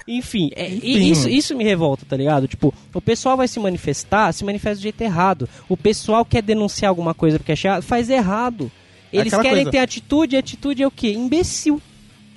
Enfim, 0.05 0.49
é- 0.55 0.67
Enfim, 0.67 1.11
isso, 1.11 1.29
isso 1.29 1.55
me 1.55 1.63
revolta, 1.63 2.05
tá 2.07 2.17
ligado? 2.17 2.45
Tipo, 2.47 2.73
o 2.93 2.99
pessoal 3.01 3.37
vai 3.37 3.47
se 3.47 3.57
manifestar, 3.59 4.33
se 4.33 4.43
manifesta 4.43 4.77
do 4.79 4.83
jeito 4.83 4.99
errado. 5.01 5.47
O 5.69 5.77
pessoal 5.77 6.25
quer 6.25 6.41
denunciar 6.41 6.89
alguma 6.89 7.13
coisa 7.13 7.39
porque 7.39 7.53
acha 7.53 7.81
faz 7.81 8.09
errado. 8.09 8.69
Eles 9.13 9.27
Aquela 9.33 9.43
querem 9.43 9.63
coisa. 9.63 9.71
ter 9.71 9.77
atitude, 9.77 10.35
e 10.35 10.39
atitude 10.39 10.83
é 10.83 10.87
o 10.87 10.91
quê? 10.91 11.13
Imbecil. 11.13 11.81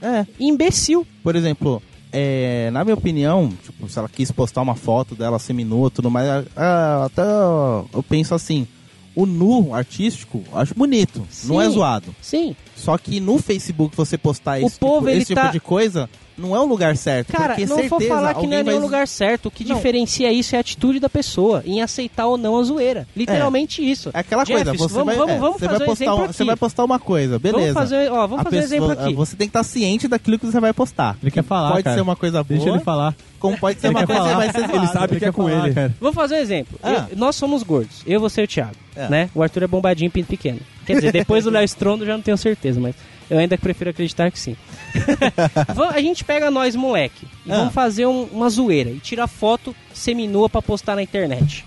É, 0.00 0.24
Imbecil. 0.38 1.04
por 1.24 1.34
exemplo, 1.34 1.82
é, 2.18 2.70
na 2.70 2.82
minha 2.82 2.94
opinião, 2.94 3.52
tipo, 3.62 3.86
se 3.90 3.98
ela 3.98 4.08
quis 4.08 4.30
postar 4.30 4.62
uma 4.62 4.74
foto 4.74 5.14
dela 5.14 5.38
seminu 5.38 5.86
e 5.88 5.90
tudo 5.90 6.10
mais, 6.10 6.46
ah, 6.56 7.04
até 7.04 7.22
eu 7.22 8.02
penso 8.08 8.34
assim, 8.34 8.66
o 9.14 9.26
nu 9.26 9.74
artístico, 9.74 10.42
eu 10.50 10.58
acho 10.58 10.74
bonito, 10.74 11.22
não 11.44 11.60
é 11.60 11.66
Sim. 11.66 11.70
zoado. 11.72 12.14
Sim. 12.22 12.56
Só 12.74 12.96
que 12.96 13.20
no 13.20 13.36
Facebook 13.38 13.94
você 13.94 14.16
postar 14.16 14.62
O 14.62 14.66
esse, 14.66 14.78
povo, 14.78 15.00
tipo, 15.00 15.08
ele 15.10 15.18
esse 15.18 15.26
tipo 15.34 15.40
tá- 15.42 15.50
de 15.50 15.60
coisa, 15.60 16.08
não 16.38 16.54
é 16.54 16.60
o 16.60 16.64
lugar 16.64 16.96
certo. 16.96 17.32
Cara, 17.32 17.48
porque 17.54 17.66
não 17.66 17.76
vou 17.76 17.88
certeza 17.88 18.14
falar 18.14 18.34
que 18.34 18.46
não 18.46 18.56
é 18.56 18.62
vai- 18.62 18.74
lugar 18.78 19.08
certo. 19.08 19.46
O 19.46 19.50
que 19.50 19.64
Não. 19.64 19.74
diferencia 19.76 20.32
isso 20.32 20.54
é 20.54 20.58
a 20.58 20.60
atitude 20.60 21.00
da 21.00 21.08
pessoa 21.08 21.62
em 21.66 21.80
aceitar 21.82 22.26
ou 22.26 22.36
não 22.36 22.58
a 22.58 22.62
zoeira. 22.62 23.06
Literalmente 23.16 23.82
isso. 23.88 24.10
É 24.12 24.20
aquela 24.20 24.44
coisa, 24.44 24.72
você 24.74 24.94
vamos, 24.94 25.06
vai, 25.06 25.16
vamos, 25.16 25.32
é, 25.34 25.38
vamos 25.38 25.56
você 25.58 25.66
fazer 25.66 25.78
vai 25.78 25.86
um 25.86 25.90
postar 25.90 26.26
você 26.32 26.44
vai 26.44 26.56
postar 26.56 26.84
uma 26.84 26.98
coisa, 26.98 27.38
beleza? 27.38 27.72
Vamos 27.74 27.90
fazer, 27.90 28.12
ó, 28.12 28.26
vamos 28.26 28.40
A 28.40 28.44
fazer 28.44 28.56
um 28.56 28.60
exemplo 28.60 28.90
aqui. 28.92 29.14
Você 29.14 29.36
tem 29.36 29.46
que 29.46 29.50
estar 29.50 29.62
ciente 29.64 30.06
daquilo 30.08 30.38
que 30.38 30.46
você 30.46 30.60
vai 30.60 30.72
postar. 30.72 31.16
Ele 31.22 31.30
quer 31.30 31.42
falar, 31.44 31.70
Pode 31.72 31.82
cara. 31.84 31.96
ser 31.96 32.02
uma 32.02 32.16
coisa 32.16 32.42
boa, 32.42 32.58
Deixa 32.58 32.68
ele 32.68 32.80
falar. 32.84 33.14
como 33.40 33.56
pode 33.58 33.80
ser 33.80 33.86
Ele 33.88 33.94
uma 33.94 34.00
quer 34.00 34.06
coisa 34.06 34.22
falar. 34.22 34.36
vai 34.36 34.52
ser 34.52 34.58
Ele 34.58 34.68
zoada. 34.72 34.86
sabe 34.92 35.18
que 35.18 35.24
é 35.24 35.32
com 35.32 35.48
ele. 35.48 35.74
cara. 35.74 35.94
Vou 36.00 36.12
fazer 36.12 36.34
um 36.36 36.38
exemplo. 36.38 36.78
Ah. 36.82 37.06
Eu- 37.10 37.16
nós 37.16 37.36
somos 37.36 37.62
gordos. 37.62 38.02
Eu, 38.06 38.20
você 38.20 38.42
e 38.42 38.44
o 38.44 38.48
Thiago. 38.48 38.74
É. 38.94 39.08
Né? 39.08 39.30
O 39.34 39.42
Arthur 39.42 39.62
é 39.62 39.66
bombadinho, 39.66 40.10
pinto 40.10 40.28
pequeno. 40.28 40.60
Quer 40.86 40.94
dizer, 40.96 41.12
depois 41.12 41.44
do 41.44 41.50
Léo 41.50 41.64
Strondo 41.64 42.02
eu 42.04 42.06
já 42.08 42.14
não 42.14 42.22
tenho 42.22 42.36
certeza, 42.38 42.80
mas 42.80 42.94
eu 43.30 43.38
ainda 43.38 43.56
prefiro 43.58 43.90
acreditar 43.90 44.30
que 44.30 44.38
sim. 44.38 44.56
A 45.94 46.00
gente 46.00 46.24
pega 46.24 46.50
nós, 46.50 46.74
moleque, 46.76 47.26
e 47.44 47.52
Ah. 47.52 47.56
vamos 47.58 47.74
fazer 47.74 48.06
um- 48.06 48.24
uma 48.24 48.48
zoeira 48.50 48.90
e 48.90 48.98
tirar 48.98 49.26
foto 49.26 49.74
seminua 49.92 50.48
pra 50.48 50.60
postar 50.62 50.94
na 50.96 51.02
internet. 51.02 51.64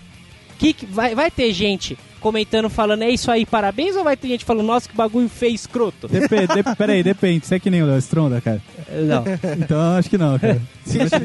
Que, 0.57 0.73
que- 0.73 0.85
vai, 0.85 1.15
vai 1.15 1.31
ter 1.31 1.51
gente 1.53 1.97
comentando, 2.19 2.69
falando, 2.69 3.03
é 3.03 3.09
isso 3.09 3.31
aí, 3.31 3.45
parabéns, 3.45 3.95
ou 3.95 4.03
vai 4.03 4.15
ter 4.17 4.27
gente 4.27 4.45
falando, 4.45 4.67
nossa, 4.67 4.87
que 4.87 4.95
bagulho 4.95 5.27
feio, 5.29 5.55
escroto? 5.55 6.07
Depe, 6.07 6.47
de, 6.47 6.75
peraí, 6.75 7.01
depende. 7.01 7.45
Você 7.45 7.55
é 7.55 7.59
que 7.59 7.69
nem 7.69 7.81
o 7.81 7.85
Léo 7.87 7.97
Stronda, 7.99 8.39
cara? 8.41 8.61
Não. 8.89 9.23
Então 9.59 9.79
acho 9.97 10.09
que 10.09 10.17
não, 10.17 10.37
cara. 10.37 10.61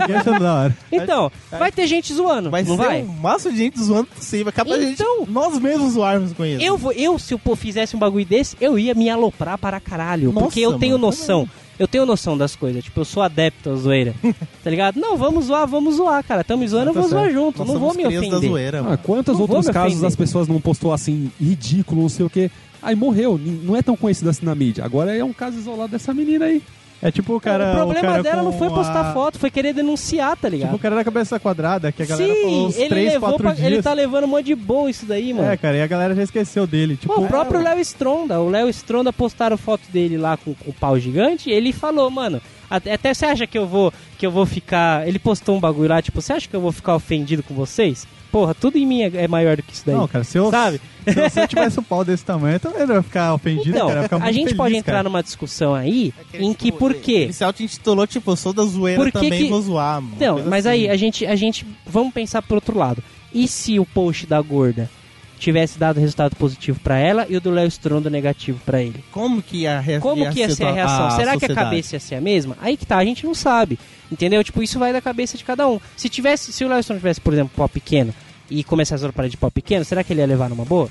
Eu 0.09 0.17
achando 0.19 0.41
da 0.41 0.55
hora. 0.55 0.77
Então, 0.93 1.33
vai 1.51 1.73
ter 1.73 1.87
gente 1.87 2.13
zoando, 2.13 2.51
Vai 2.51 2.63
não 2.63 2.77
vai? 2.77 3.03
um 3.03 3.07
máximo 3.07 3.53
de 3.53 3.59
gente 3.59 3.81
zoando 3.83 4.07
possível. 4.07 4.53
Capaz 4.53 4.81
de 4.81 4.93
Então- 4.93 5.21
gente, 5.21 5.31
nós 5.31 5.59
mesmos 5.59 5.93
zoarmos 5.95 6.33
com 6.33 6.45
isso. 6.45 6.63
Eu, 6.63 6.77
vou, 6.77 6.93
eu, 6.93 7.19
se 7.19 7.33
eu 7.35 7.39
pô, 7.39 7.57
fizesse 7.57 7.97
um 7.97 7.99
bagulho 7.99 8.25
desse, 8.27 8.57
eu 8.61 8.79
ia 8.79 8.95
me 8.95 9.09
aloprar 9.09 9.59
para 9.59 9.81
caralho. 9.81 10.33
Nossa, 10.33 10.47
porque 10.47 10.61
eu 10.61 10.79
tenho 10.79 10.93
mano, 10.93 11.07
noção. 11.07 11.49
Eu 11.79 11.89
tenho 11.89 12.07
noção 12.07 12.37
das 12.39 12.55
coisas. 12.55 12.85
Tipo, 12.85 13.01
eu 13.01 13.05
sou 13.05 13.23
adepto 13.23 13.71
à 13.71 13.75
zoeira. 13.75 14.15
tá 14.63 14.71
ligado? 14.71 15.01
Não, 15.01 15.17
vamos 15.17 15.47
zoar, 15.47 15.67
vamos 15.67 15.97
zoar, 15.97 16.23
cara. 16.25 16.45
Tamo 16.45 16.63
me 16.63 16.69
zoando, 16.69 16.91
eu 16.91 16.95
Tá 16.95 17.01
vou 17.01 17.09
zoar 17.09 17.25
certo. 17.25 17.35
junto. 17.35 17.59
Nós 17.59 17.69
não 17.69 17.79
vou 17.81 17.95
me 17.95 18.05
crias 18.05 18.21
da 18.23 18.37
ofender. 18.37 18.51
zoeira, 18.51 18.85
Ah, 18.89 18.97
quantos 18.97 19.35
Não 19.35 19.41
outros 19.43 19.67
casos 19.69 19.93
ofender. 19.95 20.07
as 20.09 20.17
pessoas 20.17 20.47
não 20.49 20.61
postou 20.61 20.93
assim, 20.93 21.31
ridículo, 21.41 22.03
não 22.03 22.09
sei 22.09 22.25
o 22.27 22.31
quê. 22.31 22.51
Aí 22.83 22.95
morreu, 22.95 23.41
não 23.63 23.75
é 23.75 23.83
tão 23.83 23.97
conhecido 23.97 24.29
assim 24.31 24.45
na 24.45 24.55
mídia. 24.55 24.85
Agora 24.85 25.17
é 25.17 25.25
um 25.25 25.33
caso 25.33 25.57
isolado 25.59 25.91
dessa 25.93 26.13
menina 26.15 26.45
aí. 26.45 26.63
É 27.05 27.11
tipo 27.11 27.37
o 27.37 27.41
cara. 27.41 27.71
o 27.73 27.77
problema 27.77 28.01
cara 28.01 28.23
dela 28.23 28.43
não 28.43 28.53
foi 28.55 28.71
postar 28.71 29.11
a- 29.11 29.13
foto, 29.13 29.39
foi 29.39 29.51
querer 29.51 29.75
denunciar, 29.75 30.37
tá 30.39 30.49
ligado? 30.49 30.69
Tipo 30.71 30.77
o 30.77 30.81
cara 30.81 30.97
da 30.97 31.05
cabeça 31.05 31.39
quadrada, 31.39 31.93
que 31.93 32.03
a 32.03 32.07
galera 32.07 32.35
falou 32.35 32.49
Sim, 32.49 32.67
uns 32.67 32.77
ele 32.79 32.89
3, 32.89 33.13
levou 33.13 33.29
4 33.29 33.43
pra, 33.45 33.53
dias. 33.55 33.67
Ele 33.67 33.83
tá 33.83 33.93
levando 33.93 34.25
um 34.25 34.29
monte 34.29 34.47
de 34.47 34.55
boa 34.55 34.89
isso 34.89 35.05
daí, 35.05 35.35
mano. 35.35 35.49
É, 35.51 35.57
cara, 35.57 35.77
e 35.77 35.83
a 35.83 35.87
galera 35.87 36.15
já 36.15 36.23
esqueceu 36.23 36.67
dele. 36.67 36.97
Tipo, 36.97 37.13
Pô, 37.15 37.21
o 37.21 37.29
próprio 37.29 37.61
Léo 37.63 37.79
Stronda, 37.81 38.41
o 38.41 38.49
Léo 38.49 38.69
Stronda 38.71 39.13
postaram 39.13 39.59
foto 39.59 39.83
dele 39.93 40.17
lá 40.17 40.37
com, 40.39 40.55
com 40.55 40.71
o 40.71 40.73
pau 40.73 40.99
gigante 40.99 41.51
e 41.51 41.53
ele 41.53 41.73
falou, 41.75 42.11
mano, 42.11 42.41
até, 42.71 43.13
você 43.15 43.27
acha 43.27 43.47
que 43.47 43.57
eu 43.59 43.67
vou 43.67 43.93
que 44.19 44.27
eu 44.27 44.31
vou 44.31 44.47
ficar. 44.47 45.07
Ele 45.07 45.19
postou 45.19 45.57
um 45.57 45.61
bagulho 45.61 45.89
lá, 45.89 46.01
tipo, 46.03 46.21
você 46.21 46.33
acha 46.33 46.49
que 46.49 46.55
eu 46.55 46.61
vou 46.61 46.73
ficar 46.73 46.95
ofendido 46.97 47.43
com 47.43 47.55
vocês? 47.55 48.07
Porra, 48.33 48.53
tudo 48.53 48.77
em 48.77 48.85
mim 48.85 49.03
é, 49.03 49.11
é 49.15 49.29
maior 49.29 49.57
do 49.57 49.63
que 49.63 49.73
isso 49.73 49.85
daí. 49.87 49.95
Não, 49.95 50.09
cara, 50.09 50.25
se 50.25 50.37
eu, 50.37 50.51
Sabe? 50.51 50.81
se 51.31 51.41
eu 51.41 51.47
tivesse 51.47 51.79
um 51.79 51.85
pau 51.85 52.05
desse 52.05 52.25
tamanho, 52.25 52.57
eu 52.57 52.61
também 52.61 52.85
não 52.85 52.97
ia 52.97 53.03
ficar 53.03 53.33
ofendido, 53.33 53.77
Então, 53.77 53.87
cara. 53.87 54.01
Eu 54.01 54.03
ficar 54.05 54.17
a 54.25 54.33
gente 54.33 54.45
feliz, 54.47 54.57
pode 54.57 54.75
entrar 54.77 54.93
cara. 54.95 55.05
numa 55.05 55.23
discussão 55.23 55.73
aí 55.73 56.13
em 56.33 56.53
que 56.53 56.67
tipo, 56.67 56.79
por 56.79 56.95
quê? 56.95 57.13
Ele 57.13 57.33
se 57.33 57.45
auto-intitulou, 57.45 58.07
tipo, 58.09 58.33
eu 58.33 58.37
sou 58.37 58.53
da 58.53 58.65
zoeira 58.65 59.01
Por 59.01 59.13
que 59.13 59.19
também, 59.21 59.45
que- 59.45 59.49
vou 59.51 59.63
zoar, 59.63 60.03
mano. 60.03 60.17
Não, 60.19 60.45
mas 60.47 60.67
assim. 60.67 60.75
aí 60.77 60.91
a 60.91 60.97
gente, 60.97 61.25
a 61.25 61.37
gente. 61.37 61.65
Vamos 61.87 62.13
pensar 62.13 62.43
por 62.43 62.57
outro 62.57 62.77
lado. 62.77 63.03
E 63.33 63.47
se 63.47 63.79
o 63.79 63.87
post 63.87 64.27
da 64.27 64.41
gorda 64.41 64.91
tivesse 65.39 65.79
dado 65.79 66.01
resultado 66.01 66.35
positivo 66.37 66.79
pra 66.83 66.99
ela 66.99 67.27
e 67.29 67.37
o 67.37 67.41
do 67.41 67.51
Léo 67.51 67.67
Stronda 67.69 68.09
negativo 68.09 68.59
pra 68.65 68.83
ele? 68.83 69.05
Como 69.13 69.43
que 69.43 69.59
ia, 69.59 69.79
re 69.81 69.99
Como 70.01 70.31
que 70.31 70.41
ia 70.41 70.51
ser 70.55 70.65
a 70.65 70.73
reação? 70.73 71.11
Será 71.11 71.31
que 71.33 71.45
a 71.45 71.49
sociedade? 71.49 71.55
cabeça 71.55 71.97
ia 71.97 72.01
ser 72.01 72.15
a 72.17 72.21
mesma? 72.21 72.57
Aí 72.61 72.77
que 72.77 72.87
tá, 72.87 72.97
a 72.99 73.05
gente 73.05 73.25
não 73.27 73.35
sabe. 73.35 73.79
Entendeu? 74.11 74.43
Tipo, 74.45 74.63
isso 74.63 74.79
vai 74.79 74.93
da 74.93 75.01
cabeça 75.01 75.37
de 75.37 75.45
cada 75.45 75.67
um. 75.69 75.81
Se 75.97 76.09
tivesse, 76.09 76.53
se 76.53 76.65
o 76.65 76.69
Léo 76.69 76.81
Stronda 76.81 77.01
tivesse, 77.01 77.21
por 77.21 77.33
exemplo, 77.33 77.53
pau 77.57 77.69
pequeno 77.69 78.15
e 78.51 78.63
começasse 78.63 79.05
a 79.05 79.13
parar 79.13 79.29
de 79.29 79.37
pau 79.37 79.51
pequeno, 79.51 79.85
será 79.85 80.05
que 80.05 80.13
ele 80.13 80.21
ia 80.21 80.27
levar 80.27 80.49
numa 80.49 80.65
boa? 80.65 80.89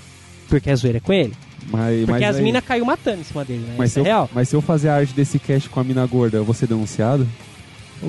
Porque 0.50 0.70
a 0.70 0.76
zoeira 0.76 0.98
é 0.98 1.02
com 1.02 1.14
ele? 1.14 1.34
Mas, 1.70 2.00
Porque 2.06 2.12
mas 2.12 2.24
as 2.24 2.36
aí- 2.38 2.44
minas 2.44 2.64
caiu 2.66 2.84
matando 2.86 3.22
em 3.22 3.24
cima 3.24 3.46
dele, 3.46 3.66
né? 3.66 3.76
Mas 3.78 3.92
Isso 3.92 3.94
se, 3.94 4.00
é 4.00 4.02
eu, 4.02 4.06
real. 4.06 4.30
mas 4.34 4.50
se 4.50 4.56
eu 4.56 4.62
fazer 4.62 4.90
a 4.90 4.96
arte 4.96 5.14
desse 5.14 5.40
cast 5.40 5.70
com 5.70 5.80
a 5.80 5.84
mina 5.84 6.06
gorda, 6.06 6.38
eu 6.38 6.44
vou 6.44 6.54
ser 6.54 6.68
denunciado? 6.68 7.26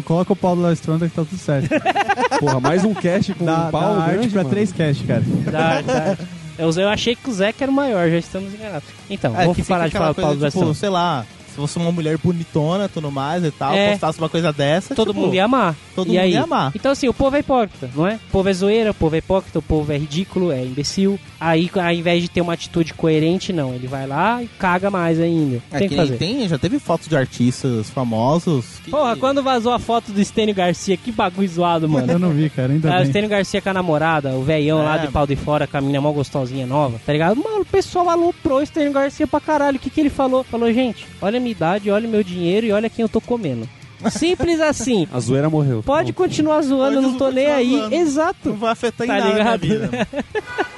Coloca 0.02 0.32
o 0.32 0.36
pau 0.36 0.54
do 0.56 0.62
Léo 0.62 0.72
Stronda 0.72 1.08
que 1.08 1.14
tá 1.14 1.24
tudo 1.24 1.38
certo. 1.38 1.68
Porra, 2.40 2.60
mais 2.60 2.84
um 2.84 2.92
cast 2.94 3.34
com 3.34 3.44
Dá, 3.44 3.66
um 3.66 3.70
pau 3.70 3.96
dá 3.96 4.02
arte 4.02 4.12
grande, 4.14 4.28
pra 4.30 4.42
mano. 4.42 4.50
três 4.50 4.72
cast, 4.72 5.04
cara. 5.04 5.22
Dá- 5.50 5.80
dá- 5.82 6.16
Eu, 6.58 6.70
eu 6.70 6.88
achei 6.88 7.16
que 7.16 7.28
o 7.28 7.32
Zeca 7.32 7.64
era 7.64 7.70
o 7.70 7.74
maior, 7.74 8.08
já 8.08 8.18
estamos 8.18 8.54
enganados. 8.54 8.88
Então, 9.10 9.38
É, 9.38 9.44
vou 9.44 9.54
parar 9.54 9.88
de 9.88 9.92
falar 9.94 10.08
do 10.12 10.14
Paulo 10.14 10.30
coisa, 10.38 10.46
tipo, 10.48 10.58
Gastão. 10.60 10.74
sei 10.74 10.88
lá, 10.88 11.24
se 11.54 11.60
fosse 11.60 11.78
uma 11.78 11.92
mulher 11.92 12.18
bonitona, 12.18 12.88
tudo 12.88 13.10
mais 13.10 13.44
e 13.44 13.50
tal, 13.50 13.72
É. 13.74 13.92
postasse 13.92 14.18
uma 14.18 14.28
coisa 14.28 14.52
dessa, 14.52 14.94
Todo 14.94 15.08
tipo, 15.08 15.20
mundo 15.20 15.34
ia 15.34 15.44
amar. 15.44 15.74
todo 15.94 16.06
e 16.06 16.10
mundo 16.10 16.18
aí? 16.20 16.32
ia 16.32 16.42
amar. 16.42 16.72
Então, 16.74 16.90
assim, 16.92 17.08
o 17.08 17.14
povo 17.14 17.36
é 17.36 17.40
hipócrita, 17.40 17.88
não 17.94 18.06
é? 18.06 18.14
O 18.28 18.32
povo 18.32 18.48
é 18.48 18.52
zoeira, 18.52 18.90
o 18.90 18.94
povo 18.94 19.14
é 19.14 19.18
hipócrita, 19.18 19.58
o 19.58 19.62
povo 19.62 19.92
é 19.92 19.96
ridículo, 19.98 20.50
é 20.50 20.62
imbecil. 20.64 21.18
Aí, 21.40 21.70
ao 21.74 21.92
invés 21.92 22.22
de 22.22 22.28
ter 22.28 22.40
uma 22.40 22.54
atitude 22.54 22.92
coerente, 22.94 23.52
não. 23.52 23.74
Ele 23.74 23.86
vai 23.86 24.06
lá 24.06 24.42
e 24.42 24.46
caga 24.58 24.90
mais 24.90 25.20
ainda. 25.20 25.62
É, 25.70 25.78
tem 25.78 25.88
que 25.88 25.96
fazer. 25.96 26.16
tem, 26.16 26.48
já 26.48 26.58
teve 26.58 26.78
fotos 26.78 27.06
de 27.08 27.16
artistas 27.16 27.88
famosos. 27.90 28.80
Que... 28.84 28.90
Porra, 28.90 29.16
quando 29.16 29.42
vazou 29.42 29.72
a 29.72 29.78
foto 29.78 30.10
do 30.12 30.24
Stênio 30.24 30.54
Garcia, 30.54 30.96
que 30.96 31.12
bagulho 31.12 31.48
zoado, 31.48 31.88
mano. 31.88 32.10
Eu 32.10 32.18
não 32.18 32.30
vi, 32.30 32.48
cara, 32.50 32.72
ainda 32.72 32.90
Ah, 32.92 32.96
o 32.96 33.02
bem. 33.02 33.06
Stênio 33.10 33.28
Garcia 33.30 33.60
com 33.60 33.68
a 33.68 33.74
namorada, 33.74 34.30
o 34.30 34.42
velhão 34.42 34.78
lá 34.82 34.96
É. 34.96 35.06
de 35.06 35.12
pau 35.12 35.26
de 35.26 35.36
fora, 35.36 35.66
com 35.66 35.76
a 35.76 35.80
mina 35.80 36.00
mó 36.00 36.10
gostosinha 36.12 36.66
nova, 36.66 37.00
tá 37.04 37.12
ligado? 37.12 37.36
Mano, 37.42 37.60
o 37.60 37.64
pessoal 37.64 38.08
aloprou 38.08 38.60
o 38.60 38.66
Stênio 38.66 38.92
Garcia 38.92 39.26
pra 39.26 39.40
caralho. 39.40 39.76
O 39.76 39.80
que 39.80 39.90
que 39.90 40.00
ele 40.00 40.10
falou? 40.10 40.42
Falou, 40.44 40.72
gente, 40.72 41.06
olha 41.20 41.36
a 41.38 41.40
minha 41.44 41.52
idade, 41.52 41.90
olha 41.90 42.08
o 42.08 42.10
meu 42.10 42.24
dinheiro 42.24 42.66
e 42.66 42.72
olha 42.72 42.90
quem 42.90 43.02
eu 43.04 43.08
tô 43.08 43.20
comendo. 43.20 43.68
Simples 44.10 44.60
assim. 44.60 45.06
A 45.14 45.20
zoeira 45.20 45.48
morreu. 45.48 45.82
Pode 45.82 46.12
continuar 46.12 46.60
zoando, 46.62 46.96
eu 46.98 47.02
não 47.02 47.12
tô 47.12 47.26
Pode 47.26 47.36
nem 47.36 47.46
aí. 47.46 47.70
zoando. 47.78 47.94
Exato. 47.94 48.48
Não 48.50 48.56
vai 48.56 48.72
afetar 48.72 49.06
em 49.06 49.08
Tá 49.10 49.16
nada 49.18 49.30
ligado? 49.32 49.60
minha 49.66 49.78
vida. 49.88 50.08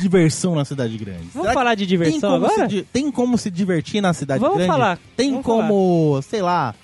Diversão 0.00 0.54
na 0.56 0.64
cidade 0.64 0.98
grande. 0.98 1.28
Vamos 1.32 1.42
Será 1.42 1.52
falar 1.54 1.74
de 1.76 1.86
tem 1.86 1.88
diversão 1.88 2.30
como 2.32 2.46
agora? 2.46 2.66
Di- 2.68 2.82
tem 2.92 3.10
como 3.12 3.38
se 3.38 3.50
divertir 3.50 4.00
na 4.00 4.12
cidade 4.12 4.40
Vamos 4.40 4.56
grande? 4.56 4.72
falar, 4.72 4.98
Tem 5.16 5.30
vamos 5.30 5.46
como, 5.46 6.20
sei 6.22 6.42
lá, 6.42 6.74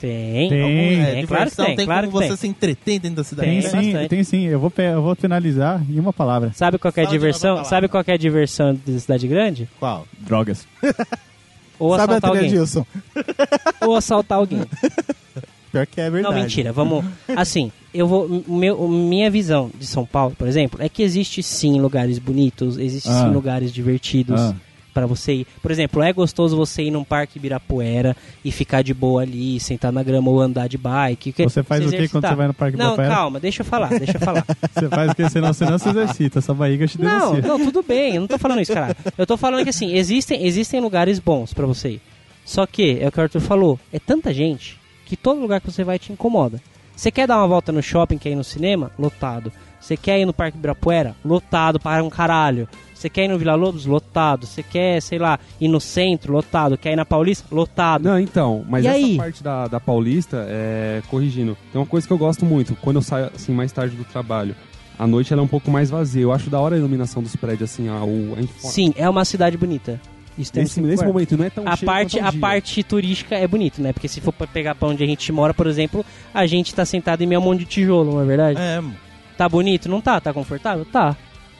Tem. 0.00 0.48
Tem. 0.50 0.62
algum, 0.62 0.76
Tem, 0.76 1.00
é, 1.22 1.26
claro 1.26 1.50
que 1.50 1.56
tem, 1.56 1.76
tem 1.76 1.86
claro 1.86 2.06
como 2.08 2.18
que 2.20 2.24
você 2.24 2.28
tem. 2.28 2.36
se 2.36 2.46
entreter 2.48 2.98
dentro 2.98 3.16
da 3.16 3.24
cidade 3.24 3.48
Tem, 3.50 3.60
Tem 3.62 3.70
grande? 3.70 3.86
sim, 4.02 4.08
tem 4.08 4.24
sim. 4.24 4.42
Eu 4.44 4.60
vou, 4.60 4.72
eu 4.76 5.02
vou 5.02 5.14
finalizar 5.14 5.82
em 5.88 5.98
uma 5.98 6.12
palavra. 6.12 6.52
Sabe 6.54 6.78
qual 6.78 6.92
que 6.92 7.00
é 7.00 7.04
a 7.04 7.06
diversão? 7.06 7.64
Sabe 7.64 7.88
qual 7.88 8.04
que 8.04 8.10
é 8.10 8.14
a 8.14 8.18
diversão 8.18 8.78
da 8.86 8.98
cidade 8.98 9.26
grande? 9.26 9.68
Qual? 9.78 10.06
Drogas. 10.18 10.66
Ou 11.78 11.94
Sabe 11.96 12.14
a 12.14 12.16
assaltar 12.16 12.30
alguém. 12.30 12.48
Gilson? 12.48 12.86
Ou 13.82 13.96
assaltar 13.96 14.38
alguém. 14.38 14.62
Pior 15.72 15.86
que 15.86 16.00
é 16.00 16.08
verdade. 16.10 16.34
Não, 16.34 16.42
mentira. 16.42 16.72
Vamos. 16.72 17.04
Assim, 17.36 17.70
eu 17.92 18.06
vou. 18.06 18.44
Meu, 18.48 18.88
minha 18.88 19.30
visão 19.30 19.70
de 19.78 19.86
São 19.86 20.06
Paulo, 20.06 20.34
por 20.38 20.48
exemplo, 20.48 20.80
é 20.82 20.88
que 20.88 21.02
existe 21.02 21.42
sim 21.42 21.78
lugares 21.80 22.18
bonitos, 22.18 22.78
existe 22.78 23.08
Ah. 23.10 23.24
sim 23.26 23.32
lugares 23.34 23.70
divertidos. 23.72 24.40
Ah. 24.40 24.54
Pra 24.96 25.04
você 25.06 25.32
ir. 25.34 25.46
Por 25.60 25.70
exemplo, 25.70 26.02
é 26.02 26.10
gostoso 26.10 26.56
você 26.56 26.84
ir 26.84 26.90
num 26.90 27.04
parque 27.04 27.38
Ibirapuera 27.38 28.16
e 28.42 28.50
ficar 28.50 28.80
de 28.80 28.94
boa 28.94 29.20
ali, 29.20 29.60
sentar 29.60 29.92
na 29.92 30.02
grama 30.02 30.30
ou 30.30 30.40
andar 30.40 30.68
de 30.68 30.78
bike. 30.78 31.32
que- 31.32 31.42
Você 31.44 31.62
faz 31.62 31.84
o 31.84 31.90
que 31.90 32.08
quando 32.08 32.26
você 32.26 32.34
vai 32.34 32.46
no 32.46 32.54
Parque 32.54 32.78
Não, 32.78 32.94
Ibirapuera? 32.94 33.14
calma, 33.14 33.38
deixa 33.38 33.60
eu 33.60 33.66
falar, 33.66 33.88
deixa 33.90 34.16
eu 34.16 34.20
falar. 34.20 34.42
Você 34.72 34.88
faz 34.88 35.10
o 35.10 35.14
que? 35.14 35.28
Senão 35.28 35.52
você 35.52 35.64
não 35.66 35.78
se 35.78 35.88
exercita. 35.90 36.38
Essa 36.38 36.54
barriga 36.54 36.86
te 36.86 36.98
Não, 36.98 37.32
denuncia. 37.34 37.42
não, 37.48 37.58
tudo 37.66 37.82
bem, 37.82 38.14
eu 38.14 38.20
não 38.22 38.26
tô 38.28 38.38
falando 38.38 38.62
isso, 38.62 38.72
cara. 38.72 38.96
Eu 39.18 39.26
tô 39.26 39.36
falando 39.36 39.62
que 39.64 39.68
assim, 39.70 39.92
existem, 39.94 40.46
existem 40.46 40.80
lugares 40.80 41.18
bons 41.18 41.52
pra 41.52 41.66
você 41.66 41.90
ir. 41.90 42.00
Só 42.44 42.64
que, 42.64 42.98
é 43.00 43.08
o 43.08 43.12
que 43.12 43.18
o 43.18 43.22
Arthur 43.22 43.40
falou, 43.40 43.78
é 43.92 43.98
tanta 43.98 44.32
gente 44.32 44.78
que 45.04 45.14
todo 45.16 45.40
lugar 45.40 45.60
que 45.60 45.70
você 45.70 45.84
vai 45.84 45.98
te 45.98 46.10
incomoda. 46.12 46.58
Você 46.96 47.10
quer 47.10 47.26
dar 47.28 47.36
uma 47.36 47.46
volta 47.48 47.70
no 47.70 47.82
shopping, 47.82 48.16
quer 48.16 48.30
ir 48.30 48.34
no 48.36 48.44
cinema? 48.44 48.90
Lotado. 48.98 49.52
Você 49.78 49.96
quer 49.96 50.18
ir 50.18 50.24
no 50.24 50.32
Parque 50.32 50.56
Ibirapuera? 50.56 51.14
Lotado 51.24 51.78
para 51.78 52.02
um 52.02 52.08
caralho. 52.10 52.66
Você 52.96 53.10
quer 53.10 53.24
ir 53.26 53.28
no 53.28 53.38
Vila 53.38 53.54
Lobos? 53.54 53.84
Lotado. 53.84 54.46
Você 54.46 54.62
quer, 54.62 55.00
sei 55.02 55.18
lá, 55.18 55.38
ir 55.60 55.68
no 55.68 55.78
centro? 55.80 56.32
Lotado. 56.32 56.78
Quer 56.78 56.92
ir 56.94 56.96
na 56.96 57.04
Paulista? 57.04 57.46
Lotado. 57.54 58.02
Não, 58.04 58.18
então, 58.18 58.64
mas 58.68 58.84
E 58.84 58.88
essa 58.88 58.96
aí? 58.96 59.16
parte 59.16 59.42
da, 59.42 59.68
da 59.68 59.78
Paulista, 59.78 60.46
é, 60.48 61.02
corrigindo, 61.08 61.56
tem 61.70 61.78
uma 61.80 61.86
coisa 61.86 62.06
que 62.06 62.12
eu 62.12 62.16
gosto 62.18 62.44
muito, 62.46 62.74
quando 62.76 62.96
eu 62.96 63.02
saio 63.02 63.30
assim 63.34 63.52
mais 63.52 63.70
tarde 63.70 63.94
do 63.96 64.04
trabalho. 64.04 64.56
A 64.98 65.06
noite 65.06 65.30
ela 65.30 65.42
é 65.42 65.44
um 65.44 65.48
pouco 65.48 65.70
mais 65.70 65.90
vazia. 65.90 66.22
Eu 66.22 66.32
acho 66.32 66.48
da 66.48 66.58
hora 66.58 66.74
a 66.74 66.78
iluminação 66.78 67.22
dos 67.22 67.36
prédios, 67.36 67.70
assim, 67.70 67.86
a, 67.86 68.02
o, 68.02 68.34
a 68.38 68.40
info- 68.40 68.66
Sim, 68.66 68.94
é 68.96 69.06
uma 69.08 69.26
cidade 69.26 69.56
bonita. 69.58 70.00
Isso 70.38 70.52
Nesse, 70.54 70.80
nesse 70.80 71.04
momento 71.04 71.36
não 71.36 71.44
é 71.44 71.50
tão 71.50 71.66
a 71.66 71.76
cheio 71.76 71.86
parte, 71.86 72.18
a 72.20 72.30
dia. 72.30 72.40
parte 72.40 72.82
turística 72.82 73.34
é 73.36 73.46
bonito, 73.46 73.80
né? 73.82 73.92
Porque 73.92 74.08
se 74.08 74.20
for 74.22 74.32
pra 74.32 74.46
pegar 74.46 74.74
pra 74.74 74.88
onde 74.88 75.02
a 75.02 75.06
gente 75.06 75.30
mora, 75.32 75.52
por 75.54 75.66
exemplo, 75.66 76.04
a 76.32 76.46
gente 76.46 76.74
tá 76.74 76.84
sentado 76.84 77.22
em 77.22 77.26
meio 77.26 77.40
a 77.40 77.42
um 77.42 77.46
monte 77.46 77.60
de 77.60 77.64
tijolo, 77.66 78.12
não 78.12 78.20
é 78.22 78.24
verdade? 78.24 78.58
É, 78.60 78.80
mano. 78.80 78.96
Tá 79.36 79.48
bonito? 79.48 79.88
Não 79.88 80.00
tá? 80.00 80.18
Tá 80.20 80.32
confortável? 80.32 80.84
Tá. 80.86 81.14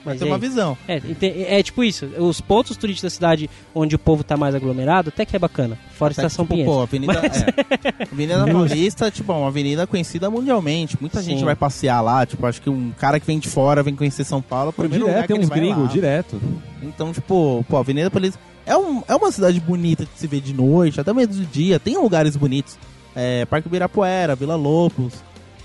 Mas 0.07 0.15
Mas 0.15 0.19
tem 0.21 0.29
e 0.29 0.31
uma 0.31 0.39
visão. 0.39 0.79
É, 0.87 0.97
ente- 0.99 1.45
é 1.49 1.63
tipo 1.63 1.83
isso. 1.83 2.07
Os 2.19 2.41
pontos 2.41 2.77
turísticos 2.77 3.03
da 3.13 3.15
cidade 3.15 3.51
onde 3.75 3.97
o 3.97 3.99
povo 3.99 4.23
tá 4.23 4.37
mais 4.37 4.55
aglomerado, 4.55 5.09
até 5.09 5.27
que 5.27 5.35
é 5.35 5.39
bacana. 5.39 5.77
Fora 5.99 6.13
a 6.13 6.13
Até 6.13 6.23
que, 6.23 6.27
Estação 6.29 6.45
tipo, 6.45 6.55
Pinheiros. 6.55 6.75
Pô, 6.75 6.81
Avenida, 6.83 7.13
é. 7.15 8.05
Avenida 8.13 8.47
Paulista, 8.47 9.11
tipo, 9.11 9.33
é 9.33 9.35
uma 9.35 9.49
avenida 9.49 9.87
conhecida 9.87 10.31
mundialmente. 10.31 10.97
Muita 11.01 11.21
Sim. 11.21 11.31
gente 11.33 11.45
vai 11.45 11.57
passear 11.57 12.01
lá. 12.01 12.25
Tipo, 12.25 12.47
acho 12.47 12.63
que 12.63 12.71
um 12.71 12.93
cara 12.93 13.19
que 13.19 13.27
vem 13.27 13.39
de 13.41 13.49
fora, 13.49 13.83
vem 13.83 13.97
conhecer 13.97 14.23
São 14.25 14.41
Paulo, 14.41 14.69
é 14.69 14.71
o 14.71 14.73
Pô, 14.73 14.83
primeiro 14.83 15.07
lugar 15.07 15.27
direto, 15.27 15.27
que 15.29 15.35
tem 15.35 15.43
uns 15.43 15.49
gringos, 15.51 15.93
direto. 15.93 16.41
Então, 16.83 17.13
tipo, 17.13 17.65
pô, 17.69 17.77
a 17.77 17.81
Avenida 17.81 18.09
Paulista 18.11 18.39
é, 18.65 18.77
um, 18.77 19.03
é 19.09 19.15
uma 19.17 19.33
cidade 19.33 19.59
bonita 19.61 20.05
de 20.05 20.11
se 20.15 20.27
ver 20.29 20.41
de 20.41 20.55
noite, 20.55 21.01
até 21.01 21.13
mesmo 21.13 21.35
de 21.35 21.47
dia. 21.47 21.81
Tem 21.81 21.97
lugares 21.99 22.37
bonitos. 22.37 22.79
É, 23.15 23.45
Parque 23.47 23.67
Ibirapuera, 23.67 24.37
Vila 24.37 24.55
Lobos. 24.57 25.15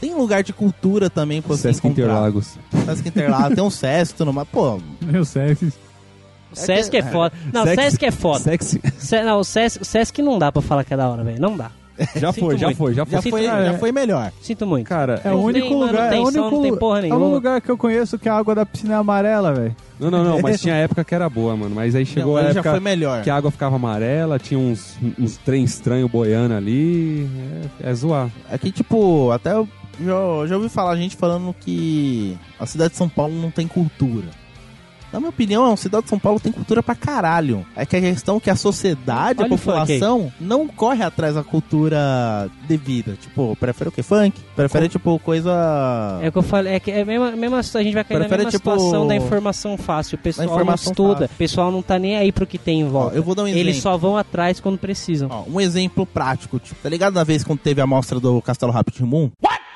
Tem 0.02 0.14
lugar 0.16 0.44
de 0.44 0.52
cultura 0.52 1.10
também 1.10 1.42
pra 1.42 1.56
você 1.56 1.72
Sesc 1.72 1.86
encontrar. 1.88 2.04
Interlagos. 2.06 2.58
Sesc 2.86 3.08
Interlagos. 3.08 3.56
tem 3.56 3.64
um 3.64 3.70
Sesc, 3.70 4.16
tudo 4.16 4.34
mais. 4.34 4.48
Pô, 4.50 4.80
Meu. 5.00 5.22
O 5.22 6.56
Sesc 6.56 6.98
é 6.98 7.02
foda. 7.04 7.34
Não, 7.54 7.62
o 7.62 7.66
Sexy- 7.66 7.82
Sesc 7.84 8.06
é 8.06 8.12
foda. 8.12 8.40
Sexy. 8.40 8.82
Se- 8.98 9.24
não, 9.24 9.40
o 9.40 9.44
Sesc, 9.44 9.86
Sesc 9.86 10.22
não 10.22 10.38
dá 10.38 10.52
pra 10.52 10.62
falar 10.62 10.84
que 10.84 10.94
é 10.94 10.98
da 10.98 11.08
hora, 11.08 11.24
velho. 11.24 11.40
Não 11.40 11.56
dá. 11.56 11.72
Já 12.16 12.34
foi, 12.34 12.58
já 12.58 12.72
foi, 12.74 12.94
já 12.96 13.06
foi. 13.06 13.22
já 13.22 13.22
foi, 13.22 13.44
já 13.44 13.58
é. 13.60 13.78
foi 13.78 13.92
melhor. 13.92 14.32
Sinto 14.42 14.66
muito. 14.66 14.88
Cara, 14.88 15.22
É 15.24 15.30
o 15.30 15.34
Não 15.34 15.44
único 15.44 15.68
tem 15.68 15.78
lugar. 15.78 16.12
É 16.14 16.20
o 16.20 16.24
único, 16.26 16.50
não 16.50 16.62
tem 16.64 16.76
porra 16.76 16.98
é 16.98 17.00
o 17.00 17.02
nenhuma. 17.04 17.20
único 17.22 17.36
lugar 17.36 17.62
que 17.62 17.70
eu 17.70 17.78
conheço 17.78 18.18
que 18.18 18.28
a 18.28 18.34
água 18.34 18.56
da 18.56 18.66
piscina 18.66 18.96
é 18.96 18.98
amarela, 18.98 19.54
velho. 19.54 19.76
não, 20.00 20.10
não, 20.10 20.24
não, 20.24 20.42
mas 20.42 20.60
tinha 20.60 20.74
época 20.74 21.04
que 21.04 21.14
era 21.14 21.30
boa, 21.30 21.56
mano. 21.56 21.76
Mas 21.76 21.94
aí 21.94 22.06
chegou 22.06 22.34
Não, 22.34 22.40
a 22.40 22.44
já 22.54 22.60
época 22.62 22.72
foi 22.72 22.80
melhor. 22.80 23.22
que 23.22 23.30
a 23.30 23.36
água 23.36 23.52
ficava 23.52 23.76
amarela, 23.76 24.40
tinha 24.40 24.60
uns, 24.60 24.98
uns 25.20 25.38
trem 25.38 25.64
estranhos 25.64 26.10
boiando 26.10 26.56
ali. 26.56 27.30
É, 27.84 27.92
é 27.92 27.94
zoar. 27.94 28.30
Aqui, 28.52 28.72
tipo, 28.72 29.30
até 29.30 29.54
eu- 29.54 29.68
já, 30.04 30.48
já 30.48 30.56
ouvi 30.56 30.70
falar 30.70 30.96
gente 30.96 31.16
falando 31.16 31.54
que 31.60 32.38
a 32.60 32.66
cidade 32.66 32.92
de 32.92 32.98
São 32.98 33.10
Paulo 33.10 33.34
não 33.34 33.52
tem 33.52 33.68
cultura. 33.68 34.42
Na 35.12 35.20
minha 35.20 35.30
opinião, 35.30 35.70
a 35.70 35.76
cidade 35.76 36.04
de 36.06 36.10
São 36.10 36.18
Paulo 36.18 36.40
tem 36.40 36.54
cultura 36.54 36.82
pra 36.82 36.96
caralho. 36.96 37.66
É 37.76 37.86
que 37.86 37.98
a 37.98 38.00
questão 38.00 38.38
é 38.38 38.40
que 38.40 38.50
a 38.50 38.56
sociedade, 38.56 39.40
Olha 39.42 39.48
a 39.48 39.50
população, 39.50 40.32
não 40.40 40.68
corre 40.70 41.04
atrás 41.04 41.36
da 41.36 41.44
cultura 41.44 42.50
devida. 42.66 43.18
Tipo, 43.20 43.56
prefere 43.58 43.90
o 43.90 43.92
quê? 43.92 44.02
Funk? 44.02 44.40
Prefere, 44.56 44.88
tipo, 44.88 45.20
coisa... 45.20 46.20
É 46.22 46.30
o 46.30 46.32
que 46.32 46.38
eu 46.38 46.44
falei, 46.44 46.76
é 46.76 46.80
que 46.80 46.92
é 46.92 47.02
a 47.02 47.06
mesma, 47.06 47.32
mesma, 47.32 47.58
a 47.58 47.62
gente 47.62 47.94
vai 47.94 48.06
cair 48.06 48.20
Prefere, 48.20 48.30
na 48.30 48.38
mesma 48.38 48.52
tipo, 48.52 48.72
situação 48.72 49.06
da 49.06 49.16
informação 49.16 49.78
fácil. 49.78 50.16
O 50.16 50.20
pessoal 50.22 50.48
não 50.48 50.54
informação 50.54 50.92
estuda, 50.92 51.14
fácil. 51.14 51.36
o 51.36 51.38
pessoal 51.38 51.72
não 51.72 51.82
tá 51.82 52.00
nem 52.00 52.16
aí 52.16 52.32
pro 52.32 52.48
que 52.48 52.58
tem 52.58 52.80
em 52.80 52.86
Ó, 52.86 52.90
volta. 52.90 53.16
eu 53.18 53.24
vou 53.24 53.36
dar 53.36 53.44
um 53.44 53.48
exemplo. 53.48 53.68
Eles 53.68 53.82
só 53.82 53.98
vão 53.98 54.16
atrás 54.16 54.62
quando 54.62 54.78
precisam. 54.78 55.28
Ó, 55.30 55.44
um 55.46 55.60
exemplo 55.60 56.06
prático. 56.06 56.58
Tipo, 56.58 56.82
tá 56.82 56.88
ligado 56.88 57.14
na 57.14 57.26
vez 57.26 57.44
quando 57.44 57.60
teve 57.60 57.82
a 57.82 57.88
mostra 57.88 58.18
do 58.18 58.42
Castelo 58.42 58.72
Rapid 58.72 59.02
Moon? 59.02 59.30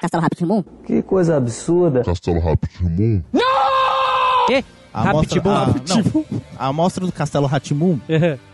Castelo 0.09 0.47
Moon? 0.47 0.63
Que 0.85 1.01
coisa 1.01 1.37
absurda. 1.37 2.03
Castelo 2.03 2.39
Rapid 2.39 2.81
Moon. 2.81 3.21
Quê? 4.47 4.63
A 4.93 5.01
Rapid 5.03 5.43
mostra, 5.43 5.43
Moon? 5.43 5.55
a, 5.55 5.95
não, 5.95 6.41
a 6.57 6.73
mostra 6.73 7.05
do 7.05 7.11
Castelo 7.11 7.47
Ratimum. 7.47 7.99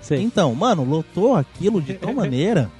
Sei. 0.02 0.22
Então, 0.22 0.54
mano, 0.56 0.84
lotou 0.84 1.36
aquilo 1.36 1.82
de 1.82 1.94
tal 1.94 2.14
maneira 2.14 2.72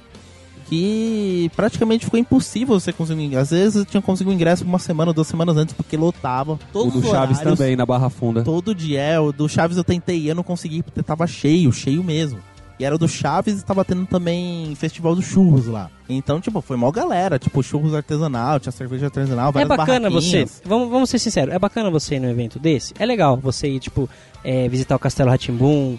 que 0.72 1.50
praticamente 1.54 2.06
ficou 2.06 2.18
impossível 2.18 2.80
você 2.80 2.92
conseguir. 2.94 3.36
Às 3.36 3.50
vezes 3.50 3.76
eu 3.76 3.84
tinha 3.84 4.00
conseguido 4.00 4.34
ingresso 4.34 4.64
uma 4.64 4.78
semana, 4.78 5.12
duas 5.12 5.26
semanas 5.26 5.56
antes, 5.56 5.74
porque 5.74 5.98
lotava. 5.98 6.54
O 6.54 6.58
Todos 6.72 6.94
do 6.94 6.98
os 7.00 7.04
Chaves 7.04 7.38
horários, 7.38 7.58
também, 7.58 7.76
na 7.76 7.84
Barra 7.84 8.08
Funda. 8.08 8.42
Todo 8.42 8.74
dia. 8.74 8.98
É, 9.00 9.20
o 9.20 9.32
do 9.32 9.46
Chaves 9.48 9.76
eu 9.76 9.84
tentei 9.84 10.18
ir, 10.18 10.28
eu 10.28 10.34
não 10.34 10.42
consegui 10.42 10.82
porque 10.82 11.02
tava 11.02 11.26
cheio, 11.26 11.70
cheio 11.72 12.02
mesmo. 12.02 12.38
E 12.82 12.84
era 12.84 12.98
do 12.98 13.06
Chaves 13.06 13.60
e 13.60 13.64
tava 13.64 13.84
tendo 13.84 14.04
também 14.06 14.74
festival 14.74 15.14
dos 15.14 15.24
churros 15.24 15.68
lá. 15.68 15.88
Então, 16.08 16.40
tipo, 16.40 16.60
foi 16.60 16.76
mó 16.76 16.90
galera. 16.90 17.38
Tipo, 17.38 17.62
churros 17.62 17.94
artesanal, 17.94 18.58
tinha 18.58 18.72
cerveja 18.72 19.06
artesanal, 19.06 19.50
É 19.50 19.52
várias 19.52 19.68
bacana 19.68 20.10
você, 20.10 20.44
vamos, 20.64 20.90
vamos 20.90 21.08
ser 21.08 21.20
sinceros, 21.20 21.54
é 21.54 21.60
bacana 21.60 21.92
você 21.92 22.16
ir 22.16 22.20
num 22.20 22.28
evento 22.28 22.58
desse? 22.58 22.92
É 22.98 23.06
legal 23.06 23.36
você 23.36 23.68
ir, 23.68 23.78
tipo, 23.78 24.10
é, 24.42 24.68
visitar 24.68 24.96
o 24.96 24.98
Castelo 24.98 25.30
Ratimbum, 25.30 25.96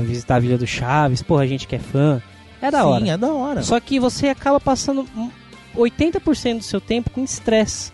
visitar 0.00 0.36
a 0.36 0.38
Vila 0.38 0.56
do 0.56 0.66
Chaves, 0.66 1.20
porra, 1.20 1.42
a 1.42 1.46
gente 1.46 1.68
que 1.68 1.76
é 1.76 1.78
fã. 1.78 2.22
É 2.62 2.70
da 2.70 2.86
hora. 2.86 3.04
Sim, 3.04 3.10
é 3.10 3.18
da 3.18 3.34
hora. 3.34 3.62
Só 3.62 3.78
que 3.78 4.00
você 4.00 4.30
acaba 4.30 4.58
passando 4.58 5.06
hum, 5.14 5.30
80% 5.76 6.56
do 6.56 6.64
seu 6.64 6.80
tempo 6.80 7.10
com 7.10 7.22
estresse. 7.22 7.92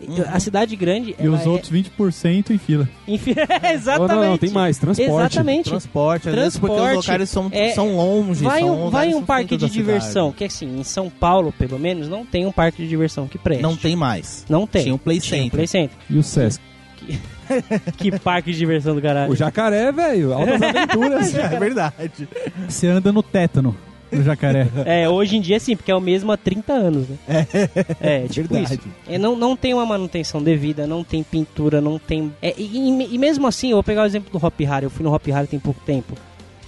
Uhum. 0.00 0.24
A 0.30 0.38
cidade 0.38 0.76
grande. 0.76 1.14
E 1.18 1.26
os 1.26 1.40
é- 1.40 1.48
outros 1.48 1.70
20% 1.72 2.50
em 2.50 2.58
fila. 2.58 2.86
Enfim, 3.08 3.34
Não, 3.34 3.70
exatamente. 3.70 4.14
não, 4.14 4.30
não, 4.30 4.38
tem 4.38 4.50
mais, 4.50 4.78
transporte. 4.78 5.10
Exatamente. 5.10 5.70
Transporte, 5.70 6.28
às 6.28 6.34
vezes 6.34 6.58
porque 6.58 6.74
os 6.74 6.80
Transporte, 6.82 7.10
locais 7.10 7.30
são, 7.30 7.48
é, 7.50 7.70
são 7.70 7.96
longe. 7.96 8.44
Vai 8.44 8.60
são 8.60 8.86
um, 8.86 8.90
vai 8.90 9.14
um 9.14 9.22
parque 9.24 9.56
de 9.56 9.64
cidade. 9.64 9.72
diversão, 9.72 10.32
que 10.32 10.44
assim, 10.44 10.78
em 10.78 10.84
São 10.84 11.08
Paulo, 11.08 11.52
pelo 11.52 11.78
menos, 11.78 12.08
não 12.08 12.26
tem 12.26 12.44
um 12.44 12.52
parque 12.52 12.82
de 12.82 12.88
diversão 12.88 13.26
que 13.26 13.38
preste. 13.38 13.62
Não 13.62 13.74
tem 13.76 13.96
mais. 13.96 14.44
Não 14.50 14.66
tem. 14.66 14.82
Tinha 14.82 14.94
um 14.94 14.98
Play 14.98 15.18
Tinha 15.18 15.40
um 15.40 15.44
Center. 15.44 15.56
Play 15.56 15.66
Center. 15.66 15.96
E 16.10 16.18
o 16.18 16.22
Sesc? 16.22 16.62
que 17.96 18.10
parque 18.20 18.52
de 18.52 18.58
diversão 18.58 18.94
do 18.94 19.00
caralho. 19.00 19.32
O 19.32 19.36
jacaré, 19.36 19.92
velho. 19.92 20.32
Altas 20.34 20.60
aventuras. 20.60 21.34
É 21.36 21.58
verdade. 21.58 22.28
Você 22.68 22.86
anda 22.88 23.12
no 23.12 23.22
tétano 23.22 23.76
do 24.10 24.22
jacaré. 24.22 24.66
É, 24.84 25.08
hoje 25.08 25.36
em 25.36 25.40
dia 25.40 25.58
sim, 25.60 25.74
porque 25.76 25.90
é 25.90 25.94
o 25.96 26.00
mesmo 26.00 26.30
há 26.32 26.36
30 26.36 26.72
anos, 26.72 27.06
né? 27.08 27.16
É, 28.00 28.26
tipo 28.28 28.52
Verdade. 28.54 28.74
isso. 28.74 28.88
É, 29.08 29.18
não, 29.18 29.36
não 29.36 29.56
tem 29.56 29.74
uma 29.74 29.86
manutenção 29.86 30.42
devida, 30.42 30.86
não 30.86 31.02
tem 31.04 31.22
pintura, 31.22 31.80
não 31.80 31.98
tem... 31.98 32.32
É, 32.42 32.54
e, 32.56 32.88
e- 33.14 33.18
mesmo 33.18 33.46
assim, 33.46 33.70
eu 33.70 33.76
vou 33.76 33.82
pegar 33.84 34.02
o 34.02 34.06
exemplo 34.06 34.30
do 34.38 34.44
Hop 34.44 34.58
Harry, 34.60 34.84
eu 34.84 34.90
fui 34.90 35.04
no 35.04 35.12
Hop 35.14 35.26
Harry 35.28 35.46
tem 35.48 35.58
pouco 35.58 35.80
tempo. 35.84 36.14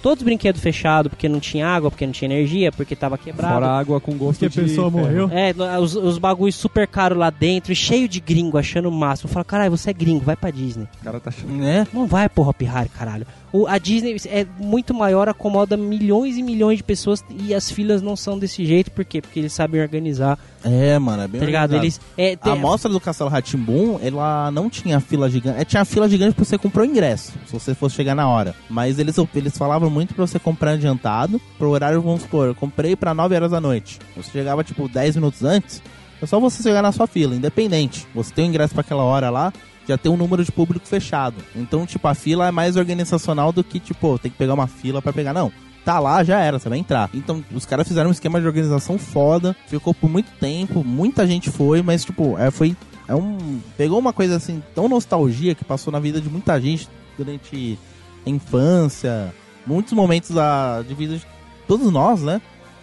Todos 0.01 0.21
os 0.21 0.23
brinquedos 0.23 0.61
fechados, 0.61 1.09
porque 1.09 1.27
não 1.27 1.41
tinha 1.41 1.67
água, 1.67 1.91
porque 1.91 2.05
não 2.05 2.13
tinha 2.13 2.31
energia, 2.31 2.71
porque 2.71 2.95
tava 2.95 3.17
quebrado. 3.17 3.53
Fora 3.55 3.67
água 3.67 3.99
com 3.99 4.13
gosto 4.13 4.39
Porque 4.39 4.45
a 4.45 4.63
de... 4.63 4.69
pessoa 4.69 4.89
ferro. 4.89 5.03
morreu. 5.03 5.29
É, 5.33 5.53
no- 5.53 5.79
os, 5.81 5.93
os 5.93 6.17
bagulhos 6.17 6.55
super 6.55 6.87
caros 6.87 7.17
lá 7.17 7.29
dentro, 7.29 7.73
e 7.73 7.75
cheio 7.75 8.07
de 8.07 8.21
gringo, 8.21 8.57
achando 8.57 8.87
o 8.87 8.91
máximo. 8.93 9.29
Eu 9.29 9.33
falo, 9.33 9.43
caralho, 9.45 9.71
você 9.71 9.89
é 9.89 9.93
gringo, 9.93 10.23
vai 10.23 10.37
pra 10.37 10.51
Disney. 10.51 10.87
O 11.01 11.03
cara 11.03 11.19
tá 11.19 11.29
achando... 11.29 11.51
Né? 11.51 11.85
Não 11.93 12.07
vai 12.07 12.29
pro 12.29 12.47
Hop 12.47 12.61
Harry, 12.61 12.87
caralho. 12.87 13.27
O, 13.51 13.65
a 13.67 13.77
Disney 13.77 14.15
é 14.27 14.45
muito 14.59 14.93
maior, 14.93 15.27
acomoda 15.27 15.75
milhões 15.75 16.37
e 16.37 16.43
milhões 16.43 16.77
de 16.77 16.83
pessoas 16.83 17.23
e 17.29 17.53
as 17.53 17.71
filas 17.71 18.01
não 18.01 18.15
são 18.15 18.37
desse 18.37 18.63
jeito, 18.65 18.91
por 18.91 19.03
quê? 19.03 19.21
Porque 19.21 19.39
eles 19.39 19.51
sabem 19.53 19.81
organizar, 19.81 20.37
É, 20.63 20.99
mano, 20.99 21.23
é 21.23 21.27
bem 21.27 21.39
tá 21.39 21.45
ligado? 21.45 21.75
Eles. 21.75 21.99
É, 22.17 22.35
tem- 22.35 22.53
A 22.53 22.55
mostra 22.55 22.91
do 22.91 22.99
Castelo 22.99 23.29
Ratimbum, 23.29 23.99
ela 24.03 24.51
não 24.51 24.69
tinha 24.69 24.99
fila 24.99 25.29
gigante. 25.29 25.59
É, 25.59 25.65
tinha 25.65 25.83
fila 25.85 26.07
gigante 26.07 26.33
porque 26.35 26.47
você 26.47 26.57
comprou 26.57 26.85
ingresso, 26.85 27.31
se 27.47 27.53
você 27.53 27.73
fosse 27.73 27.95
chegar 27.95 28.13
na 28.13 28.27
hora. 28.27 28.53
Mas 28.69 28.99
eles, 28.99 29.15
eles 29.33 29.57
falavam 29.57 29.89
muito 29.89 30.13
pra 30.13 30.27
você 30.27 30.37
comprar 30.37 30.71
adiantado, 30.71 31.41
pro 31.57 31.69
horário, 31.69 32.01
vamos 32.01 32.21
supor, 32.21 32.47
eu 32.47 32.55
comprei 32.55 32.95
pra 32.95 33.13
9 33.13 33.35
horas 33.35 33.51
da 33.51 33.59
noite. 33.61 33.97
Você 34.15 34.29
chegava, 34.31 34.63
tipo, 34.63 34.87
10 34.87 35.15
minutos 35.15 35.43
antes, 35.43 35.81
é 36.21 36.25
só 36.25 36.39
você 36.39 36.61
chegar 36.61 36.81
na 36.83 36.91
sua 36.91 37.07
fila, 37.07 37.33
independente. 37.35 38.05
Você 38.13 38.31
tem 38.33 38.45
o 38.45 38.47
ingresso 38.49 38.73
pra 38.73 38.81
aquela 38.81 39.03
hora 39.03 39.29
lá, 39.29 39.51
já 39.89 39.97
tem 39.97 40.11
um 40.11 40.17
número 40.17 40.45
de 40.45 40.51
público 40.51 40.85
fechado. 40.85 41.37
Então, 41.55 41.85
tipo, 41.85 42.07
a 42.07 42.13
fila 42.13 42.47
é 42.47 42.51
mais 42.51 42.75
organizacional 42.75 43.51
do 43.51 43.63
que, 43.63 43.79
tipo, 43.79 44.19
tem 44.19 44.29
que 44.29 44.37
pegar 44.37 44.53
uma 44.53 44.67
fila 44.67 45.01
pra 45.01 45.11
pegar. 45.11 45.33
Não. 45.33 45.51
Tá 45.83 45.97
lá, 45.97 46.23
já 46.23 46.39
era, 46.39 46.59
você 46.59 46.69
vai 46.69 46.77
entrar. 46.77 47.09
Então, 47.13 47.43
os 47.51 47.65
caras 47.65 47.87
fizeram 47.87 48.09
um 48.09 48.11
esquema 48.11 48.39
de 48.39 48.45
organização 48.45 48.99
foda. 48.99 49.55
Ficou 49.67 49.93
por 49.93 50.09
muito 50.09 50.29
tempo, 50.39 50.83
muita 50.83 51.25
gente 51.25 51.49
foi, 51.49 51.81
mas, 51.81 52.05
tipo, 52.05 52.37
é, 52.37 52.51
foi. 52.51 52.75
É 53.07 53.15
um. 53.15 53.59
Pegou 53.75 53.97
uma 53.97 54.13
coisa 54.13 54.35
assim, 54.35 54.61
tão 54.75 54.87
nostalgia 54.87 55.55
que 55.55 55.65
passou 55.65 55.91
na 55.91 55.99
vida 55.99 56.21
de 56.21 56.29
muita 56.29 56.61
gente 56.61 56.87
durante 57.17 57.79
a 58.25 58.29
infância, 58.29 59.33
muitos 59.65 59.93
momentos 59.93 60.29
da, 60.29 60.83
de 60.83 60.93
vida 60.93 61.17
de 61.17 61.25
todos 61.67 61.91
nós, 61.91 62.21
né? 62.21 62.39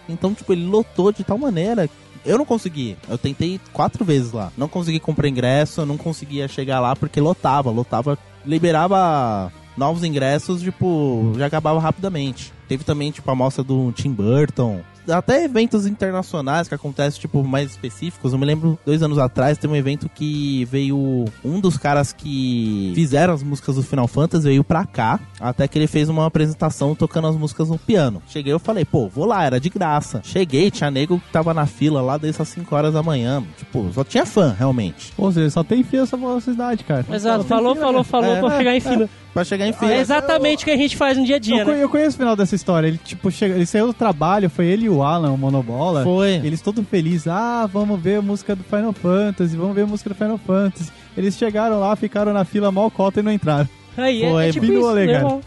Então, 0.09 0.33
tipo, 0.33 0.51
ele 0.51 0.65
lotou 0.65 1.13
de 1.13 1.23
tal 1.23 1.37
maneira. 1.37 1.89
Eu 2.25 2.37
não 2.37 2.45
consegui. 2.45 2.97
Eu 3.09 3.17
tentei 3.17 3.59
quatro 3.73 4.03
vezes 4.05 4.31
lá. 4.31 4.51
Não 4.57 4.67
consegui 4.67 4.99
comprar 4.99 5.27
ingresso, 5.27 5.85
não 5.85 5.97
conseguia 5.97 6.47
chegar 6.47 6.79
lá 6.79 6.95
porque 6.95 7.19
lotava. 7.19 7.69
Lotava. 7.71 8.17
Liberava 8.45 9.51
novos 9.77 10.03
ingressos, 10.03 10.61
tipo, 10.61 11.33
já 11.37 11.45
acabava 11.45 11.79
rapidamente. 11.79 12.53
Teve 12.67 12.83
também, 12.83 13.11
tipo, 13.11 13.29
a 13.29 13.35
mostra 13.35 13.63
do 13.63 13.91
Tim 13.91 14.11
Burton. 14.11 14.81
Até 15.09 15.43
eventos 15.43 15.85
internacionais 15.85 16.67
que 16.67 16.75
acontecem, 16.75 17.19
tipo, 17.19 17.43
mais 17.43 17.71
específicos. 17.71 18.33
Eu 18.33 18.39
me 18.39 18.45
lembro, 18.45 18.77
dois 18.85 19.01
anos 19.01 19.17
atrás, 19.17 19.57
teve 19.57 19.73
um 19.73 19.75
evento 19.75 20.09
que 20.09 20.65
veio 20.65 21.25
um 21.43 21.59
dos 21.59 21.77
caras 21.77 22.13
que 22.13 22.91
fizeram 22.95 23.33
as 23.33 23.43
músicas 23.43 23.75
do 23.75 23.83
Final 23.83 24.07
Fantasy, 24.07 24.45
veio 24.45 24.63
pra 24.63 24.85
cá. 24.85 25.19
Até 25.39 25.67
que 25.67 25.77
ele 25.77 25.87
fez 25.87 26.09
uma 26.09 26.25
apresentação 26.25 26.95
tocando 26.95 27.27
as 27.27 27.35
músicas 27.35 27.69
no 27.69 27.77
piano. 27.77 28.21
Cheguei, 28.27 28.51
eu 28.51 28.59
falei, 28.59 28.85
pô, 28.85 29.07
vou 29.07 29.25
lá, 29.25 29.43
era 29.43 29.59
de 29.59 29.69
graça. 29.69 30.21
Cheguei, 30.23 30.69
tinha 30.71 30.91
nego 30.91 31.19
que 31.19 31.31
tava 31.31 31.53
na 31.53 31.65
fila 31.65 32.01
lá 32.01 32.17
desde 32.17 32.41
as 32.41 32.47
5 32.49 32.75
horas 32.75 32.93
da 32.93 33.03
manhã. 33.03 33.43
Tipo, 33.57 33.91
só 33.93 34.03
tinha 34.03 34.25
fã, 34.25 34.55
realmente. 34.57 35.13
Ou 35.17 35.31
seja, 35.31 35.49
só 35.49 35.63
tem 35.63 35.83
fila 35.83 36.03
essa 36.03 36.17
velocidade, 36.17 36.83
cara. 36.83 37.05
Exato, 37.11 37.39
tem 37.39 37.47
falou, 37.47 37.75
fila, 37.75 37.85
falou, 37.85 38.05
cara. 38.05 38.23
falou 38.23 38.35
É, 38.35 38.39
pra 38.39 38.53
é, 38.53 38.57
chegar 38.57 38.75
em 38.75 38.81
fila. 38.81 39.09
Pra 39.37 39.43
chegar 39.43 39.67
em 39.67 39.73
fila. 39.73 39.93
É 39.93 39.99
exatamente 39.99 40.63
o 40.63 40.65
que 40.65 40.71
a 40.71 40.75
gente 40.77 40.97
faz 40.97 41.15
no 41.15 41.23
dia 41.23 41.35
a 41.35 41.39
dia, 41.39 41.59
Eu, 41.59 41.65
né? 41.67 41.83
eu 41.83 41.87
conheço 41.89 42.15
o 42.15 42.17
final 42.17 42.35
dessa 42.35 42.55
história. 42.55 42.87
Ele, 42.87 42.97
tipo, 42.97 43.29
chega, 43.29 43.53
ele 43.53 43.67
saiu 43.67 43.85
do 43.85 43.93
trabalho, 43.93 44.49
foi 44.49 44.65
ele 44.65 44.85
e 44.85 44.89
o 44.89 45.03
Alan, 45.03 45.31
o 45.31 45.37
Monobola. 45.37 46.03
Foi. 46.03 46.41
Eles 46.43 46.59
todo 46.59 46.81
felizes. 46.81 47.27
Ah, 47.27 47.69
vamos 47.71 48.01
ver 48.01 48.15
a 48.15 48.21
música 48.23 48.55
do 48.55 48.63
Final 48.63 48.93
Fantasy, 48.93 49.55
vamos 49.55 49.75
ver 49.75 49.83
a 49.83 49.85
música 49.85 50.09
do 50.09 50.15
Final 50.15 50.39
Fantasy. 50.39 50.91
Eles 51.15 51.37
chegaram 51.37 51.79
lá, 51.79 51.95
ficaram 51.95 52.33
na 52.33 52.45
fila 52.45 52.71
mal 52.71 52.89
cota 52.89 53.19
e 53.19 53.23
não 53.23 53.31
entraram. 53.31 53.69
Aí 53.95 54.23
é, 54.23 54.31
Foi, 54.31 54.47
é 54.47 54.51
tipo 54.51 54.65
isso, 54.65 54.81
cara. 54.81 55.05
normal. 55.21 55.41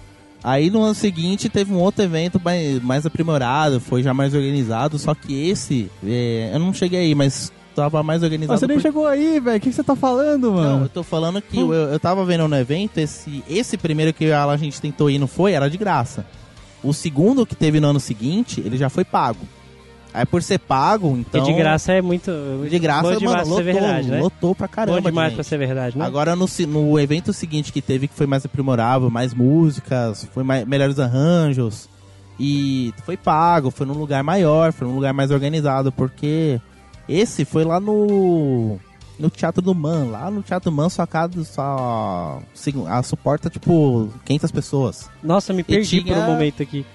Aí 0.45 0.71
no 0.71 0.83
ano 0.83 0.95
seguinte 0.95 1.49
teve 1.49 1.73
um 1.75 1.79
outro 1.79 2.05
evento 2.05 2.41
mais, 2.45 2.81
mais 2.81 3.05
aprimorado, 3.05 3.81
foi 3.81 4.05
já 4.05 4.15
mais 4.15 4.35
organizado, 4.37 5.01
só 5.01 5.17
que 5.17 5.49
esse, 5.51 5.91
é, 6.07 6.51
eu 6.55 6.61
não 6.61 6.73
cheguei 6.73 7.01
aí, 7.01 7.15
mas 7.15 7.53
tava 7.75 8.03
mais 8.03 8.23
organizado. 8.23 8.55
Ah, 8.55 8.59
você 8.59 8.67
nem 8.67 8.77
por- 8.77 8.83
chegou 8.83 9.07
aí, 9.07 9.41
velho. 9.41 9.57
O 9.57 9.61
que, 9.61 9.73
você 9.73 9.83
tá 9.83 9.95
falando, 9.97 10.51
Não, 10.51 10.57
eu 10.63 10.71
mano? 10.77 10.89
tô 10.89 11.03
falando 11.03 11.41
que 11.41 11.59
eu, 11.59 11.73
eu 11.73 11.99
tava 12.01 12.25
vendo 12.25 12.47
no 12.49 12.57
evento, 12.57 12.99
esse, 12.99 13.43
esse 13.49 13.77
primeiro 13.77 14.13
que 14.13 14.31
a 14.33 14.57
gente 14.57 14.81
tentou 14.81 15.11
ir 15.11 15.19
não 15.19 15.27
foi, 15.27 15.53
era 15.53 15.69
de 15.71 15.77
graça. 15.79 16.25
O 16.83 16.93
segundo 16.93 17.45
que 17.47 17.55
teve 17.55 17.79
no 17.81 17.89
ano 17.89 18.01
seguinte, 18.01 18.61
ele 18.65 18.77
já 18.77 18.89
foi 18.89 19.05
pago. 19.05 19.41
Aí 20.13 20.27
por 20.27 20.43
ser 20.43 20.59
pago, 20.59 21.17
então... 21.17 21.41
Porque 21.41 21.53
de 21.53 21.57
graça 21.59 21.93
é 21.93 22.03
muito. 22.03 22.33
de 22.69 22.79
graça, 22.81 23.15
bom 23.15 23.21
mano, 23.27 23.31
pra 23.31 23.41
lotou, 23.43 23.57
ser 23.59 23.63
verdade, 23.63 24.09
né? 24.09 24.21
lotou 24.21 24.55
pra 24.57 24.67
caramba 24.67 24.97
bom 24.97 25.03
de 25.03 25.07
demais 25.11 25.29
gente. 25.29 25.35
pra 25.37 25.45
ser 25.45 25.57
verdade, 25.57 25.97
né? 25.97 26.05
Agora 26.05 26.35
no, 26.35 26.49
se- 26.49 26.67
no 26.67 26.99
evento 26.99 27.33
seguinte 27.33 27.73
que 27.73 27.81
teve, 27.81 28.09
que 28.09 28.15
foi 28.15 28.27
mais 28.27 28.45
aprimorável, 28.45 29.09
mais 29.09 29.33
músicas, 29.33 30.27
foi 30.35 30.43
mais, 30.43 30.67
melhores 30.67 30.99
arranjos. 30.99 31.89
E 32.41 32.93
foi 33.05 33.17
pago, 33.17 33.71
foi 33.71 33.87
num 33.87 33.93
lugar 33.95 34.25
maior, 34.25 34.73
foi 34.73 34.89
num 34.89 34.95
lugar 34.97 35.13
mais 35.13 35.31
organizado, 35.31 35.93
porque 35.93 36.59
esse 37.13 37.45
foi 37.45 37.65
lá 37.65 37.81
no. 37.81 38.79
No 39.19 39.29
Teatro 39.29 39.61
do 39.61 39.75
Man. 39.75 40.05
Lá 40.11 40.31
no 40.31 40.43
Teatro 40.43 40.71
do 40.71 40.75
Man 40.77 40.89
só, 40.89 41.05
cada, 41.07 41.45
só 41.45 42.41
a 42.89 43.03
suporta 43.03 43.51
tipo 43.51 44.09
500 44.25 44.51
pessoas. 44.51 45.11
Nossa, 45.23 45.53
me 45.53 45.63
perdi 45.63 46.03
tinha- 46.03 46.15
por 46.15 46.23
um 46.23 46.27
momento 46.27 46.63
aqui. 46.63 46.87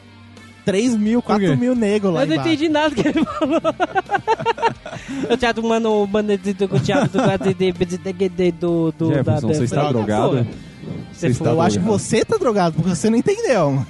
3 0.66 0.98
mil, 0.98 1.22
4 1.22 1.56
mil 1.56 1.76
negros 1.76 2.12
lá 2.12 2.24
Eu 2.24 2.28
não 2.28 2.36
entendi 2.38 2.68
nada 2.68 2.96
que 2.96 3.08
ele 3.08 3.24
falou. 3.24 3.62
o 5.32 5.38
teatro, 5.38 5.64
mano, 5.64 6.04
o 6.04 6.08
mano 6.08 6.36
do 6.36 6.54
do- 6.56 6.76
o 6.76 6.80
teatro 6.80 7.10
do 7.10 7.20
do 7.20 7.54
do 7.54 8.52
do 8.52 8.92
do 8.98 9.14
Jefferson, 9.14 9.48
você 9.48 9.64
está 9.66 9.92
Droga, 9.92 9.94
drogado? 10.16 10.48
Porra. 10.86 10.98
Você 11.14 11.28
está 11.28 11.50
Eu 11.50 11.62
acho 11.62 11.80
que 11.80 11.86
você 11.86 12.26
tá 12.26 12.38
drogado, 12.38 12.76
porque 12.76 12.90
você 12.96 13.10
não 13.10 13.18
entendeu, 13.18 13.72
mano. 13.72 13.88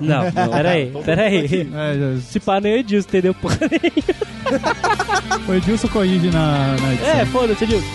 Não, 0.00 0.30
peraí, 0.32 0.92
peraí. 1.04 1.68
É, 1.74 2.14
já- 2.16 2.20
Se 2.22 2.40
pá, 2.40 2.60
nem 2.60 2.74
o 2.74 2.76
Edilson, 2.78 3.08
entendeu? 3.08 3.34
Porra 3.34 3.58
nenhuma. 3.60 5.48
o 5.48 5.54
Edilson 5.54 5.88
corrige 5.88 6.30
na, 6.30 6.76
na 6.80 6.92
edição. 6.94 7.08
É, 7.20 7.26
foda-se, 7.26 7.64
Edilson. 7.64 7.86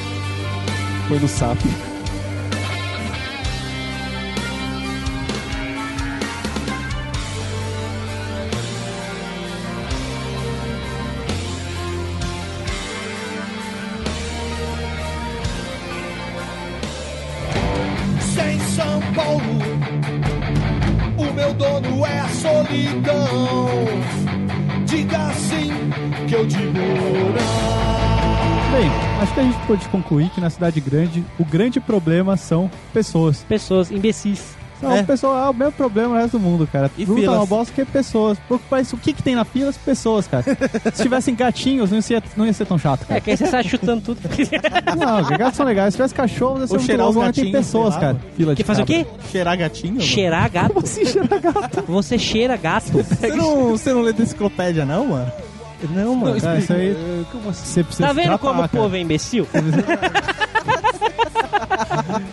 Foi 1.07 1.19
no 1.19 1.27
SAP. 1.27 1.59
Solidão. 22.69 23.85
Diga 24.85 25.33
sim 25.33 25.71
que 26.27 26.35
eu 26.35 26.45
digo 26.45 26.73
não. 26.73 27.39
Bem, 28.71 28.87
acho 29.21 29.33
que 29.33 29.39
a 29.39 29.43
gente 29.43 29.57
pode 29.65 29.89
concluir 29.89 30.29
que 30.29 30.39
na 30.39 30.49
cidade 30.49 30.79
grande 30.79 31.25
o 31.39 31.45
grande 31.45 31.79
problema 31.79 32.37
são 32.37 32.69
pessoas. 32.93 33.43
Pessoas 33.43 33.91
imbecis. 33.91 34.55
São 34.79 34.91
É. 34.93 35.03
pessoas, 35.03 35.45
é 35.45 35.49
o 35.49 35.53
mesmo 35.53 35.73
problema 35.73 36.15
no 36.15 36.21
resto 36.21 36.37
do 36.37 36.39
mundo, 36.39 36.67
cara. 36.71 36.89
E 36.97 37.05
Tudo 37.05 37.15
tá 37.15 37.21
filas. 37.21 37.37
uma 37.37 37.45
bosta 37.45 37.73
que 37.73 37.81
é 37.81 37.85
pessoas. 37.85 38.37
Mas 38.71 38.93
o 38.93 38.97
que, 38.97 39.11
que 39.11 39.21
tem 39.21 39.35
na 39.35 39.43
fila? 39.43 39.69
As 39.69 39.77
pessoas, 39.77 40.25
cara. 40.25 40.43
Se 40.93 41.03
tivessem 41.03 41.35
gatinhos, 41.35 41.89
não 41.89 41.97
ia, 41.97 42.01
ser, 42.01 42.23
não 42.37 42.45
ia 42.45 42.53
ser 42.53 42.65
tão 42.65 42.77
chato, 42.77 43.01
É, 43.03 43.05
cara. 43.05 43.21
que 43.21 43.31
aí 43.31 43.37
você 43.37 43.47
sai 43.47 43.63
chutando 43.63 44.01
tudo. 44.01 44.19
Não, 44.97 45.37
gatos 45.37 45.57
são 45.57 45.65
legais. 45.65 45.93
Se 45.93 45.97
tivesse 45.97 46.13
cachorros, 46.13 46.61
ia 46.61 46.67
ser 46.67 46.73
Ou 46.73 46.77
muito 46.79 46.87
cheirar 46.87 47.07
Agora 47.07 47.33
tem 47.33 47.51
pessoas, 47.51 47.95
cara. 47.97 48.17
Fila 48.37 48.53
de 48.55 48.57
Que 48.57 48.63
fazer 48.63 48.83
o 48.83 48.85
quê? 48.85 49.05
Cheirar 49.31 49.57
gatinho? 49.57 49.93
mano? 49.95 50.05
Cheirar 50.05 50.49
gato? 50.51 50.73
Você 50.81 51.05
cheira 51.05 51.37
gato. 51.37 51.83
Você 51.87 52.17
cheira 52.17 52.57
gato? 52.57 52.91
Você 53.03 53.27
não, 53.35 53.69
você 53.71 53.93
não 53.93 54.01
lê 54.01 54.13
da 54.13 54.23
enciclopédia, 54.23 54.85
não, 54.85 55.07
mano? 55.07 55.31
Não, 55.91 56.15
mano. 56.15 56.39
Cara, 56.41 56.59
isso 56.59 56.73
aí. 56.73 56.95
Como 57.31 57.49
assim? 57.49 57.65
Você 57.65 57.83
precisa 57.83 58.07
Tá 58.07 58.13
vendo 58.13 58.25
tratar, 58.27 58.39
como 58.39 58.63
o 58.63 58.69
povo 58.69 58.95
é 58.95 58.99
imbecil? 58.99 59.47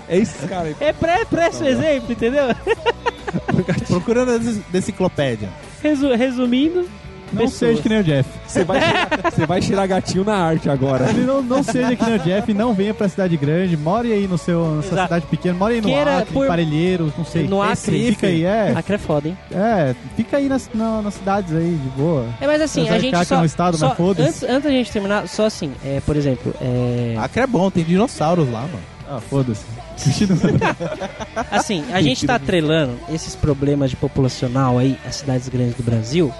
É 0.09 0.17
esse 0.19 0.47
cara 0.47 0.69
aí. 0.69 0.77
É 0.81 0.93
pré, 0.93 1.25
presta 1.25 1.65
o 1.65 1.69
exemplo, 1.69 2.13
entendeu? 2.13 2.47
Procura 3.89 4.25
na 4.25 4.39
des- 4.39 4.61
da 4.71 4.79
enciclopédia. 4.79 5.49
Resu- 5.83 6.15
resumindo, 6.15 6.89
Não 7.33 7.43
pessoas. 7.43 7.53
seja 7.55 7.83
que 7.83 7.89
nem 7.89 8.01
o 8.01 8.05
Jeff. 8.05 8.29
Você 8.47 8.65
vai, 8.65 8.81
cheirar, 8.81 9.09
você 9.33 9.47
vai 9.47 9.63
cheirar 9.63 9.89
gatinho 9.89 10.25
na 10.25 10.37
arte 10.37 10.71
agora. 10.71 11.09
Ele 11.11 11.23
não, 11.25 11.43
não 11.43 11.63
seja 11.63 11.95
que 11.97 12.05
nem 12.05 12.15
o 12.17 12.19
Jeff, 12.21 12.55
não 12.55 12.73
venha 12.73 12.95
pra 12.95 13.09
cidade 13.09 13.37
grande, 13.37 13.77
more 13.77 14.13
aí 14.13 14.27
no 14.29 14.39
seu, 14.39 14.77
na 14.77 14.83
sua 14.83 14.93
Exato. 14.93 15.03
cidade 15.09 15.27
pequena, 15.27 15.55
more 15.59 15.75
aí 15.75 15.81
no 15.81 15.89
Queira 15.89 16.19
Acre, 16.19 16.33
por- 16.33 16.47
Parelheiros, 16.47 17.13
não 17.17 17.25
sei. 17.25 17.47
No 17.49 17.61
Acre. 17.63 17.75
Recife, 17.99 18.11
Fica 18.15 18.27
aí, 18.29 18.45
é. 18.45 18.73
Acre 18.77 18.95
é 18.95 18.99
foda, 18.99 19.29
hein? 19.29 19.39
É, 19.53 19.95
fica 20.17 20.37
aí 20.37 20.49
nas, 20.49 20.71
na- 20.73 21.03
nas 21.03 21.15
cidades 21.15 21.53
aí, 21.55 21.75
de 21.83 21.89
boa. 22.01 22.27
É, 22.41 22.47
mas 22.47 22.61
assim, 22.63 22.83
Apesar 22.83 22.95
a 22.97 22.99
gente 23.01 23.25
só... 23.27 23.35
é 23.35 23.39
um 23.39 23.45
estado, 23.45 23.77
só 23.77 23.89
mas 23.89 23.97
foda-se. 23.97 24.29
antes, 24.29 24.43
antes 24.45 24.63
da 24.65 24.71
gente 24.71 24.93
terminar, 24.93 25.29
só 25.29 25.47
assim, 25.47 25.73
é, 25.85 26.01
por 26.07 26.17
exemplo, 26.17 26.55
é... 26.61 27.17
Acre 27.19 27.43
é 27.43 27.47
bom, 27.47 27.71
tem 27.71 27.85
dinossauros 27.85 28.51
lá, 28.51 28.63
mano. 28.63 28.96
Ah, 29.09 29.21
foda-se. 29.21 29.65
Assim, 31.51 31.85
a 31.93 32.01
gente 32.03 32.27
tá 32.27 32.35
atrelando 32.37 32.99
esses 33.13 33.35
problemas 33.37 33.91
de 33.91 33.97
populacional 33.97 34.79
aí 34.79 34.99
às 35.07 35.17
cidades 35.17 35.49
grandes 35.49 35.75
do 35.75 35.83
Brasil, 35.83 36.33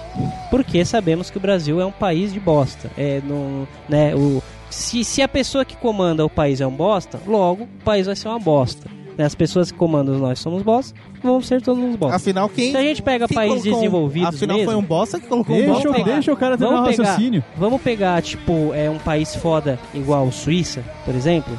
porque 0.49 0.83
sabemos 0.85 1.29
que 1.29 1.37
o 1.37 1.39
Brasil 1.39 1.79
é 1.81 1.85
um 1.85 1.91
país 1.91 2.33
de 2.33 2.39
bosta. 2.39 2.89
É, 2.97 3.21
no, 3.23 3.67
né, 3.87 4.13
o, 4.15 4.41
se, 4.69 5.03
se 5.03 5.21
a 5.21 5.27
pessoa 5.27 5.63
que 5.63 5.75
comanda 5.77 6.25
o 6.25 6.29
país 6.29 6.59
é 6.61 6.67
um 6.67 6.71
bosta, 6.71 7.19
logo 7.25 7.63
o 7.63 7.83
país 7.83 8.05
vai 8.05 8.15
ser 8.15 8.27
uma 8.27 8.39
bosta. 8.39 8.89
Né, 9.17 9.25
As 9.25 9.33
pessoas 9.33 9.71
que 9.71 9.77
comandam 9.77 10.19
nós 10.19 10.37
somos 10.39 10.61
bosta, 10.61 10.93
vamos 11.23 11.47
ser 11.47 11.59
todos 11.61 11.83
uns 11.83 11.95
bosta. 11.95 12.17
Afinal, 12.17 12.47
quem. 12.49 12.69
Se 12.71 12.77
a 12.77 12.81
gente 12.83 13.01
pega 13.01 13.27
países 13.27 13.65
um- 13.65 13.75
desenvolvidos 13.75 14.35
Afinal, 14.35 14.57
mesmo, 14.57 14.71
foi 14.71 14.79
um 14.79 14.85
bosta 14.85 15.19
que 15.19 15.25
colocou 15.27 15.55
um 15.55 15.59
deixa, 15.59 15.73
bosta. 15.73 15.87
eu- 15.87 15.93
pegar- 15.93 16.13
deixa 16.13 16.33
o 16.33 16.37
cara 16.37 16.57
terminar 16.57 16.79
o 16.79 16.83
vamos 16.83 16.95
pegar, 16.97 17.09
raciocínio. 17.09 17.43
vamos 17.57 17.81
pegar, 17.81 18.21
tipo, 18.21 18.73
é 18.75 18.87
um 18.89 18.99
país 18.99 19.35
foda 19.35 19.79
igual 19.93 20.31
Suíça, 20.31 20.83
por 21.03 21.15
exemplo. 21.15 21.57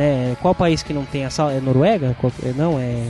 Né? 0.00 0.34
Qual 0.40 0.54
país 0.54 0.82
que 0.82 0.94
não 0.94 1.04
tem 1.04 1.26
assalto? 1.26 1.54
É 1.54 1.60
Noruega? 1.60 2.16
É, 2.42 2.52
não, 2.54 2.80
é. 2.80 3.02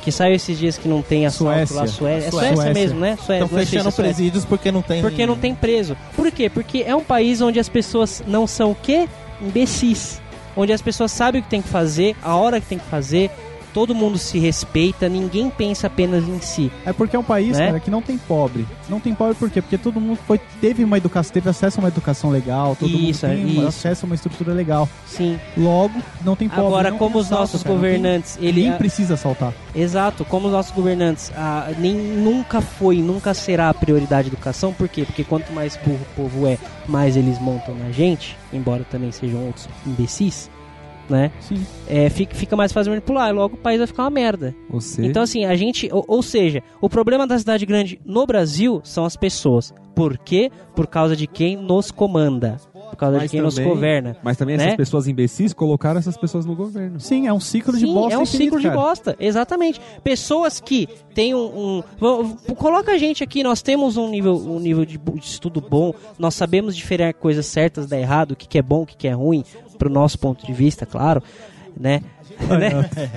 Que 0.00 0.10
saiu 0.10 0.34
esses 0.34 0.58
dias 0.58 0.78
que 0.78 0.88
não 0.88 1.02
tem 1.02 1.26
assalto 1.26 1.52
Suécia. 1.52 1.76
lá, 1.76 1.86
Suécia. 1.86 2.28
É 2.28 2.30
Suécia. 2.30 2.54
Suécia 2.56 2.72
mesmo, 2.72 3.00
né? 3.00 3.16
Suécia, 3.16 3.44
Estão 3.44 3.58
fechando 3.58 3.88
é 3.90 3.92
presídios 3.92 4.46
porque 4.46 4.72
não 4.72 4.80
tem. 4.80 5.02
Porque 5.02 5.26
não 5.26 5.36
tem 5.36 5.54
preso. 5.54 5.94
Por 6.16 6.32
quê? 6.32 6.48
Porque 6.48 6.82
é 6.86 6.96
um 6.96 7.04
país 7.04 7.42
onde 7.42 7.60
as 7.60 7.68
pessoas 7.68 8.22
não 8.26 8.46
são 8.46 8.70
o 8.70 8.74
quê? 8.74 9.06
Imbecis. 9.42 10.22
Onde 10.56 10.72
as 10.72 10.80
pessoas 10.80 11.12
sabem 11.12 11.42
o 11.42 11.44
que 11.44 11.50
tem 11.50 11.60
que 11.60 11.68
fazer, 11.68 12.16
a 12.22 12.34
hora 12.34 12.62
que 12.62 12.66
tem 12.66 12.78
que 12.78 12.86
fazer, 12.86 13.30
todo 13.72 13.94
mundo 13.94 14.18
se 14.18 14.38
respeita, 14.38 15.08
ninguém 15.08 15.48
pensa 15.50 15.86
apenas 15.86 16.24
em 16.28 16.40
si. 16.40 16.70
É 16.84 16.92
porque 16.92 17.16
é 17.16 17.18
um 17.18 17.22
país, 17.24 17.56
Né? 17.58 17.66
cara, 17.66 17.80
que 17.80 17.90
não 17.90 18.02
tem 18.02 18.18
pobre. 18.18 18.66
Não 18.88 18.98
tem 19.00 19.14
pobre 19.14 19.34
por 19.34 19.48
quê? 19.50 19.60
Porque 19.62 19.78
todo 19.78 20.00
mundo 20.00 20.18
foi, 20.26 20.38
teve 20.60 20.82
uma 20.84 20.96
educação, 20.98 21.32
teve 21.32 21.48
acesso 21.48 21.78
a 21.80 21.82
uma 21.84 21.88
educação 21.88 22.30
legal, 22.30 22.76
todo 22.78 22.88
Isso, 22.90 23.26
mundo 23.26 23.34
tem 23.34 23.42
é, 23.42 23.46
um 23.46 23.48
isso. 23.58 23.66
acesso 23.68 24.04
a 24.04 24.06
uma 24.06 24.14
estrutura 24.14 24.52
legal. 24.52 24.88
Sim. 25.06 25.38
Logo, 25.56 25.94
não 26.24 26.34
tem 26.36 26.48
pobre. 26.48 26.64
Agora, 26.66 26.92
como 26.92 27.12
tem 27.12 27.20
os 27.20 27.26
assalto, 27.26 27.40
nossos 27.42 27.62
cara, 27.62 27.74
não 27.74 27.80
tem- 27.82 27.90
governantes, 27.92 28.38
ele 28.40 28.62
Ninguém 28.62 28.78
precisa 28.78 29.14
assaltar. 29.14 29.52
Exato, 29.74 30.24
como 30.24 30.46
os 30.46 30.52
nossos 30.52 30.72
governantes, 30.72 31.32
ah, 31.36 31.70
nem 31.78 31.94
nunca 31.94 32.60
foi, 32.60 32.96
nunca 32.96 33.32
será 33.34 33.68
a 33.70 33.74
prioridade 33.74 34.28
a 34.28 34.32
educação, 34.32 34.72
por 34.72 34.88
quê? 34.88 35.04
Porque 35.04 35.22
quanto 35.24 35.52
mais 35.52 35.76
burro 35.76 36.00
o 36.12 36.14
povo 36.16 36.46
é, 36.46 36.58
mais 36.88 37.16
eles 37.16 37.38
montam 37.40 37.74
na 37.74 37.90
gente, 37.92 38.36
embora 38.52 38.84
também 38.90 39.12
sejam 39.12 39.44
outros 39.46 39.68
imbecis, 39.86 40.50
né? 41.10 41.30
Sim. 41.40 41.66
É, 41.88 42.08
fica, 42.08 42.34
fica 42.34 42.56
mais 42.56 42.72
fácil 42.72 42.90
manipular, 42.90 43.28
e 43.30 43.32
logo 43.32 43.54
o 43.56 43.58
país 43.58 43.78
vai 43.78 43.86
ficar 43.86 44.04
uma 44.04 44.10
merda. 44.10 44.54
Você. 44.70 45.04
Então, 45.04 45.22
assim, 45.22 45.44
a 45.44 45.54
gente. 45.56 45.88
Ou, 45.92 46.04
ou 46.06 46.22
seja, 46.22 46.62
o 46.80 46.88
problema 46.88 47.26
da 47.26 47.38
cidade 47.38 47.66
grande 47.66 48.00
no 48.04 48.26
Brasil 48.26 48.80
são 48.84 49.04
as 49.04 49.16
pessoas. 49.16 49.74
Por 49.94 50.16
quê? 50.16 50.50
Por 50.74 50.86
causa 50.86 51.14
de 51.16 51.26
quem 51.26 51.56
nos 51.56 51.90
comanda. 51.90 52.56
Por 52.72 52.96
causa 52.96 53.16
de 53.18 53.22
Mas 53.24 53.30
quem 53.30 53.40
nos 53.40 53.54
também- 53.54 53.70
governa. 53.72 54.16
Mas 54.22 54.36
também 54.36 54.56
né? 54.56 54.64
essas 54.64 54.76
pessoas 54.76 55.06
imbecis 55.06 55.52
colocaram 55.52 55.98
essas 55.98 56.16
pessoas 56.16 56.44
no 56.46 56.56
governo. 56.56 56.98
Sim, 56.98 57.26
é 57.26 57.32
um 57.32 57.38
ciclo 57.38 57.72
de 57.74 57.80
Sim, 57.86 57.94
bosta 57.94 58.14
é 58.14 58.18
um 58.18 58.22
infinito, 58.22 58.44
ciclo 58.44 58.60
de 58.60 58.68
cara. 58.68 58.80
bosta, 58.80 59.16
exatamente. 59.20 59.80
Pessoas 60.02 60.58
que 60.60 60.88
têm 61.14 61.34
um, 61.34 61.38
um- 61.78 61.82
vão- 61.98 62.36
coloca 62.56 62.92
a 62.92 62.98
gente 62.98 63.22
aqui, 63.22 63.42
nós 63.44 63.62
temos 63.62 63.96
um 63.96 64.08
nível, 64.08 64.34
um 64.34 64.58
nível 64.58 64.84
de, 64.84 64.98
de 64.98 65.24
estudo 65.24 65.60
bom, 65.60 65.92
nós 66.18 66.34
sabemos 66.34 66.74
diferenciar 66.74 67.14
coisas 67.14 67.46
certas 67.46 67.86
da 67.86 67.98
errado, 67.98 68.32
o 68.32 68.36
que, 68.36 68.48
que 68.48 68.58
é 68.58 68.62
bom, 68.62 68.82
o 68.82 68.86
que, 68.86 68.96
que 68.96 69.06
é 69.06 69.12
ruim, 69.12 69.44
pro 69.80 69.88
nosso 69.88 70.18
ponto 70.18 70.46
de 70.46 70.52
vista, 70.52 70.84
claro, 70.84 71.22
né? 71.74 72.02
né? 72.38 72.68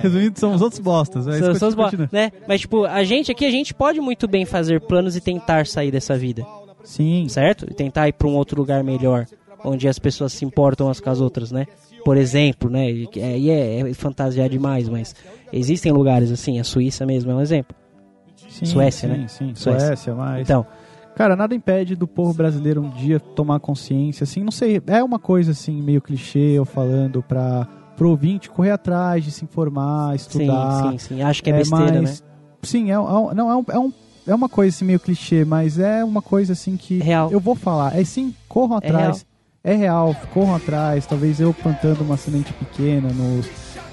Resumindo, 0.02 0.40
são 0.40 0.54
os 0.54 0.62
outros 0.62 0.80
bostas. 0.80 1.28
É 1.28 1.38
São- 1.38 1.54
são 1.54 1.68
os 1.68 2.10
né? 2.10 2.32
Mas 2.48 2.62
tipo, 2.62 2.84
a 2.84 3.04
gente 3.04 3.30
aqui, 3.30 3.44
a 3.44 3.50
gente 3.50 3.74
pode 3.74 4.00
muito 4.00 4.26
bem 4.26 4.46
fazer 4.46 4.80
planos 4.80 5.14
e 5.14 5.20
tentar 5.20 5.66
sair 5.66 5.90
dessa 5.90 6.16
vida, 6.16 6.44
Sim. 6.82 7.28
certo? 7.28 7.66
E 7.70 7.74
tentar 7.74 8.08
ir 8.08 8.14
para 8.14 8.26
um 8.26 8.34
outro 8.34 8.58
lugar 8.58 8.82
melhor, 8.82 9.26
onde 9.62 9.86
as 9.86 9.98
pessoas 9.98 10.32
se 10.32 10.44
importam 10.44 10.86
umas 10.86 11.00
com 11.00 11.10
as 11.10 11.20
outras, 11.20 11.52
né? 11.52 11.66
Por 12.02 12.16
exemplo, 12.16 12.70
né? 12.70 12.90
E 12.90 13.08
é, 13.50 13.80
é, 13.80 13.90
é 13.90 13.94
fantasiar 13.94 14.48
demais, 14.48 14.88
mas 14.88 15.14
existem 15.52 15.92
lugares 15.92 16.32
assim, 16.32 16.58
a 16.58 16.64
Suíça 16.64 17.04
mesmo 17.04 17.30
é 17.30 17.34
um 17.34 17.40
exemplo. 17.42 17.76
sim 18.48 18.64
Suécia, 18.64 19.08
sim, 19.08 19.20
né? 19.20 19.28
Sim, 19.28 19.52
Suécia. 19.54 19.86
Suécia, 19.88 20.14
mas... 20.14 20.40
Então, 20.42 20.66
Cara, 21.16 21.36
nada 21.36 21.54
impede 21.54 21.94
do 21.94 22.06
povo 22.08 22.34
brasileiro 22.34 22.82
um 22.82 22.90
dia 22.90 23.20
tomar 23.20 23.60
consciência, 23.60 24.24
assim, 24.24 24.42
não 24.42 24.50
sei, 24.50 24.82
é 24.86 25.02
uma 25.02 25.18
coisa 25.18 25.52
assim, 25.52 25.80
meio 25.80 26.02
clichê, 26.02 26.38
eu 26.58 26.64
falando 26.64 27.22
pra, 27.22 27.68
pro 27.96 28.10
ouvinte 28.10 28.50
correr 28.50 28.72
atrás 28.72 29.22
de 29.24 29.30
se 29.30 29.44
informar, 29.44 30.10
sim, 30.10 30.16
estudar. 30.16 30.82
sim, 30.90 30.98
sim. 30.98 31.22
Acho 31.22 31.42
que 31.42 31.50
é 31.50 31.52
besteira, 31.52 32.02
mas, 32.02 32.20
né? 32.20 32.26
Sim, 32.64 32.90
é, 32.90 32.98
um- 32.98 33.32
não, 33.32 33.50
é, 33.50 33.56
um, 33.56 33.64
é, 33.70 33.78
um, 33.78 33.92
é 34.26 34.34
uma 34.34 34.48
coisa 34.48 34.74
assim 34.74 34.84
meio 34.84 34.98
clichê, 34.98 35.44
mas 35.44 35.78
é 35.78 36.02
uma 36.04 36.20
coisa 36.20 36.52
assim 36.52 36.76
que 36.76 36.98
Real. 36.98 37.30
eu 37.30 37.38
vou 37.38 37.54
falar. 37.54 37.96
É 37.96 38.02
sim, 38.04 38.34
corram 38.48 38.74
É 38.74 38.78
atrás. 38.78 39.26
É 39.62 39.74
real, 39.74 40.14
corram 40.32 40.56
atrás. 40.56 41.06
Talvez 41.06 41.40
eu 41.40 41.54
plantando 41.54 42.00
uma 42.02 42.16
semente 42.16 42.52
pequena 42.54 43.08
nos. 43.10 43.46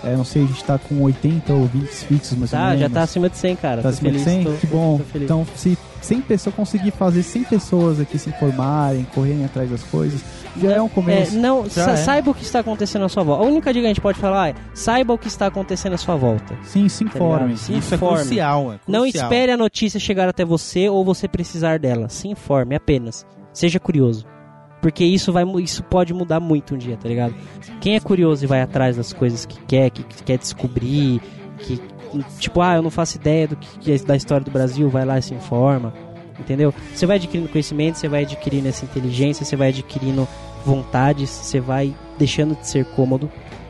é, 0.03 0.15
não 0.18 0.23
sei, 0.26 0.43
a 0.43 0.48
gente 0.48 0.64
tá 0.64 0.77
com 0.80 1.02
80 1.03 1.53
ouvintes 1.53 2.03
fixos, 2.03 2.35
mais 2.38 2.52
ou 2.52 2.60
Tá, 2.60 2.76
já 2.76 2.89
tá 2.89 3.03
acima 3.03 3.30
de 3.30 3.38
100, 3.38 3.56
cara. 3.56 3.77
Tá 3.77 3.84
Tô 3.84 3.88
acima 3.89 4.11
de 4.11 4.19
feliz, 4.19 4.34
100? 4.34 4.43
tô- 4.43 4.53
que 4.60 4.68
bom. 4.68 4.99
Então, 5.15 5.45
se 5.56 5.77
100 6.01 6.21
pessoas 6.21 6.55
conseguir 6.55 6.91
fazer 6.91 7.23
100 7.23 7.43
pessoas 7.45 7.99
aqui 7.99 8.17
se 8.17 8.29
informarem, 8.29 9.05
correrem 9.13 9.45
atrás 9.45 9.69
das 9.69 9.83
coisas, 9.83 10.21
já 10.61 10.71
é 10.73 10.81
um 10.81 10.89
começo. 10.89 11.35
É, 11.37 11.39
não, 11.39 11.69
sa- 11.69 11.91
é. 11.91 11.95
saiba 11.95 12.31
o 12.31 12.33
que 12.33 12.43
está 12.43 12.59
acontecendo 12.59 13.05
à 13.05 13.09
sua 13.09 13.23
volta. 13.23 13.43
A 13.43 13.47
única 13.47 13.71
dica 13.71 13.81
que 13.81 13.85
a 13.85 13.89
gente 13.89 14.01
pode 14.01 14.19
falar 14.19 14.49
é: 14.49 14.55
saiba 14.73 15.13
o 15.13 15.17
que 15.17 15.27
está 15.27 15.45
acontecendo 15.47 15.93
à 15.93 15.97
sua 15.97 16.15
volta. 16.15 16.57
Sim, 16.63 16.89
se 16.89 17.03
informem. 17.03 17.49
ligado? 17.49 17.57
Se 17.59 17.77
Isso 17.77 17.93
é 17.93 17.95
informe. 17.97 18.17
crucial, 18.17 18.73
é 18.73 18.79
Não 18.87 19.01
crucial. 19.03 19.23
espere 19.31 19.51
a 19.51 19.57
notícia 19.57 19.99
chegar 19.99 20.27
até 20.27 20.43
você 20.43 20.89
ou 20.89 21.05
você 21.05 21.27
precisar 21.27 21.79
dela. 21.79 22.09
Se 22.09 22.27
informe 22.27 22.75
apenas. 22.75 23.25
Seja 23.53 23.79
curioso. 23.79 24.25
Porque 24.81 25.03
isso, 25.05 25.31
vai, 25.31 25.43
isso 25.61 25.83
pode 25.83 26.11
mudar 26.11 26.39
muito 26.39 26.73
um 26.73 26.77
dia, 26.77 26.97
tá 26.97 27.07
ligado? 27.07 27.35
Quem 27.79 27.95
é 27.95 27.99
curioso 27.99 28.43
e 28.43 28.47
vai 28.47 28.61
atrás 28.61 28.97
das 28.97 29.13
coisas 29.13 29.45
que 29.45 29.59
quer, 29.65 29.91
que, 29.91 30.01
que 30.03 30.23
quer 30.23 30.39
descobrir, 30.39 31.21
que 31.59 31.77
tipo, 32.39 32.61
ah, 32.61 32.75
eu 32.75 32.81
não 32.81 32.89
faço 32.89 33.17
ideia 33.17 33.47
do 33.47 33.55
que, 33.55 33.91
é 33.91 33.97
da 33.99 34.15
história 34.15 34.43
do 34.43 34.51
Brasil, 34.51 34.89
vai 34.89 35.05
lá 35.05 35.17
e 35.17 35.21
se 35.21 35.33
informa. 35.33 35.93
Entendeu? 36.39 36.73
Você 36.93 37.05
vai 37.05 37.17
adquirindo 37.17 37.49
conhecimento, 37.49 37.97
você 37.97 38.07
vai 38.07 38.23
adquirindo 38.23 38.67
essa 38.67 38.83
inteligência, 38.83 39.45
você 39.45 39.55
vai 39.55 39.69
adquirindo 39.69 40.27
vontades, 40.65 41.29
você 41.29 41.59
vai 41.59 41.95
deixando 42.17 42.55
de 42.55 42.67
ser 42.67 42.85
cômodo 42.85 43.29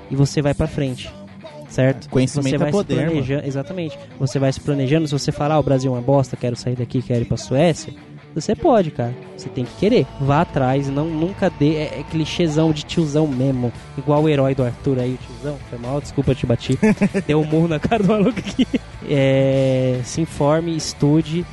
e 0.09 0.15
você 0.15 0.41
vai 0.41 0.53
pra 0.53 0.67
frente. 0.67 1.11
Certo? 1.69 2.09
Conhecimento 2.09 2.49
você 2.49 2.55
é 2.55 2.57
vai 2.57 2.71
poder, 2.71 2.95
se 2.95 3.05
planejando, 3.05 3.47
exatamente. 3.47 3.99
Você 4.19 4.39
vai 4.39 4.51
se 4.51 4.59
planejando, 4.59 5.07
se 5.07 5.13
você 5.13 5.31
falar, 5.31 5.55
ah, 5.55 5.59
o 5.59 5.63
Brasil 5.63 5.91
é 5.91 5.95
uma 5.95 6.01
bosta, 6.01 6.35
quero 6.35 6.55
sair 6.55 6.75
daqui, 6.75 7.01
quero 7.01 7.21
ir 7.21 7.25
pra 7.25 7.37
Suécia, 7.37 7.93
você 8.33 8.55
pode, 8.55 8.91
cara. 8.91 9.13
Você 9.37 9.49
tem 9.49 9.65
que 9.65 9.75
querer. 9.75 10.05
Vá 10.19 10.41
atrás, 10.41 10.89
não 10.89 11.05
nunca 11.05 11.49
dê. 11.49 11.75
É, 11.75 11.99
é 11.99 12.05
clichêzão 12.09 12.71
de 12.71 12.83
tiozão 12.83 13.27
mesmo. 13.27 13.71
Igual 13.97 14.23
o 14.23 14.29
herói 14.29 14.55
do 14.55 14.63
Arthur 14.63 14.99
aí, 14.99 15.13
o 15.13 15.17
tiozão. 15.17 15.57
Foi 15.69 15.79
mal, 15.79 15.99
desculpa, 15.99 16.31
eu 16.31 16.35
te 16.35 16.45
bati. 16.45 16.79
Deu 17.27 17.41
um 17.41 17.45
murro 17.45 17.67
na 17.67 17.79
cara 17.79 18.03
do 18.03 18.09
maluco 18.09 18.39
aqui. 18.39 18.67
É, 19.09 19.99
se 20.03 20.21
informe, 20.21 20.75
estude. 20.75 21.45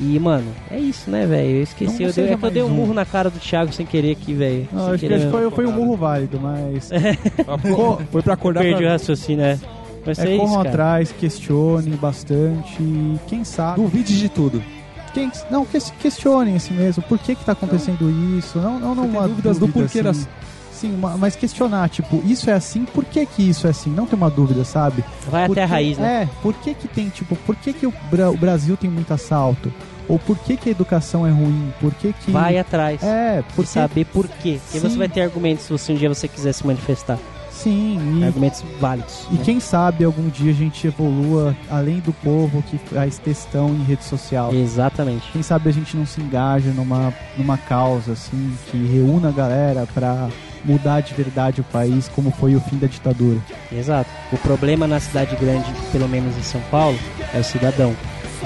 E, 0.00 0.18
mano, 0.18 0.50
é 0.70 0.78
isso, 0.78 1.08
né, 1.10 1.24
velho? 1.26 1.56
Eu 1.56 1.62
esqueci. 1.62 2.02
Não 2.02 2.08
Eu, 2.08 2.12
dei, 2.12 2.24
é 2.30 2.36
que 2.36 2.44
eu 2.44 2.50
dei 2.50 2.62
um 2.62 2.66
um. 2.66 2.70
murro 2.70 2.94
na 2.94 3.04
cara 3.04 3.30
do 3.30 3.38
Thiago 3.38 3.72
sem 3.72 3.86
querer 3.86 4.12
aqui, 4.12 4.34
velho. 4.34 4.68
Acho 4.72 4.92
que, 4.92 4.98
querer 4.98 5.14
acho 5.14 5.24
que 5.26 5.30
foi, 5.30 5.50
foi 5.50 5.66
um 5.66 5.72
murro 5.72 5.96
válido, 5.96 6.40
mas 6.40 6.90
Foi 8.10 8.22
pra 8.22 8.34
acordar 8.34 8.60
Perdi 8.62 8.76
o 8.76 8.78
pra... 8.78 8.92
raciocínio, 8.92 9.44
né? 9.44 9.60
Mas 10.04 10.18
é, 10.18 10.34
é, 10.34 10.36
corram 10.36 10.44
isso, 10.44 10.56
cara. 10.56 10.68
atrás, 10.68 11.12
questione 11.12 11.90
bastante 11.96 12.82
e 12.82 13.18
quem 13.26 13.44
sabe. 13.44 13.80
Duvide 13.80 14.18
de 14.18 14.28
tudo. 14.28 14.62
Quem, 15.14 15.30
não, 15.50 15.64
que, 15.64 15.78
questionem 16.00 16.56
assim 16.56 16.74
mesmo. 16.74 17.02
Por 17.04 17.18
que 17.18 17.34
que 17.34 17.44
tá 17.44 17.52
acontecendo 17.52 18.10
isso? 18.36 18.58
Não, 18.58 18.78
não, 18.78 18.94
não 18.94 19.04
uma 19.06 19.26
dúvidas 19.28 19.58
do 19.58 19.66
dúvida, 19.66 19.84
porquê 19.86 20.00
assim. 20.00 20.20
das- 20.24 20.28
Sim, 20.72 20.92
uma- 20.96 21.16
mas 21.16 21.36
questionar, 21.36 21.88
tipo, 21.88 22.20
isso 22.26 22.50
é 22.50 22.52
assim, 22.52 22.84
por 22.84 23.04
que 23.04 23.24
que 23.24 23.48
isso 23.48 23.66
é 23.68 23.70
assim? 23.70 23.90
Não 23.90 24.06
tem 24.06 24.16
uma 24.18 24.28
dúvida, 24.28 24.64
sabe? 24.64 25.04
Vai 25.30 25.46
Por 25.46 25.52
até 25.52 25.62
a 25.62 25.66
que- 25.66 25.72
raiz, 25.72 25.96
né? 25.98 26.22
É, 26.24 26.28
por 26.42 26.52
que 26.54 26.74
que 26.74 26.88
tem, 26.88 27.08
tipo, 27.10 27.36
por 27.36 27.54
que 27.54 27.72
que 27.72 27.86
o, 27.86 27.94
Bra- 28.10 28.28
o 28.30 28.36
Brasil 28.36 28.76
tem 28.76 28.90
muito 28.90 29.14
assalto? 29.14 29.72
Ou 30.08 30.18
por 30.18 30.36
que 30.36 30.56
que 30.56 30.68
a 30.68 30.72
educação 30.72 31.24
é 31.26 31.30
ruim? 31.30 31.72
Por 31.80 31.94
que 31.94 32.12
que... 32.12 32.30
Vai 32.32 32.58
atrás. 32.58 33.02
É, 33.04 33.40
Por 33.42 33.54
porque... 33.54 33.70
saber 33.70 34.04
por 34.06 34.26
quê. 34.28 34.58
Porque 34.64 34.80
Sim. 34.80 34.88
você 34.90 34.98
vai 34.98 35.08
ter 35.08 35.22
argumentos 35.22 35.64
se 35.64 35.70
você 35.72 35.92
um 35.92 35.96
dia 35.96 36.08
você 36.08 36.26
quiser 36.28 36.52
se 36.52 36.66
manifestar. 36.66 37.18
Sim, 37.54 38.20
e, 38.20 38.24
Argumentos 38.24 38.64
válidos. 38.80 39.26
e 39.30 39.34
né? 39.34 39.40
quem 39.44 39.60
sabe 39.60 40.04
algum 40.04 40.28
dia 40.28 40.50
a 40.50 40.54
gente 40.54 40.86
evolua 40.86 41.56
além 41.70 42.00
do 42.00 42.12
povo 42.12 42.62
que 42.62 42.76
faz 42.76 43.16
textão 43.16 43.68
em 43.68 43.84
rede 43.84 44.04
social. 44.04 44.52
Exatamente. 44.52 45.30
Quem 45.32 45.42
sabe 45.42 45.68
a 45.68 45.72
gente 45.72 45.96
não 45.96 46.04
se 46.04 46.20
engaja 46.20 46.70
numa, 46.72 47.14
numa 47.38 47.56
causa 47.56 48.12
assim 48.12 48.52
que 48.70 48.76
reúna 48.86 49.28
a 49.28 49.32
galera 49.32 49.86
pra 49.94 50.28
mudar 50.64 51.00
de 51.00 51.14
verdade 51.14 51.60
o 51.60 51.64
país, 51.64 52.08
como 52.08 52.30
foi 52.32 52.56
o 52.56 52.60
fim 52.60 52.76
da 52.76 52.86
ditadura. 52.86 53.38
Exato. 53.70 54.10
O 54.32 54.38
problema 54.38 54.86
na 54.86 54.98
cidade 54.98 55.36
grande, 55.36 55.70
pelo 55.92 56.08
menos 56.08 56.36
em 56.36 56.42
São 56.42 56.60
Paulo, 56.70 56.98
é 57.32 57.38
o 57.38 57.44
cidadão. 57.44 57.94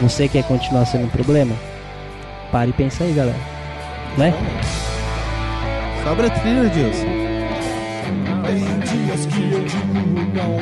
Você 0.01 0.29
quer 0.29 0.45
continuar 0.45 0.85
sendo 0.85 1.07
um 1.07 1.09
problema? 1.09 1.55
Pare 2.53 2.71
e 2.71 2.73
pensa 2.73 3.05
aí, 3.05 3.13
galera. 3.13 3.39
Né? 4.17 4.35
Sobra 6.05 6.27
a 6.27 6.31
trilha, 6.31 6.69
Dilson. 6.69 7.38
Tem 8.49 8.65
dias 8.81 9.27
que 9.27 9.43
eu 9.53 9.63
digo 9.65 10.01
não. 10.35 10.57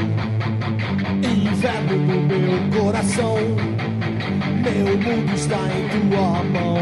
Inverno 1.31 1.97
no 1.97 2.21
meu 2.23 2.83
coração. 2.83 3.37
Meu 4.63 4.99
mundo 4.99 5.33
está 5.35 5.57
em 5.57 5.89
tua 6.11 6.43
mão. 6.43 6.77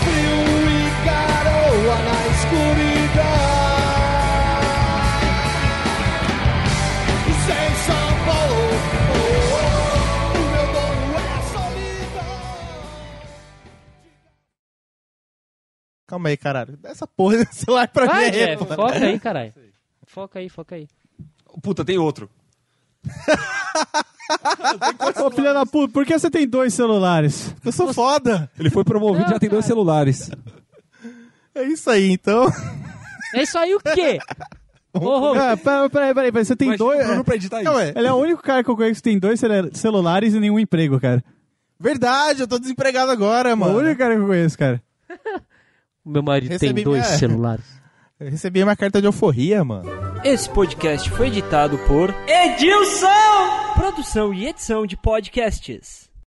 Frio 0.00 0.40
e 0.70 1.04
garoa 1.04 1.96
na 1.98 2.18
escuridão. 2.28 3.52
Sem 7.46 7.68
São 7.84 8.08
Paulo. 8.24 8.66
oh, 9.12 10.38
o 10.38 10.40
meu 10.50 10.66
dono 10.72 11.12
é 11.18 11.42
solidão. 11.52 12.32
Calma 16.06 16.28
aí, 16.30 16.36
caralho. 16.38 16.76
Dá 16.78 16.88
essa 16.90 17.06
porra 17.06 17.36
desse 17.44 17.64
celular 17.66 17.88
pra 17.88 18.06
Vai, 18.06 18.30
mim 18.30 18.56
pô. 18.58 18.64
foca 18.66 18.94
aí, 19.04 19.20
caralho. 19.20 19.52
Foca 20.12 20.38
aí, 20.38 20.48
foca 20.48 20.74
aí. 20.74 20.86
Puta, 21.62 21.84
tem 21.84 21.98
outro. 21.98 22.28
Ô 25.24 25.30
filha 25.30 25.52
da 25.52 25.66
puta, 25.66 25.92
por 25.92 26.06
que 26.06 26.18
você 26.18 26.30
tem 26.30 26.46
dois 26.46 26.72
celulares? 26.74 27.54
Eu 27.64 27.72
sou 27.72 27.92
foda. 27.92 28.50
Ele 28.58 28.70
foi 28.70 28.84
promovido 28.84 29.26
e 29.26 29.30
já 29.30 29.38
tem 29.38 29.48
dois 29.48 29.64
celulares. 29.64 30.30
É 31.54 31.62
isso 31.64 31.90
aí, 31.90 32.10
então. 32.12 32.46
É 33.34 33.42
isso 33.42 33.58
aí 33.58 33.74
o 33.74 33.80
quê? 33.80 34.18
Ô, 34.94 35.32
ô, 35.32 35.34
É, 35.36 35.56
peraí, 35.56 35.88
peraí, 35.90 36.14
peraí, 36.14 36.44
você 36.44 36.54
tem 36.56 36.76
dois. 36.76 37.08
o 37.18 37.24
pra 37.24 37.34
editar 37.36 37.62
isso. 37.62 37.70
Não, 37.70 37.78
é. 37.78 37.92
Ele 37.96 38.06
é 38.06 38.12
o 38.12 38.16
único 38.16 38.42
cara 38.42 38.62
que 38.62 38.70
eu 38.70 38.76
conheço 38.76 39.02
que 39.02 39.08
tem 39.10 39.18
dois 39.18 39.40
celulares 39.72 40.34
e 40.34 40.40
nenhum 40.40 40.58
emprego, 40.58 41.00
cara. 41.00 41.22
Verdade, 41.80 42.42
eu 42.42 42.48
tô 42.48 42.58
desempregado 42.58 43.10
agora, 43.10 43.50
É 43.50 43.54
o 43.54 43.56
mano. 43.56 43.78
único 43.78 43.98
cara 43.98 44.14
que 44.14 44.20
eu 44.20 44.26
conheço, 44.26 44.56
cara. 44.58 44.82
Meu 46.04 46.22
marido 46.22 46.50
Recebi 46.52 46.74
tem 46.74 46.84
dois 46.84 47.04
minha- 47.06 47.18
celulares. 47.18 47.81
Eu 48.22 48.30
recebi 48.30 48.62
uma 48.62 48.76
carta 48.76 49.00
de 49.00 49.08
euforia, 49.08 49.64
mano. 49.64 49.90
Esse 50.22 50.48
podcast 50.48 51.10
foi 51.10 51.26
editado 51.26 51.76
por 51.88 52.14
Edilson! 52.28 53.08
Produção 53.74 54.32
e 54.32 54.46
edição 54.46 54.86
de 54.86 54.96
podcasts. 54.96 56.11